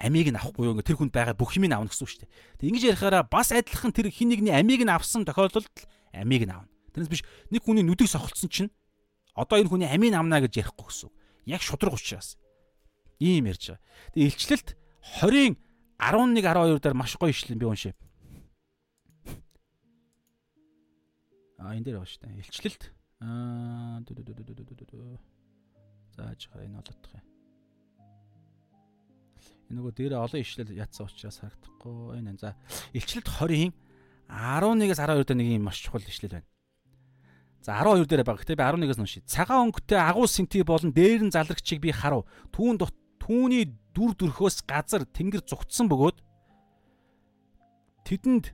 [0.00, 2.32] амийг нь авахгүй юу тэр хүнд байгаа бүх юмыг авна гэсэн үг шүү дээ.
[2.56, 5.68] Тэг ингэж ярихаараа бас адилхан тэр хин нэгний амийг нь авсан тохиолдолд
[6.16, 6.72] амийг нь авна.
[6.96, 7.22] Тэрнээс биш
[7.52, 8.72] нэг хүний нүдийг сохолцсон чинь
[9.36, 11.14] одоо энэ хүний амийг авна гэж ярихгүй гэсэн үг.
[11.44, 12.40] Яг шудраг учраас.
[13.20, 13.84] Ийм ярьж байгаа.
[14.16, 14.68] Тэг илчлэлт
[15.20, 15.54] 20-ын
[16.00, 17.92] 11 12 дээр маш гоё ишлэн би уншив.
[21.60, 22.40] А энэ дээр байгаа шүү дээ.
[22.40, 22.82] Илчлэлт
[23.20, 24.00] аа
[26.16, 27.29] зааж гараа энэ олоодох юм.
[29.70, 32.34] Нөгөө дээр олон ишлэл ятсан учраас харагдахгүй байна.
[32.34, 32.58] За
[32.90, 33.70] илчлэлт 20-ийн
[34.26, 36.48] 11-ээс 12 дээр нэг юм маш чухал ишлэл байна.
[37.62, 38.42] За 12 дээр байгаа.
[38.42, 39.22] Гэтэ би 11-ээс уншия.
[39.30, 42.26] Цагаан өнгөтэй агуу сэнти болон дээрэн залрагчийг би харав.
[42.50, 42.82] Түүн
[43.22, 46.18] түүний дүр төрхөөс газар тэнгэр зүгтсэн бөгөөд
[48.10, 48.50] тэдэнд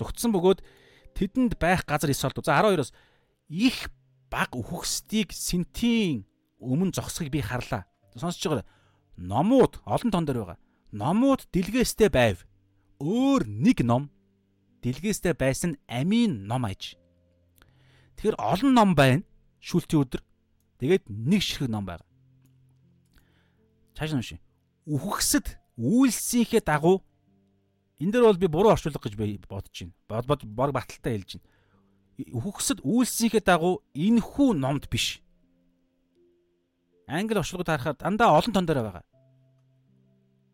[0.00, 0.64] зүгтсэн бөгөөд
[1.12, 2.48] тэдэнд байх газар ис олдов.
[2.48, 2.96] За 12-оос
[3.52, 3.92] их
[4.32, 6.24] баг үхгсдийг сентийн
[6.64, 7.84] өмнө зогсхийг би харлаа
[8.18, 8.66] сонсож байгаа
[9.16, 10.58] номууд олон тон дээр байгаа.
[10.92, 12.46] Номууд дэлгээстэй байв.
[12.98, 14.10] Өөр нэг ном
[14.82, 16.98] дэлгээстэй байсан амийн ном аж.
[18.18, 19.22] Тэгэхээр олон ном байна.
[19.62, 20.22] Шүлтийн өдөр.
[20.78, 22.06] Тэгээд нэг ширхэг ном байгаа.
[23.94, 24.40] Цааш нь шин.
[24.86, 27.02] Үхгсэд үйлсийнхээ дагуу
[27.98, 29.14] энэ дээр бол би буруу орчуулга гэж
[29.46, 29.94] бодож байна.
[30.10, 31.48] Бод бод бор баталтай хэлж байна.
[32.34, 35.23] Үхгсэд үйлсийнхээ дагуу энэ хүү номд биш
[37.06, 39.04] англи орчуулгад харахад дандаа олон тон дээр байгаа.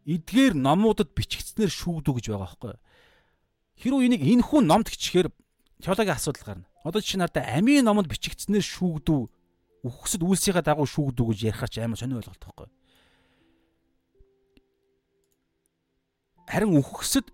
[0.06, 2.74] Эдгээр номуудад бичигдснээр шүүгдүү гэж байгаа байхгүй.
[3.80, 5.28] Хэрвээ энийг энэ хүн номд гिचхээр
[5.84, 6.66] теологийн асуудал гарна.
[6.84, 9.20] Одоо жишээ нь хардаа амийн номонд бичигдснээр шүүгдүү
[9.86, 12.68] үхсэд үйлсийнхаа дагуу шүүгдүү гэж ярихаар ч амар сонио ойлголт байхгүй.
[16.50, 17.26] Харин үхсэд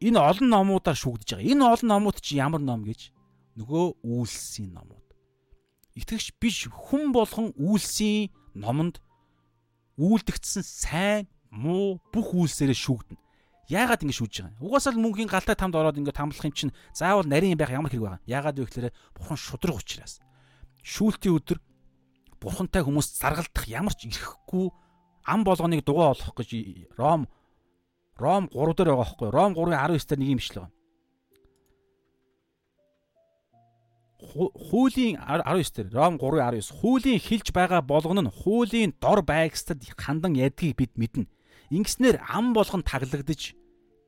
[0.00, 1.48] энэ олон номуудаар шүүгдэж байгаа.
[1.48, 3.12] Энэ олон номууд чи ямар ном гэж
[3.60, 5.09] нөгөө үйлсийн номууд
[6.00, 8.98] итгэгч биш хүн болгон үйлсийн номонд
[10.00, 13.20] үйлдэгдсэн сайн муу бүх үйлсээрээ шүүгдэнэ.
[13.70, 14.66] Яагаад ингэ шүүж байгаа юм?
[14.66, 18.02] Угаасаа л мөнхийн галтай тамд ороод ингэ тамлах юм чинь заавал нарийн байх ямар хэрэг
[18.02, 18.26] байгаа.
[18.26, 20.18] Яагаад вэ гэхээр бурхан шудраг учраас.
[20.82, 21.58] Шүүлтийн өдөр
[22.42, 24.74] бурхантай хүмүүс заргалдах ямар ч ирэхгүй
[25.28, 26.50] ам болгоныг дугаа олох гэж
[26.98, 27.28] Ром
[28.18, 30.66] Ром 3 дээр байгаа байхгүй Ром 3-ын 19 дээр нэг юм бичлэг
[34.20, 40.76] хуулийн 19 дээр Ром 3:19 хуулийн хилж байгаа болгоно нь хуулийн дор байгстад хандан ядгийг
[40.76, 41.26] бид мэднэ.
[41.70, 43.56] Ингэснээр ам болгон таглагдж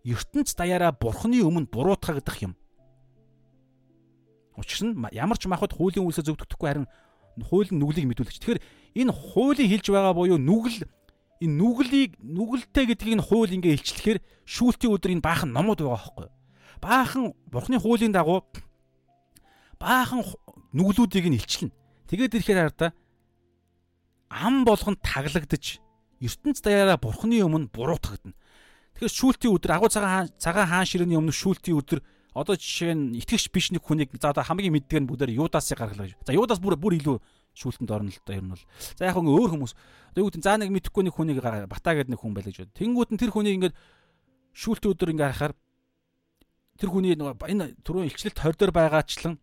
[0.04, 2.52] ертөнц даяараа бурхны өмнө буруутгагдах юм.
[4.56, 6.88] Учир нь ямар ч махад хуулийн үйлсээ зөвдөгдөхгүй харин
[7.48, 8.38] хуулийн нүглийг мэдүүлэгч.
[8.42, 8.60] Тэгэхээр
[9.00, 10.84] энэ хуулийн хилж байгаа буюу нүгэл
[11.42, 16.28] энэ нүглийг нүгэлтэй гэдгийг нь хууль ингээ илчлэхээр шүүлтийн өдөр энэ баахан номууд байгаа байхгүй.
[16.78, 18.46] Баахан бурхны хуулийн дагуу
[19.82, 20.22] баахан
[20.70, 21.74] нүглүүдийг нь илчлэнэ.
[22.06, 22.94] Тэгээд ирэхээр хараа
[24.30, 25.82] ам болгон таглагдж
[26.22, 28.38] ертөнц даяараа бурхны өмнө буруутгагдана.
[28.94, 32.00] Тэгэхээр шүүлтийн өдөр агуу цагаан цагаан хаан ширээний өмнө шүүлтийн өдөр
[32.32, 36.08] одоо жишээ нь итгэгч биш нэг хүнийг за одоо хамгийн мэддэг нь бүгдээр Юдасыг гаргалаа
[36.08, 36.16] гэж.
[36.24, 37.18] За Юдас бүр бүр илүү
[37.52, 38.64] шүүлтэнд орно л да ер нь бол.
[38.96, 39.72] За яг ингээ өөр хүмүүс
[40.16, 42.72] одоо юу гэдэг за нэг мэдхгүй нэг хүнийг батаа гэдэг нэг хүн байл гэж бод.
[42.72, 43.76] Тэнгүүд нь тэр хүнийг ингээд
[44.56, 45.54] шүүлтийн өдөр ингээ харахаар
[46.80, 49.36] тэр хүний энэ түрүүн илчлэлт 20 дээр байгаачлан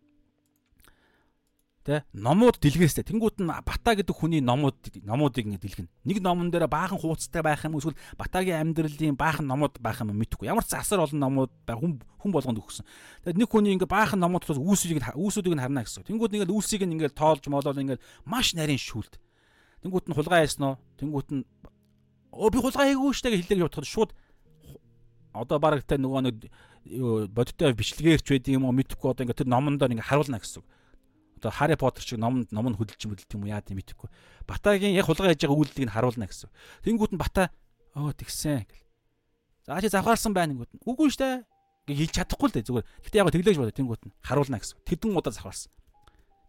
[1.89, 3.01] Тэ номууд дэлгэрстэй.
[3.01, 5.89] Тэнгүүт нь Бата гэдэг хүний номууд номуудыг ингэ дэлгэнэ.
[6.05, 10.53] Нэг номон дээр баахан хуудастай байх юм эсвэл Батагийн амьдралын баахан номууд байх юм мэдэхгүй.
[10.53, 12.85] Ямар ч асар олон номууд хүн хүн болгонд өгсөн.
[13.25, 16.05] Тэгээд нэг хүний ингэ баахан номууд тус үүсвийг үүсүүдийг нь харна гэсэн.
[16.05, 19.17] Тэнгүүт нэг үүсийг нь ингэ тоолж молол ингэ маш нарийн шүүлт.
[19.81, 20.77] Тэнгүүт нь хулгай ясноо.
[21.01, 21.41] Тэнгүүт нь
[22.37, 24.11] өө би хулгай хийгээгүй штэ гэж хэллэг явуулахад шууд
[25.33, 26.37] одоо баг тэ нөгөө нэг
[27.33, 30.61] бодиттой бичлэгээр ч байдığım уу мэдэхгүй одоо ингэ тэр номондоо ингэ харуулна гэсэн
[31.39, 34.11] одоо Harry Potter шиг ном ном нь хөдөлж мөдөлт юм уу яа гэм мэдэхгүй.
[34.43, 36.51] Батагийн яг хулгай яаж байгаа үйлдэлийг нь харуулна гэсэн.
[36.83, 37.49] Тэнгүүт нь Бата
[37.95, 38.83] оо тэгсэн гэл.
[39.63, 40.83] За чи завхаарсан байна гингүүд нь.
[40.83, 41.47] Үгүй штэ
[41.87, 42.87] гэж хэлж чадахгүй л дээ зүгээр.
[43.07, 44.77] Гэтэ яг тэглэж бодоо тэнгүүт нь харуулна гэсэн.
[44.83, 45.71] Тэдэн удаа завхаарсан.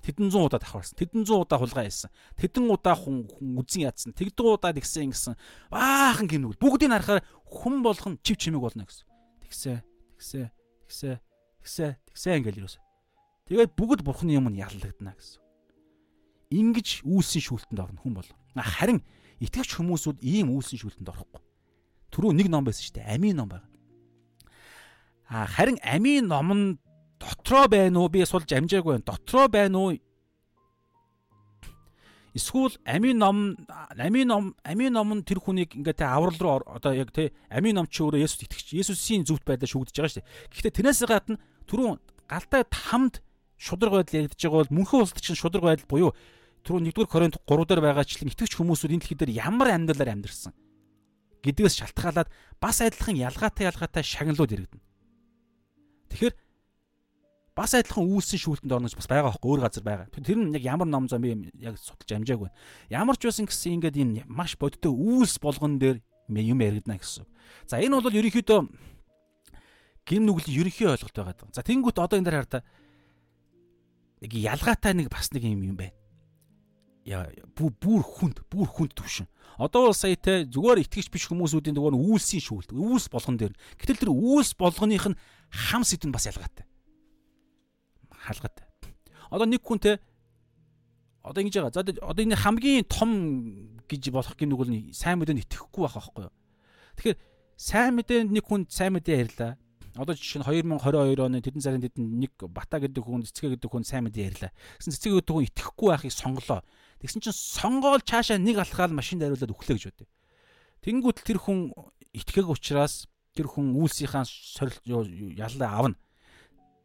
[0.01, 0.97] Тэдэн 100 удаа давхарсан.
[0.97, 2.11] Тэдэн 100 удаа хулгай хийсэн.
[2.41, 3.29] Тэдэн удаа хүн
[3.61, 4.17] үзэн ядсан.
[4.17, 5.37] Тэгдэн удаа тэгсэн гэсэн.
[5.69, 6.57] Баахан гинүгэл.
[6.57, 9.05] Бүгдийг харахаар хүн болгон чив чимэг болно гэсэн.
[9.45, 9.85] Тэгсэ,
[10.17, 10.49] тэгсэ,
[10.89, 11.21] тэгсэ,
[11.61, 12.81] тэгсэ, тэгсэ ингээл юус.
[13.51, 15.43] Тэгээд бүгд бурхны юм нь яллагдана гэсэн.
[16.55, 18.31] Ингиж үүсийн шүүлтэнд орно хүн бол.
[18.55, 19.03] Харин
[19.43, 21.43] итгэвч хүмүүсүүд ийм үүсийн шүүлтэнд орохгүй.
[22.15, 23.11] Түрүү нэг ном байсан шүү дээ.
[23.11, 23.67] Амийн ном байна.
[25.27, 26.79] А харин амийн ном нь
[27.19, 28.07] дотроо байна уу?
[28.07, 29.11] Би сулж амжаагүй байна.
[29.11, 29.99] Дотроо байна уу?
[32.31, 33.59] Эсвэл амийн ном
[33.99, 37.83] амийн ном амийн ном нь тэр хүнийг ингээ тэ аврал руу одоо яг тэ амийн
[37.83, 40.31] ном чи өөрөө Есүс итгэж Есүсийн зөвхт байдлаа шүгдэж байгаа шүү дээ.
[40.55, 41.99] Гэхдээ тэрнээс гадна түрүүн
[42.31, 43.19] галтай хамд
[43.61, 46.11] шудраг байдал яригдж байгаа бол мөнхөн улсад чинь шудраг байдал буюу
[46.65, 50.53] түрүү 1-р Коринт 3 дээр байгаачлан итгэвч хүмүүсүүд энэ дэлхий дээр ямар амьдралаар амьдэрсэн
[51.45, 52.29] гэдгээс шалтгаалаад
[52.61, 54.85] бас адилхан ялгаатай ялгаатай шагналууд яригдана.
[56.13, 56.35] Тэгэхээр
[57.57, 60.07] бас адилхан үйлсэн шүүлтэнд орно гэж бас байгаа байхгүй өөр газар байгаа.
[60.13, 62.53] Тэр нь яг ямар ном зам би яг судалж амжаагүй.
[62.93, 67.25] Ямар ч байсан гэсэн ингээд энэ маш бодтой үйлс болгон дээр юм яригдана гэсэн.
[67.65, 68.61] За энэ бол ерөнхийдөө
[70.05, 71.49] гим нүглийн ерөнхий ойлголт байгаа.
[71.57, 72.65] За тэнгуут одоо энэ дээр хараа
[74.21, 75.97] нэг ялгаатай нэг бас нэг юм юм байна.
[77.05, 77.27] Яа
[77.57, 79.29] бүр хүнд бүр хүнд төвшин.
[79.57, 82.77] Одоо бол сая те зүгээр итгэж биш хүмүүсүүдийн зүгээр үйлсийн шүүлт.
[82.77, 83.57] Үйлс болгон дээр.
[83.81, 85.19] Гэтэл тэр үйлс болгоных нь
[85.49, 86.69] хам сэдв бас ялгаатай.
[88.13, 88.69] Халгаатай.
[89.33, 90.01] Одоо нэг хүн те
[91.25, 91.73] одоо ингэж байгаа.
[91.73, 96.25] За одоо энэ хамгийн том гэж болох юм нэг бол сайн мэдээнд итгэхгүй байх байхгүй
[96.29, 96.35] юу.
[97.01, 97.19] Тэгэхээр
[97.57, 99.57] сайн мэдээнд нэг хүн сайн мэдээ ярьлаа
[99.99, 103.83] Одоо жишээ нь 2022 оны тэдэн сарын тэдэн нэг Бата гэдэг хүн цэцгээ гэдэг хүн
[103.83, 104.55] сайн мэдээ ярьлаа.
[104.79, 106.63] Гэсэн цэцгээ гэдэг хүн итгэхгүй байхыг сонголоо.
[107.03, 110.07] Тэгсэн чинь сонгоол цаашаа нэг алхаал машин дариулаад өглөө гэж бодъё.
[110.87, 111.75] Тэнгүүт тэр хүн
[112.15, 115.99] итгээг учраас тэр хүн үйлсийнхаа сорилт яллаа авна.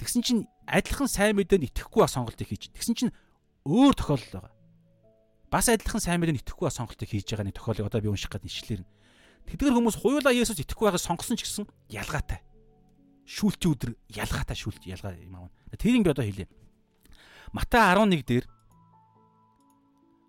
[0.01, 2.73] Тэгсэн чинь адилхан сайн мэдээнд итгэхгүй байх сонголтыг хийж.
[2.73, 3.13] Тэгсэн чинь
[3.69, 4.53] өөр тохиолдол байгаа.
[5.53, 8.49] Бас адилхан сайн мэдээнд итгэхгүй байх сонголтыг хийж байгаа нэг тохиолыг одоо би унших гэдэг
[8.49, 8.83] ишлэлэр.
[9.45, 12.44] Тэдгэр хүмүүс хуйлаа Есүс итгэхгүй байхыг сонгосон ч гэсэн ялгаатай
[13.25, 15.49] шүүлтийн өдөр ялгаатай шүүлт ялгаа юм аа.
[15.75, 16.47] Тэрийг би одоо хэлье.
[17.51, 18.45] Матай 11 дээр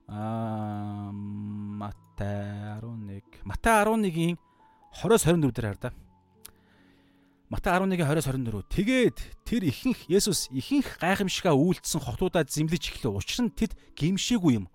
[0.08, 4.36] аа Матай 11 Матай 11-ийн
[4.96, 5.90] 20-24 дээр хар да.
[7.52, 13.18] Матай 11-ийн 20-24 тэгээд тэр ихэнх Есүс ихэнх гайхамшигаа үйлдэлсэн хотуудад зэмлэж эхлэв.
[13.20, 14.66] Учир нь тэд гимшээгүй юм.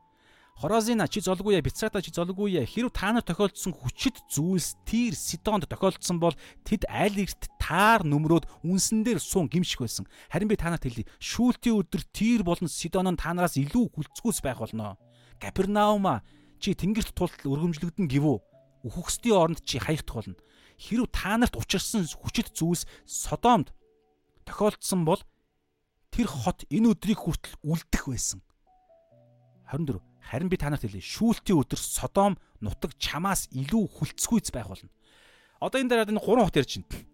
[0.61, 5.17] Хорозина чи золгүй я Бицата чи золгүй я хэрв та нар тохиолдсон хүчит зүйлс Тир
[5.17, 10.05] Сидонд тохиолдсон бол тэд аль эрт таар нүмрөөд үнсэн дээр суун гимших байсан.
[10.29, 11.09] Харин би та нарт хэлье.
[11.17, 15.01] Шүүлтийн өдөр Тир болон Сидон нь та нараас илүү хүлцгүүс байх болно.
[15.41, 16.21] Капернаума
[16.61, 18.37] чи тэнгэрт тултал өргөмжлөгдөн гівүү.
[18.85, 20.37] Үхөхсдийн оронд чи хаягдах болно.
[20.77, 23.73] Хэрв та нарт учирсан хүчит зүйлс Содомд
[24.45, 25.25] тохиолдсон бол
[26.13, 28.45] тэр хот энэ өдрийг хүртэл үлдэх байсан.
[29.73, 31.01] 24 Харин би та нарт хэлье.
[31.01, 34.89] Шүүлтийн өдөр Содом нутаг чамаас илүү хүлцгүйц байх болно.
[35.59, 37.05] Одоо энэ дээр энэ гурван хот ярьж байна.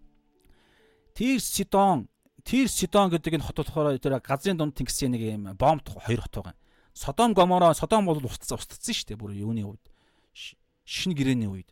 [1.16, 2.08] Тир Сидон,
[2.44, 6.36] Тир Сидон гэдэг энэ хот болохоор тэр газрын дунд тэнгисийн нэг юм бомб хоёр хот
[6.36, 6.56] байгаа.
[6.94, 9.22] Содом Гоморо, Содом бол устцсан устцсан шүү дээ.
[9.22, 9.84] Бүр юуны үед.
[10.86, 11.70] Шинэ гэрээний үед.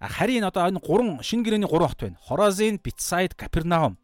[0.00, 2.18] Харин одоо энэ гурван шинэ гэрээний гурван хот байна.
[2.18, 3.98] Хорозин, Битсайд, Капернаум.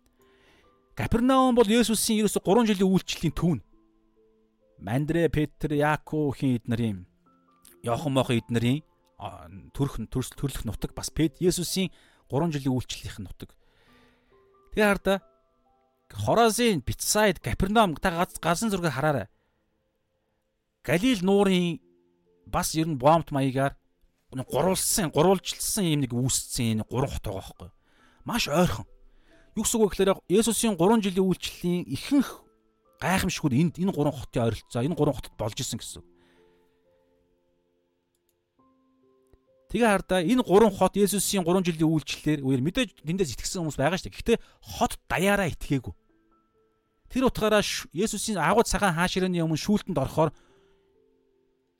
[0.95, 3.61] Капернаум бол Есүсийн ерөөсө 3 жилийн үйлчлэлийн төвн.
[4.79, 7.07] Мандрэ, Петр, Яаковын эднэрийн
[7.83, 8.83] Йохан мохын эднэрийн
[9.73, 11.91] төрх төрлөх нутаг бас Пет Есүсийн
[12.29, 13.57] 3 жилийн үйлчлэлийнх нь нутаг.
[14.75, 15.19] Тэгээ хардаа
[16.13, 19.27] Хорозын Битсайд Капернаум та газрын зургийг хараарай.
[20.85, 21.81] Галил нуурын
[22.47, 23.75] бас ер нь бомбт маягаар
[24.31, 27.71] гурвалсан, гурвалжилсан юм нэг үүсцэн энэ гурван хот байгаа байхгүй.
[28.25, 28.87] Маш ойрхон.
[29.57, 32.46] Юу гэсэн үг гэхээр Есүсийн 3 жилийн үйлчлэлийн ихэнх
[33.01, 36.03] гайхамшигуд энд энэ гурван хотын ойролцоо энэ гурван хотод болж исэн гэсэн.
[39.71, 43.99] Тэгээ хардаа энэ гурван хот Есүсийн 3 жилийн үйлчлэлээр үер мэдээж тэндээс итгэсэн хүмүүс байгаа
[43.99, 44.17] шүү дээ.
[44.17, 45.95] Гэхдээ хот даяараа итгээгүй.
[47.11, 47.63] Тэр утгаараа
[47.93, 50.31] Есүсийн агууд цагаан хаашрын өмнө шүүлтэнд орохоор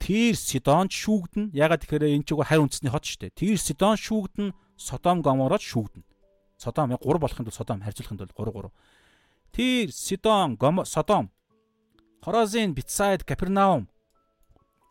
[0.07, 1.51] Тэр Сидонч шүүгдэн.
[1.51, 3.35] Ягаад тэгэхээр энэ ч хай үндэсний хот шүү дээ.
[3.35, 6.05] Тэр Сидон шүүгдэн, Содом Гомород шүүгдэн.
[6.55, 8.71] Содом яг 3 болохын тулд Содом харьцуулахын тулд 3 3.
[9.51, 11.31] Тэр Сидон, Содом,
[12.21, 13.89] Хорозин, Битсайд, Капернаум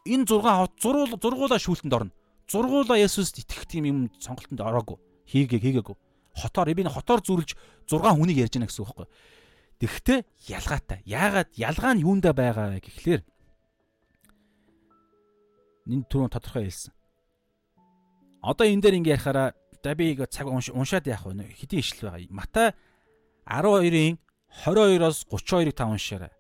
[0.07, 2.15] энэ 6 хот зургуул зургуулаа шүүлтэнд орно.
[2.47, 4.97] Зургуулаа Есүст итгэх тийм юм сонголтонд ороогүй.
[5.27, 5.97] Хийгээ хийгээгүй.
[6.39, 7.59] Хотоор би хотоор зүрлж
[7.91, 9.09] 6 хүнийг ярьж байна гэсэн үг байхгүй.
[9.83, 11.01] Тэгвэл ялгаатай.
[11.05, 13.23] Яагаад ялгаа нь юунда байгаа гэхлээр
[15.91, 16.95] энэ түрүүн тодорхой хэлсэн.
[18.47, 19.53] Одоо энэ дээр ингээ ярихаараа
[19.83, 21.51] за би цаг уншаад яах вэ?
[21.51, 22.31] Хэдийн ишлэл байгаа.
[22.31, 22.69] Матай
[23.47, 24.19] 12-ын
[24.65, 26.33] 22-оос 32-ыг та уншаарай.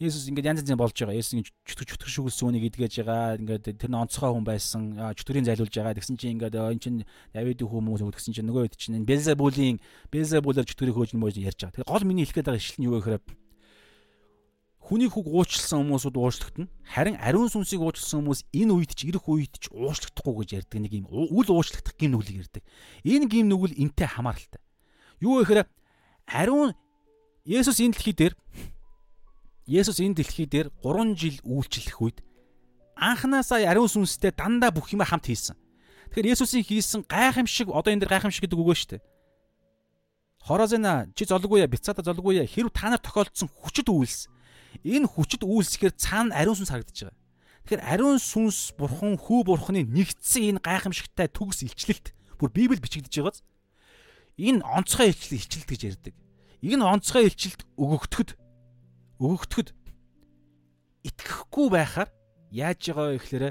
[0.00, 1.12] Есүс ингээд янз янз болж байгаа.
[1.12, 3.36] Есүс ингээд чөтгөр чөтгөр шүглсэн үнийг идгэж байгаа.
[3.36, 4.96] Ингээд тэр нь онцгой хүн байсан.
[4.96, 5.92] Чөтгөрийн зайлуулж байгаа.
[5.92, 7.04] Тэгсэн чинь ингээд энэ чинь
[7.36, 9.76] Давидын хүмүүс тэгсэн чинь нөгөө хэд чинь Белзебулийн
[10.08, 11.84] Белзебулаар чөтгөрийг хөөж нэмж ярьж байгаа.
[11.84, 13.20] Тэгээ гол миний хэлэх гээд байгаа ишлэл нь юу гэхээр
[14.80, 16.72] Хүний хүүг уучлсан хүмүүсүүд уучлагдана.
[16.82, 20.92] Харин ариун сүнсийг уучлсан хүмүүс энэ үед ч ирэх үед ч уучлагдахгүй гэж ярьдаг нэг
[20.96, 22.64] юм үл уучлагдах гим нүглийг ярьдаг.
[23.04, 24.58] Энэ гим нүгэл энтэй хамааралтай.
[25.20, 25.68] Юу гэхээр
[26.26, 26.74] ариун
[27.44, 28.34] Есүс энэ дэлхий дээр
[29.68, 32.18] Есүс энэ дэлхий дээр 3 жил үйлчлэх үед
[32.96, 35.56] анханасаа ариун сүнстэй дандаа бүх юма хамт хийсэн.
[36.12, 39.02] Тэгэхээр Есүсийн хийсэн гайхамшиг одоо энэ дэр гайхамшиг гэдэг үг шүү дээ.
[40.40, 44.28] Хорозена чи золгоуя, бицата золгоуя хэрв та нар тохиолдсон хүчит үйлс
[44.84, 47.16] энэ хүчит үйлсэхээр цаана ариун сүнс харагдаж байгаа.
[47.68, 53.44] Тэгэхээр ариун сүнс бурхан хүү бурханы нэгдсэн энэ гайхамшигтай төгс илчлэлт бүр Библи бичигдэж байгааз
[54.36, 56.14] энэ онцгой илчлэл илчлэлт гэж ярьдаг.
[56.62, 58.30] Энэ онцгой илчлэлт өгөгдөхөд
[59.18, 59.68] өгөгдөхөд
[61.08, 62.08] итгэхгүй байхаар
[62.52, 63.44] яаж байгаа вэ гэхээр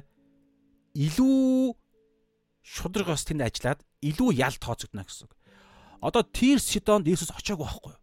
[0.95, 1.75] илүү
[2.61, 5.27] шудрагаас тэнд ажиллаад илүү ял тооцогдно гэсэн.
[5.99, 7.99] Одоо Тир Сидонд Иесус очиагүй байхгүй юу?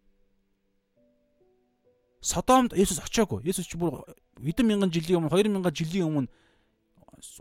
[2.26, 3.44] Содомд Есүс очиагүй.
[3.46, 4.02] Есүс ч бүр
[4.42, 6.30] хэдэн мянган жилийн өмнө 2000 жилийн өмнө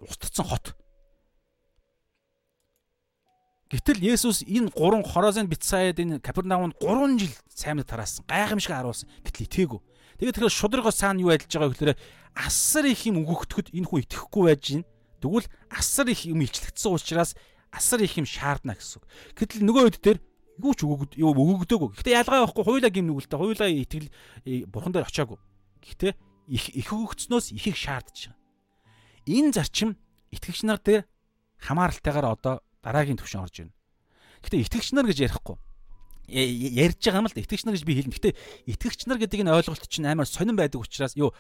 [0.06, 0.78] устдсан хот.
[3.66, 8.22] Гэтэл Есүс энэ гурван хорозын Битсайд энэ Капернаумд 3 жил саймнаг тараасан.
[8.30, 9.10] Гайхамшиг харуулсан.
[9.26, 9.82] Гэтэл итгээгүй.
[10.22, 11.98] Тэгээд тэгэхээр шудрагаас цаана юу ажиллаж байгаа гэхээр
[12.38, 14.84] асар их юм өгөгдөхөд энэ хүн итгэхгүй байж гин.
[15.18, 17.34] Тэгвэл асар их юм илчлэгдсэн учраас
[17.74, 19.06] асар их юм шаардна гэсэн үг.
[19.34, 20.20] Гэтэл нөгөө хэд дээр
[20.62, 21.90] юу ч өгөөд юу өгөгдөөгүй.
[21.98, 24.08] Гэхдээ ялгаа байхгүй хуйлаа гим нүгэлтэй хуйлаа итгэл
[24.70, 25.42] бурхан дээр очиагүй.
[25.82, 26.14] Гэхдээ
[26.54, 28.40] их их өгөгдснөөс ихийг шаардж байгаа.
[29.26, 29.98] Энэ зарчим
[30.32, 31.04] итгэгч нар дээр
[31.60, 33.74] хамааралтайгаар одоо дараагийн төвшин орж байна.
[34.46, 35.58] Гэхдээ итгэгч нар гэж ярихгүй
[36.30, 38.14] ярьж байгаа юм л да итгэгч нар гэж би хэлнэ.
[38.18, 38.30] Гэтэ
[38.66, 41.34] итгэгч нар гэдэг энэ ойлголт чинь амар сонирн байдаг учраас юу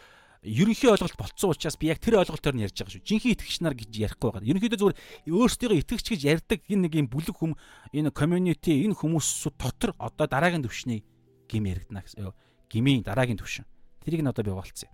[0.45, 3.05] ерөнхий ойлголт болцсон учраас би яг тэр ойлголтоор нь ярьж байгаа шүү.
[3.05, 4.45] Жинхэнэ итгэгч нар гэж ярихгүй байгаа.
[4.45, 7.57] Ерөнхийдөө зүгээр өөрсдөө итгэгч гэж ярьдаг энэ нэг юм бүлэг хүм
[7.97, 11.01] энэ community энэ хүмүүсүүд дотор одоо дараагийн төвшний
[11.49, 12.29] гим яригдана гэсэн.
[12.69, 13.65] Гмийн дараагийн төвшин.
[14.05, 14.89] Тэрийг нь одоо би болцсон.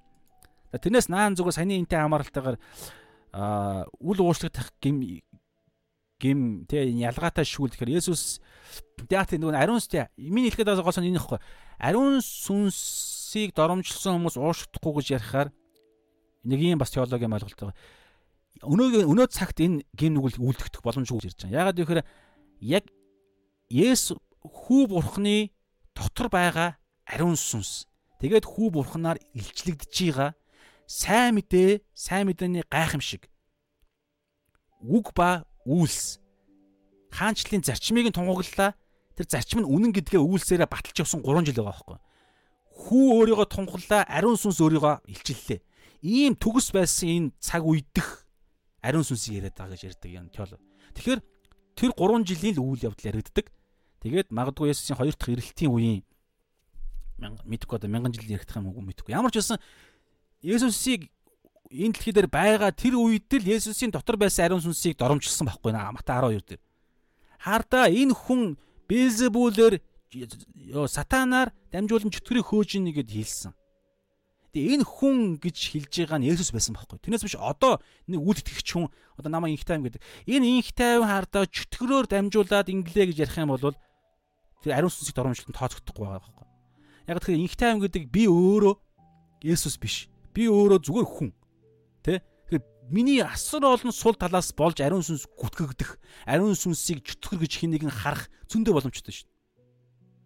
[0.72, 2.58] Тэрнээс наан зүгээр саяны энтэй хамааралтайгаар
[4.00, 5.04] үл уушлагдах гим
[6.22, 8.38] гим тэ ялгаатай шүүл гэхээр Есүс
[9.10, 11.40] театр нөгөө ариун сүнс миний хэлэхэд байгаа гол нь энэ ихгүй.
[11.82, 15.50] Ариун сүнс Есүсийг доромжилсан хүмүүс уушдахгүй гэж ярихаар
[16.44, 17.78] нэг юм бас теологийн ойлголт байгаа.
[18.68, 21.56] Өнөө өнөө цагт энэ гин нүгэл үлдэгдэх боломжгүй гэж ярьж байгаа.
[21.64, 22.04] Ягаад гэвэл
[22.60, 22.92] яг
[23.72, 25.56] Есүс хүү бурхны
[25.96, 26.76] дотор байгаа
[27.08, 27.88] ариун сүнс.
[28.20, 30.36] Тэгээд хүү бурхнаар илчлэгдэж байгаа
[30.92, 33.32] сайн мэдээ, сайн мэдээний гайхамшиг
[34.84, 36.20] үг ба үйлс
[37.12, 38.74] хаанчлалын зарчмыг нь тунгаглалаа.
[39.18, 42.00] Тэр зарчим нь үнэн гэдгээ үйлсээрээ баталж явсан 3 жил байгаа байхгүй
[42.72, 45.60] Хүү өөрийгөө тунхлаа, ариун сүнс өөрийгөө илчиллээ.
[46.02, 48.26] Ийм төгс байсан энэ цаг үедх
[48.82, 50.62] ариун сүнсийг яриад байгаа гэж ярьдаг юм теолог.
[50.98, 51.20] Тэгэхээр
[51.78, 53.54] тэр 3 жилийн л үйл явдал яригддаг.
[54.02, 56.02] Тэгээд магадгүй Есүсийн хоёр дахь ирэлтийн үеийн
[57.22, 59.14] мэдхгүй одоо мянган жил яригдах юм уу мэдхгүй.
[59.14, 59.62] Ямар ч байсан
[60.42, 61.14] Есүсийг
[61.72, 65.96] энэ дэлхий дээр байгаа тэр үед л Есүсийн дотор байсан ариун сүнсийг доромжилсан байхгүй наа.
[65.96, 66.62] Матай 12 дээр.
[67.40, 68.60] Хардаа энэ хүн
[68.92, 69.80] Белзебулээр
[70.92, 73.56] сатанаар дамжуулан чөтгөрийг хөөж ийнэ гэд хэлсэн.
[74.52, 77.00] Тэгээ энэ хүн гэж хэлж байгаа нь Есүс байсан байхгүй.
[77.00, 77.80] Тэрнээс биш одоо
[78.12, 80.04] нэг үл итгэгч хүн одоо намайг инх тайм гэдэг.
[80.28, 83.72] Энэ инх тайван хардаа чөтгөрөөр дамжуулаад инглээ гэж ярих юм бол
[84.60, 86.48] тэр ариун сүнсийг доромжлон тооцохдохгүй байгаа байхгүй.
[87.08, 88.76] Яг тэгэхээр инх тайм гэдэг би өөрөө
[89.48, 90.12] Есүс биш.
[90.36, 91.32] Би өөрөө зүгээр хүн.
[92.02, 92.22] Тэ?
[92.50, 95.98] Тэгэхээр миний асар олон сул талаас болж ариун сүнс гүтгэгдэх,
[96.28, 99.32] ариун сүнсийг чөтгөр гэж хэнийг нь харах зөндөө боломжтой шүү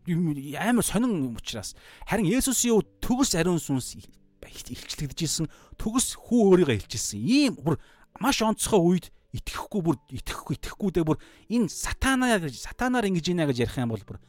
[0.06, 1.76] амар сонин учраас
[2.06, 3.98] харин Есүсийн үе төгс ариун сүнс
[4.46, 5.50] илчлэгдэжсэн
[5.82, 7.82] төгс хүү өөрийгөө илчилсэн ийм бүр
[8.22, 11.18] маш онцгой үед итгэхгүй бүр итгэхгүй итгэхгүй дэ бүр
[11.50, 14.22] энэ сатанаа гэж сатанаар ингэж ийна гэж ярих юм бол бүр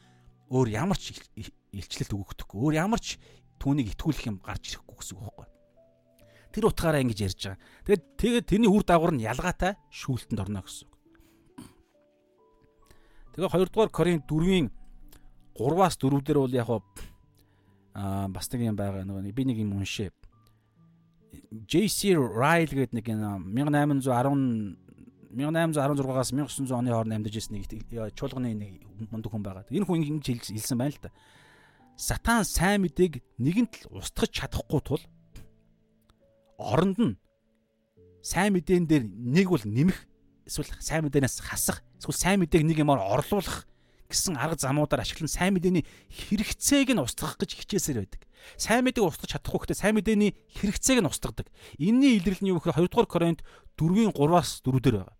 [0.49, 1.13] өөр ямар ч
[1.69, 3.21] илчлэлт өгөхдөггүй өөр ямар ч
[3.61, 5.56] түүнийг итгүүлэх юм гарч ирэхгүй гэсэн үг байхгүй
[6.57, 10.89] тэр утгаараа ингэж ярьж байгаа тэгээд тэгээд тэрний үр дагавар нь ялгаатай шүүлтэнд орно гэсэн
[10.89, 10.97] үг
[13.37, 14.73] тэгээ 2 дугаар Коринт 4-ийн
[15.53, 16.69] 3-аас 4 дээр бол яг
[17.97, 20.13] аа бас нэг юм байгаа нөгөө би нэг юм уншээ.
[21.65, 24.77] JC Ryle гэдэг нэг 1810
[25.33, 27.65] 1816-аас 1900 оны хооронд амьдарч ирсэн нэг
[28.13, 29.65] чуулганы нэг мундаг хүн байгаа.
[29.73, 31.11] Энэ хүн ингэж хэлсэн байна л да.
[31.97, 35.01] Сатан сайн мэдээг нэгэнт л устгах чадахгүй тул
[36.57, 37.13] оронд нь
[38.25, 39.97] сайн мэдэн дээр нэг бол нэмэх
[40.49, 43.69] эсвэл сайн мэдээнээс хасах эсвэл сайн мэдээг нэг юмар орлуулах
[44.09, 48.21] гэсэн арга замуудаар ашиглан сайн мэдээний хэрэгцээг нь устгах гэж хичээсээр байдаг.
[48.55, 51.47] Сайн мэдээг устгах чадахгүй гэхдээ сайн мэдээний хэрэгцээг нь устгадаг.
[51.75, 53.43] Энийний илрэл нь юу гэхээр 2 дугаар Коринт
[53.75, 55.15] 4-ийн 3-аас 4 дээр байгаа.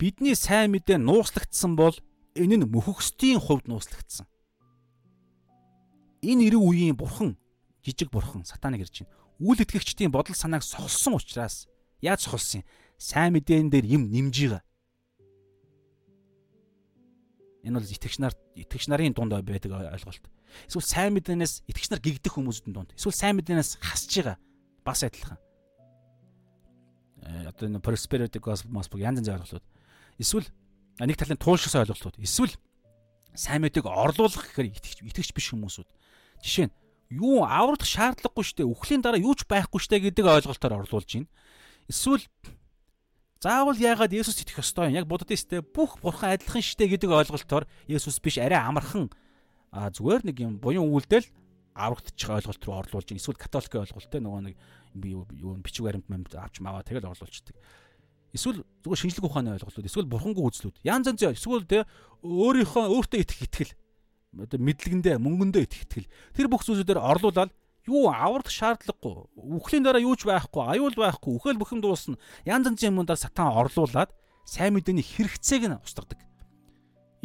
[0.00, 1.96] Бидний сайн мэдээ нууцлагдсан бол
[2.32, 4.24] энэ нь мөхөксдийн хувьд нууцлагдсан.
[6.24, 7.36] Энэ эрэг үеийн бурхан
[7.84, 9.14] жижиг бурхан сатаныг ирж байна.
[9.40, 11.68] Үл итгэгчдийн бодол санааг сохолсон учраас
[12.00, 12.66] яаж сохолсон юм?
[13.00, 14.62] Сайн мэдээн дээр юм нэмж байгаа
[17.62, 20.24] Энэ бол итгэгч нар итгэгч нарын дунд байдаг ойлголт.
[20.64, 22.96] Эсвэл сайн мэдээнээс итгэгч нар гэгдэх хүмүүсийн дунд.
[22.96, 24.36] Эсвэл сайн мэдээнээс хасж байгаа
[24.80, 25.36] бас адилхан.
[27.20, 29.66] Э одоо энэ prosperity gospel янз янзын ойлголтууд.
[30.16, 30.48] Эсвэл
[31.04, 32.16] нэг талын туулшгас ойлголтууд.
[32.16, 32.56] Эсвэл
[33.36, 35.88] сайн мэдээг орлуулах гэхээр итгэгч итгэгч биш хүмүүсүүд.
[36.40, 36.74] Жишээ нь
[37.10, 41.28] юу аврах шаардлагагүй штэ үхлийн дараа юу ч байхгүй штэ гэдэг ойлголтоор орлуулж байна.
[41.90, 42.22] Эсвэл
[43.40, 45.00] Заавал яагаад Есүс итгэх ёстой юм?
[45.00, 49.08] Яг буддисттэй бүх бурхан адилхан шттэ гэдэг ойлголтоор Есүс биш арай амархан
[49.72, 51.24] зүгээр нэг юм буян үйлдэл
[51.72, 53.16] аврагдчих ойлголт руу орлуулж ийн.
[53.16, 54.54] Эсвэл католикийн ойлголттой нөгөө нэг
[55.00, 57.56] юу бичиг баримт мэмд авч маваа тэгэл орлуулчихдаг.
[58.36, 60.76] Эсвэл зүгээр шинжлэх ухааны ойлголтууд, эсвэл бурхангүй үзлүүд.
[60.84, 61.88] Янз янз эсвэл тэ
[62.20, 63.72] өөрийнхөө өөртөө итгэх итгэл
[64.36, 66.12] одоо мэдлэгэндээ мөнгөндөө итгэх итгэл.
[66.38, 67.50] Тэр бүх зүйлүүдээр орлуулаад
[67.90, 69.26] юу аврах шаардлагагүй.
[69.34, 72.20] Үхлийн дараа юу ч байхгүй, аюул байхгүй, үхэл бүхэм дуусна.
[72.46, 74.14] Янз янзын юмудаар сатан орлуулад
[74.46, 76.22] сайн мэдээний хэрэгцээг нь устгадаг.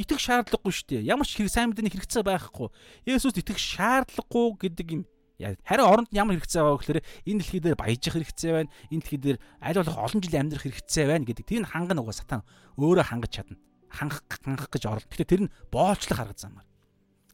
[0.01, 1.07] Итгэх шаардлагагүй шүү дээ.
[1.07, 2.67] Ямар ч хэрэг сайн мэдээний хэрэгцээ байхгүй.
[3.05, 5.03] Есүст итгэх шаардлагагүй гэдэг юм.
[5.39, 8.71] Харин оронд нь ямар хэрэгцээ байгаа гэхээр энэ дэлхий дээр баяжих хэрэгцээ байна.
[8.91, 11.45] Энэ дэлхий дээр аль болох олон жил амьдрах хэрэгцээ байна гэдэг.
[11.47, 12.41] Тэр нь хангана угаа сатан
[12.79, 13.59] өөрөө хангаж чадна.
[13.91, 15.11] Хангах хангах гэж оролт.
[15.11, 16.67] Гэтэ тэр нь боолчлох арга замаар.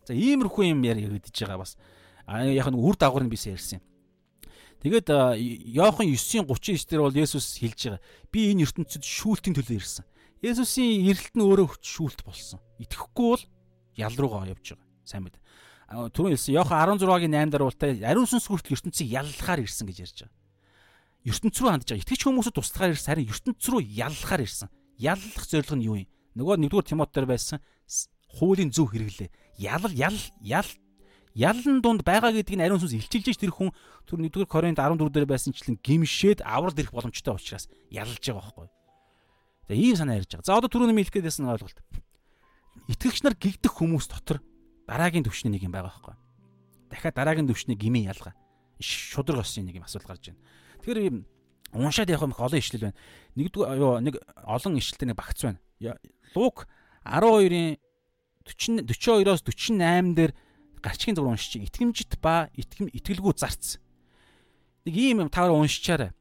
[0.07, 1.77] За иймэрхүү юм яригдж байгаа бас
[2.27, 3.85] яг нэг үр дагавар нь бисээ ярьсан юм.
[4.81, 5.07] Тэгээд
[5.77, 8.01] Иохан 9:39 дээр бол Есүс хэлж байгаа.
[8.33, 10.05] Би энэ ертөнцид шүүлтийн төлөө ирсэн.
[10.41, 12.57] Есүсийн ирэлт нь өөрөө шүүлт болсон.
[12.81, 13.43] Итгэхгүй бол
[13.93, 14.89] ял руугаа явж байгаа.
[15.05, 15.37] Сайн мэд.
[15.91, 20.17] Түрүүн хэлсэн Иохан 16-гийн 8 дээр ултай ариун сүнс хүртэл ертөнцийг яллахаар ирсэн гэж ярьж
[20.25, 20.39] байгаа.
[21.29, 22.01] ертөнц рүү хандж байгаа.
[22.01, 23.09] Итгэж хүмүүсд туслахаар ирсэн.
[23.11, 24.69] Харин ертөнц рүү яллахаар ирсэн.
[24.97, 26.09] Яллах зорилго нь юу юм?
[26.41, 27.59] Нөгөө нэгдүгээр Тимот дээр байсан
[28.39, 29.29] хуулийн зөв хэрэглээ.
[29.57, 30.69] Ял ял ял
[31.33, 33.71] яллан дунд байгаа гэдгийг ариун сүнс илчилж тэр хүн
[34.07, 38.67] түр 1-р Коринт 14 дээр байсанчлан гимшээд аврал ирэх боломжтой учраас яллж байгаа байхгүй.
[39.67, 40.47] За ийм санаа ярьж байгаа.
[40.47, 41.79] За одоо түрүүний хэлэх гээдсэн ойлголт.
[42.91, 44.43] Итгэгч нар гигдэх хүмүүс дотор
[44.87, 46.15] дараагийн төвшний нэг юм байгаа байхгүй.
[46.91, 48.35] Дахиад дараагийн төвшний гмийн ялгаа.
[48.83, 50.43] Шудраг осын нэг юм асуудал гарч байна.
[50.83, 51.23] Тэгэхээр
[51.79, 52.99] уншаад явах юм их олон ишлэл байна.
[53.39, 55.59] Нэгдүгээр юу нэг олон ишлэлтэй нэг багц байна.
[56.35, 56.67] Лук
[57.05, 57.79] 12-ын
[58.45, 60.31] 40 42-оос 48 дээр
[60.81, 63.77] гарчгийн зураг уншиж итгэмжит ба итгэм итгэлгүй зарц.
[64.85, 66.11] Нэг ийм юм тавар уншичаарай.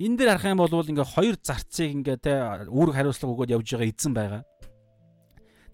[0.00, 2.32] Энэ дээр харах юм бол ингээ хоёр зарцыг ингээ те
[2.68, 4.42] үүрэг хариуцлага өгөөд явж байгаа эзэн байгаа.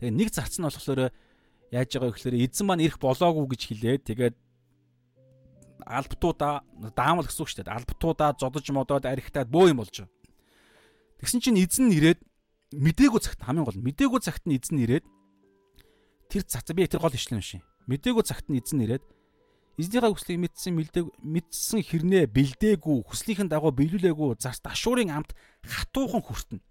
[0.02, 1.10] Тэгээ нэг зарц нь болохоор
[1.70, 4.36] яаж байгаа вэ гэхээр эзэн маань ирэх болоогүй гэж хэлээд тэгээд
[5.86, 6.62] албатуудаа
[6.94, 7.78] даамал гэсэн үг шүү дээ.
[7.78, 10.14] Албатуудаа зодож модоод архитаад бөө юм болж байгаа.
[11.22, 12.20] Тэгсэн чинь эзэн ирээд
[12.74, 15.06] мдээгүй цагт хамгийн гол мдээгүй цагт нь эзэн ирээд
[16.32, 17.60] тэр цац би тэр гол ишлэн шин.
[17.84, 19.04] Мдээгүй цагт нь эзэн ирээд
[19.76, 26.64] эзнийхээ хүслийг мэдсэн мэддэг мэдсэн хэрнээ бэлдээгүй хүслийнхэн дагуу биелүүлээгүй зарц ашуурын амт хатуухан хүртэнэ.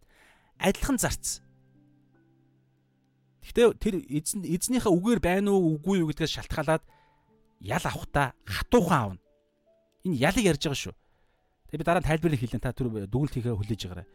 [0.66, 1.46] Адилхан зарц.
[3.46, 6.82] Гэхдээ тэр эзэн эзнийхээ үгээр байна уу үгүй юу гэдгээс шалтгаалаад
[7.62, 9.22] ял авахта хатуухан аавна.
[10.10, 10.96] Энэ ялыг ярьж байгаа шүү.
[11.70, 14.08] Тэгээ би дараа нь тайлбарыг хэлэн та түр дүгнэлт хийхээ хүлээж байгаарай.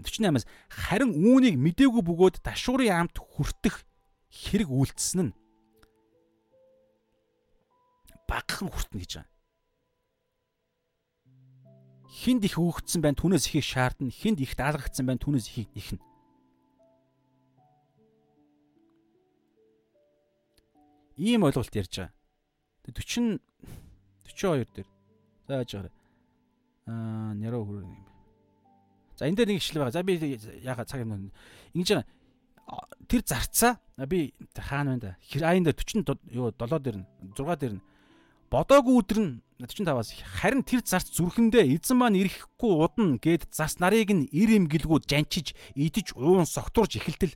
[0.00, 3.84] 48-аас харин үүнийг мдээгүй бөгөөд ташуурын амт хүртэх
[4.34, 5.32] хэрэг үйлдэлсэн нь
[8.26, 9.30] багахан хүртэнэ гэж байна.
[12.10, 16.02] Хинд их өөгдсөн байна түүнээс ихийг шаардна, хинд их даалгагдсан байна түүнээс ихийг нэхнэ.
[21.14, 22.14] Ийм ойлголт ярьж байгаа.
[22.90, 23.38] 40
[24.34, 24.88] 42 дээр.
[25.46, 25.94] За яаж байгаарай.
[26.90, 28.06] Аа, нэрөө хөрөө юм.
[29.14, 29.94] За энэ дээр нэг ишлэл байгаа.
[29.94, 31.30] За би яага цаг юм.
[31.74, 32.02] Ингэж
[33.08, 35.46] тэр зарцаа би хаана байна да.
[35.46, 37.82] Аян дээр 40 юу 7 дээр нь 6 дээр нь.
[38.50, 44.10] Бодоогүй өдөр нь 45-аас харин тэр зарц зүрхэндээ эзэн маань ирэхгүй удна гэд зарц нарыг
[44.10, 47.34] нь ир имгэлгүй жанчиж идэж уун согтурж эхэлтэл.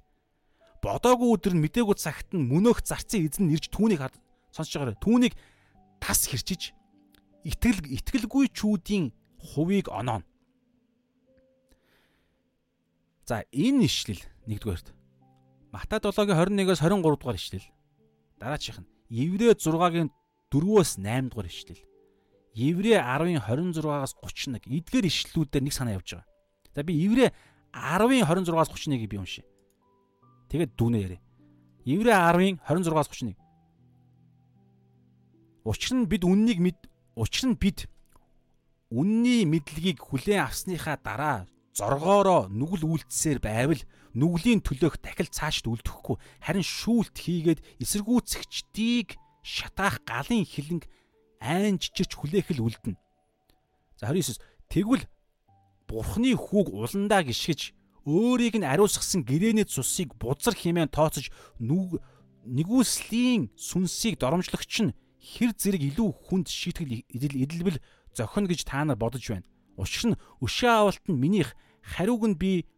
[0.82, 4.02] Бодоогүй өдөр нь мдээгүй цагт нь мөнөөх зарцын эзэн нэрж түүнийг
[4.54, 5.34] сонсож байгаарай түүнийг
[6.02, 6.74] тас хэрчиж
[7.46, 10.26] итгэл итгэлгүй чүүдийн хувийг онооно
[13.28, 14.88] за энэ ишлэл нэгдүгээрт
[15.72, 17.66] Матай 7-гийн 21-оос 23 дугаар ишлэл
[18.40, 20.08] дараачих нь Еврэ 6-гийн
[20.52, 21.80] 4-өөс 8 дугаар ишлэл.
[22.56, 26.28] Еврэ 10-ын 26-аас 31 эдгээр ишлэлүүдээр нэг санаа явж байгаа.
[26.72, 27.32] За би Еврэ
[27.72, 29.44] 10-ын 26-аас 31-ийг би уншия.
[30.48, 31.20] Тэгээд дүүнээ яриа.
[31.84, 33.36] Еврэ 10-ын 26-аас 31.
[35.68, 36.78] Учир нь бид үннийг мэд
[37.12, 37.88] учир нь бид
[38.88, 41.44] үнний мэдлэгийг хүлээн авсныхаа дараа
[41.78, 43.82] зоргоороо нүгэл үйлдсээр байвал
[44.18, 49.14] нүглийн төлөөх дахил цаашд үлдэхгүй харин шүүлт хийгээд эсэргүүцэгчдийг
[49.46, 50.90] шатаах галын хилэнг
[51.38, 52.98] айн жижигч хүлээх л үлдэнэ.
[54.02, 55.06] За 29 тэгвэл
[55.86, 57.72] бурхны хүүг уландаа гიშгэж
[58.02, 61.30] өөрийг нь ариусгасан гэрээний цусыг бузар хэмээн тооцож
[61.62, 67.78] нэгүслийн сүнсийг доромжлогч нь хэр зэрэг илүү хүнд шийтгэл эдэлбэл
[68.16, 69.46] зохино гэж та нар бодож байна.
[69.76, 71.52] Учир нь өшөө авалт нь минийх
[71.88, 72.68] хариуг нь би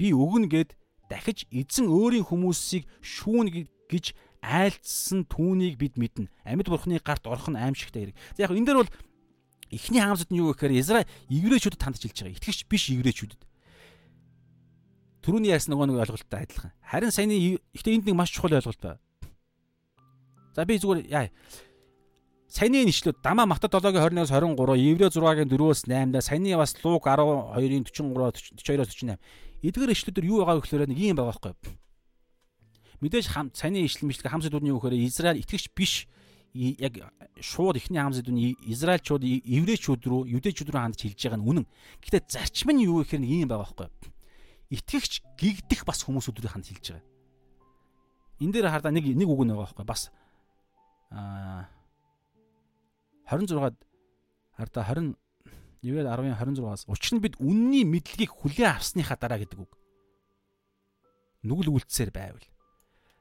[0.00, 0.70] би өгнө гэд
[1.12, 6.30] дахиж эзэн өөрийн хүмүүсийг шүүн гэж айлцсан түүнийг бид мэднэ.
[6.46, 8.16] Амьд бурхны гарт орох нь аимшигтай хэрэг.
[8.36, 8.92] За яг энэ дээр бол
[9.70, 12.36] эхний хаамсууд нь юу гэхээр Израиль еврейчүүдэд хандж хэлж байгаа.
[12.38, 13.42] Итгэгч биш еврейчүүдэд.
[15.24, 16.72] Төрөний яасан нөгөө нэг ойлголттой адилхан.
[16.80, 19.02] Харин саяны ихтэй энд нэг маш чухал ойлголт байна.
[20.54, 21.28] За би зүгээр яа.
[22.48, 27.84] Саяны нэшлүүд Дама Мата 7-гийн 21-с 23, Еврей 6-гийн 4-өөс 8-да, саяны бас Луг 12-ийн
[27.84, 29.20] 43, 42-оос 48.
[29.60, 31.76] Эдгээр нэшлүүдээр юу байгаа гэхээр нэг юм байгаа байхгүй юу?
[33.04, 36.08] Мэдээж хам саяны ижил мэтлэг хам сэдвүүдний юу гэхээр Израиль итгэгч биш
[36.56, 41.66] яг шууд ихний хам сэдвүүний Израильчууд еврейчүүд рүү юдэчүүд рүү хандж хэлж байгаа нь үнэн.
[42.00, 44.16] Гэхдээ зарчим нь юу гэхээр нэг юм байгаа байхгүй юу?
[44.72, 47.06] Итгэгч гигдэх бас хүмүүсүүд рүү хандж хэлж байгаа.
[48.40, 50.08] Энд дээр хардаа нэг нэг үг нэг байгаа байхгүй бас
[51.12, 51.77] аа
[53.28, 53.76] 26-ад
[54.56, 55.14] хардаа 20
[55.84, 59.72] нэгээд 10-ын 26-аас учир нь бид үнний мэдлэгийг хүлээн авсныхаа дараа гэдэг үг.
[61.46, 62.42] Нүгэл үлдсээр байвал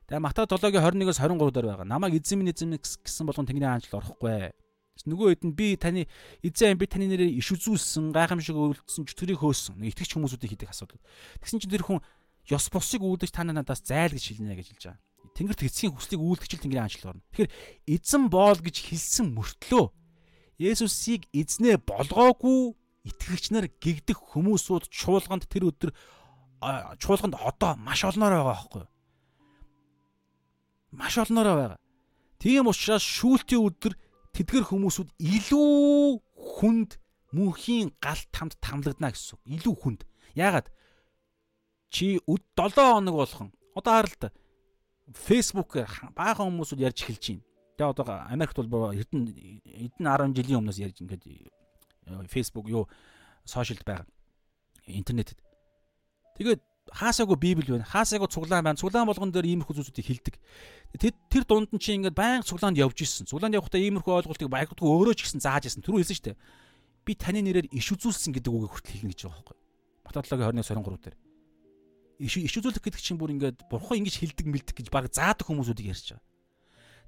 [0.08, 1.84] Тэгээ Матай 7-гийн 21-оос 23 дээр байгаа.
[1.84, 4.56] Намайг эзэн минь эзэн гэсэн болгон тэнгэрийн хаанчл орохгүй.
[5.04, 6.08] Нөгөө хэд нь би таны
[6.40, 9.84] эзэн би таны нэрээр иш үзүүлсэн, гайхамшиг өвлөдсөн, чөтгөрийг хөөсөн.
[9.84, 11.04] Итгэгч хүмүүсүүдийг хийдэг асуудал.
[11.44, 12.00] Тэгсэн чинь тэр хүн
[12.48, 15.07] ёс бусыг үүдэж та надаас зайл гэж хэлнэ гэж хэлж байгаа.
[15.38, 17.24] Тэнгэрт эцгийн хүслийг үүлдэгчл тэнгэрийн хаанчл орно.
[17.38, 17.54] Тэгэхээр
[17.86, 19.86] эзэн боол гэж хэлсэн мөртлөө
[20.58, 22.74] Есүсийг эзнээ болгоогүй
[23.06, 25.94] итгэгч нар гэгдэх хүмүүсүүд чуулганд тэр өдөр
[26.98, 28.90] чуулганд одоо маш олноор байгаа байхгүй юу?
[30.92, 31.80] маш олноороо байгаа.
[32.40, 33.94] Тийм учраас шүүлтийн өдөр
[34.34, 36.98] тэдгэр хүмүүсүүд илүү хүнд
[37.34, 39.42] мөнхийн галт тамд тамлагдана гэсэн.
[39.46, 40.02] Илүү хүнд.
[40.38, 40.70] Яагаад?
[41.90, 44.24] Чи өд 7 хоног болгон одоо харалт
[45.14, 47.44] фэйсбүүкээр баахан хүмүүсүүд ярьж эхэлж байна.
[47.78, 49.24] Тэгээ одоо Америкт бол хэдэн
[49.64, 51.24] хэдэн 10 жилийн өмнөөс ярьж ингээд
[52.28, 52.90] фэйсбүүк юу
[53.48, 54.08] сошиалд байгаа.
[54.88, 55.40] Интернетэд.
[56.40, 56.62] Тэгээд
[56.92, 57.88] хаасаагүй библ байна.
[57.88, 58.80] Хаасаагүй цуглаан байна.
[58.80, 60.36] Цуглаан болгон дээр иймэрхүү зүйлсүүдийг хилдэг.
[61.00, 63.28] Тэр тэр дунд нь чи ингээд баян цуглаанд явж исэн.
[63.28, 65.84] Цуглаанд явахдаа иймэрхүү ойлголтыг баягдгүй өөрөө ч гэсэн зааж исэн.
[65.84, 66.38] Түрүү хэлсэн шүү дээ.
[67.04, 69.58] Би таны нэрээр иш үзүүлсэн гэдэг үгийг хүртэл хэлнэ гэж байгаа байхгүй.
[70.08, 71.16] Матадлогийн 20-23 дээр.
[72.18, 76.18] Иш үзүүлэх гэдэг чинь бүр ингээд бурхан ингэж хилдэг мэлдэг гэж баг заадаг хүмүүсүүдийг ярьж
[76.18, 76.26] байгаа.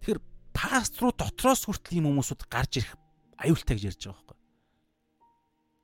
[0.06, 0.19] Тэгэхээр
[0.53, 2.94] паструу дотроос хүртэл ийм хүмүүсүүд гарч ирэх
[3.41, 4.38] аюултай гэж ярьж байгаа байхгүй.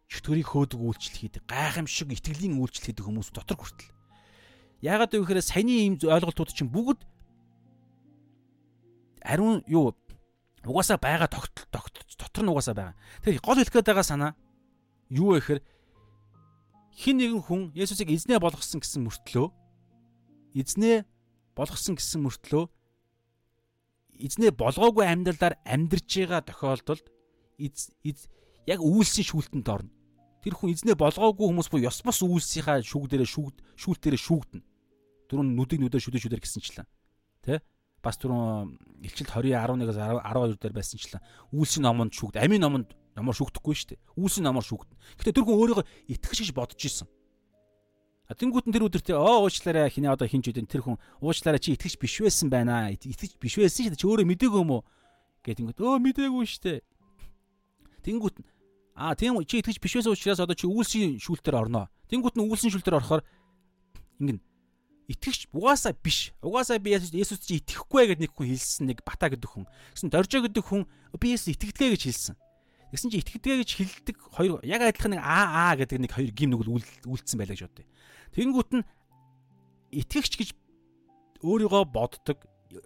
[0.05, 3.89] Чөтгөрийг хөөдөг үйлчлэл хийдэг, гайхамшиг итгэлийн үйлчлэл хийдэг хүмүүс дотор хүртэл.
[4.85, 7.01] Яагаад гэвэл саяны ийм ойлголтууд чинь бүгд
[9.25, 9.97] ариун юу
[10.61, 11.65] угаасаа байгаа тогтол
[12.13, 12.95] дотор нь угаасаа байгаа.
[13.25, 14.31] Тэгэхээр гол хэлэх гээд байгаа санаа
[15.09, 15.61] юу вэ гэхээр
[16.95, 19.47] хин нэгэн хүн Есүсийг эзнээ болгосон гэсэн мөртлөө
[20.55, 21.03] эзнээ
[21.55, 22.63] болгосон гэсэн мөртлөө
[24.23, 27.05] эзнээ болгоогүй амьдралаар амьдарч байгаа тохиолдолд
[28.65, 29.91] яг үйлсийн шүүлтэнд орно.
[30.41, 34.63] Тэр хүн эзнээ болгоогүй хүмүүс бо ёс бос үйлсийнхаа шүүг дээрээ шүүгд шүүлт дээрээ шүүгдэнэ.
[35.29, 36.87] Дөрөв нүдэг нүдэ шүдэ шүдэр гэсэнчлэн.
[37.41, 37.61] Тэ?
[38.01, 42.37] Бас дөрөв илчилт 20-11-аас 12 дээр байсанчлан үйлсийн номонд шүүгд.
[42.41, 43.99] Амийн номонд номоор шүүгдэхгүй шүү дээ.
[44.19, 44.99] Үйлсийн номоор шүүгдэнэ.
[45.19, 47.07] Гэтэ тэр хүн өөрийгөө итгэж гэж бодож исэн.
[48.27, 51.61] А тэнгуут нь тэр өдөр тэр оо уучлаарай хинээ одоо хинч үдэн тэр хүн уучлаарай
[51.61, 52.89] чи итгэж биш байсан байна.
[52.89, 54.01] Итгэж биш байсан шүү дээ.
[54.01, 54.83] Чи өөрөө мдээгүй юм уу?
[55.45, 56.79] Гэт тэнгуут өө мдээгүй шүү дээ.
[58.01, 58.35] Тэнгуут
[58.97, 61.85] аа тийм чи итгэж биш байсан учраас одоо чи үйлсийн шүүлтээр орноо.
[62.09, 63.21] Тэнгуут нь үйлсийн шүүлтээр орохоор
[64.17, 64.41] ингэн
[65.07, 66.33] итгэгч угаасаа биш.
[66.41, 69.69] Угаасаа би Есүс чи итгэхгүй гэдэг нэг хүн хэлсэн нэг бата гэдэг хүн.
[69.93, 70.89] Гэсэн доржо гэдэг хүн
[71.21, 72.35] би Есүс итгэдэг гэж хэлсэн.
[72.95, 76.55] Тэгсэн чи итгэдэг гэж хэлдэг хоёр яг адилхан нэг аа аа гэдэг нэг хоёр гим
[76.55, 77.91] нүгэл үйлдэлсэн байлаа гэж бодъё.
[78.31, 78.87] Тэнгүүт нь
[79.99, 80.49] итгэгч гэж
[81.43, 82.39] өөрийгөө боддог,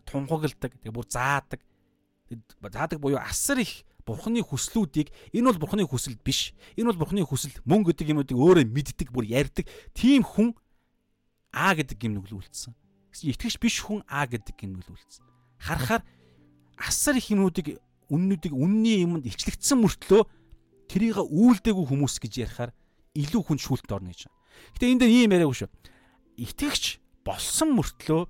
[0.10, 1.62] тунхагладаг, тэгээ бүр заадаг.
[2.58, 6.58] Заадаг буюу асар их бурхны хүслүүдийг энэ бол бурхны хүсэл биш.
[6.74, 9.70] Энэ бол бурхны хүсэл мөн гэдэг юмнуудыг өөрөө мэддэг, бүр ярьдаг.
[9.94, 10.58] Тийм хүн
[11.54, 12.74] А гэдэг гимнүгэл үлдсэн.
[13.14, 15.26] Итгэж биш хүн А гэдэг гимнүгэл үлдсэн.
[15.62, 16.02] Харахаар
[16.78, 17.78] асар их юмнуудыг
[18.10, 20.22] үннүүдийг үнний юмд ичлэгдсэн мөртлөө
[20.90, 22.72] тэрийг үйлдэггүй хүмүүс гэж ярихаар
[23.14, 24.30] илүү хүн шүүлтд орно гэж.
[24.76, 25.70] Гэтэ энэ дээр ийм яриаггүй шүү.
[26.42, 26.84] Итгэгч
[27.24, 28.22] болсон мөртлөө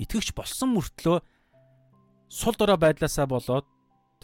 [0.00, 1.18] итгэгч болсон мөртлөө
[2.32, 3.66] сул дорой байдлаасаа болоод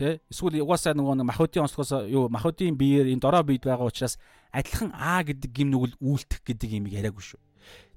[0.01, 4.17] тэ эсвэл угаасаа нөгөө махуудын онцгоос юу махуудын биеэр энэ дорой бийд байгаа учраас
[4.51, 7.41] адилхан А гэдэг гим нүгэл үйлдэх гэдэг юм яриаггүй шүү.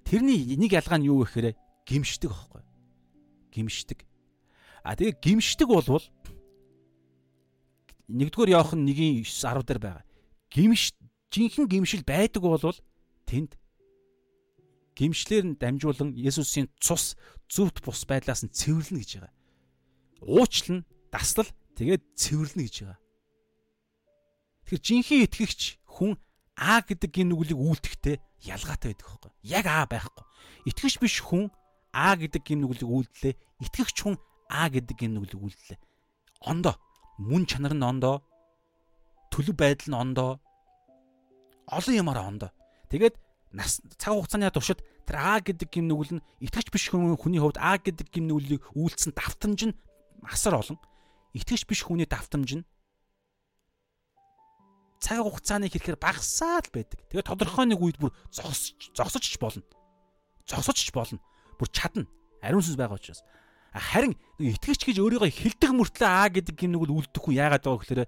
[0.04, 1.48] Тэрний нэг ялгаа нь юу вэ гэхээр
[1.88, 2.62] гимшдэг аахгүй.
[3.56, 4.00] Гимшдэг.
[4.84, 6.04] А тэгээ гимшдэг болвол
[8.10, 10.06] нэгдүгээр явах нь 1-ийн 9 10 дээр байгаа.
[10.52, 10.94] Гимш
[11.32, 12.80] жинхэнэ гимшил байдаг болвол
[13.26, 13.58] тэнд
[14.94, 17.18] гимшлэр нь дамжуулан Есүсийн цус
[17.50, 19.34] зүвт бус байдлаас нь цэвэрлэнэ гэж байгаа.
[20.22, 23.00] Уучлал, даслал тэгээд цэвэрлэнэ гэж байгаа.
[24.70, 26.14] Тэгэхээр жинхэнэ итгэгч хүн
[26.54, 29.32] А гэдэг гин нүглийг үйлдэхдээ ялгаатай байдаг хөөхгүй.
[29.42, 30.26] Яг А байхгүй.
[30.70, 31.50] Итгэгч биш хүн
[31.90, 33.34] А гэдэг гин нүглийг үйлдлээ.
[33.66, 34.22] Итгэгч хүн
[34.54, 35.80] А гэдэг гин нүглийг үйлдлээ.
[36.46, 36.78] Ондоо
[37.18, 38.22] мөн чанар нь ондоо
[39.34, 40.32] төлөв байдал нь ондоо
[41.68, 42.52] олон юмараа ондоо.
[42.90, 43.16] Тэгээд
[43.54, 47.78] нас цаг хугацааны туршид тэр А гэдэг гим нүгэл нь итгэж биш хүний хувьд А
[47.78, 49.78] гэдэг гим нүглийг үйлдсэн давтамж нь
[50.26, 50.78] асар олон.
[51.34, 52.64] Итгэж биш хүний давтамж нь
[55.04, 57.00] цаг хугацааны хэрэгээр багасаа л байдаг.
[57.12, 59.62] Тэгээд тодорхой нэг үед бүр зогсож зогсож ч болно.
[60.48, 61.20] Зогсож ч болно.
[61.60, 62.08] Бүр чадна.
[62.40, 63.20] Ариун сүнс байгаа учраас.
[63.74, 68.02] Харин итгэгч гэж өөрийгөө хилдэг мөртлөө аа гэдэг гим нүгэл үлдэх хүн яагаад байгаа гэхээр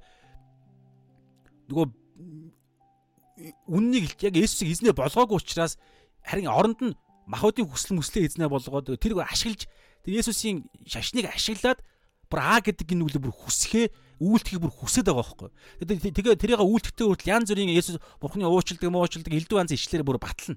[1.74, 1.86] нөгөө
[3.68, 5.82] үннийг яг Есүсийг эзнээ болгоогүй учраас
[6.22, 6.94] харин оронд нь
[7.26, 9.66] махуудын хүсэл мүслээ эзнээ болгоод тэрийг ашиглаж
[10.06, 11.82] тэр Есүсийн шашныг ашиглаад
[12.30, 13.86] бүр аа гэдэг энэ үглээ бүр хүсхээ
[14.22, 15.50] үйлдэхийг бүр хүсээд байгаа байхгүй.
[15.82, 20.56] Тэгээ тэрийг үйлдэхтэй хүртэл янз бүрийн Есүс Бурхны уучлалдаг муучилдаг элдв янз ишлэр бүр батлна.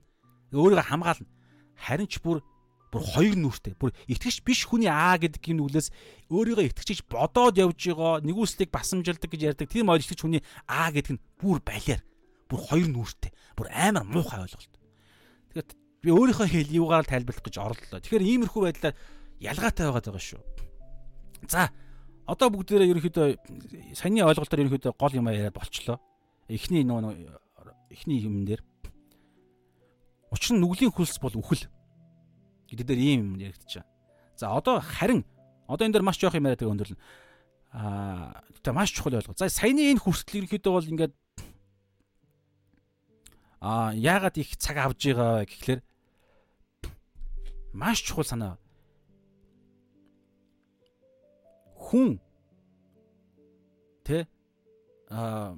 [0.54, 1.26] Өөрийгөө хамгаална.
[1.74, 2.44] Харин ч бүр
[2.88, 3.74] бүр хоёр нүртэй.
[3.76, 5.92] Бүр итгэж биш хүний аа гэдэг юм нүглээс
[6.32, 9.68] өөрийгөө итгэж бодоод явж байгаа нэгүслийг басамжилдаг гэж ярьдаг.
[9.68, 12.00] Тийм ойлгож хүний аа гэдэг нь бүр балиар
[12.48, 13.32] бүр хоёр нүртэй.
[13.56, 14.72] Бүр амар муухай ойлголт.
[15.52, 15.68] Тэгэхээр
[16.00, 18.00] би өөрийнхөө хэл юугаар тайлбарлах гэж орлоо.
[18.00, 18.96] Тэгэхээр иймэрхүү байдлаар
[19.40, 20.42] ялгаатай байгаад байгаа шүү.
[21.48, 21.68] За
[22.24, 23.26] одоо бүгдээрээ ерөнхийдөө
[23.96, 26.00] саяны ойлголтоор ерөнхийдөө гол юм яриад болчлоо.
[26.48, 27.36] Эхний нөгөө
[27.92, 28.64] эхний юм дээр
[30.32, 31.68] учир нь нүглийн хөлс бол үхэл
[32.68, 33.86] гэдэг дээр ийм юм яригдчихаа.
[34.36, 35.24] За одоо харин
[35.66, 37.00] одоо энэ дээр маш жоох юм яриад байгаа өндөрлөн.
[37.72, 39.38] Аа тэгээ маш чухал ойлголт.
[39.40, 41.14] За саяны энэ хүртэл ерөнхийдөө бол ингээд
[43.60, 45.80] а яагаад их цаг авж байгаа гэхлээр
[47.72, 48.54] маш чухал санаа.
[51.76, 52.20] Хүн
[54.04, 54.28] тэ
[55.10, 55.56] а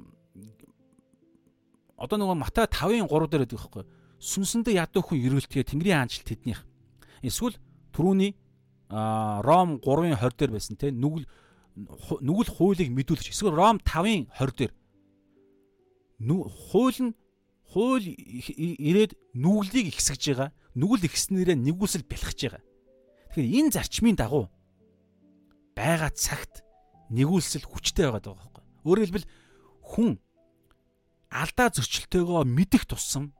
[2.00, 3.84] одоо нөгөө Матай 5-ын 3 дээр байдаг байхгүй.
[4.20, 6.60] Сүнсэндээ ядуу хүн эргэлтгээ Тэнгэрийн хаанчлал тэднийх.
[7.22, 7.56] Эсвэл
[7.94, 8.34] түрүүний
[8.90, 11.26] Ром 3-ын 20 дээр байсан те нүгэл
[12.20, 14.72] нүгэл хуулийг мэдүүлж эсвэл Ром 5-ын 20 дээр
[16.20, 17.14] хууль нь
[17.70, 20.50] хууль ирээд нүглийг ихсгэж байгаа.
[20.74, 22.62] Нүгэл ихснээрээ нэгүсэл бэлхэж байгаа.
[23.30, 24.50] Тэгэхээр энэ зарчмын дагуу
[25.78, 26.66] байгаа цагт
[27.14, 28.64] нэгүүлсэл хүчтэй байгаа даа байхгүй.
[28.84, 29.30] Өөрөөр хэлбэл
[29.86, 30.10] хүн
[31.30, 33.30] алдаа зөрчилтөөгөө мэдэх тусам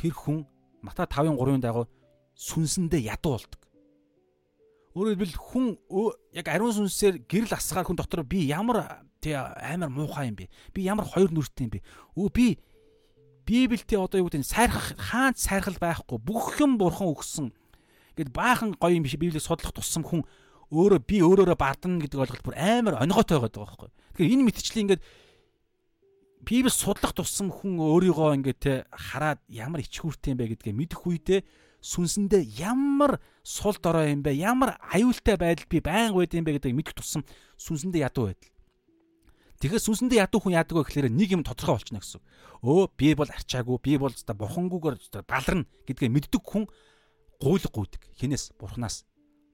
[0.00, 0.48] тэр хүн
[0.80, 1.88] Матай 5:3-ын дагуу
[2.36, 3.60] сүнсэндээ ядуу болдог.
[4.96, 5.66] Өөрөөр хэлбэл хүн
[6.36, 10.48] яг ариун сүнсээр гэрэл асгаар хүн дотор би ямар тий амар муухай юм бэ?
[10.72, 11.84] Би ямар хоёр нүртэй юм бэ?
[12.16, 12.46] Өө би
[13.46, 17.54] Библиэд одоо юу гэдэг нь сайрах хаанч сайрхал байхгүй бүх юм бурхан өгсөн.
[18.18, 20.26] Гэт баахан гоё юм биш Библийг судлах тусам хүн
[20.74, 23.90] өөрөө би өөрөөрөө бардана гэдэг ойлголт бүр амар онгойтой байгаа байхгүй.
[24.18, 25.02] Тэгэхээр энэ мэтчлэн ингээд
[26.46, 31.40] Библи судлах тусам хүн өөрийгөө ингээд те хараад ямар ичхүүртэй юм бэ гэдгээ мэдэх үедээ
[31.86, 34.34] сүнсэндээ ямар сул дорой юм бэ?
[34.34, 37.22] Ямар аюултай байдал би байнга байд юм бэ гэдгийг мэдэх тусам
[37.62, 38.50] сүнсэндээ ядуу байдал.
[39.62, 42.20] Тэгэхээр сүнсэндээ ядуу хүн яадаг вэ гэхээр нэг юм тодорхой болчихно гэсэн.
[42.66, 44.98] Өө би бол арчаагүй, би бол өста бурхангүйгээр
[45.30, 46.66] баларна гэдгээ мэддэг хүн
[47.40, 48.02] гуйлг гүйдэг.
[48.18, 48.52] Хинээс?
[48.58, 49.06] Бурханаас.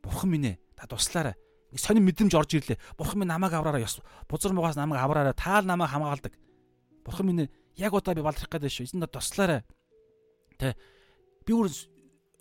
[0.03, 1.37] Бурхан минь ээ, та туслаарай.
[1.71, 2.79] Нэг сонир мэдрэмж орж ирлээ.
[2.99, 3.87] Бурхан минь намайг авраарай.
[4.27, 5.35] Бузар мугаас намайг авраарай.
[5.39, 6.35] Таал намайг хамгаалдаг.
[7.05, 8.87] Бурхан минь яг удаа би баларх гэдэг шүү.
[8.91, 9.63] Эзэн туслаарай.
[10.59, 10.75] Тэ
[11.47, 11.71] би өөр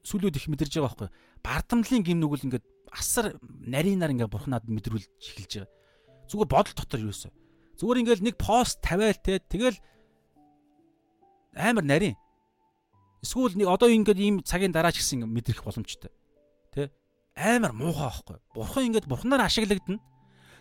[0.01, 1.09] сүлүүд их мэдэрж байгаа байхгүй.
[1.45, 5.69] Бардамлын гим нүгэл ингээд асар нарийнаар ингээд бурхнаад мэдрүүлж эхэлж байгаа.
[6.25, 7.31] Зүгээр бодол дотор юу өсөө.
[7.77, 9.77] Зүгээр ингээд нэг пост тавиал те тэгэл
[11.53, 12.17] амар нарийн.
[13.21, 16.09] Эсвэл нэг одоо ингээд ийм цагийн дараа ч гэсэн мэдрэх боломжтой.
[16.73, 16.89] Тэ
[17.37, 18.37] амар муухай байхгүй.
[18.57, 20.01] Бурхан ингээд бурхнаар ашиглагдана.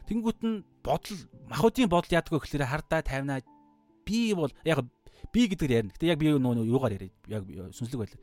[0.04, 3.40] Тэнгүүт нь бодол махуудын бодол яадаг вэ гэхээр хардаа тайвнаа
[4.04, 4.84] би бол яг
[5.32, 5.94] би гэдгээр ярина.
[5.96, 7.14] Гэтэ яг би нөгөө юугаар яриа.
[7.30, 8.20] Яг сүнслэг байлаа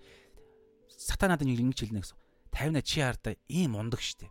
[0.98, 2.18] сатанаад ингэж хэлнэ гэсэн.
[2.52, 4.28] 50-а чи хардаа ийм ундаг штэ.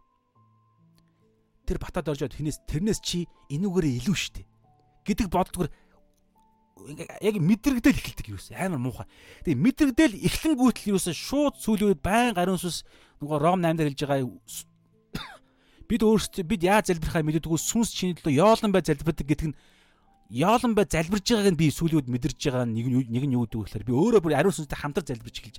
[1.66, 4.42] Тэр батад оржод хинээс тэрнээс чи энүүгээрээ илүү штэ.
[5.06, 5.70] гэдэг боддгоор
[7.22, 9.06] яг мэдрэгдэл эхэлдэг юус амар муухай.
[9.46, 12.82] Тэгээ мэдрэгдэл эхлэнгүүтэл юус шууд сүүлүүд байн гарын сүс
[13.22, 14.28] нөгөө Ром 8 дээр хэлж байгаа
[15.88, 19.58] бид өөрсдөө бид яаж залбирахаа мэддэггүй сүнс чиний төлөө яолон бай залбирдаг гэдэг нь
[20.28, 23.66] яолон бай залбирж байгааг нь би сүүлүүд мэдэрж байгаа нэг нэг нь юу гэдэг вэ
[23.66, 25.58] гэхээр би өөрөө бүр ариун сүнстэй хамтар залбирч эхэлж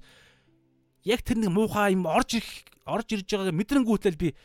[1.07, 2.51] яг тэр нэг муухай юм орж ирэх
[2.83, 4.35] орж ирж байгааг мэдрэнгүүтэл би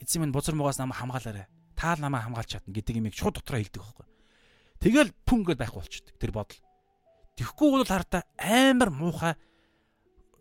[0.00, 1.46] эзэн минь бузар муугаас намайг хамгаалаарай.
[1.76, 4.06] Таал намайг хамгаалж чадна гэдэг юмыг шууд дотроо хэлдэг байхгүй.
[4.80, 6.60] Тэгэл пүн гэдээ байх болчихдог тэр бодол.
[7.36, 9.34] Тэгэхгүй бол хартаа амар муухай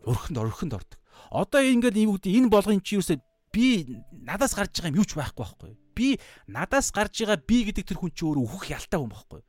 [0.07, 0.99] өрхөнд орхинд ордог.
[1.29, 3.19] Одоо ингээд юу гэдэг энэ болгон чи юусаа
[3.51, 5.71] би надаас гарч байгаа юм юу ч байхгүй байхгүй.
[5.97, 6.07] Би
[6.47, 9.41] надаас гарч байгаа би гэдэг тэр хүн чи өөрөө өөхөх ялтай хүн байхгүй.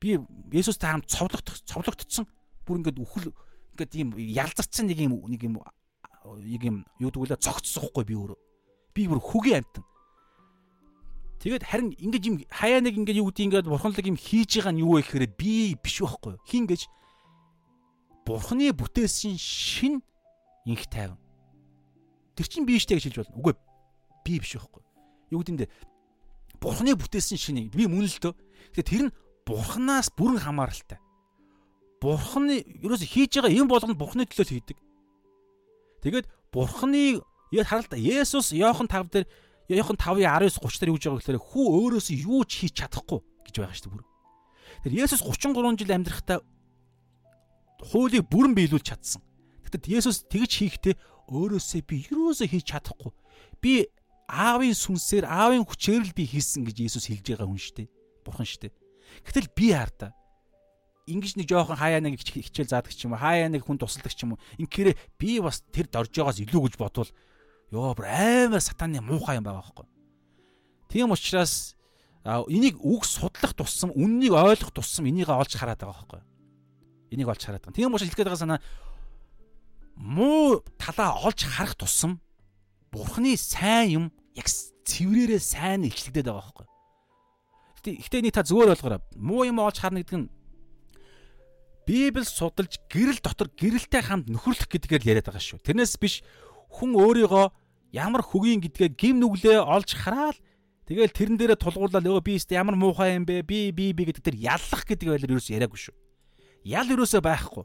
[0.00, 0.08] Би
[0.52, 2.26] Есүстэй хамт цовлогдох цовлогдсон.
[2.64, 3.32] Бүр ингээд үхэл
[3.78, 8.38] ингээд ийм ялзарцсан нэг юм нэг юм нэг юм юу гэвэл цогцсохгүй би өөрөө.
[8.94, 9.86] Би бүр хөгийн амтан.
[11.38, 14.82] Тэгээд харин ингэж юм хаяа нэг ингээд юу гэдэг ингээд бурханлаг юм хийж байгаа нь
[14.82, 16.42] юу вэ гэхээр би биш байхгүй юу?
[16.42, 16.90] Хин гэж
[18.26, 20.02] бурхны бүтээсэн шин
[20.66, 21.22] инх тайван.
[22.34, 23.38] Тэр чинь би штэ гэж хэлж болно.
[23.38, 23.54] Үгүй
[24.26, 25.38] би биш байхгүй юу?
[25.38, 25.70] Юу гэдэг нь
[26.58, 28.34] бурхны бүтээсэн шин би мөн л төө.
[28.74, 29.14] Тэгэхээр тэр нь
[29.46, 30.98] бурхнаас бүрэн хамааралтай
[31.98, 34.78] бурхны ерөөсө хийж байгаа юм болгонд бурхны төлөө л хийдэг.
[36.02, 37.18] Тэгээд бурхны
[37.50, 39.26] яг харалта Есүс Иохан 5 дээр
[39.68, 43.20] Иохан 5:19 30 дээр юу гэж байгаа гэхээр хүү өөрөөсөө юу ч хийж чадахгүй
[43.50, 44.04] гэж байгаа шүү дээ бүр.
[44.86, 46.38] Тэр Есүс 33 жил амьдрахтаа
[47.82, 49.22] хуулийг бүрэн биелүүлж чадсан.
[49.66, 50.94] Тэгэхдээ Есүс тэгж хийхдээ
[51.28, 53.12] өөрөөсөө би юусоо хийж чадахгүй.
[53.60, 53.90] Би
[54.30, 57.88] аавын сүнсээр аавын хүчээр л би хийсэн гэж Есүс хэлж байгаа хүн шүү дээ.
[58.24, 58.72] Бурхан шүү дээ.
[59.24, 60.12] Гэтэл би хардаа
[61.08, 64.28] ингэж нэг жоохон хаяа нэг хичээл заадаг ч юм уу хаяа нэг хүн тусалдаг ч
[64.28, 67.10] юм уу инкээрээ би бас тэр дорж байгаас илүү гэж бодвол
[67.72, 69.86] ёо бүр амар сатаны муухай юм байгаа байхгүй.
[70.88, 71.76] Тийм учраас
[72.24, 76.22] энийг үг судлах тусам үннийг ойлгох тусам энийг олж хараад байгаа байхгүй.
[77.12, 77.76] Энийг олж хараад байгаа.
[77.76, 78.60] Тийм учраас хэлэх гээд байгаа санаа
[79.96, 82.20] муу талаа олж харах тусам
[82.92, 84.04] бурхны сайн юм
[84.36, 86.66] яг цэврээрээ сайн илчлэгдээд байгаа байхгүй.
[87.84, 89.00] Гэтэ нэг та зүгээр ойлгоорой.
[89.16, 90.28] Муу юм олж харна гэдэг нь
[91.88, 95.64] Библи судалж гэрэл дотор гэрэлтэй хамт нөхөрлөх гэдгээр л яриад байгаа шүү.
[95.64, 96.20] Тэрнээс биш
[96.68, 97.48] хүн өөрийгөө
[97.96, 100.36] ямар хөгийн гэдгээ гим нүглээ олж хараад
[100.84, 103.40] тэгэл тэрэн дээрээ тулгуурлал өө би өст ямар муухай юм бэ?
[103.40, 105.96] Би би би гэдэг тэр яллах гэдэг байлэр юус яриаггүй шүү.
[106.68, 107.64] Ял юусоо байхгүй.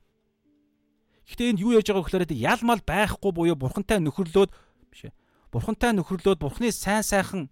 [1.27, 4.55] Гэхдээ энд юу яаж байгаа гэхээр ял мал байхгүй буюу бурхантай нөхөрлөөд
[4.87, 5.15] биш ээ.
[5.51, 7.51] Бурхантай нөхөрлөөд бурхны сайн сайхан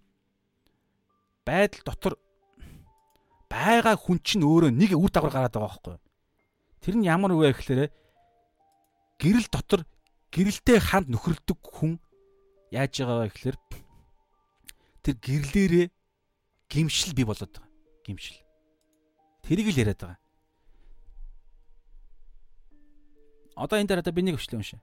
[1.44, 2.14] байдал дотор
[3.52, 6.00] байгаа хүн чинь өөрөө нэг үр дагавар гараад байгаа байхгүй юу?
[6.82, 7.90] Тэр нь ямар вэ гэхээр
[9.22, 9.86] гэрэл дотор
[10.34, 12.02] гэрэлтэй ханд нөхөрлөдөг хүн
[12.74, 13.56] яаж байгаа вэ гэхээр
[15.06, 15.86] тэр гэрлээрээ
[16.66, 17.70] гимшил бий болоод байгаа.
[18.02, 18.42] Гимшил.
[19.46, 20.18] Тэрийг л яриад байгаа.
[23.54, 24.80] Одоо энэ дээр одоо би нэг өчлөө уншаа.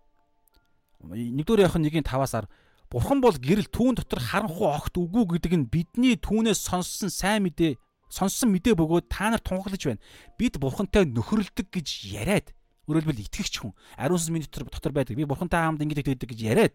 [1.03, 2.47] Нэгдүгээр явах нэгийн 5-аас 10
[2.89, 7.77] Бурхан бол гэрэл түүн дотор харанхуй огт үгүй гэдэг нь бидний түүнээс сонссон сайн мэдээ
[8.09, 10.03] сонссон мэдээ бөгөөд та нар тунхаглаж байна.
[10.37, 12.51] Бид бурхантай нөхөрлөдөг гэж яриад
[12.89, 15.15] өөрөлдвөл итгэгч хүн ариун сүнс минь дотор дотор байдаг.
[15.15, 16.73] Би бурхантай хамт ингэж тэгдэг гэж яриад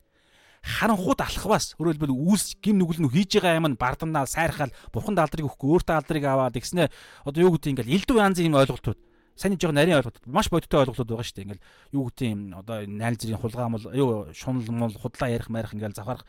[0.65, 5.69] харанхууд алхваас өөрөлдвөл үүс гим нүгэл нь хийж байгаа юм бардамнаа сайрхаал бурханд алдрыг өгөхгүй
[5.77, 6.89] өөртөө алдрыг аваад тэгснэ
[7.29, 8.97] одоо юу гэдэг ингээл элдв янзын юм ойлголтууд
[9.37, 12.77] сайн жоо нарийн ойлголт маш бодиттой ойлголтууд байгаа шүү дээ ингээл юу гэдэг юм одоо
[12.89, 16.25] найл зэргийн хулгаамал юу шунал мол худлаа ярих марих ингээл завхарах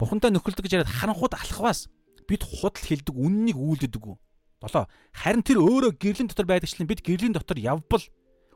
[0.00, 1.92] бурхантай нөхөлдөг гэж яриад харанхууд алхваас
[2.30, 4.16] бид худал хилдэг үннийг үйлддэг үү?
[4.62, 4.86] 7.
[5.10, 8.04] Харин тэр өөрөө гэрлийн дотор байдагчлан бид гэрлийн дотор явбал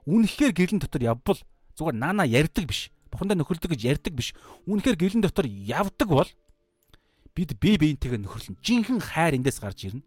[0.06, 1.40] үнэхээр гэрлийн дотор явбал
[1.74, 2.92] зүгээр наана ярьдаг биш.
[3.10, 4.36] Бурхандаа нөхөрлөдөг гэж ярьдаг биш.
[4.68, 6.30] Үнэхээр гэрлийн дотор явдаг бол
[7.34, 8.60] бид бие биентэйгээ нөхөрлөн.
[8.62, 10.04] Жинхэнэ хайр эндээс гарч ирнэ.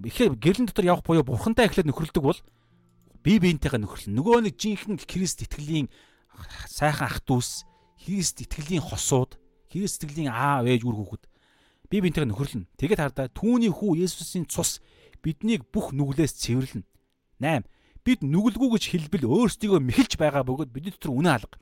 [0.00, 2.40] Ихээр гэрлийн дотор явах буюу бурхантай эхлээд нөхөрлөдөг бол
[3.20, 4.14] бие биентэйгээ нөхөрлөн.
[4.14, 5.90] Нөгөө нэг жинхэнэ Христ итгэлийн
[6.70, 7.66] сайхан ах дүүс,
[7.98, 9.36] Христ итгэлийн хосууд,
[9.68, 11.33] Христ итгэлийн аав ээж үр хүүхэд
[11.90, 12.68] бие биентэйгээ нөхөрлөнө.
[12.78, 14.80] Тэгээд хардаа түүний хүү Есүсийн цус
[15.24, 16.84] биднийг бүх нүглээс цэвэрлэнэ.
[17.40, 17.64] 8.
[18.04, 21.56] Бид нүгэлгүй гэж хэлбэл өөрсдийгөө мэхэлж байгаа бөгөөд бидний дотор үнэ алга.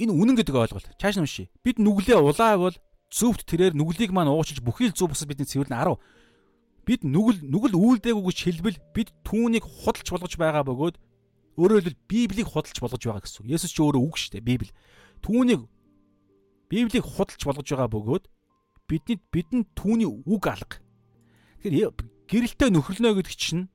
[0.00, 0.88] Энэ үнэн гэдэг ойлголт.
[0.96, 1.52] Чааш нүши.
[1.60, 2.76] Бид нүглээ улаа бол
[3.12, 6.00] зөвхт тэрээр нүглийг маань уучилж бүхий л зөв бусад бидний цэвэрлэн 10.
[6.88, 10.96] Бид нүгэл нүгэл үйлдээгүй гэж хэлбэл бид түүнийг худалч болгож байгаа бөгөөд
[11.60, 13.44] өөрөөр хэлбэл Библийг худалч болгож байгаа гэсэн.
[13.44, 14.48] Есүс ч өөрөө үг шүү дээ.
[14.48, 14.72] Библи.
[15.20, 15.68] Түүнийг
[16.70, 18.24] Библийг худалч болгож байгаа бөгөөд
[18.86, 20.78] бидний бидэнд түүний үг алга.
[21.66, 21.90] Тэгэхээр
[22.30, 23.66] гэрэлтэй нөхөрлөнө гэдэг чинь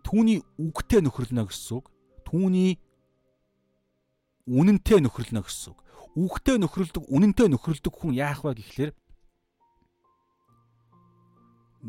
[0.00, 1.92] түүний үгтэй нөхөрлөнө гэсэн үг.
[2.24, 2.80] Түүний
[4.48, 5.80] үнэнтэй нөхөрлөнө гэсэн үг.
[6.16, 8.92] Үгтэй нөхөрлөдөг, үнэнтэй нөхөрлөдөг хүн яах вэ гэхлээр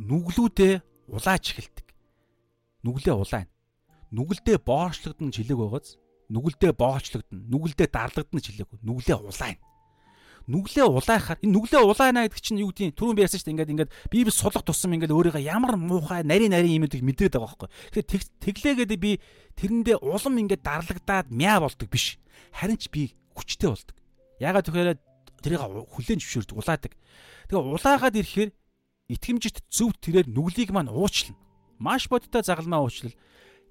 [0.04, 0.74] нүглүүдээ
[1.16, 1.88] улааж эхэлдэг.
[2.84, 3.52] Нүглээ улаана.
[4.12, 5.96] Нүгэлдээ боорчлогдно жилэг байгааз
[6.28, 7.40] нүгэлдээ боорчлогдно.
[7.52, 8.68] Нүгэлдээ дарлагдно жилэг.
[8.84, 9.73] Нүглээ улаана
[10.48, 13.74] нүглээ улаахаар энэ нүглээ улаана гэдэг чинь юу гэдгийг түрүүн би ярьсан шүү дээ ингээд
[13.74, 17.70] ингээд библи сулах тусам ингээд өөрийгөө ямар муухай нарийн нарийн юм гэдэг мэдээд байгаа байхгүй.
[17.96, 19.12] Тэгэхээр тэглээгээд би
[19.56, 22.20] тэрэндээ улам ингээд дарлагдаад мяа болдог биш.
[22.52, 23.96] Харин ч би хүчтэй болдог.
[24.44, 25.00] Ягаад тэгэхээр
[25.40, 26.92] тэрийг хүлээн зөвшөөрдөг улаадаг.
[27.48, 28.52] Тэгээ улаагаад ирэхээр
[29.16, 31.40] итгэмжит зөв тэрээр нүглийг маань уучлна.
[31.80, 33.16] Маш бодтой загалмаа уучлал.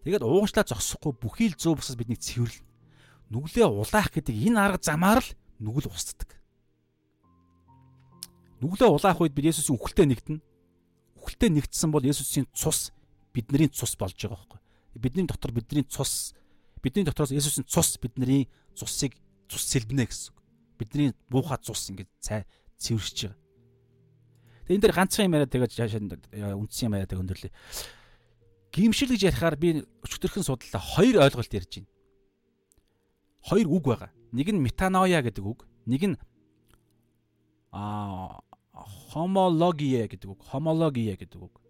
[0.05, 2.65] Тэгээд уучлаа зогсохгүй бүхий л зөв бусад бидний цэвэрлэн.
[3.33, 5.31] Нүглээ улаах гэдэг энэ арга замаар л
[5.63, 6.42] нүгэл устдаг.
[8.63, 10.41] Нүглээ улаах үед бид Есүсийн үхэлтэд нэгдэнэ.
[11.19, 12.95] Үхэлтэд нэгдсэн бол Есүсийн цус
[13.35, 14.61] бидний цус болж байгаа байхгүй.
[15.03, 16.31] Бидний дотор бидний цус
[16.79, 18.47] бидний дотроос Есүсийн цус бидний
[18.79, 19.19] цусыг
[19.51, 20.35] цус сэлбэнэ гэсэн.
[20.79, 22.47] Бидний буухаа цус ингээд цай
[22.79, 23.39] цэвэрч байгаа.
[24.63, 27.51] Тэгээ энэ дэр ганцхан юм яриад тэгээд жаашаа үндсэн юм яриад өндөрлөө.
[28.71, 31.91] Гимшил гэж ярихаар би өчтөрхөн судаллаа хоёр ойлголт ярьж байна.
[33.43, 34.11] Хоёр үг байгаа.
[34.31, 36.17] Нэг нь метаноя гэдэг үг, нэг нь
[37.75, 38.39] аа
[39.13, 40.41] хомология гэдэг үг.
[40.49, 41.61] Хомология гэдэг үг.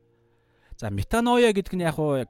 [0.79, 2.23] За метаноя гэдэг нь яг уу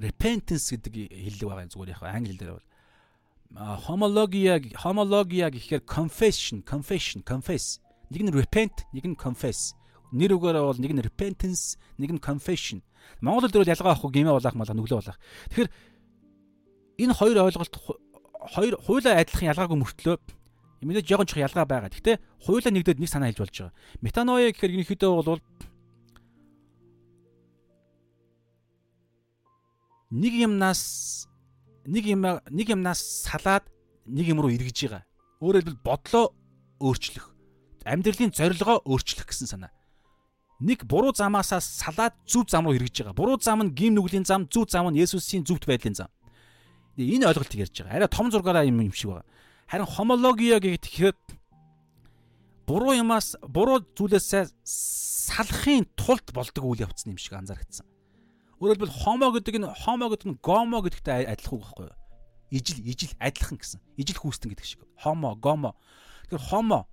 [0.00, 2.68] repentance гэдэг хэллэг байгаа зүгээр яг англи хэлээр бол
[3.84, 9.76] homologia homologia гэхээр confession confession confess нэг нь repent нэг нь confess
[10.16, 12.80] нэр үгээр бол нэг нь repentance нэг нь confession
[13.20, 15.18] Монгол хэл дээр ялгаа авахгүй гимээ болоох мала нүглээ болоох
[15.52, 15.70] тэгэхээр
[17.04, 17.74] энэ хоёр ойлголт
[18.56, 20.16] хоёр хуулаа адилхан ялгаагүй мөртлөө
[20.80, 21.92] Мэдээж жоохон ч ялгаа байгаа.
[21.92, 22.16] Гэхдээ
[22.48, 23.76] хуулаа нэгдээд нэг санаа хэлж болж байгаа.
[24.00, 25.40] Метаноя гэхээр ерөнхийдөө бол
[30.10, 30.82] нэг юмнаас
[31.84, 33.68] нэг юм нэг юмнаас салаад
[34.06, 35.04] нэг юм руу эргэж байгаа.
[35.40, 36.24] Өөрөөр хэлбэл бодлоо
[36.80, 37.26] өөрчлөх,
[37.84, 39.72] амьдралын зорилгоо өөрчлөх гэсэн санаа.
[40.60, 43.16] Нэг буруу замаасаа салаад зөв зам руу эргэж байгаа.
[43.16, 46.10] Буруу зам нь гим нүглийн зам, зөв зам нь Есүсийн зөвхт байдлын зам.
[47.00, 47.96] Энэ ойлголтыг ярьж байгаа.
[47.96, 49.24] Арай том зургаараа юм юм шиг байна.
[49.70, 51.14] Харин хомология гэхээр
[52.66, 57.86] буруу юмас буруу зүйлээс салахын тулд болдог үйл явц юм шиг анзаарчихсан.
[58.58, 61.98] Өөрөөр хэлбэл хомо гэдэг нь хомо гэдэг нь гомо гэдэгтэй адилхан үг байхгүй юу?
[62.50, 63.80] Ижил ижил адилхан гэсэн.
[63.94, 64.82] Ижил хүүстэн гэдэг шиг.
[64.98, 65.78] Хомо, гомо.
[66.26, 66.90] Тэгэхээр хомо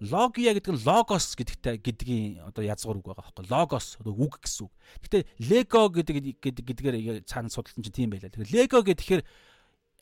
[0.00, 4.68] логия гэдэг нь логос гэдэгтэй гэдгийн одоо язгуур үг байгаа байхгүй логос одоо үг гэсэн
[4.68, 4.72] үг.
[5.08, 8.28] Гэтэ лего гэдэг гэдэг гэдгээр цаана судалсан чинь тийм байлаа.
[8.28, 9.22] Тэгэхээр лего гэхээр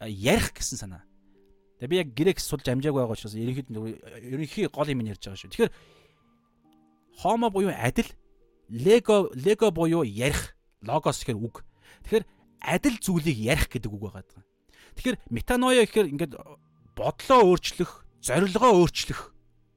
[0.03, 1.08] ярих гэсэн санаа.
[1.79, 5.51] Тэгээ би яг грек судалж амжаагүй байгаа учраас ерөнхийд ерөнхий гол юм ярьж байгаа шүү.
[5.55, 5.73] Тэгэхээр
[7.23, 8.11] хомо буюу адил,
[8.69, 11.63] лего лего буюу ярих, логос гэхээр үг.
[12.03, 12.27] Тэгэхээр
[12.61, 14.27] адил зүйлийг ярих гэдэг үг байгаа.
[14.99, 16.35] Тэгэхээр метаноя гэхээр ингээд
[16.99, 19.31] бодлоо өөрчлөх, зорилгоо өөрчлөх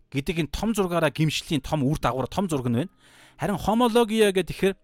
[0.09, 2.93] гэдэг энэ том зургаараа гимшлийн том үр дагавар том зураг нь байна.
[3.37, 4.75] Харин хомология гэдэг тэгэхээр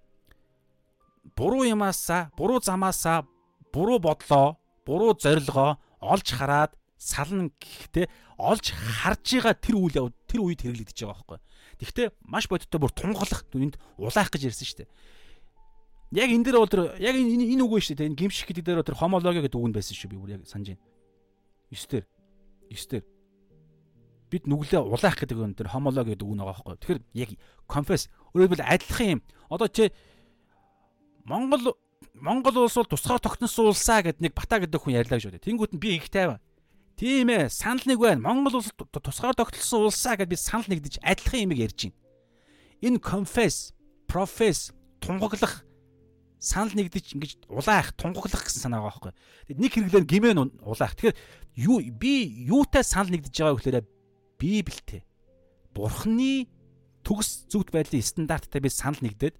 [1.35, 3.27] буруу юмасаа, буруу замаасаа,
[3.73, 8.06] буруу бодлоо, буруу зорилгоо олж хараад сална гэхдээ
[8.42, 11.40] олж харж байгаа тэр үйл яв тэр үед хэрэглэгдэж байгаа байхгүй.
[11.77, 14.90] Тэгвэл маш бодиттой бүр тунгалах энд улаах гэж ярьсан шүү дээ.
[16.17, 18.09] Яг энэ дээр бол тэр яг энэ энэ үг шүү дээ.
[18.09, 20.74] Энэ гимших гэдэг дээр тэр хомологи гэдэг үг нь байсан шүү би бүр яг санаж
[20.74, 20.84] байна.
[21.69, 22.06] 9 дээр
[22.74, 23.06] 9 дээр
[24.27, 26.76] бид нүглээ улаах гэдэг нь тэр хомологи гэдэг үг нь байгаа байхгүй.
[26.82, 27.30] Тэгэхээр яг
[27.69, 29.22] confess өөрөөр хэлбэл адилхан юм.
[29.51, 29.92] Одоо чи
[31.27, 31.76] Монгол
[32.16, 35.43] Монгол улс бол тусгаар тогтносон улсаа гэд нэг бата гэдэг хүн ярьлаа гэж бодё.
[35.43, 36.40] Тэнгүүт нь би их тайван.
[36.98, 38.26] Тийм ээ, санал нэг байна.
[38.26, 41.98] Монгол улс тусгаар тогтолсон улсаа гэд би санал нэгдэж адилхан юм ярьж байна.
[42.82, 43.77] Энэ confess,
[44.09, 45.61] profess, тунгаглах
[46.42, 49.14] санал нэгдэж ингэж улаах, тунгаглах гэсэн санаа байгаа байхгүй.
[49.45, 50.98] Тэгэд нэг хэрэглээр гимэн улаах.
[50.98, 51.17] Тэгэхээр
[51.69, 52.14] юу би
[52.50, 53.85] юутай санал нэгдэж байгаа гэхээр
[54.42, 55.01] Библиэтэй.
[55.77, 56.50] Бурхны
[57.06, 59.38] төгс зөвхт байдлын стандарттай би санал нэгдээд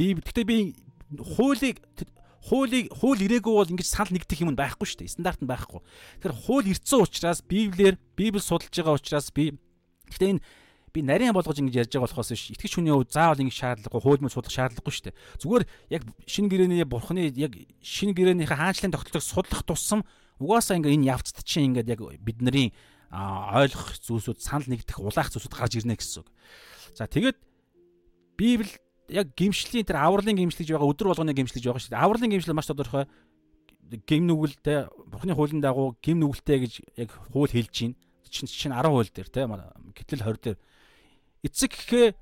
[0.00, 0.24] Библи.
[0.24, 0.56] Гэтэ би
[1.12, 1.84] хуулийг
[2.40, 5.14] хуулийг хууль ирээгүй бол ингэж санал нэгдэх юм байхгүй шүү дээ.
[5.20, 5.80] Стандарт нь байхгүй.
[6.24, 9.60] Тэгэхээр хууль ирсэн учраас Библиэр Библи судалж байгаа учраас би
[10.08, 10.44] гэхдээ энэ
[10.90, 12.50] би нарийн болгож ингэж ярьж байгаа болохоос биш.
[12.56, 15.18] Итгэж хүний хувьд заавал ингэж шаардлагагүй хууль мөн судлах шаардлагагүй шүү дээ.
[15.38, 20.02] Зүгээр яг шинэ гэрээний бурхны яг шинэ гэрээнийхээ хаанчлалын тогтолцоог судлах тусам
[20.42, 22.74] угаасаа ингэ энэ явцд чинь ингээд яг бидний
[23.10, 26.28] ойлгох зүйлсүүд санал нэгдэх улаах зүйлсүүд гарч ирнэ гэсэн үг.
[26.94, 27.38] За тэгээд
[28.34, 28.70] Библи
[29.10, 32.04] яг гимшлийн тэр авралын гимшлэж байгаа өдөр болгоны гимшлэж байгаа шүү дээ.
[32.06, 33.10] Авралын гимшил маш тодорхой
[34.06, 37.98] гим нүгэлтэй Бурхны хуулийн дагуу гим нүгэлтэй гэж яг хууль хэлж байна.
[38.30, 40.58] Чин чин 10 хууль дээр те гэтэл 20 дээр
[41.42, 42.14] эцэг гэхээ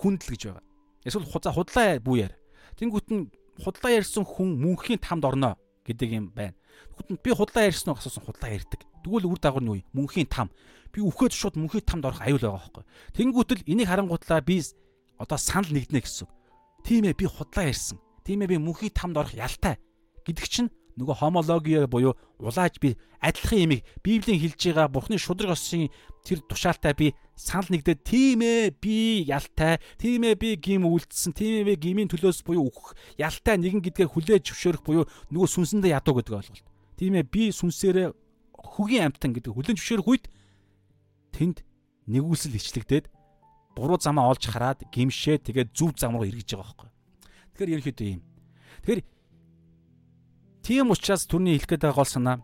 [0.00, 0.64] хүндэл гэж байгаа.
[1.04, 2.34] Эсвэл худаа худлаа бүү яар.
[2.80, 3.28] Тэнгүүт нь
[3.60, 6.56] худлаа ярьсан хүн мөнхийн тамд орноо гэдэг юм байна.
[6.96, 8.80] Тэгвэл би худлаа ярьсан уу асуусан худлаа ярьдаг.
[9.04, 9.84] Тэгвэл үр дагавар нь юу?
[9.92, 10.48] Мөнхийн там.
[10.88, 12.84] Би үхээд шууд мөнхийн тамд орох аюул байгаа байхгүй.
[13.12, 14.64] Тэнгүүтэл энийг харангуутлаа би
[15.18, 16.28] одоо санал нэгднэ гэсэн.
[16.84, 17.98] Тийм ээ би худлаа ярьсан.
[18.24, 19.78] Тийм ээ би мөнхийн тамд орох ялтай
[20.24, 25.90] гэдэг чинь нөгөө хомологи буюу улааж би адилхан ямиг Библийн хэлж байгаа Бурхны шудраг осын
[26.22, 31.66] тэр тушаалтай би санал нэгдээд тийм ээ би ялтай тийм ээ би гим үлдсэн тийм
[31.66, 36.34] ээ гимийн төлөөс буюу үхэх ялтай нэгэн гэдгээ хүлээж зөвшөөрөх буюу нөгөө сүнсэндээ ядуу гэдэг
[36.38, 36.66] ойлголт.
[36.94, 38.08] Тийм ээ би сүнсээрээ
[38.54, 40.24] хөгийн амтан гэдэг хүлэн зөвшөөрөх үед
[41.34, 41.66] тэнд
[42.06, 43.10] нэгүсэл ичлэгдээд
[43.74, 46.90] буруу замаа олж хараад гимшээ тэгээд зөв зам руу эргэж байгаа байхгүй.
[47.54, 48.22] Тэгэхээр ерөнхийдөө юм.
[48.86, 49.02] Тэгэхээр
[50.62, 52.36] тийм учраас түрний хэлэх гээд байгаа гол санаа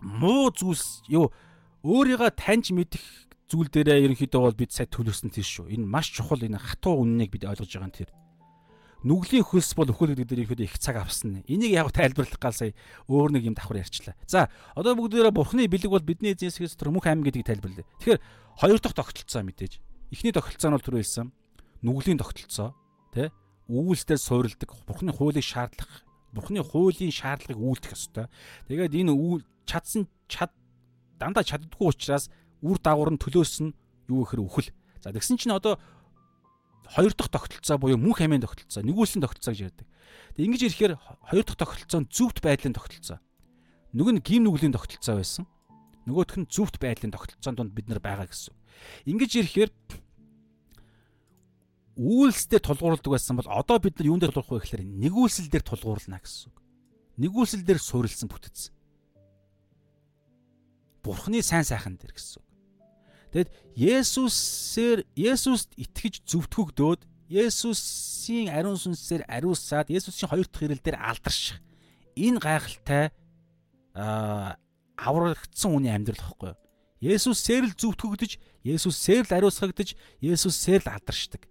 [0.00, 1.34] муу зүйлс юу
[1.82, 3.02] өөрийгөө таньж мэдэх
[3.50, 5.66] зүйл дээрээ ерөнхийдөө бол бид сайн төлөвсөн тийм шүү.
[5.74, 8.10] Энэ маш чухал энэ хатуу үннийг бид ойлгож байгаа юм тэр.
[9.06, 11.46] Нүглийн хөлс бол өхөл гэдэг дээр ихэд их цаг авсан.
[11.46, 12.74] Энийг яг тайлбарлах гал сая
[13.06, 14.18] өөр нэг юм давхар ярьчлаа.
[14.26, 17.86] За, одоо бүгдээрээ бурхны бэлэг бол бидний эзэнс Христ мөнх амин гэдгийг тайлбарлая.
[18.02, 18.20] Тэгэхээр
[18.58, 19.78] хоёр дахь тогтолцоо мэдээж
[20.10, 21.28] Эхний тогтолцоо нь бол түр хэлсэн
[21.84, 22.72] нүглийн тогтолцоо
[23.12, 23.28] тий
[23.68, 28.26] үүлсдээ суурилдаг бурхны хуулийг шаардлах бурхны хуулийн шаардлагыг үйлдэх ёстой.
[28.68, 30.52] Тэгээд энэ үйл чадсан чад
[31.20, 32.32] дандаа чаддгүй учраас
[32.64, 33.76] үр дагавар нь төлөөс нь
[34.08, 34.72] юу гэхээр үхэл.
[35.04, 35.76] За тэгсэн чинь одоо
[36.88, 39.86] хоёр дахь тогтолцоо буюу мөнх амийн тогтолцоо, нэгүүлсэн тогтолцоо гэж ярьдаг.
[40.32, 40.94] Тэг ингэж ирэхээр
[41.28, 43.20] хоёр дахь тогтолцоо нь зөвхт байдлын тогтолцоо.
[43.92, 45.44] Нөгөө нь гим нүглийн тогтолцоо байсан.
[46.08, 48.56] Нөгөөх нь зөвхт байдлын тогтолцоонд донд бид нар байгаа гэсэн.
[49.04, 49.70] Ингэж ирэхээр
[51.98, 56.22] үйлсдээ тулгуурладаг байсан бол одоо бид нар юунд дээр тулгуур вэ гэхээр нэгүүлсэл дээр тулгуурлана
[56.22, 56.58] гэсэн үг.
[57.18, 58.70] Нэгүүлсэл дээр суурилсан бүтц.
[61.02, 62.40] Бурхны сайн сайхан дээр гэсэн.
[63.34, 71.60] Тэгэд Есүсээр Есүст итгэж зөвтгөгдөөд Есүсийн ариун сүнсээр ариусаад Есүсийн хоёр дахь ирэл дээр алдарших
[72.16, 73.12] энэ гайхалтай
[73.92, 74.56] аа
[74.98, 76.54] аврагдсан хүний амьдрал واخгүй.
[76.98, 78.32] Есүсээр л зүвтгөгдөж,
[78.66, 81.46] Есүсээр л ариусгагдж, Есүсээр л алдаршдаг.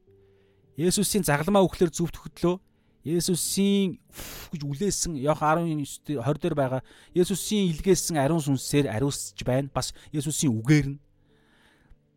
[0.75, 2.59] Есүсийн загалмаа үхлээр зүвтгөгдлөө.
[3.07, 4.03] Есүсийн
[4.51, 6.81] гэж үлээсэн Йох 19 20 дээр байгаа
[7.15, 9.71] Есүсийн илгээсэн ариун сүнсээр ариусч байна.
[9.71, 10.99] Бас Есүсийн үгээр нь.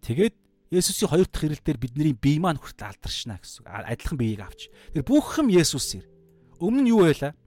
[0.02, 0.34] Тэгээд
[0.74, 3.70] Есүсийн хоёр дахь ирэлтээр бидний бие маань хүртэл алдаршна гэсэн.
[3.70, 4.66] Адилхан биеийг авч.
[4.90, 6.04] Тэр бүх юм Есүсээр.
[6.58, 7.38] Өмнө нь юу байлаа?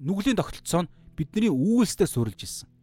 [0.00, 2.73] Нүглийн тогтолцоо нь бидний үүлсдээ суурилж ирсэн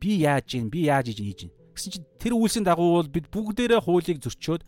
[0.00, 3.26] би яаж ийн би яаж хийж хийж ийн гэсэн чинь тэр үйлсийн дагуу бол бид
[3.30, 4.62] бүгдээрээ хуулийг зөрчөөд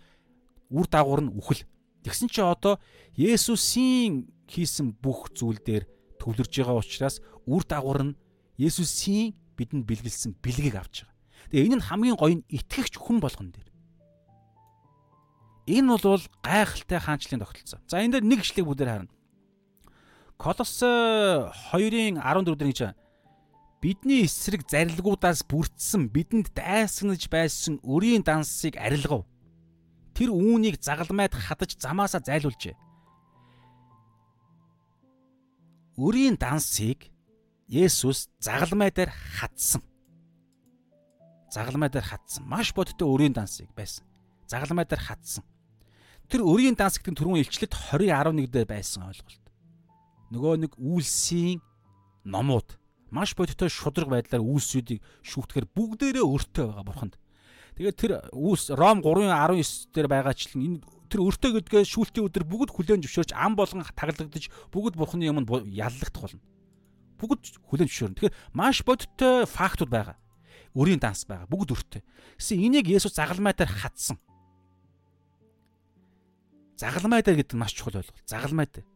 [0.70, 1.66] үр дагавар нь үхэл
[2.06, 2.78] тэгсэн чинь одоо
[3.18, 5.84] Есүсийн хийсэн бүх зүйл дээр
[6.22, 8.18] төвлөрж байгаа учраас үр дагавар нь
[8.60, 11.16] Есүсийн бидэнд бэлгэлсэн бэлгийг авч байгаа.
[11.50, 13.68] Тэгээ энэ нь хамгийн гоё нь итгэгч хүн болгон дээр.
[15.68, 17.80] Энэ бол гайхалтай хаанчлалын тогтолцоо.
[17.88, 19.14] За энэ дээр нэг ишлэг бүгдээр харна.
[20.40, 22.80] Колос 2-ын 14 дээр гэж
[23.80, 29.24] бидний эсрэг зарилгуудаас бүрдсэн бидэнд дайсагнаж байсан өрийн дансыг арилгав.
[30.12, 32.76] Тэр үүнийг загалмайд хадаж замаасаа зайлуулжээ.
[35.96, 37.08] Өрийн дансыг
[37.70, 39.80] Есүс загалмай дээр хатсан.
[41.54, 42.44] Загалмай дээр хатсан.
[42.44, 44.04] Маш бодтой өрийн дансыг байсан.
[44.50, 45.44] Загалмай дээр хатсан.
[46.30, 49.44] Тэр өрийн данс гэдэг түрүүн илчлэлт 20:11 дээр байсан ойлголт.
[50.30, 51.58] Нөгөө нэг үйлсийн
[52.22, 52.79] номууд
[53.10, 57.14] маш бодиттой шудраг байдлаар үйлсүүдийг шүүхтгэхэр бүгдээрээ өртөө байгаа бурханд.
[57.76, 60.78] Тэгээд тэр үйлс Ром 3:19 дээр байгаачлан энэ
[61.10, 66.22] тэр өртөө гэдгээ шүүлтийн өдөр бүгд хүлээн зөвшөөрч ам болгон таглагдаж бүгд бурханы юмд яллагдах
[66.22, 66.44] болно.
[67.18, 68.16] Бүгд хүлээн зөвшөөрнө.
[68.20, 70.16] Тэгэхээр маш бодиттой фактууд байгаа.
[70.78, 71.50] Өрийн данс байгаа.
[71.50, 72.02] Бүгд өртөө.
[72.38, 74.22] Гэсэн энийг Есүс загалмай дээр хатсан.
[76.78, 78.22] Загалмай дээр гэдэг нь маш чухал ойлголт.
[78.24, 78.86] Загалмай дээр.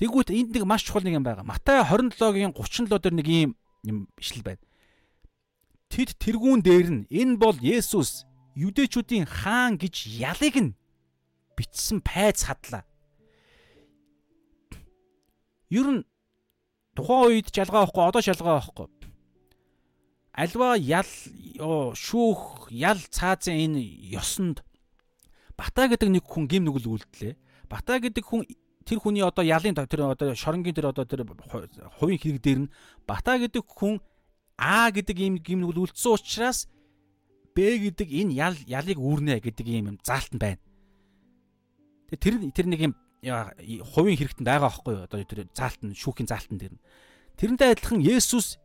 [0.00, 1.44] Тэгвэл энд нэг маш чухал нэг юм байгаа.
[1.44, 3.52] Матай 27-гийн 37 дээр нэг юм
[3.84, 4.64] юм ишлэл байна.
[5.92, 8.24] Тэд тэргүүн дээр нь энэ бол Есүс
[8.56, 10.76] юдэчүүдийн хаан гэж ялыг нь
[11.52, 12.88] бичсэн пайц хадлаа.
[15.68, 16.08] Ер нь
[16.96, 18.88] тухайн үед жалгаа авахгүй одоо шалгаа авахгүй.
[20.32, 21.12] Альва ял
[21.92, 23.84] шүүх ял цаазын энэ
[24.16, 24.64] ёсонд
[25.60, 27.36] Бата гэдэг нэг хүн гим нүгэл үлдлээ.
[27.68, 28.48] Бата гэдэг хүн
[28.84, 31.26] тэр хүний одоо ялын тэр одоо шоронгийн тэр одоо тэр
[31.98, 32.72] хувийн хэрэг дээр нь
[33.06, 34.00] Бата гэдэг хүн
[34.60, 36.68] А гэдэг ийм гим нүгэл үлдсэн учраас
[37.56, 40.60] Б гэдэг энэ ял ялыг үүрнэ гэдэг ийм юм заалт нь байна.
[42.12, 42.94] Тэр тэр нэг юм
[43.24, 45.04] хувийн хэрэгтэнд байгаа байхгүй юу?
[45.08, 46.84] Одоо тэр заалт нь шүүхийн заалт нь дээр нь.
[47.40, 48.60] Тэрнтэй адилхан Есүс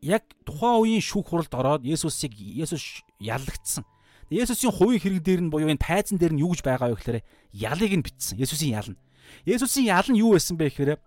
[0.00, 3.84] яг тухайн үеийн шүүх хуралд ороод Есүсийг Есүс яллагдсан.
[4.30, 7.18] Есүсийн хувийн хэрэг дээр нь буюу энэ тайзан дээр нь юу гэж байгаа вэ гэхээр
[7.50, 8.38] ялыг нь битсэн.
[8.38, 8.98] Есүсийн ял нь.
[9.42, 11.02] Есүсийн ял нь юу байсан бэ гэхээр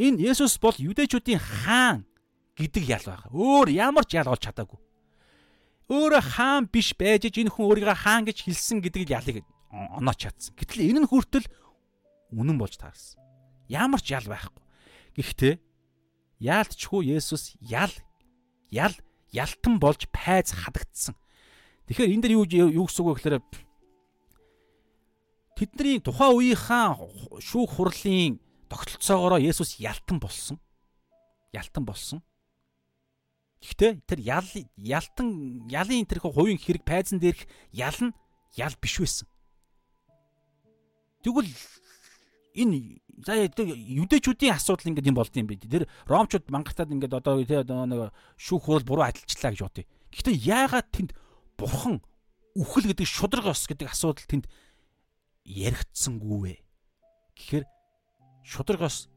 [0.00, 2.08] энэ Есүс бол юдэчүүдийн хаан
[2.56, 3.30] гэдэг ял байгаа.
[3.36, 4.80] Өөр ямар ч ял олж чадаагүй.
[5.92, 10.56] Өөрөө хаан биш байж энэ хүн өөрийгөө хаан гэж хэлсэн гэдэг ялыг онооч чадсан.
[10.56, 11.44] Гэтэл энэ нь хүртэл
[12.32, 13.20] үнэн болж таарсан.
[13.68, 14.64] Ямар ч ял байхгүй.
[15.20, 15.54] Гэхдээ
[16.40, 17.92] яалтчгүй Есүс ял
[18.72, 18.96] ял
[19.30, 21.14] ялтан болж пайз хадагдсан.
[21.88, 23.36] Тэгэхээр энэ дэр юу юу гэсэн үг вэ гэхээр
[25.54, 26.96] тэдний тухайн үеийнхаа
[27.44, 28.40] шүүх хурлын
[28.72, 30.56] тогтолцоогоороо Есүс ялтан болсон.
[31.52, 32.24] Ялтан болсон.
[33.60, 35.28] Гэхдээ тэр ял ялтан
[35.68, 38.16] ялын тэр хувийн хэрэг пайзан дээрх ял нь
[38.56, 39.28] ял биш байсан.
[41.24, 41.48] Тэгвэл
[42.60, 45.64] энэ за юдэчүүдийн асуудал ингээд юм болд юм бэ.
[45.64, 49.88] Тэр ромчууд мангартаад ингээд одоо нэг шүүх хурал буруу адилчлаа гэж бодъё.
[50.12, 51.10] Гэхдээ яагаад тэнд
[51.58, 52.02] бурхан
[52.54, 54.46] үхэл гэдэг шудраг ос гэдэг асуудал тэнд
[55.44, 56.54] яригдсангүй вэ?
[57.34, 57.64] Гэхдээ
[58.46, 59.10] шудраг ос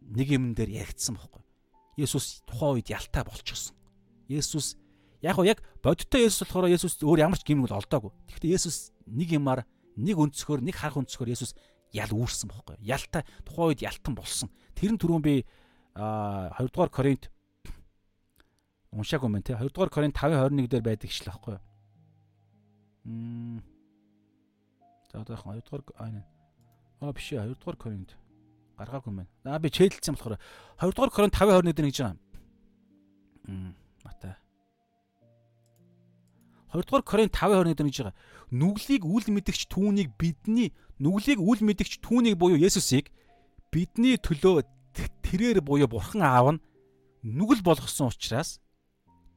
[0.00, 1.42] нэг юм дээр яригдсан байхгүй.
[2.00, 3.76] Есүс тухайн үед ялтаа болчихсон.
[4.28, 4.76] Есүс
[5.22, 8.12] яг яг бодиттой Есүс болохоор Есүс өөр ямар ч гимнүгэл олдоогүй.
[8.32, 9.64] Гэхдээ Есүс нэг юмар
[9.96, 11.54] нэг өнцгөр нэг харах өнцгөр Есүс
[11.94, 12.82] ял үүрсэн бохоггүй.
[12.82, 14.50] Ялтай тухайн үед ялтан болсон.
[14.74, 15.46] Тэр нь түрүүн би
[15.94, 17.30] а 2 дугаар Коринт
[18.94, 21.62] уншаагүй мэн те 2 дугаар Коринт 5:21 дээр байдаг шил байхгүй юу?
[23.04, 23.62] Мм.
[25.10, 26.22] За одоо 2 дугаар аа
[27.00, 28.16] Аа биш ээ 2 дугаар Коринт
[28.78, 29.28] гаргаагүй мэн.
[29.44, 30.38] Аа би чэйдэлсэн болохоор
[30.78, 32.18] 2 дугаар Коринт 5:21 дээр гэж байгаа.
[33.50, 33.74] Мм.
[34.04, 34.34] Матай
[36.72, 38.16] 2 дугаар Коринт 5:21 дээр гэж байгаа.
[38.50, 43.10] Нүглийг үл мэдгч түүнийг бидний нүглийг үл мэдгч түүнийг буюу Есүсийг
[43.74, 44.62] бидний төлөө
[45.22, 46.62] тэрээр буюу Бурхан Аав нь
[47.22, 48.62] нүгэл болгосон учраас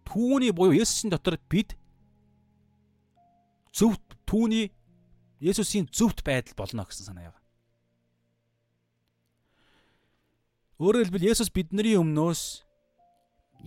[0.07, 1.75] түүний буюу Есүсийн дотор бид
[3.75, 4.71] зөвхт түүний
[5.43, 7.41] Есүсийн зөвхт байдал болно гэсэн санаа яга.
[10.79, 12.63] Өөрөөр хэлбэл Есүс бидний өмнөөс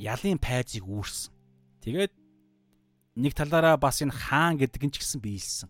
[0.00, 1.34] ялын пайзыг үүрсэн.
[1.84, 2.12] Тэгээд
[3.20, 5.68] нэг талаараа бас энэ хаан гэдэг нь ч гэсэн биелсэн.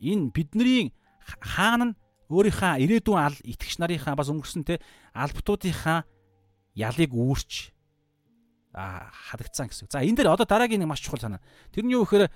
[0.00, 1.96] Энэ бидний хаан нь
[2.30, 4.80] өөрийнхөө ирээдүйн ал итгэгч нарынхаа бас өнгөрсөн те
[5.12, 6.06] албатуудынхаа
[6.74, 7.73] ялыг үүрч
[8.74, 9.88] а хадагцсан гэсэн.
[9.88, 11.40] За энэ дээр одоо дараагийн нэг маш чухал санаа.
[11.70, 12.28] Тэр нь юу гэхээр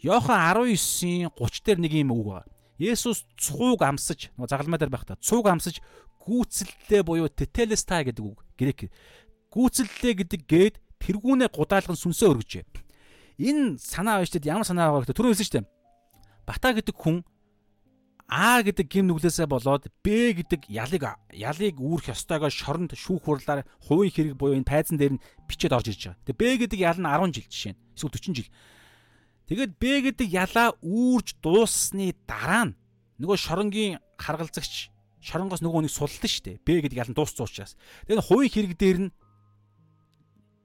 [0.00, 2.50] Йохан 19-ийн 30 дээр нэг юм үг байна.
[2.80, 5.20] Есүс цууг амсаж, нөгөө загалмай дээр байх та.
[5.20, 5.78] Цууг амсаж
[6.24, 8.42] гүйцэлдэлээ буюу тетелестай гэдэг үг.
[8.58, 8.90] Грек.
[9.52, 12.64] Гүйцэлдэлээ гэдэг гээд тэргүүнээ гудаалган сүнсөө өргөжээ.
[13.38, 15.66] Энэ санаа байж тед ямар санаа байгаа гэхээр түрүү хэлсэн шүү дээ.
[16.48, 17.22] Бата гэдэг хүн
[18.28, 24.12] А гэдэг гим нүглээсээ болоод Б гэдэг ялыг ялыг үүрэх ёстойгоо шоронд шүүх хурлаар хувийн
[24.12, 26.24] хэрэг буюу энэ тайзан дээр нь бичээд орж ирж байгаа.
[26.32, 28.50] Тэгээ Б гэдэг ял нь 10 жил жишээ нь эсвэл 40 жил.
[29.44, 32.76] Тэгээд Б гэдэг ялаа үүрж дууссны дараа нь
[33.20, 34.88] нөгөө шоронгийн харгалзагч
[35.20, 36.64] шоронгоос нөгөө нэг суллаа шүү дээ.
[36.64, 37.76] Б гэдэг ял нь дууссан учраас.
[38.08, 39.10] Тэгээд хувийн хэрэг дээр нь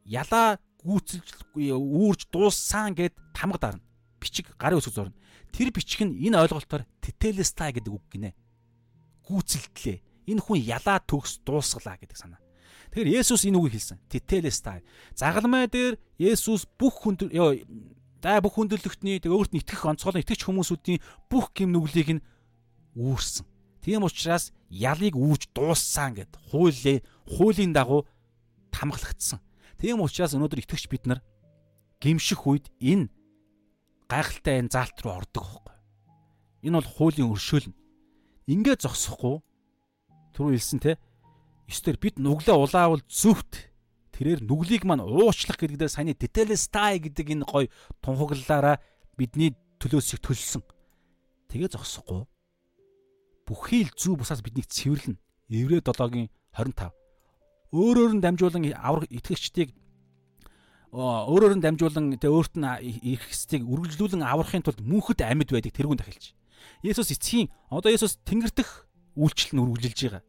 [0.08, 1.28] ялаа гүйцэлж
[1.76, 3.84] үүрж дууссан гэд тамга дарна.
[4.20, 5.16] Бичиг гарын үсэг зурна.
[5.52, 8.34] Тэр бичиг нь энэ ойлголтоор тетелестай гэдэг үг гинэ.
[9.26, 10.30] Гүйцэлдлээ.
[10.30, 12.42] Энэ хүн ялаа төгс дуусглаа гэдэг санаа.
[12.94, 13.98] Тэгэхээр Есүс энэ үгийг хэлсэн.
[14.10, 14.82] Тителестай.
[15.14, 17.18] Загалмай дээр Есүс бүх хүн
[18.22, 21.00] да бүх хүндрэлтний тэг өөрт нь итгэх онцгойлон итгэж хүмүүсүүдийн
[21.32, 22.26] бүх гим нүглийг нь
[22.98, 23.48] үүрсэн.
[23.80, 28.04] Тийм учраас ялыг үүрж дууссан гэд хууль хуулийн дагуу
[28.76, 29.40] тамгалагдсан.
[29.80, 31.24] Тийм учраас өнөөдөр итгэгч бид нар
[32.04, 33.08] гимших үед энэ
[34.10, 35.76] гайхалтай энэ заалт руу ордог байхгүй.
[36.66, 37.78] Энэ бол хуулийн өршөөлнө.
[38.50, 39.40] Ингээ зогсохгүй
[40.34, 40.98] түрүү хэлсэн те.
[41.70, 43.70] Ёстор бид нүглээ улаавал зөвхт
[44.18, 47.70] тэрээр нүглийг маань уучлах гэдэг дээр саяны деталестай гэдэг энэ гой
[48.02, 48.82] тунхаглалаараа
[49.14, 50.66] бидний төлөөс их төлсөн.
[51.54, 52.26] Тэгээ зогсохгүй.
[53.46, 55.22] Бүхий л зүү бусаас биднийг цэвэрлэнэ.
[55.54, 56.94] Еврэ 7-гийн 25
[57.70, 59.78] өөрөөр нь дамжуулан авраг итгэгчдийг
[60.94, 62.66] өөрөөр нь дамжуулан тэ өөрт нь
[63.14, 66.34] ирэх хэстийг үргэлжлүүлэн аврахын тулд мөнхөд амьд байдаг тэрүүн дахилж.
[66.82, 70.24] Есүс эцгийн одоо Есүс тэнгэрдэх үйлчлэл нь үргэлжилж байгаа.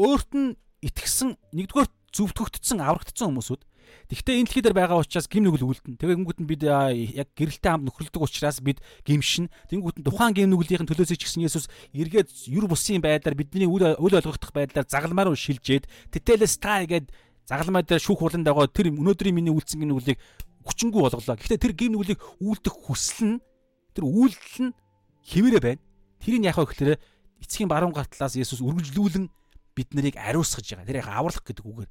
[0.00, 3.62] Өөрт нь итгэсэн нэгдүгээр зөвтгөгдсөн аврагдсан хүмүүсүүд
[4.08, 5.96] Тэгвэл энэ дэлхий дээр байгаа учраас гим нүгэл үлдэн.
[5.96, 9.48] Тэгээ гингүүт нь бид яг гэрэлтэй хамт нөхрөлдөг учраас бид гимшин.
[9.72, 13.96] Тэнгүүт нь тухайн гим нүглийн төлөөсөө ч гэсэн Есүс эргээд юр бусын байдлаар бидний үл
[13.96, 17.08] ойлгох байдлаар загалмаар шилжээд тэтэлэс тай гэд
[17.46, 20.18] загалмай дээр шүүх хулан дагоо тэр өнөөдрийн миний үлдсэн гим нүглийг
[20.62, 21.36] хүчингү болголоо.
[21.36, 23.42] Гэхдээ тэр гим нүглийг үлдэх хүсэл нь
[23.94, 24.76] тэр үйлдэл нь
[25.26, 25.82] хിവэрэ байна.
[26.22, 26.98] Тэрийг яах вэ гэхээр
[27.42, 29.26] эцгийн баруун гар талаас Есүс үргэлжлүүлэн
[29.74, 30.86] бид нарыг ариусгаж байгаа.
[30.86, 31.90] Тэр яг аврах гэдэг үгээр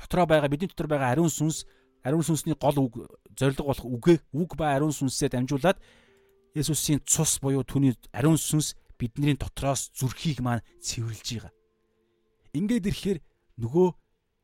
[0.00, 1.68] дотроо байгаа бидний дотор байгаа ариун сүнс
[2.04, 2.94] ариун сүнсний гол үг
[3.36, 5.76] зориг болох үгээ үг ба ариун сүнсээ дамжуулаад
[6.56, 11.52] Есүсийн цус буюу түүний ариун сүнс бидний дотроос зүрхийг маань цэвэрлж байгаа.
[12.56, 13.18] Ингээд ирэхээр
[13.60, 13.86] нөгөө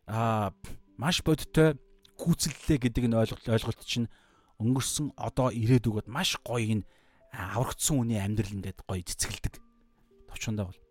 [0.06, 0.52] аа
[0.98, 1.78] маш бодиттой
[2.18, 4.10] гүйцэллээ гэдэг нь ойлголт чинь
[4.62, 6.86] өнгөрсөн одоо ирээд өгöd маш гоё энэ
[7.32, 9.58] аврагдсан хүний амьдрал ингээд гоё цэцгэлдэг.
[10.28, 10.82] Товчондоо бол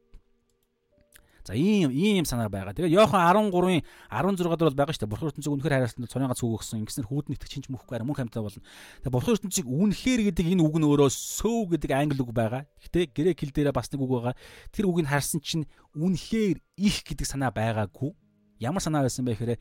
[1.46, 2.74] За ийм ийм санаа байгаа.
[2.74, 3.82] Тэгээд Йохан 13-ын
[4.14, 5.10] 16 дээр бол байгаа шүү дээ.
[5.10, 6.86] Бурхан ертөнцийг үнэхээр хайрласан цоныг гац үг өгсөн.
[6.86, 8.62] Ингэснээр хүүдэн итгэж чинь мөхгүй арай мөн хамтаа болно.
[9.02, 12.70] Тэгээд бурхан ертөнцийг үнэхээр гэдэг энэ үг нь өөрөө сөв гэдэг англи үг байгаа.
[12.86, 14.36] Гэтэ грек хэл дээрээ бас нэг үг байгаа.
[14.70, 15.66] Тэр үгийг харсан чинь
[15.98, 18.14] үнэхээр их гэдэг санаа байгаагүй.
[18.62, 19.58] Ямар санаа байсан бэ гэхээр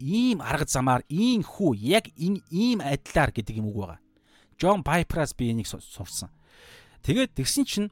[0.00, 4.00] ийм арга замаар ийм хүү яг энэ ийм адилаар гэдэг юм үг байгаа.
[4.56, 6.32] Джон Пайпраас би энийг сурсан.
[7.04, 7.88] Тэгээд тэгсэн чинь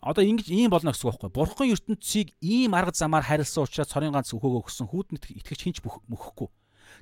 [0.00, 1.32] одоо ингэж ийм болно гэсэн үг байхгүй.
[1.36, 6.48] Бурхан ертөнцийг ийм арга замаар харилсан учраас цорын ганц өхөөгөө өгсөн хүүднэт итгэж хинч мөхөхгүй.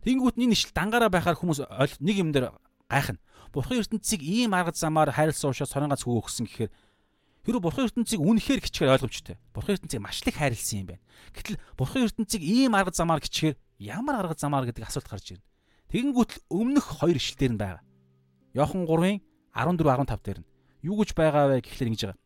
[0.02, 1.62] Тэнгүүт энэ ишл дангаараа байхаар хүмүүс
[2.02, 2.50] нэг юм дээр
[2.90, 3.23] гайхна.
[3.55, 6.70] Бурхан ертөнцийг ийм арга замаар харилсан учраас цорын ганц өхөөгөө өгсөн гэхээр
[7.47, 9.39] хэрвээ бурхан ертөнцийг үнэхээр гिचгээр ойлгомжтой.
[9.55, 11.05] Бурхан ертөнцийг маш их хайрлсан юм байна.
[11.31, 15.47] Гэтэл бурхан ертөнцийг ийм арга замаар гिचгээр ямар арга замаар гэдэг асуулт гарч ирнэ.
[15.94, 17.83] Тэгэнгүүт л өмнөх хоёр ишлэл дээр нь байгаа.
[18.58, 19.23] Йохан 3-ын
[19.55, 20.49] 14 15 дээр нь
[20.83, 22.23] юу гэж байгаа вэ гэхлээр ингэж байгаа.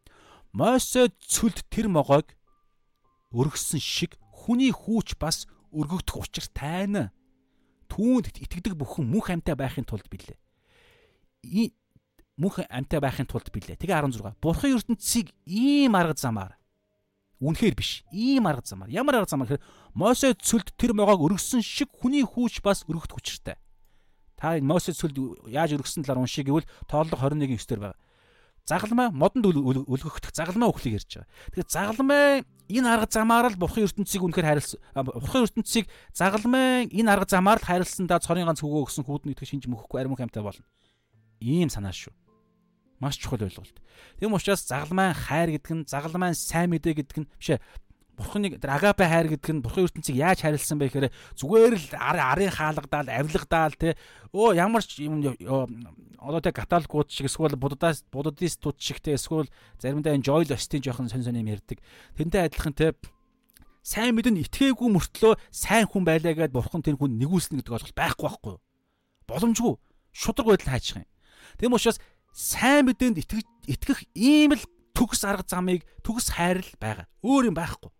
[0.56, 2.32] Мойсе цөлд тэр могойг
[3.36, 7.12] өргөсөн шиг хүний хүүч бас өргөгдөх учир тайна.
[7.92, 10.38] Түүнд итгэдэг бүхэн мөнх амьтаа байхын тулд билээ.
[12.40, 13.76] Мөнх амьтаа байхын тулд билээ.
[13.76, 14.40] Тэгээ 16.
[14.40, 16.56] Бурхан ертөнцийг ийм арга замаар
[17.44, 18.00] үнэхээр биш.
[18.08, 18.88] Ийм арга замаар.
[18.88, 23.60] Ямар арга замаар гэхээр Мосе цөлд тэр могойг өргөсөн шиг хүний хүүч бас өргөгдөх учиртай.
[24.40, 28.00] Та Мосе цөлд яаж өргөсөн талаар уншия гэвэл тооллого 21-ийн 9 дээр байгаа
[28.70, 31.28] загалмай модонд өлгөгдөх загалмай өхлийг ярьж байгаа.
[31.50, 34.80] Тэгэхээр загалмай энэ арга замаар л бурхан ертөнцийг үнэхээр хайрлсан.
[34.94, 39.64] Бурхан ертөнцийг загалмай энэ арга замаар л хайрласандаа цорын ганц хөгөө өгсөн хүүдний итгэж шинж
[39.66, 40.62] мөхгүй ариун хамтай болно.
[41.42, 42.14] Ийм санаа шүү.
[43.00, 43.76] Маш чухал ойлголт.
[44.20, 47.58] Тэм учраас загалмай хайр гэдэг нь загалмай сайн мэдээ гэдэг нь бишээ
[48.20, 51.08] бурханыг тэр агапе хайр гэдэг нь бурхан ертөнцийг яаж хайрлсан бэ гэхээр
[51.40, 53.96] зүгээр л арын хаалгадаал авилгадаал те
[54.36, 55.24] өө ямар ч юм
[56.20, 59.48] одоо тэг католикууд шиг эсвэл буддаас буддистууд шиг те эсвэл
[59.80, 61.80] заримдаа энэ joy остын жоохон сонь сонь юм ярьдаг.
[62.20, 62.92] Тэнтэй адилхан те
[63.80, 68.28] сайн мэдэн итгээгүй мөртлөө сайн хүн байлаа гэд бурхан тэр хүн нэгүүлсэн гэдэг ойлголт байхгүй
[68.28, 68.56] байхгүй
[69.24, 69.74] боломжгүй.
[70.12, 71.08] Шудраг байдал хайчих юм.
[71.56, 71.96] Тийм учраас
[72.32, 77.90] сайн мэдээнд итгэх итгэх ийм л төгс арга замыг төгс хайрл байгаа өөр юм байхгүй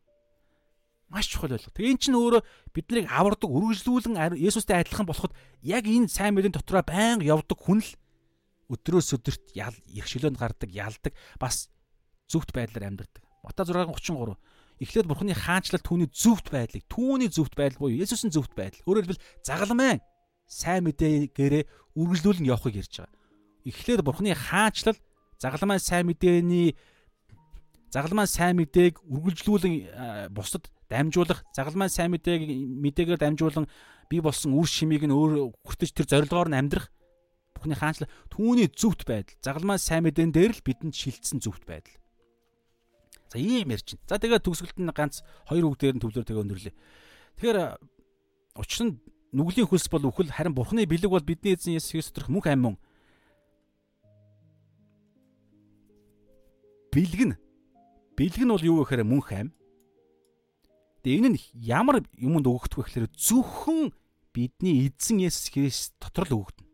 [1.10, 1.74] Маш чухал ойлголт.
[1.74, 6.86] Тэгээ эн чинь өөрөө биднийг авардаг, үргэлжлүүлэн Есүстэй адилхан болоход яг энэ сайн мэдээний дотроо
[6.86, 7.90] байнга явдаг хүн л
[8.70, 9.50] өдрөөс өдөрт
[9.90, 11.10] их шилөөнд гардаг, ялдаг,
[11.42, 11.66] бас
[12.30, 13.26] зөвхт байдлаар амьдардаг.
[13.42, 14.38] Матай 6:33
[14.80, 18.80] Эхлээд Бурхны хаанчлалт түүний зөвхт байдлыг, түүний зөвхт байдал буюу Есүсийн зөвхт байдал.
[18.86, 20.00] Өөрөөр хэлбэл загалмайн
[20.46, 23.19] сайн мэдээгээрээ үргэлжлүүлэн явахыг ярьж байгаа.
[23.64, 24.96] Эхлээд Бурхны хаанчлал
[25.38, 26.76] загалмайн сайн мэдээний
[27.90, 33.66] загалмайн сайн мэдээг үргэлжлүүлэн бусдад дамжуулах загалмай сайн мэдээг мэдээгээр дамжуулан
[34.10, 36.90] би болсон үр шимийг нь өөр хүртэж тэр зорилгоор нь амьдрах
[37.54, 41.92] Бурхны хаанчлал түүний зөвхт байдал загалмай сайн мэдэн дээр л бидэнд шилжсэн зөвхт байдал.
[43.28, 44.08] За ийм ярьж байна.
[44.08, 46.74] За тэгээд төгсгөлт нь ганц хоёр үг дээр нь төвлөр тэгээ өндөрлөө.
[47.38, 47.58] Тэгэхээр
[48.58, 48.98] учир нь
[49.36, 52.80] нүглийн хөлс бол үхэл харин бурхны бэлэг бол бидний эзэн Есүс Христ төрх мөнх амин.
[58.18, 59.54] Бэлэг нь бол юу гэхээр мөнх ам.
[61.06, 63.94] Тэгээ энэ нь ямар юмд өгөгдөх вэ гэхээр зөвхөн
[64.34, 66.68] бидний эзэн Есүс Христ дотор л өгөгдөнө.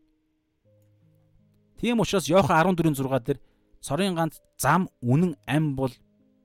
[1.77, 3.39] Тийм учраас Иохан 14:6 дээр
[3.79, 5.93] цорын ганц зам үнэн ам бол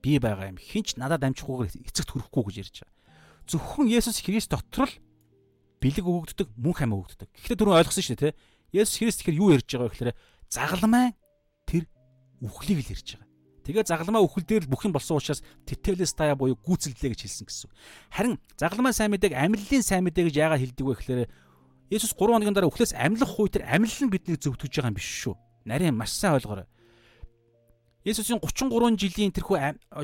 [0.05, 0.61] би байгаа юм.
[0.61, 2.97] Хинч надад амжихгүйгээр эцэгт хүрэхгүй гэж ярьж байгаа.
[3.49, 4.95] Зөвхөн Есүс Христ дотор л
[5.81, 7.29] бэлэг өгөгддөг, мөн хам өгөгддөг.
[7.33, 8.39] Гэхдээ түрүүн ойлгосон шүү дээ, тэ?
[8.77, 11.07] Есүс Христ тэгэхээр юу ярьж байгаа вэ гэхээр загалмай
[11.67, 11.91] тэр
[12.45, 13.32] үхлийг л ярьж байгаа.
[13.63, 17.71] Тэгээ загалмай үхэл дээр бүх юм болсон учраас тетелестая буюу гүйцэлдлээ гэж хэлсэн гэсэн.
[18.11, 21.23] Харин загалмай сайн мэдээг амьллын сайн мэдээ гэж яагаад хэлдэг вэ гэхээр
[21.93, 25.09] Есүс 3 хоногийн дараа үхлээс амьлах үе тэр амьлал нь биднийг зөвтгөж байгаа юм биш
[25.29, 25.37] шүү.
[25.69, 26.65] Нарийн маш сайн ойлгоорой.
[28.03, 29.57] Есүсийн 33 жилийн тэрхүү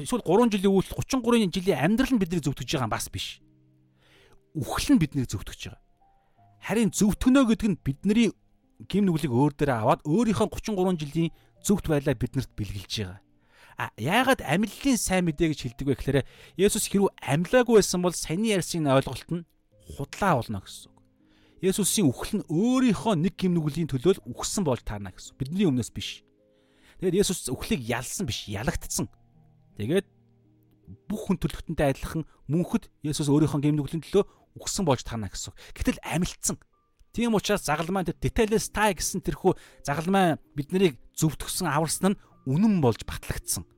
[0.04, 3.40] эсвэл 3 жилийн үйлс 33 жилийн амьдрал нь биднийг зөвтгөж байгаа бас биш.
[4.52, 5.82] Үхэл нь биднийг зөвтгөж байгаа.
[6.60, 8.28] Харин зөвтгөнө гэдэг нь бидний
[8.86, 11.32] гим нүглийг өөр дээр аваад өөрийнхөө 33 жилийн
[11.64, 13.18] зөвхт байлаа биднэрт бэлгэлж байгаа.
[13.78, 16.18] Яагаад амьдлын сайн мэдээ гэж хэлдэг вэ гэхээр
[16.58, 19.46] Есүс хэрүү амьлаагүй байсан бол саяны ярьсан ойлголт нь
[19.94, 20.98] худлаа болно гэсэн үг.
[21.62, 25.38] Есүсийн үхэл нь өөрийнхөө нэг гим нүглийн төлөө үхсэн болж таарна гэсэн.
[25.38, 26.26] Бидний өмнөөс биш.
[26.98, 29.06] Тэгээд Есүс үхлийг ялсан биш, ялагдсан.
[29.78, 30.06] Тэгээд
[31.06, 34.24] бүх хүн төлөвтөнтэй адилхан мөнхөд Есүс өөрийнхөө гэмнүглийн төлөө
[34.58, 35.54] үгсэн болж тана гэсэн.
[35.78, 36.58] Гэтэл амилцсан.
[37.14, 43.04] Тийм учраас загалмай тэр деталээс та гэсэн тэрхүү загалмай биднийг зөвтгсөн аварсан нь үнэн болж
[43.04, 43.68] батлагдсан.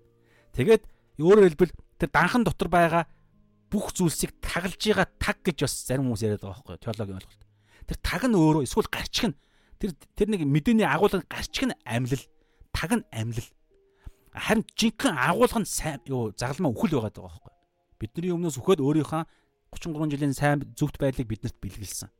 [0.54, 0.86] Тэгээд
[1.18, 3.04] өөрөөр хэлбэл тэр данхан дотор байгаа
[3.70, 7.42] бүх зүйлсийг тагалж байгаа таг гэж бас зарим хүмүүс яриад байгаа байхгүй теологийн ойлголт.
[7.86, 9.36] Тэр таг нь өөрөө эсвэл гарчиг нь
[9.82, 12.24] тэр тэр нэг мэдээний агуулга гарчиг нь амьлал
[12.70, 13.48] таг нь амьлал.
[14.30, 17.54] Харин жинхэнэ агуулга нь сайн юу загалмаа үхэл байгаа байхгүй.
[17.98, 19.22] Бидний өмнөөс үхээд өөрийнхөө
[19.74, 22.10] 33 жилийн сайн зөвхт байдлыг биднэрт бэлгэлсэн.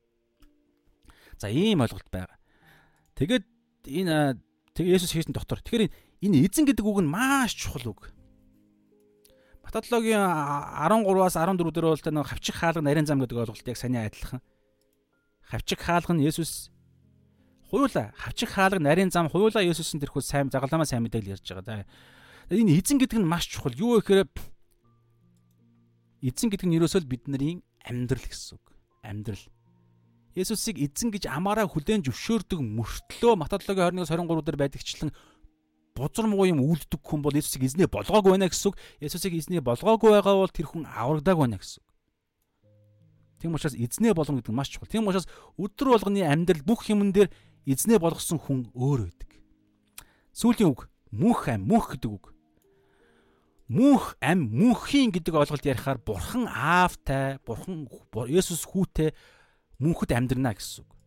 [1.39, 2.39] За ийм ойлголт байгаа.
[3.19, 3.45] Тэгээд
[3.91, 4.39] энэ
[4.75, 5.59] тэг Есүс Христийн дотор.
[5.65, 5.91] Тэгэхээр
[6.21, 8.13] энэ эзэн гэдэг үг нь маш чухал үг.
[9.65, 14.43] Баталогийн 13-аас 14 дээр бол нэг хавчих хаалга нарийн зам гэдэг ойлголт яг саний адилхан.
[15.47, 16.71] Хавчих хаалга нь Есүс
[17.71, 21.87] Хуйлаа хавчих хаалга нарийн зам хуйлаа Есүсийн тэрхүү сайн загалмаа сайн мэдээлэл ярьж байгаа.
[22.51, 23.79] Энэ эзэн гэдэг нь маш чухал.
[23.79, 24.27] Юу гэхээр
[26.27, 28.65] эзэн гэдэг нь ерөөсөө бидний амьдрал гэсэн үг.
[29.07, 29.47] Амьдрал.
[30.35, 35.11] Есүсийг эзэн гэж амаараа хүлээн зөвшөөрдөг мөртлөө Матадлогийн 21-23 дээр байдагчлан
[36.01, 38.77] бузар муу юм үлддэг хүн бол Есүсийг эзнээ болгоогүй байна гэсэн үг.
[39.05, 41.91] Есүсийг эзнээ болгоогүй байгаа бол тэр хүн аврагдааг байна гэсэн үг.
[43.41, 44.89] Тийм учраас эзнээ болгоно гэдэг маш чухал.
[44.89, 45.29] Тийм учраас
[45.61, 47.29] өдөр болгоны амьдрал бүх юмн дээр
[47.69, 49.31] эзнээ болгосон хүн өөр байдаг.
[50.33, 52.33] Сүүлийн үг мөнх ам мөнх гэдэг үг.
[53.71, 57.89] Мөнх ам мөнхийн гэдэг ойлголт ярихаар бурхан аавтай, бурхан
[58.29, 59.15] Есүс хүүтэй
[59.81, 61.00] мөнхөд амьдрна гэсэн үг.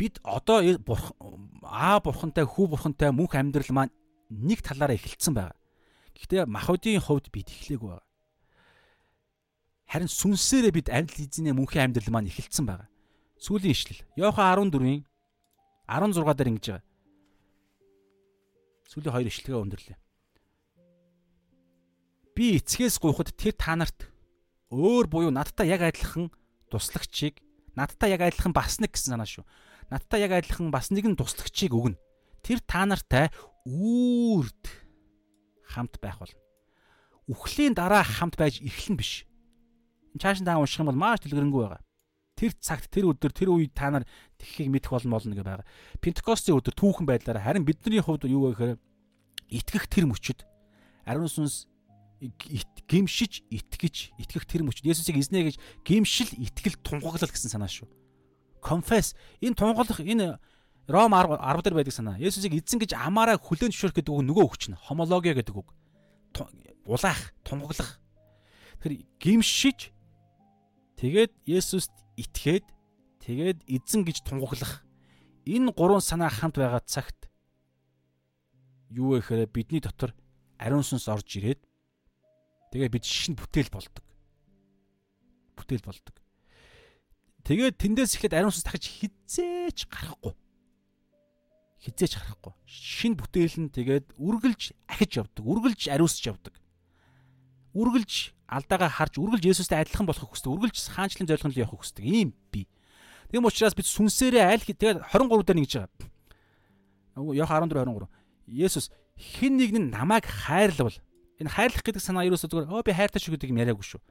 [0.00, 3.92] Бид одоо аа бурхантай, хүү бурхантай мөнх амьдрал маань
[4.32, 5.60] нэг талаараа эхэлсэн байгаа.
[6.16, 8.08] Гэхдээ махбодийн хувьд бид эхлэегүй байгаа.
[9.92, 12.88] Харин сүнсээрээ бид амьд эзний мөнхийн амьдрал маань эхэлсэн байгаа.
[13.44, 14.00] Сүүлийн ишлэл.
[14.16, 15.04] Йохан 14-ийн
[15.84, 16.84] 16 дээр ингэж байгаа.
[18.88, 19.98] Сүүлийн хоёр ишлэгээ өндөрлөө.
[22.32, 24.08] Би эцгээс гуйхад тэр та нарт
[24.72, 26.32] өөр буюу надтай яг адилхан
[26.72, 27.44] туслагчийг
[27.76, 29.44] надтай яг адилхан бас нэг гэсэн санаа шүү.
[29.90, 31.98] Надтай яг адилхан бас нэгэн туслагчийг өгнө.
[32.46, 33.28] Тэр та нартай
[33.66, 34.64] үрд
[35.66, 36.38] хамт байх болно.
[37.26, 39.26] Үхлийн дараа хамт байж эхлэн биш
[40.18, 41.82] Чааш та унших юм бол маш дэлгэрэнгүй байгаа.
[42.34, 44.08] Тэр цагт тэр өдөр тэр үед та нар
[44.42, 45.66] тэгхийг мэдэх болно болно гэж байгаа.
[46.02, 48.78] Пентекостийн өдөр түүхэн байдлаараа харин бидний хувьд юу вэ гэхээр
[49.54, 50.42] итгэх тэр мөчөд
[51.06, 51.70] ариун сүнс
[52.90, 57.86] гимшиж итгэж итгэх тэр мөчөд Есүсийг эзнэ гэж гимшил итгэл тунгаглал гэсэн санаа шүү.
[58.60, 60.38] Confess энэ тунгаглах энэ
[60.88, 62.16] Ром 10 10 дээр байдаг санаа.
[62.18, 64.74] Есүсийг эзэн гэж амаараа хүлээн зөвшөөрөх гэдэг үг нөгөө үг чинь.
[64.74, 65.70] Хомология гэдэг үг.
[66.82, 68.02] Улаах, тунгаглах.
[68.82, 69.94] Тэгэхээр гимшиж
[71.00, 72.68] Тэгээд Есүст итгээд
[73.24, 74.84] тэгээд эзэн гэж тунгаглах
[75.48, 77.32] энэ гурван санаа хамт байгаа цагт
[78.92, 80.12] юу гэхээр бидний дотор
[80.60, 81.64] ариун сүнс орж ирээд
[82.68, 84.04] тэгээ бид шинэ бүтээл болдог.
[85.56, 86.20] Бүтээл болдог.
[87.44, 90.34] Тэгээд тэндээс ихэд ариун сүнс дахиж хизээч гарахгүй.
[91.80, 92.52] Хизээч гарахгүй.
[92.68, 95.44] Шинэ бүтээл нь тэгээд үргэлж ахиж явдаг.
[95.44, 96.54] Үргэлж ариусж явдаг.
[97.72, 100.52] Үргэлж алдаагаа харж үргэлж Есүстэй адилхан болохыг хүсдэг.
[100.52, 102.04] Үргэлж хаанчлын зорилгон руу явахыг хүсдэг.
[102.04, 102.66] Ийм би.
[103.30, 106.10] Тийм учраас бид сүнсээрээ аль тэгээд 23 дээр нэгж байгаа.
[107.38, 108.10] Йох 14:23.
[108.50, 110.98] Есүс хэн нэг нь намайг хайрлавал
[111.38, 114.02] энэ хайрлах гэдэг санаа ерөөсөө зүгээр өө би хайртай шүү гэдэг юм яриаггүй шүү.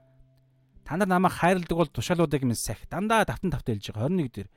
[0.90, 2.82] Та нар намайг хайрладаг бол тушаалуудыг минь сах.
[2.90, 4.50] Дандаа давтан давтан хэлж байгаа 21 дээр.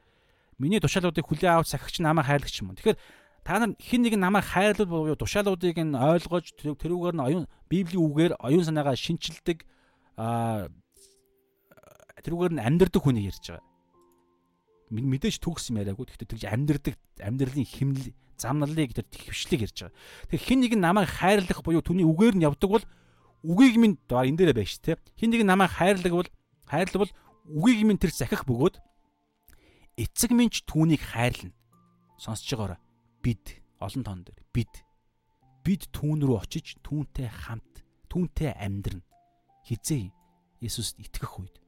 [0.57, 2.73] Миний тушаалуудыг хүлээн авч сахигч намайг хайрлагч юм.
[2.73, 2.97] Тэгэхээр
[3.45, 8.01] та нар хэн нэг нь намайг хайрлал буюу тушаалуудыг нь ойлгож тэрүүгээр нь оюун библийн
[8.01, 9.69] үгээр оюун санаагаа шинчилдэг
[10.17, 10.73] аа
[12.25, 13.69] тэрүүгээр нь амьдрдаг хүний ярьж байгаа.
[14.89, 16.17] Мэдээж төгс юм яриаггүй.
[16.17, 19.97] Гэхдээ тэгж амьдрдаг амьдралын химнэл замналыг тэр хвшлийг ярьж байгаа.
[20.33, 22.85] Тэгэхээр хин нэг нь намайг хайрлах буюу түүний үгээр нь явдаг бол
[23.43, 24.97] үгийг минь доор энэ дээрээ байж тээ.
[25.19, 26.31] Хин нэг намайг хайрладаг бол
[26.67, 27.13] хайрлал бол
[27.47, 28.79] үгийг минь тэр захих бөгөөд
[29.99, 31.53] эцэг минь ч түүнийг хайрлна.
[32.19, 32.81] Сонсож байгаараа
[33.23, 34.73] бид олон тоон дээр бид
[35.67, 39.03] бид түүн рүү очиж түүнтэй хамт түүнтэй амьдрна.
[39.67, 40.11] Хизээ
[40.63, 41.59] Есүст итгэх үед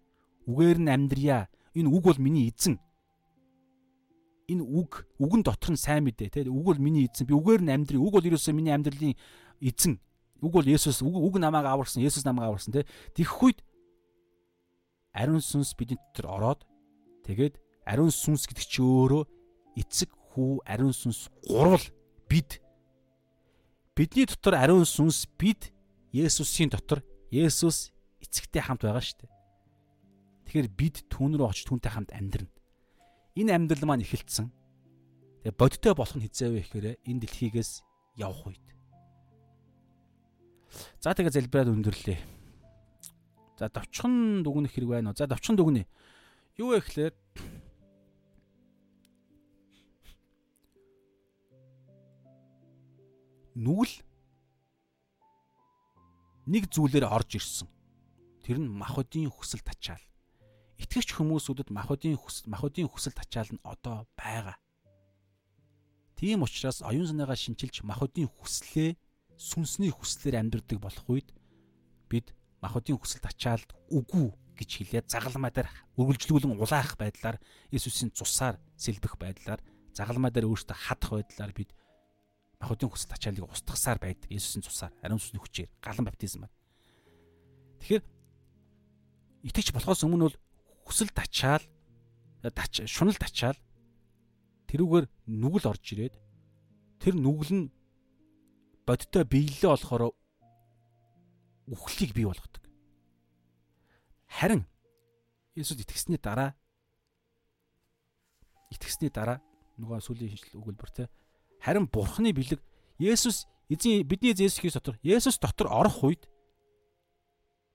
[0.47, 1.51] үгээр нь амьдрья.
[1.75, 2.79] Энэ үг бол миний эзэн.
[4.47, 6.41] Энэ үг үгэн дотор нь сайн мэдээ те.
[6.47, 7.27] Үг бол миний эзэн.
[7.27, 7.99] Би үгээр нь амьдрий.
[7.99, 9.19] Үг бол ерөөсөө миний амьдралын
[9.59, 9.99] эзэн.
[10.43, 12.03] Үг бол Есүс үг үг намайг аварсан.
[12.03, 12.87] Есүс намайг аварсан те.
[13.15, 13.59] Тэгэх үед
[15.15, 16.61] ариун сүнс бидний дотор ороод
[17.27, 19.23] тэгээд ариун сүнс гэдэг чи өөрөө
[19.79, 21.87] эцэг хүү ариун сүнс гурвал
[22.27, 22.59] бид
[23.95, 25.71] бидний дотор ариун сүнс бид
[26.15, 27.91] Есүсийн дотор Есүс
[28.23, 29.33] эцэгтэй хамт байгаа шүү дээ.
[30.47, 32.51] Тэгэхээр бид түүн рүү очиж түүнтэй хамт амьдрна.
[33.35, 34.47] Энэ амьдрал маань эхэлсэн.
[35.43, 37.83] Тэгээ бодиттой болох нь хизээ вэ гэхээр энэ дэлхийгээс
[38.23, 38.67] явах үед.
[41.01, 42.19] За тэгээ залбираад өндөрлөө.
[43.59, 45.19] За давчхан дүгнэх хэрэг байна уу?
[45.19, 45.87] За давчхан дүгнэ.
[46.59, 47.15] Юу вэ гэхээр
[53.55, 53.95] нүгэл
[56.51, 57.69] нэг зүйлээр орж ирсэн.
[58.43, 60.03] Тэр нь махуудын хүсэл тачаал.
[60.83, 64.59] Итгэгч хүмүүсүүдэд махуудын хүсэл махуудын хүсэл тачаал нь одоо байгаа.
[66.19, 68.99] Тийм учраас оюун санаагаа шинчилж махуудын хүслээ
[69.37, 71.29] сүнсний хүслээр амьдрдаг болох үед
[72.09, 72.33] бид
[72.63, 77.43] махуудын хүсэл тачаалд үгүй гэж хэлээд загалмаа дээр үргэлжлүүлэн улаах байдлаар
[77.75, 79.61] Иесусийн цусаар сэлбэх байдлаар
[79.93, 81.71] загалмаа дээр өөртөө хадах байдлаар бид
[82.63, 86.55] махуудын хүсэл тачаалыг устгасаар байдаг Иесусийн цусаар ариун сүнсний хүчээр галан баптизм байна.
[87.83, 88.05] Тэгэхээр
[89.51, 90.39] итгэж болохоос өмнө бол
[90.87, 91.65] хүсэл тачаал
[92.55, 93.59] тач шунал тачаал
[94.71, 96.15] тэрүүгээр нүгэл орж ирээд
[97.03, 97.65] тэр нүгэл нь
[98.87, 100.13] бодтой биелэлээ болохоор
[101.69, 102.63] үхлийг бий болгодог.
[104.29, 104.65] Харин
[105.55, 106.53] Есүс итгэсний дараа
[108.75, 109.41] итгэсний дараа
[109.79, 111.05] нөгөө сүлийн шинжлэл өгүүлбэр те
[111.63, 112.61] харин бурхны бэлэг
[112.99, 116.29] Есүс эзэн бидний Есүс Христ дотор Есүс дотор орох үед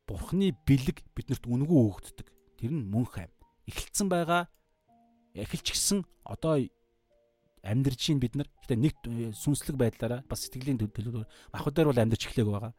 [0.06, 2.28] бурхны бэлэг биднэрт үнгүү өгөгддөг.
[2.58, 3.32] Тэр нь мөнх аим.
[3.70, 4.50] Эхэлсэн байгаа
[5.38, 6.58] эхэлч гисэн одоо
[7.64, 8.96] амьдарч ийн бид нар гэтээ нэг
[9.36, 12.74] сүнслэг байдлаараа бас сэтгэлийн төлөвлөөр махбод дээр бол амьдарч эхлэх байгаа.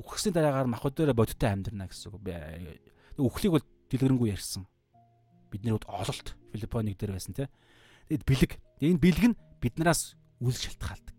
[0.00, 2.24] Үхсний дараагаар махбод дээр бодиттой амьдрна гэсэн үг.
[3.20, 4.64] Үхлийг бол дэлгэрэнгүй ярьсан.
[5.52, 7.48] Бид нэр ололт Филиппо нэг дээр байсан тий.
[8.08, 8.52] Тэгэд бэлэг.
[8.80, 11.16] Энэ бэлэг нь биднээс үл шалтгаалдаг.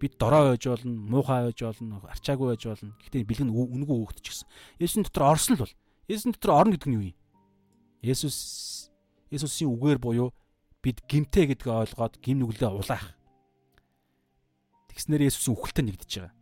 [0.00, 2.96] Бид дорой байж болно, муухай байж болно, арчаагүй байж болно.
[3.00, 4.48] Гэхдээ бэлэг нь үнгүү хөөгдөж гисэн.
[4.80, 5.74] Есүс дотор орсон л бол.
[6.08, 7.16] Есүс дотор орно гэдэг нь юу юм?
[8.04, 8.90] Есүс
[9.32, 10.30] Есүсийн үгээр буюу
[10.84, 13.16] бид гимтэй гэдгээ ойлгоод гим нүглээ улаах.
[14.92, 16.34] Тэгснээр Есүсийн үхэлтэд нэгдэж байгаа.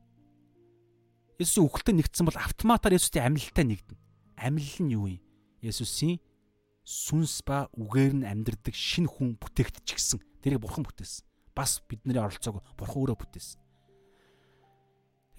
[1.39, 4.01] Есүсийн үхэлтэд нэгдсэн бол автоматар Есүсийн амьлалтай нэгдэнэ.
[4.43, 5.23] Амьлал нь юу юм?
[5.63, 6.19] Есүсийн
[6.83, 10.19] сүнс ба үгээр нь амьдрдаг шин хүн бүтээгдчихсэн.
[10.43, 11.23] Тэрийг бурхан бүтээсэн.
[11.55, 13.63] Бас бидний оролцоог бурхан өөрөө бүтээсэн.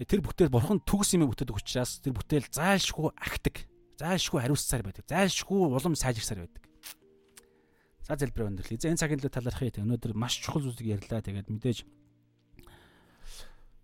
[0.00, 3.68] Тэр бүтээл бурхан төгс юм бүтээдэг учраас тэр бүтээл зайлшгүй агтдаг.
[4.00, 5.04] Зайлшгүй хариуцсаар байдаг.
[5.06, 6.64] Зайлшгүй улам сайжирсаар байдаг.
[8.04, 8.76] За залбираа өндөрлөе.
[8.76, 9.72] За энэ цагийн төлөө талархъя.
[9.72, 11.24] Тэг өнөөдөр маш чухал зүйлийг ярьлаа.
[11.24, 11.78] Тэгээд мэдээж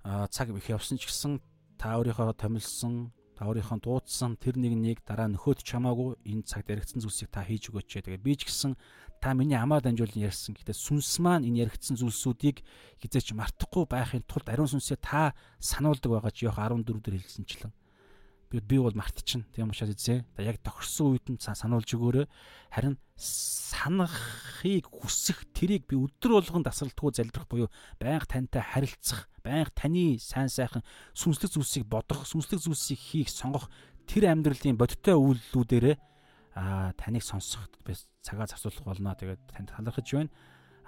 [0.04, 1.40] аа цаг их явсан ч гэсэн
[1.80, 7.00] та өөрийнхөө томилсон, та өөрийнхөө дуудсан тэр нэг нэг дараа нөхөд чамаагүй энэ цагт яригдсан
[7.00, 8.04] зүйлсийг та хийж өгөөч.
[8.04, 8.76] Тэгээд би ч гэсэн
[9.24, 10.52] та миний амаар дамжуулан ярьсан.
[10.52, 12.60] Гэтэ сүнс маань энэ яригдсан зүйлсүүдийг
[13.00, 15.32] хизээч мартахгүй байхын тулд ариун сүнсээ та
[15.64, 17.72] сануулдаг байгаа ч Йох 14 дээр хэлсэнчлэн
[18.50, 19.46] би би бол мартчихна.
[19.54, 22.26] Тийм учраас эзээ яг тохирсон үед нь сануулж өгөөрэй.
[22.74, 27.70] Харин санахыг хүсэх тэрийг би өдөр болгон тасралтгүй залбирах буюу
[28.02, 30.82] байнга тантай харилцах, байнга таны сайн сайхан
[31.14, 33.70] сүнслэг зүйлсийг бодох, сүнслэг зүйлсийг хийх, сонгох
[34.10, 35.96] тэр амьдралын бодиттой үйлдэлүүдээрээ
[36.58, 37.94] аа таныг сонсоход би
[38.26, 39.14] цагаа зарцуулах болно.
[39.14, 40.34] Тэгээд танд талархаж байна.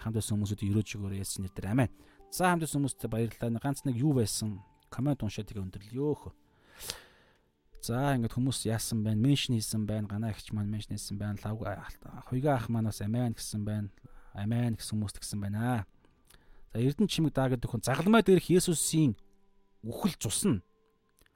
[0.03, 1.91] Хамт байсан хүмүүсүүд өрөөж өгөөрэй Есүс нэрээр амин.
[2.35, 3.63] За хамт байсан хүмүүстээ баярлалаа.
[3.63, 4.59] Ганц нэг юу байсан?
[4.91, 6.35] Коммент уншаад тэгээ өндөрлөё.
[7.83, 9.19] За ингээд хүмүүс яасан байна?
[9.19, 10.07] Меншн хийсэн байна.
[10.07, 11.35] Ганаа ихч маань меншн хийсэн байна.
[11.43, 11.59] Лав
[12.31, 13.91] хоёга ах маань бас амиан гэсэн байна.
[14.39, 15.83] Амиан гэсэн хүмүүст гэсэн байна.
[16.71, 19.19] За Эрдэнэ чимэг даа гэдэг хүн загалмай дээрх Есүсийн
[19.83, 20.63] үхэл цусна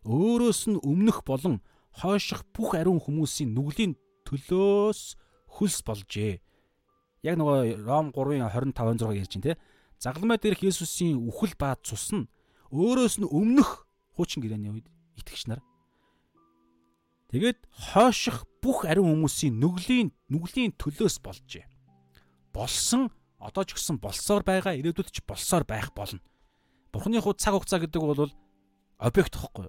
[0.07, 1.59] өөрөөс нь өмнөх болон
[1.99, 5.19] хойших бүх ариун хүмүүсийн нүглийн төлөөс
[5.51, 6.39] хөлс болжээ.
[7.27, 9.59] Яг нөгөө Ром 3-ын 25-26 ярьж байна те.
[9.99, 12.31] Загалмай дээрх Есүсийн үхэл ба цус нь
[12.71, 14.87] өөрөөс нь өмнөх хуучин гэрээний үед
[15.19, 15.61] итгэгч нар
[17.37, 17.61] Тэгээд
[17.93, 21.69] хойших бүх ариун хүмүүсийн нүглийн нүглийн төлөөс болжээ.
[22.57, 26.25] Болсон одоо ч гэсэн болсоор байгаа ирээдүйд ч болсоор байх болно.
[26.97, 28.33] Бурхны хувьд цаг хугацаа гэдэг бол
[28.97, 29.69] объект тохгүй.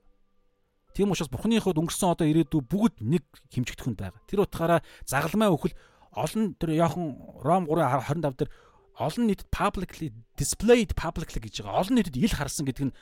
[0.96, 4.24] Тийм учраас Бурхны хувьд өнгөрсөн одоо ирээдүй бүгд нэг хэмжигдэхүнд байгаа.
[4.32, 5.76] Тэр утгаараа загалмай өхөл
[6.16, 8.52] олон тэр яохон Ром 3:25 дээр
[8.96, 11.84] олон нийтэд publicly displayed publicly гэж байгаа.
[11.84, 12.96] Олон нийтэд ил харсан гэдэг нь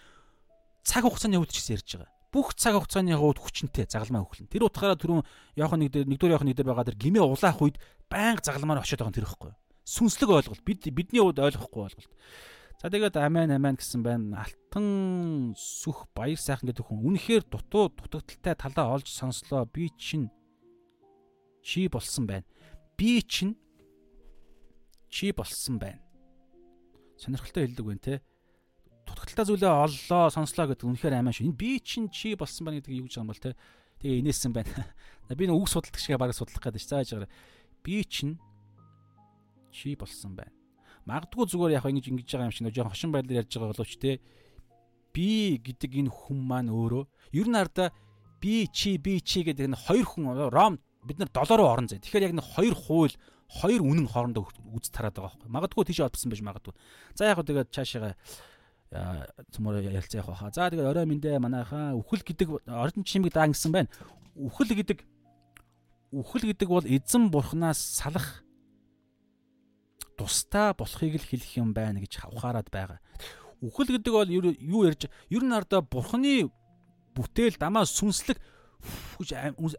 [0.82, 4.52] цаг хугацааны хувьд ч гэсэн ярьж байгаа бүх цаг хугацааны хувьд хүчнтэй загалмай хөхлөн.
[4.52, 5.24] Тэр утгаараа түрүүн
[5.56, 7.80] яохон нэг дээр нэгдүгээр яохон нэг дээр байгаа тэр гимээ улаах үед
[8.12, 9.52] байнга загалмаар очиод байгаа нь тэр ихгүй.
[9.88, 12.12] Сүнслэг ойлголт бид бидний хувьд ойлгохгүй ойлголт.
[12.84, 14.44] За тэгээд амен амен гэсэн байна.
[14.44, 19.64] Алтан сүх баяр сайхан гэдэг хүн үнэхээр дутуу дутагдaltaй талаа олж сонслоо.
[19.64, 20.28] Би чинь
[21.64, 22.44] чи болсон байна.
[23.00, 23.56] Би чинь
[25.08, 26.04] чи болсон байна.
[27.16, 28.20] Сонирхолтой хэлдэг байна те
[29.06, 31.48] дутагдaltaй зүйлээ оллоо, сонслоо гэдэг үнэхээр аймаа шүү.
[31.50, 33.56] Энэ би чинь чи болсон байна гэдэг юу гэж байгаа юм бол те.
[34.02, 34.74] Тэгээ инээсэн байна.
[35.38, 37.32] Би нэг үг судалдаг шиг бараг судлах гэдэг чинь зааж байгаа.
[37.86, 38.36] Би чинь
[39.72, 40.54] чи болсон байна.
[41.06, 44.20] Магадгүй зүгээр яг ингэж ингэж байгаа юм шиг жоохон хошин байдлаар ярьж байгаа боловч те.
[45.14, 47.04] Би гэдэг энэ хүн маань өөрөө
[47.38, 47.94] ер нь ардаа
[48.42, 52.02] би чи би чи гэдэг энэ хоёр хүн ром бид нар долоороо орон зэ.
[52.02, 55.50] Тэгэхээр яг нэг хоёр хууль хоёр үнэн хоорондоо үз тараад байгаа байхгүй.
[55.54, 56.74] Магадгүй тийш олдсон байж магадгүй.
[57.14, 58.18] За яг хөө тэгээд цаашаа
[58.92, 60.52] цөмөр ярилцаа явах хаа.
[60.54, 63.90] За тэгээд орой мэндэ манайхаа үхэл гэдэг ордон чимэг даа гэсэн байна.
[64.36, 65.04] Үхэл гэдэг
[66.14, 68.46] үхэл гэдэг бол эзэн бурхнаас салах
[70.16, 73.00] тустай болохыг л хэлэх юм байна гэж ухаарад байгаа.
[73.60, 76.48] Үхэл гэдэг бол юу ярьж ер нь ардаа бурхны
[77.16, 78.40] бүтээл дамаа сүнслэг
[79.20, 79.30] гэж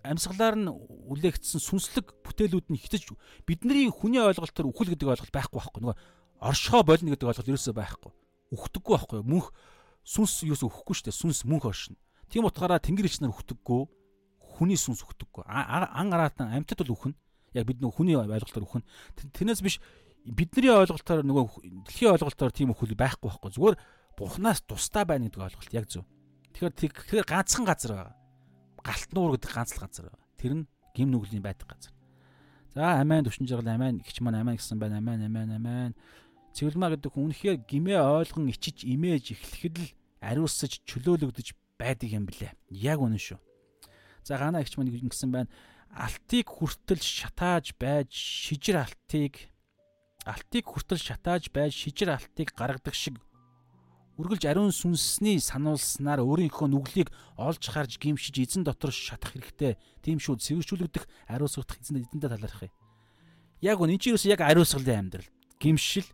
[0.02, 3.12] амьсгалаар нь үлээгдсэн сүнслэг бүтээлүүд нь хитэж
[3.47, 5.97] бидний хүний ойлголтоор үхэл гэдэг ойлголт байхгүй байхгүй нөгөө
[6.43, 8.12] оршихоо болно гэдэг ойлголт ерөөсөө байхгүй
[8.55, 9.50] үхдэггүй байхгүй мөнх
[10.07, 11.20] сүнс юус өхгүй шүү дээ.
[11.20, 11.99] Сүнс мөнх оршин.
[12.31, 13.81] Тийм утгаараа тэнгэр ич нар үхдэггүй
[14.39, 17.15] хүний сүнс үхдэггүй ан араатан амьтад бол үхэн.
[17.55, 18.84] Яг бид нөгөө хүний ойлголтоор үхэн.
[19.34, 19.81] Тэрнээс биш
[20.26, 21.44] бидний ойлголтоор нөгөө
[21.86, 23.50] дэлхийн ойлголтоор тийм үхэл байхгүй байхгүй.
[23.55, 23.76] Зүгээр
[24.18, 25.73] бурхнаас тустай байна гэдэг ойлголт.
[25.75, 26.05] Яг зөв.
[26.55, 28.15] Тэгэхээр тэгэхээр ганцхан газар байгаа.
[28.83, 30.26] Галт нуур гэдэг ганц л газар байгаа.
[30.36, 31.92] Тэр нь гим нүглийн байдаг газар.
[32.75, 34.99] За амин төвшин жаргал амин гिच маань амин гэсэн байна.
[34.99, 35.92] Амин амин амин
[36.57, 39.93] Цэвэрлмаа гэдэг хүн үнэхээр гимээ ойлгон ичиж имэж эхлэхэд л
[40.25, 42.57] ариусаж чөлөөлөгдөж байдаг юм блэ.
[42.73, 43.36] Яг үнэн шүү.
[44.25, 45.52] За гана ихч мань ингэсэн байна.
[45.93, 49.52] Алтыг хүртэл шатааж байж шижир алтыг
[50.25, 53.20] алтыг хүртэл шатааж байж шижир алтыг гаргадаг шиг
[54.17, 59.76] үргэлж ариун сүнсний сануулснаар өөрийнхөө нүглийг олж харж гимшиж эзэн дотор шатах хэрэгтэй.
[60.01, 60.41] Тийм шүү.
[60.41, 62.75] Цэвэршүүлэгдэх ариусгах эзэн эзэндээ талархах юм.
[63.60, 65.28] Яг үнэ энэ чинь яг ариусгалын амьдрал.
[65.60, 66.09] Гимшил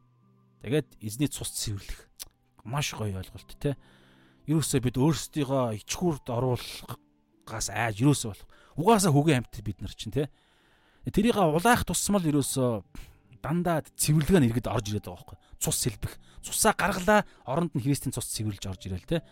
[0.63, 2.07] Тэгээд эзний цус цэвэрлэх.
[2.63, 3.75] Маш гоё ойлголт те.
[4.47, 8.49] Ерөөсөө бид өөрсдийгөө ичгүүрд оруулахгаас айж ерөөсөө болох.
[8.79, 10.31] Угаасаа хөгийн амьт бид нар чинь те.
[11.03, 12.87] Тэрийг улаах тусмал ерөөсөө
[13.43, 15.39] дандаа цэвэрлэгээ нэргэд орж ирээд байгаа байхгүй.
[15.59, 16.15] Цус сэлбэх.
[16.47, 19.27] Цусаа гаргалаа оронд нь Христийн цус цэвэрлж орж ирээл те.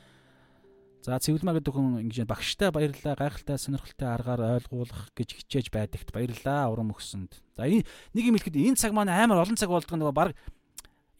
[1.06, 6.68] За цэвэрлмаа гэдэг хүн ингэж багштай баярлалаа, гайхалтай, сонирхолтой аргаар ойлгуулах гэж хичээж байдагт баярлалаа
[6.68, 7.40] урам өгсөнд.
[7.56, 7.86] За нэг
[8.20, 10.36] юм хэлэхэд энэ цаг маань амар олон цаг болдог нөгөө баг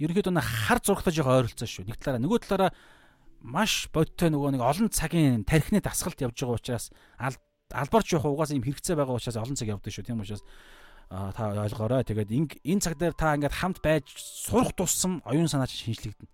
[0.01, 1.85] ерөнхийдөө хар зургатаж байгаа ойролцоо шүү.
[1.85, 2.73] Нэг талаараа нөгөө талаараа
[3.45, 6.89] маш бодтой нөгөө нэг олон цагийн тархины дасгалт явж байгаа учраас
[7.21, 10.05] албарч явах угаасаа юм хэрэгцээ байгаа учраас олон цаг явдаг шүү.
[10.09, 10.45] Тийм учраас
[11.11, 12.05] та ойлгоорой.
[12.05, 12.33] Тэгээд
[12.65, 16.33] энэ цаг дээр та ингээд хамт байж сурах тусам оюун санаач шинжлэгдэнэ.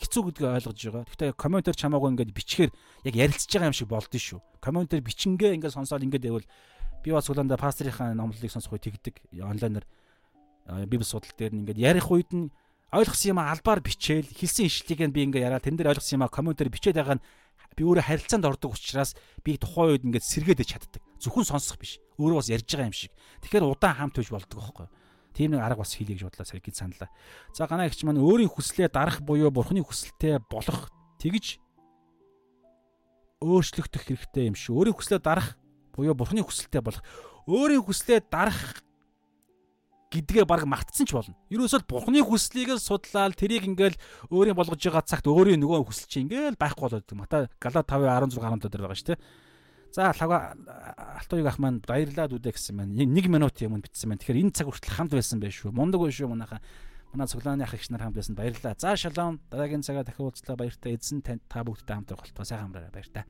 [0.00, 1.04] Хэцүү гэдгийг ойлгож байгаа.
[1.04, 2.70] Гэхдээ комментэр чамаагүй ингээд бичгээр
[3.04, 4.40] яг ярилцж байгаа юм шиг болдсон шүү.
[4.64, 6.48] Комментэр бичингээ ингээд сонсоод ингээд байвал
[7.04, 9.84] би бас улаанда пастрийнхаа номлолыг сонсох үе тэгдэг онлайнаар
[10.88, 12.48] библи судал дээр нь ингээд ярих үед нь
[12.90, 16.70] ойлгосон юм албаар бичээл хэлсэн ишлэгийг нь би ингээ яриад тэн дээр ойлгосон юм комментээр
[16.74, 17.24] бичээд байгаа нь
[17.78, 19.14] би өөрөө харилцаанд ордог учраас
[19.46, 21.02] би тухайн үед ингээд сэргээд чаддаг.
[21.22, 22.02] Зөвхөн сонсох биш.
[22.18, 23.14] Өөрөө бас ярьж байгаа юм шиг.
[23.46, 24.94] Тэгэхээр удаан хамт байж болдог байхгүй юу?
[25.30, 27.10] Тийм нэг арга бас гэж бодлоо сая гэж саналаа.
[27.54, 30.90] За ганаа ихч маань өөрийн хүслээ дарах буюу бурхны хүсэлтэй болох
[31.22, 31.62] тэгж
[33.38, 34.74] өөрчлөгдөх хэрэгтэй юм шүү.
[34.74, 35.54] Өөрийн хүслээ дарах
[35.94, 37.06] буюу бурхны хүсэлтэй болох.
[37.46, 38.82] Өөрийн хүслээ дарах
[40.10, 41.38] гэдгээ баг мартсан ч болно.
[41.54, 43.94] Ерөөсөө бурхны хүслийг л судлаад тэрийг ингээл
[44.34, 48.66] өөрийн болгож байгаа цагт өөрийн нөгөө хүсэл чинь ингээл байхгүй болоод Мата Галат 5:16 15
[48.66, 49.22] дээр байгаа шүү дээ.
[49.94, 54.22] За алтууг ах маань баярлаад үдэ гэсэн маань 1 минут юм бичсэн байна.
[54.22, 55.74] Тэгэхээр энэ цаг хүртэл хамт байсан байх шүү.
[55.74, 56.62] Мундаг байх шүү манайхаа.
[57.10, 58.78] Манай цоглооны ах их нар хамт байсан баярлалаа.
[58.78, 59.42] За шалом.
[59.50, 60.94] Дараагийн цагаа дахин уулзлаа баяртай.
[60.94, 63.24] Эзэн та бүгдтэй хамт байх болтугай сайхан амраарай баяртай.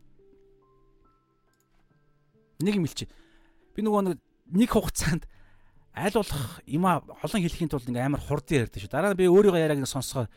[2.61, 3.09] Нэг юм хэлчих.
[3.73, 4.21] Би нөгөө
[4.53, 5.25] нэг хугацаанд
[5.95, 8.91] аль болох юм олон хэлэхийн тулд ингээм амар хурдан ярьдаг шүү.
[8.91, 10.31] Дараа нь би өөрийгөө яриаг сонсохоор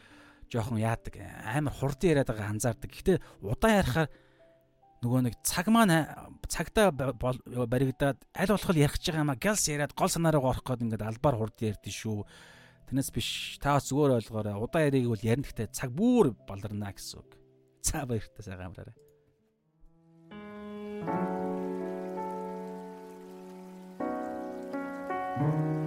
[0.50, 1.14] жоохон яадаг.
[1.46, 2.90] Амар хурдан яриад байгаа анзаардаг.
[2.90, 4.10] Гэхдээ удаан ярихаар
[5.04, 6.10] нөгөө нэг цаг маань
[6.48, 10.84] цагтаа баригдаад аль болох ярих гэж байгаа юм а гэлс яриад гол санаараа орох гээд
[10.90, 12.24] ингээд албаар хурдан ярьдэн шүү.
[12.90, 14.58] Тэрнээс биш та зүгээр ойлгоорой.
[14.58, 17.30] Удаан яриг бол ярина гэхдээ цаг бүр баларна гэсэн үг.
[17.84, 18.96] За баяртай сайхан амраарай.
[21.04, 21.53] thank you
[25.40, 25.83] Mm-hmm.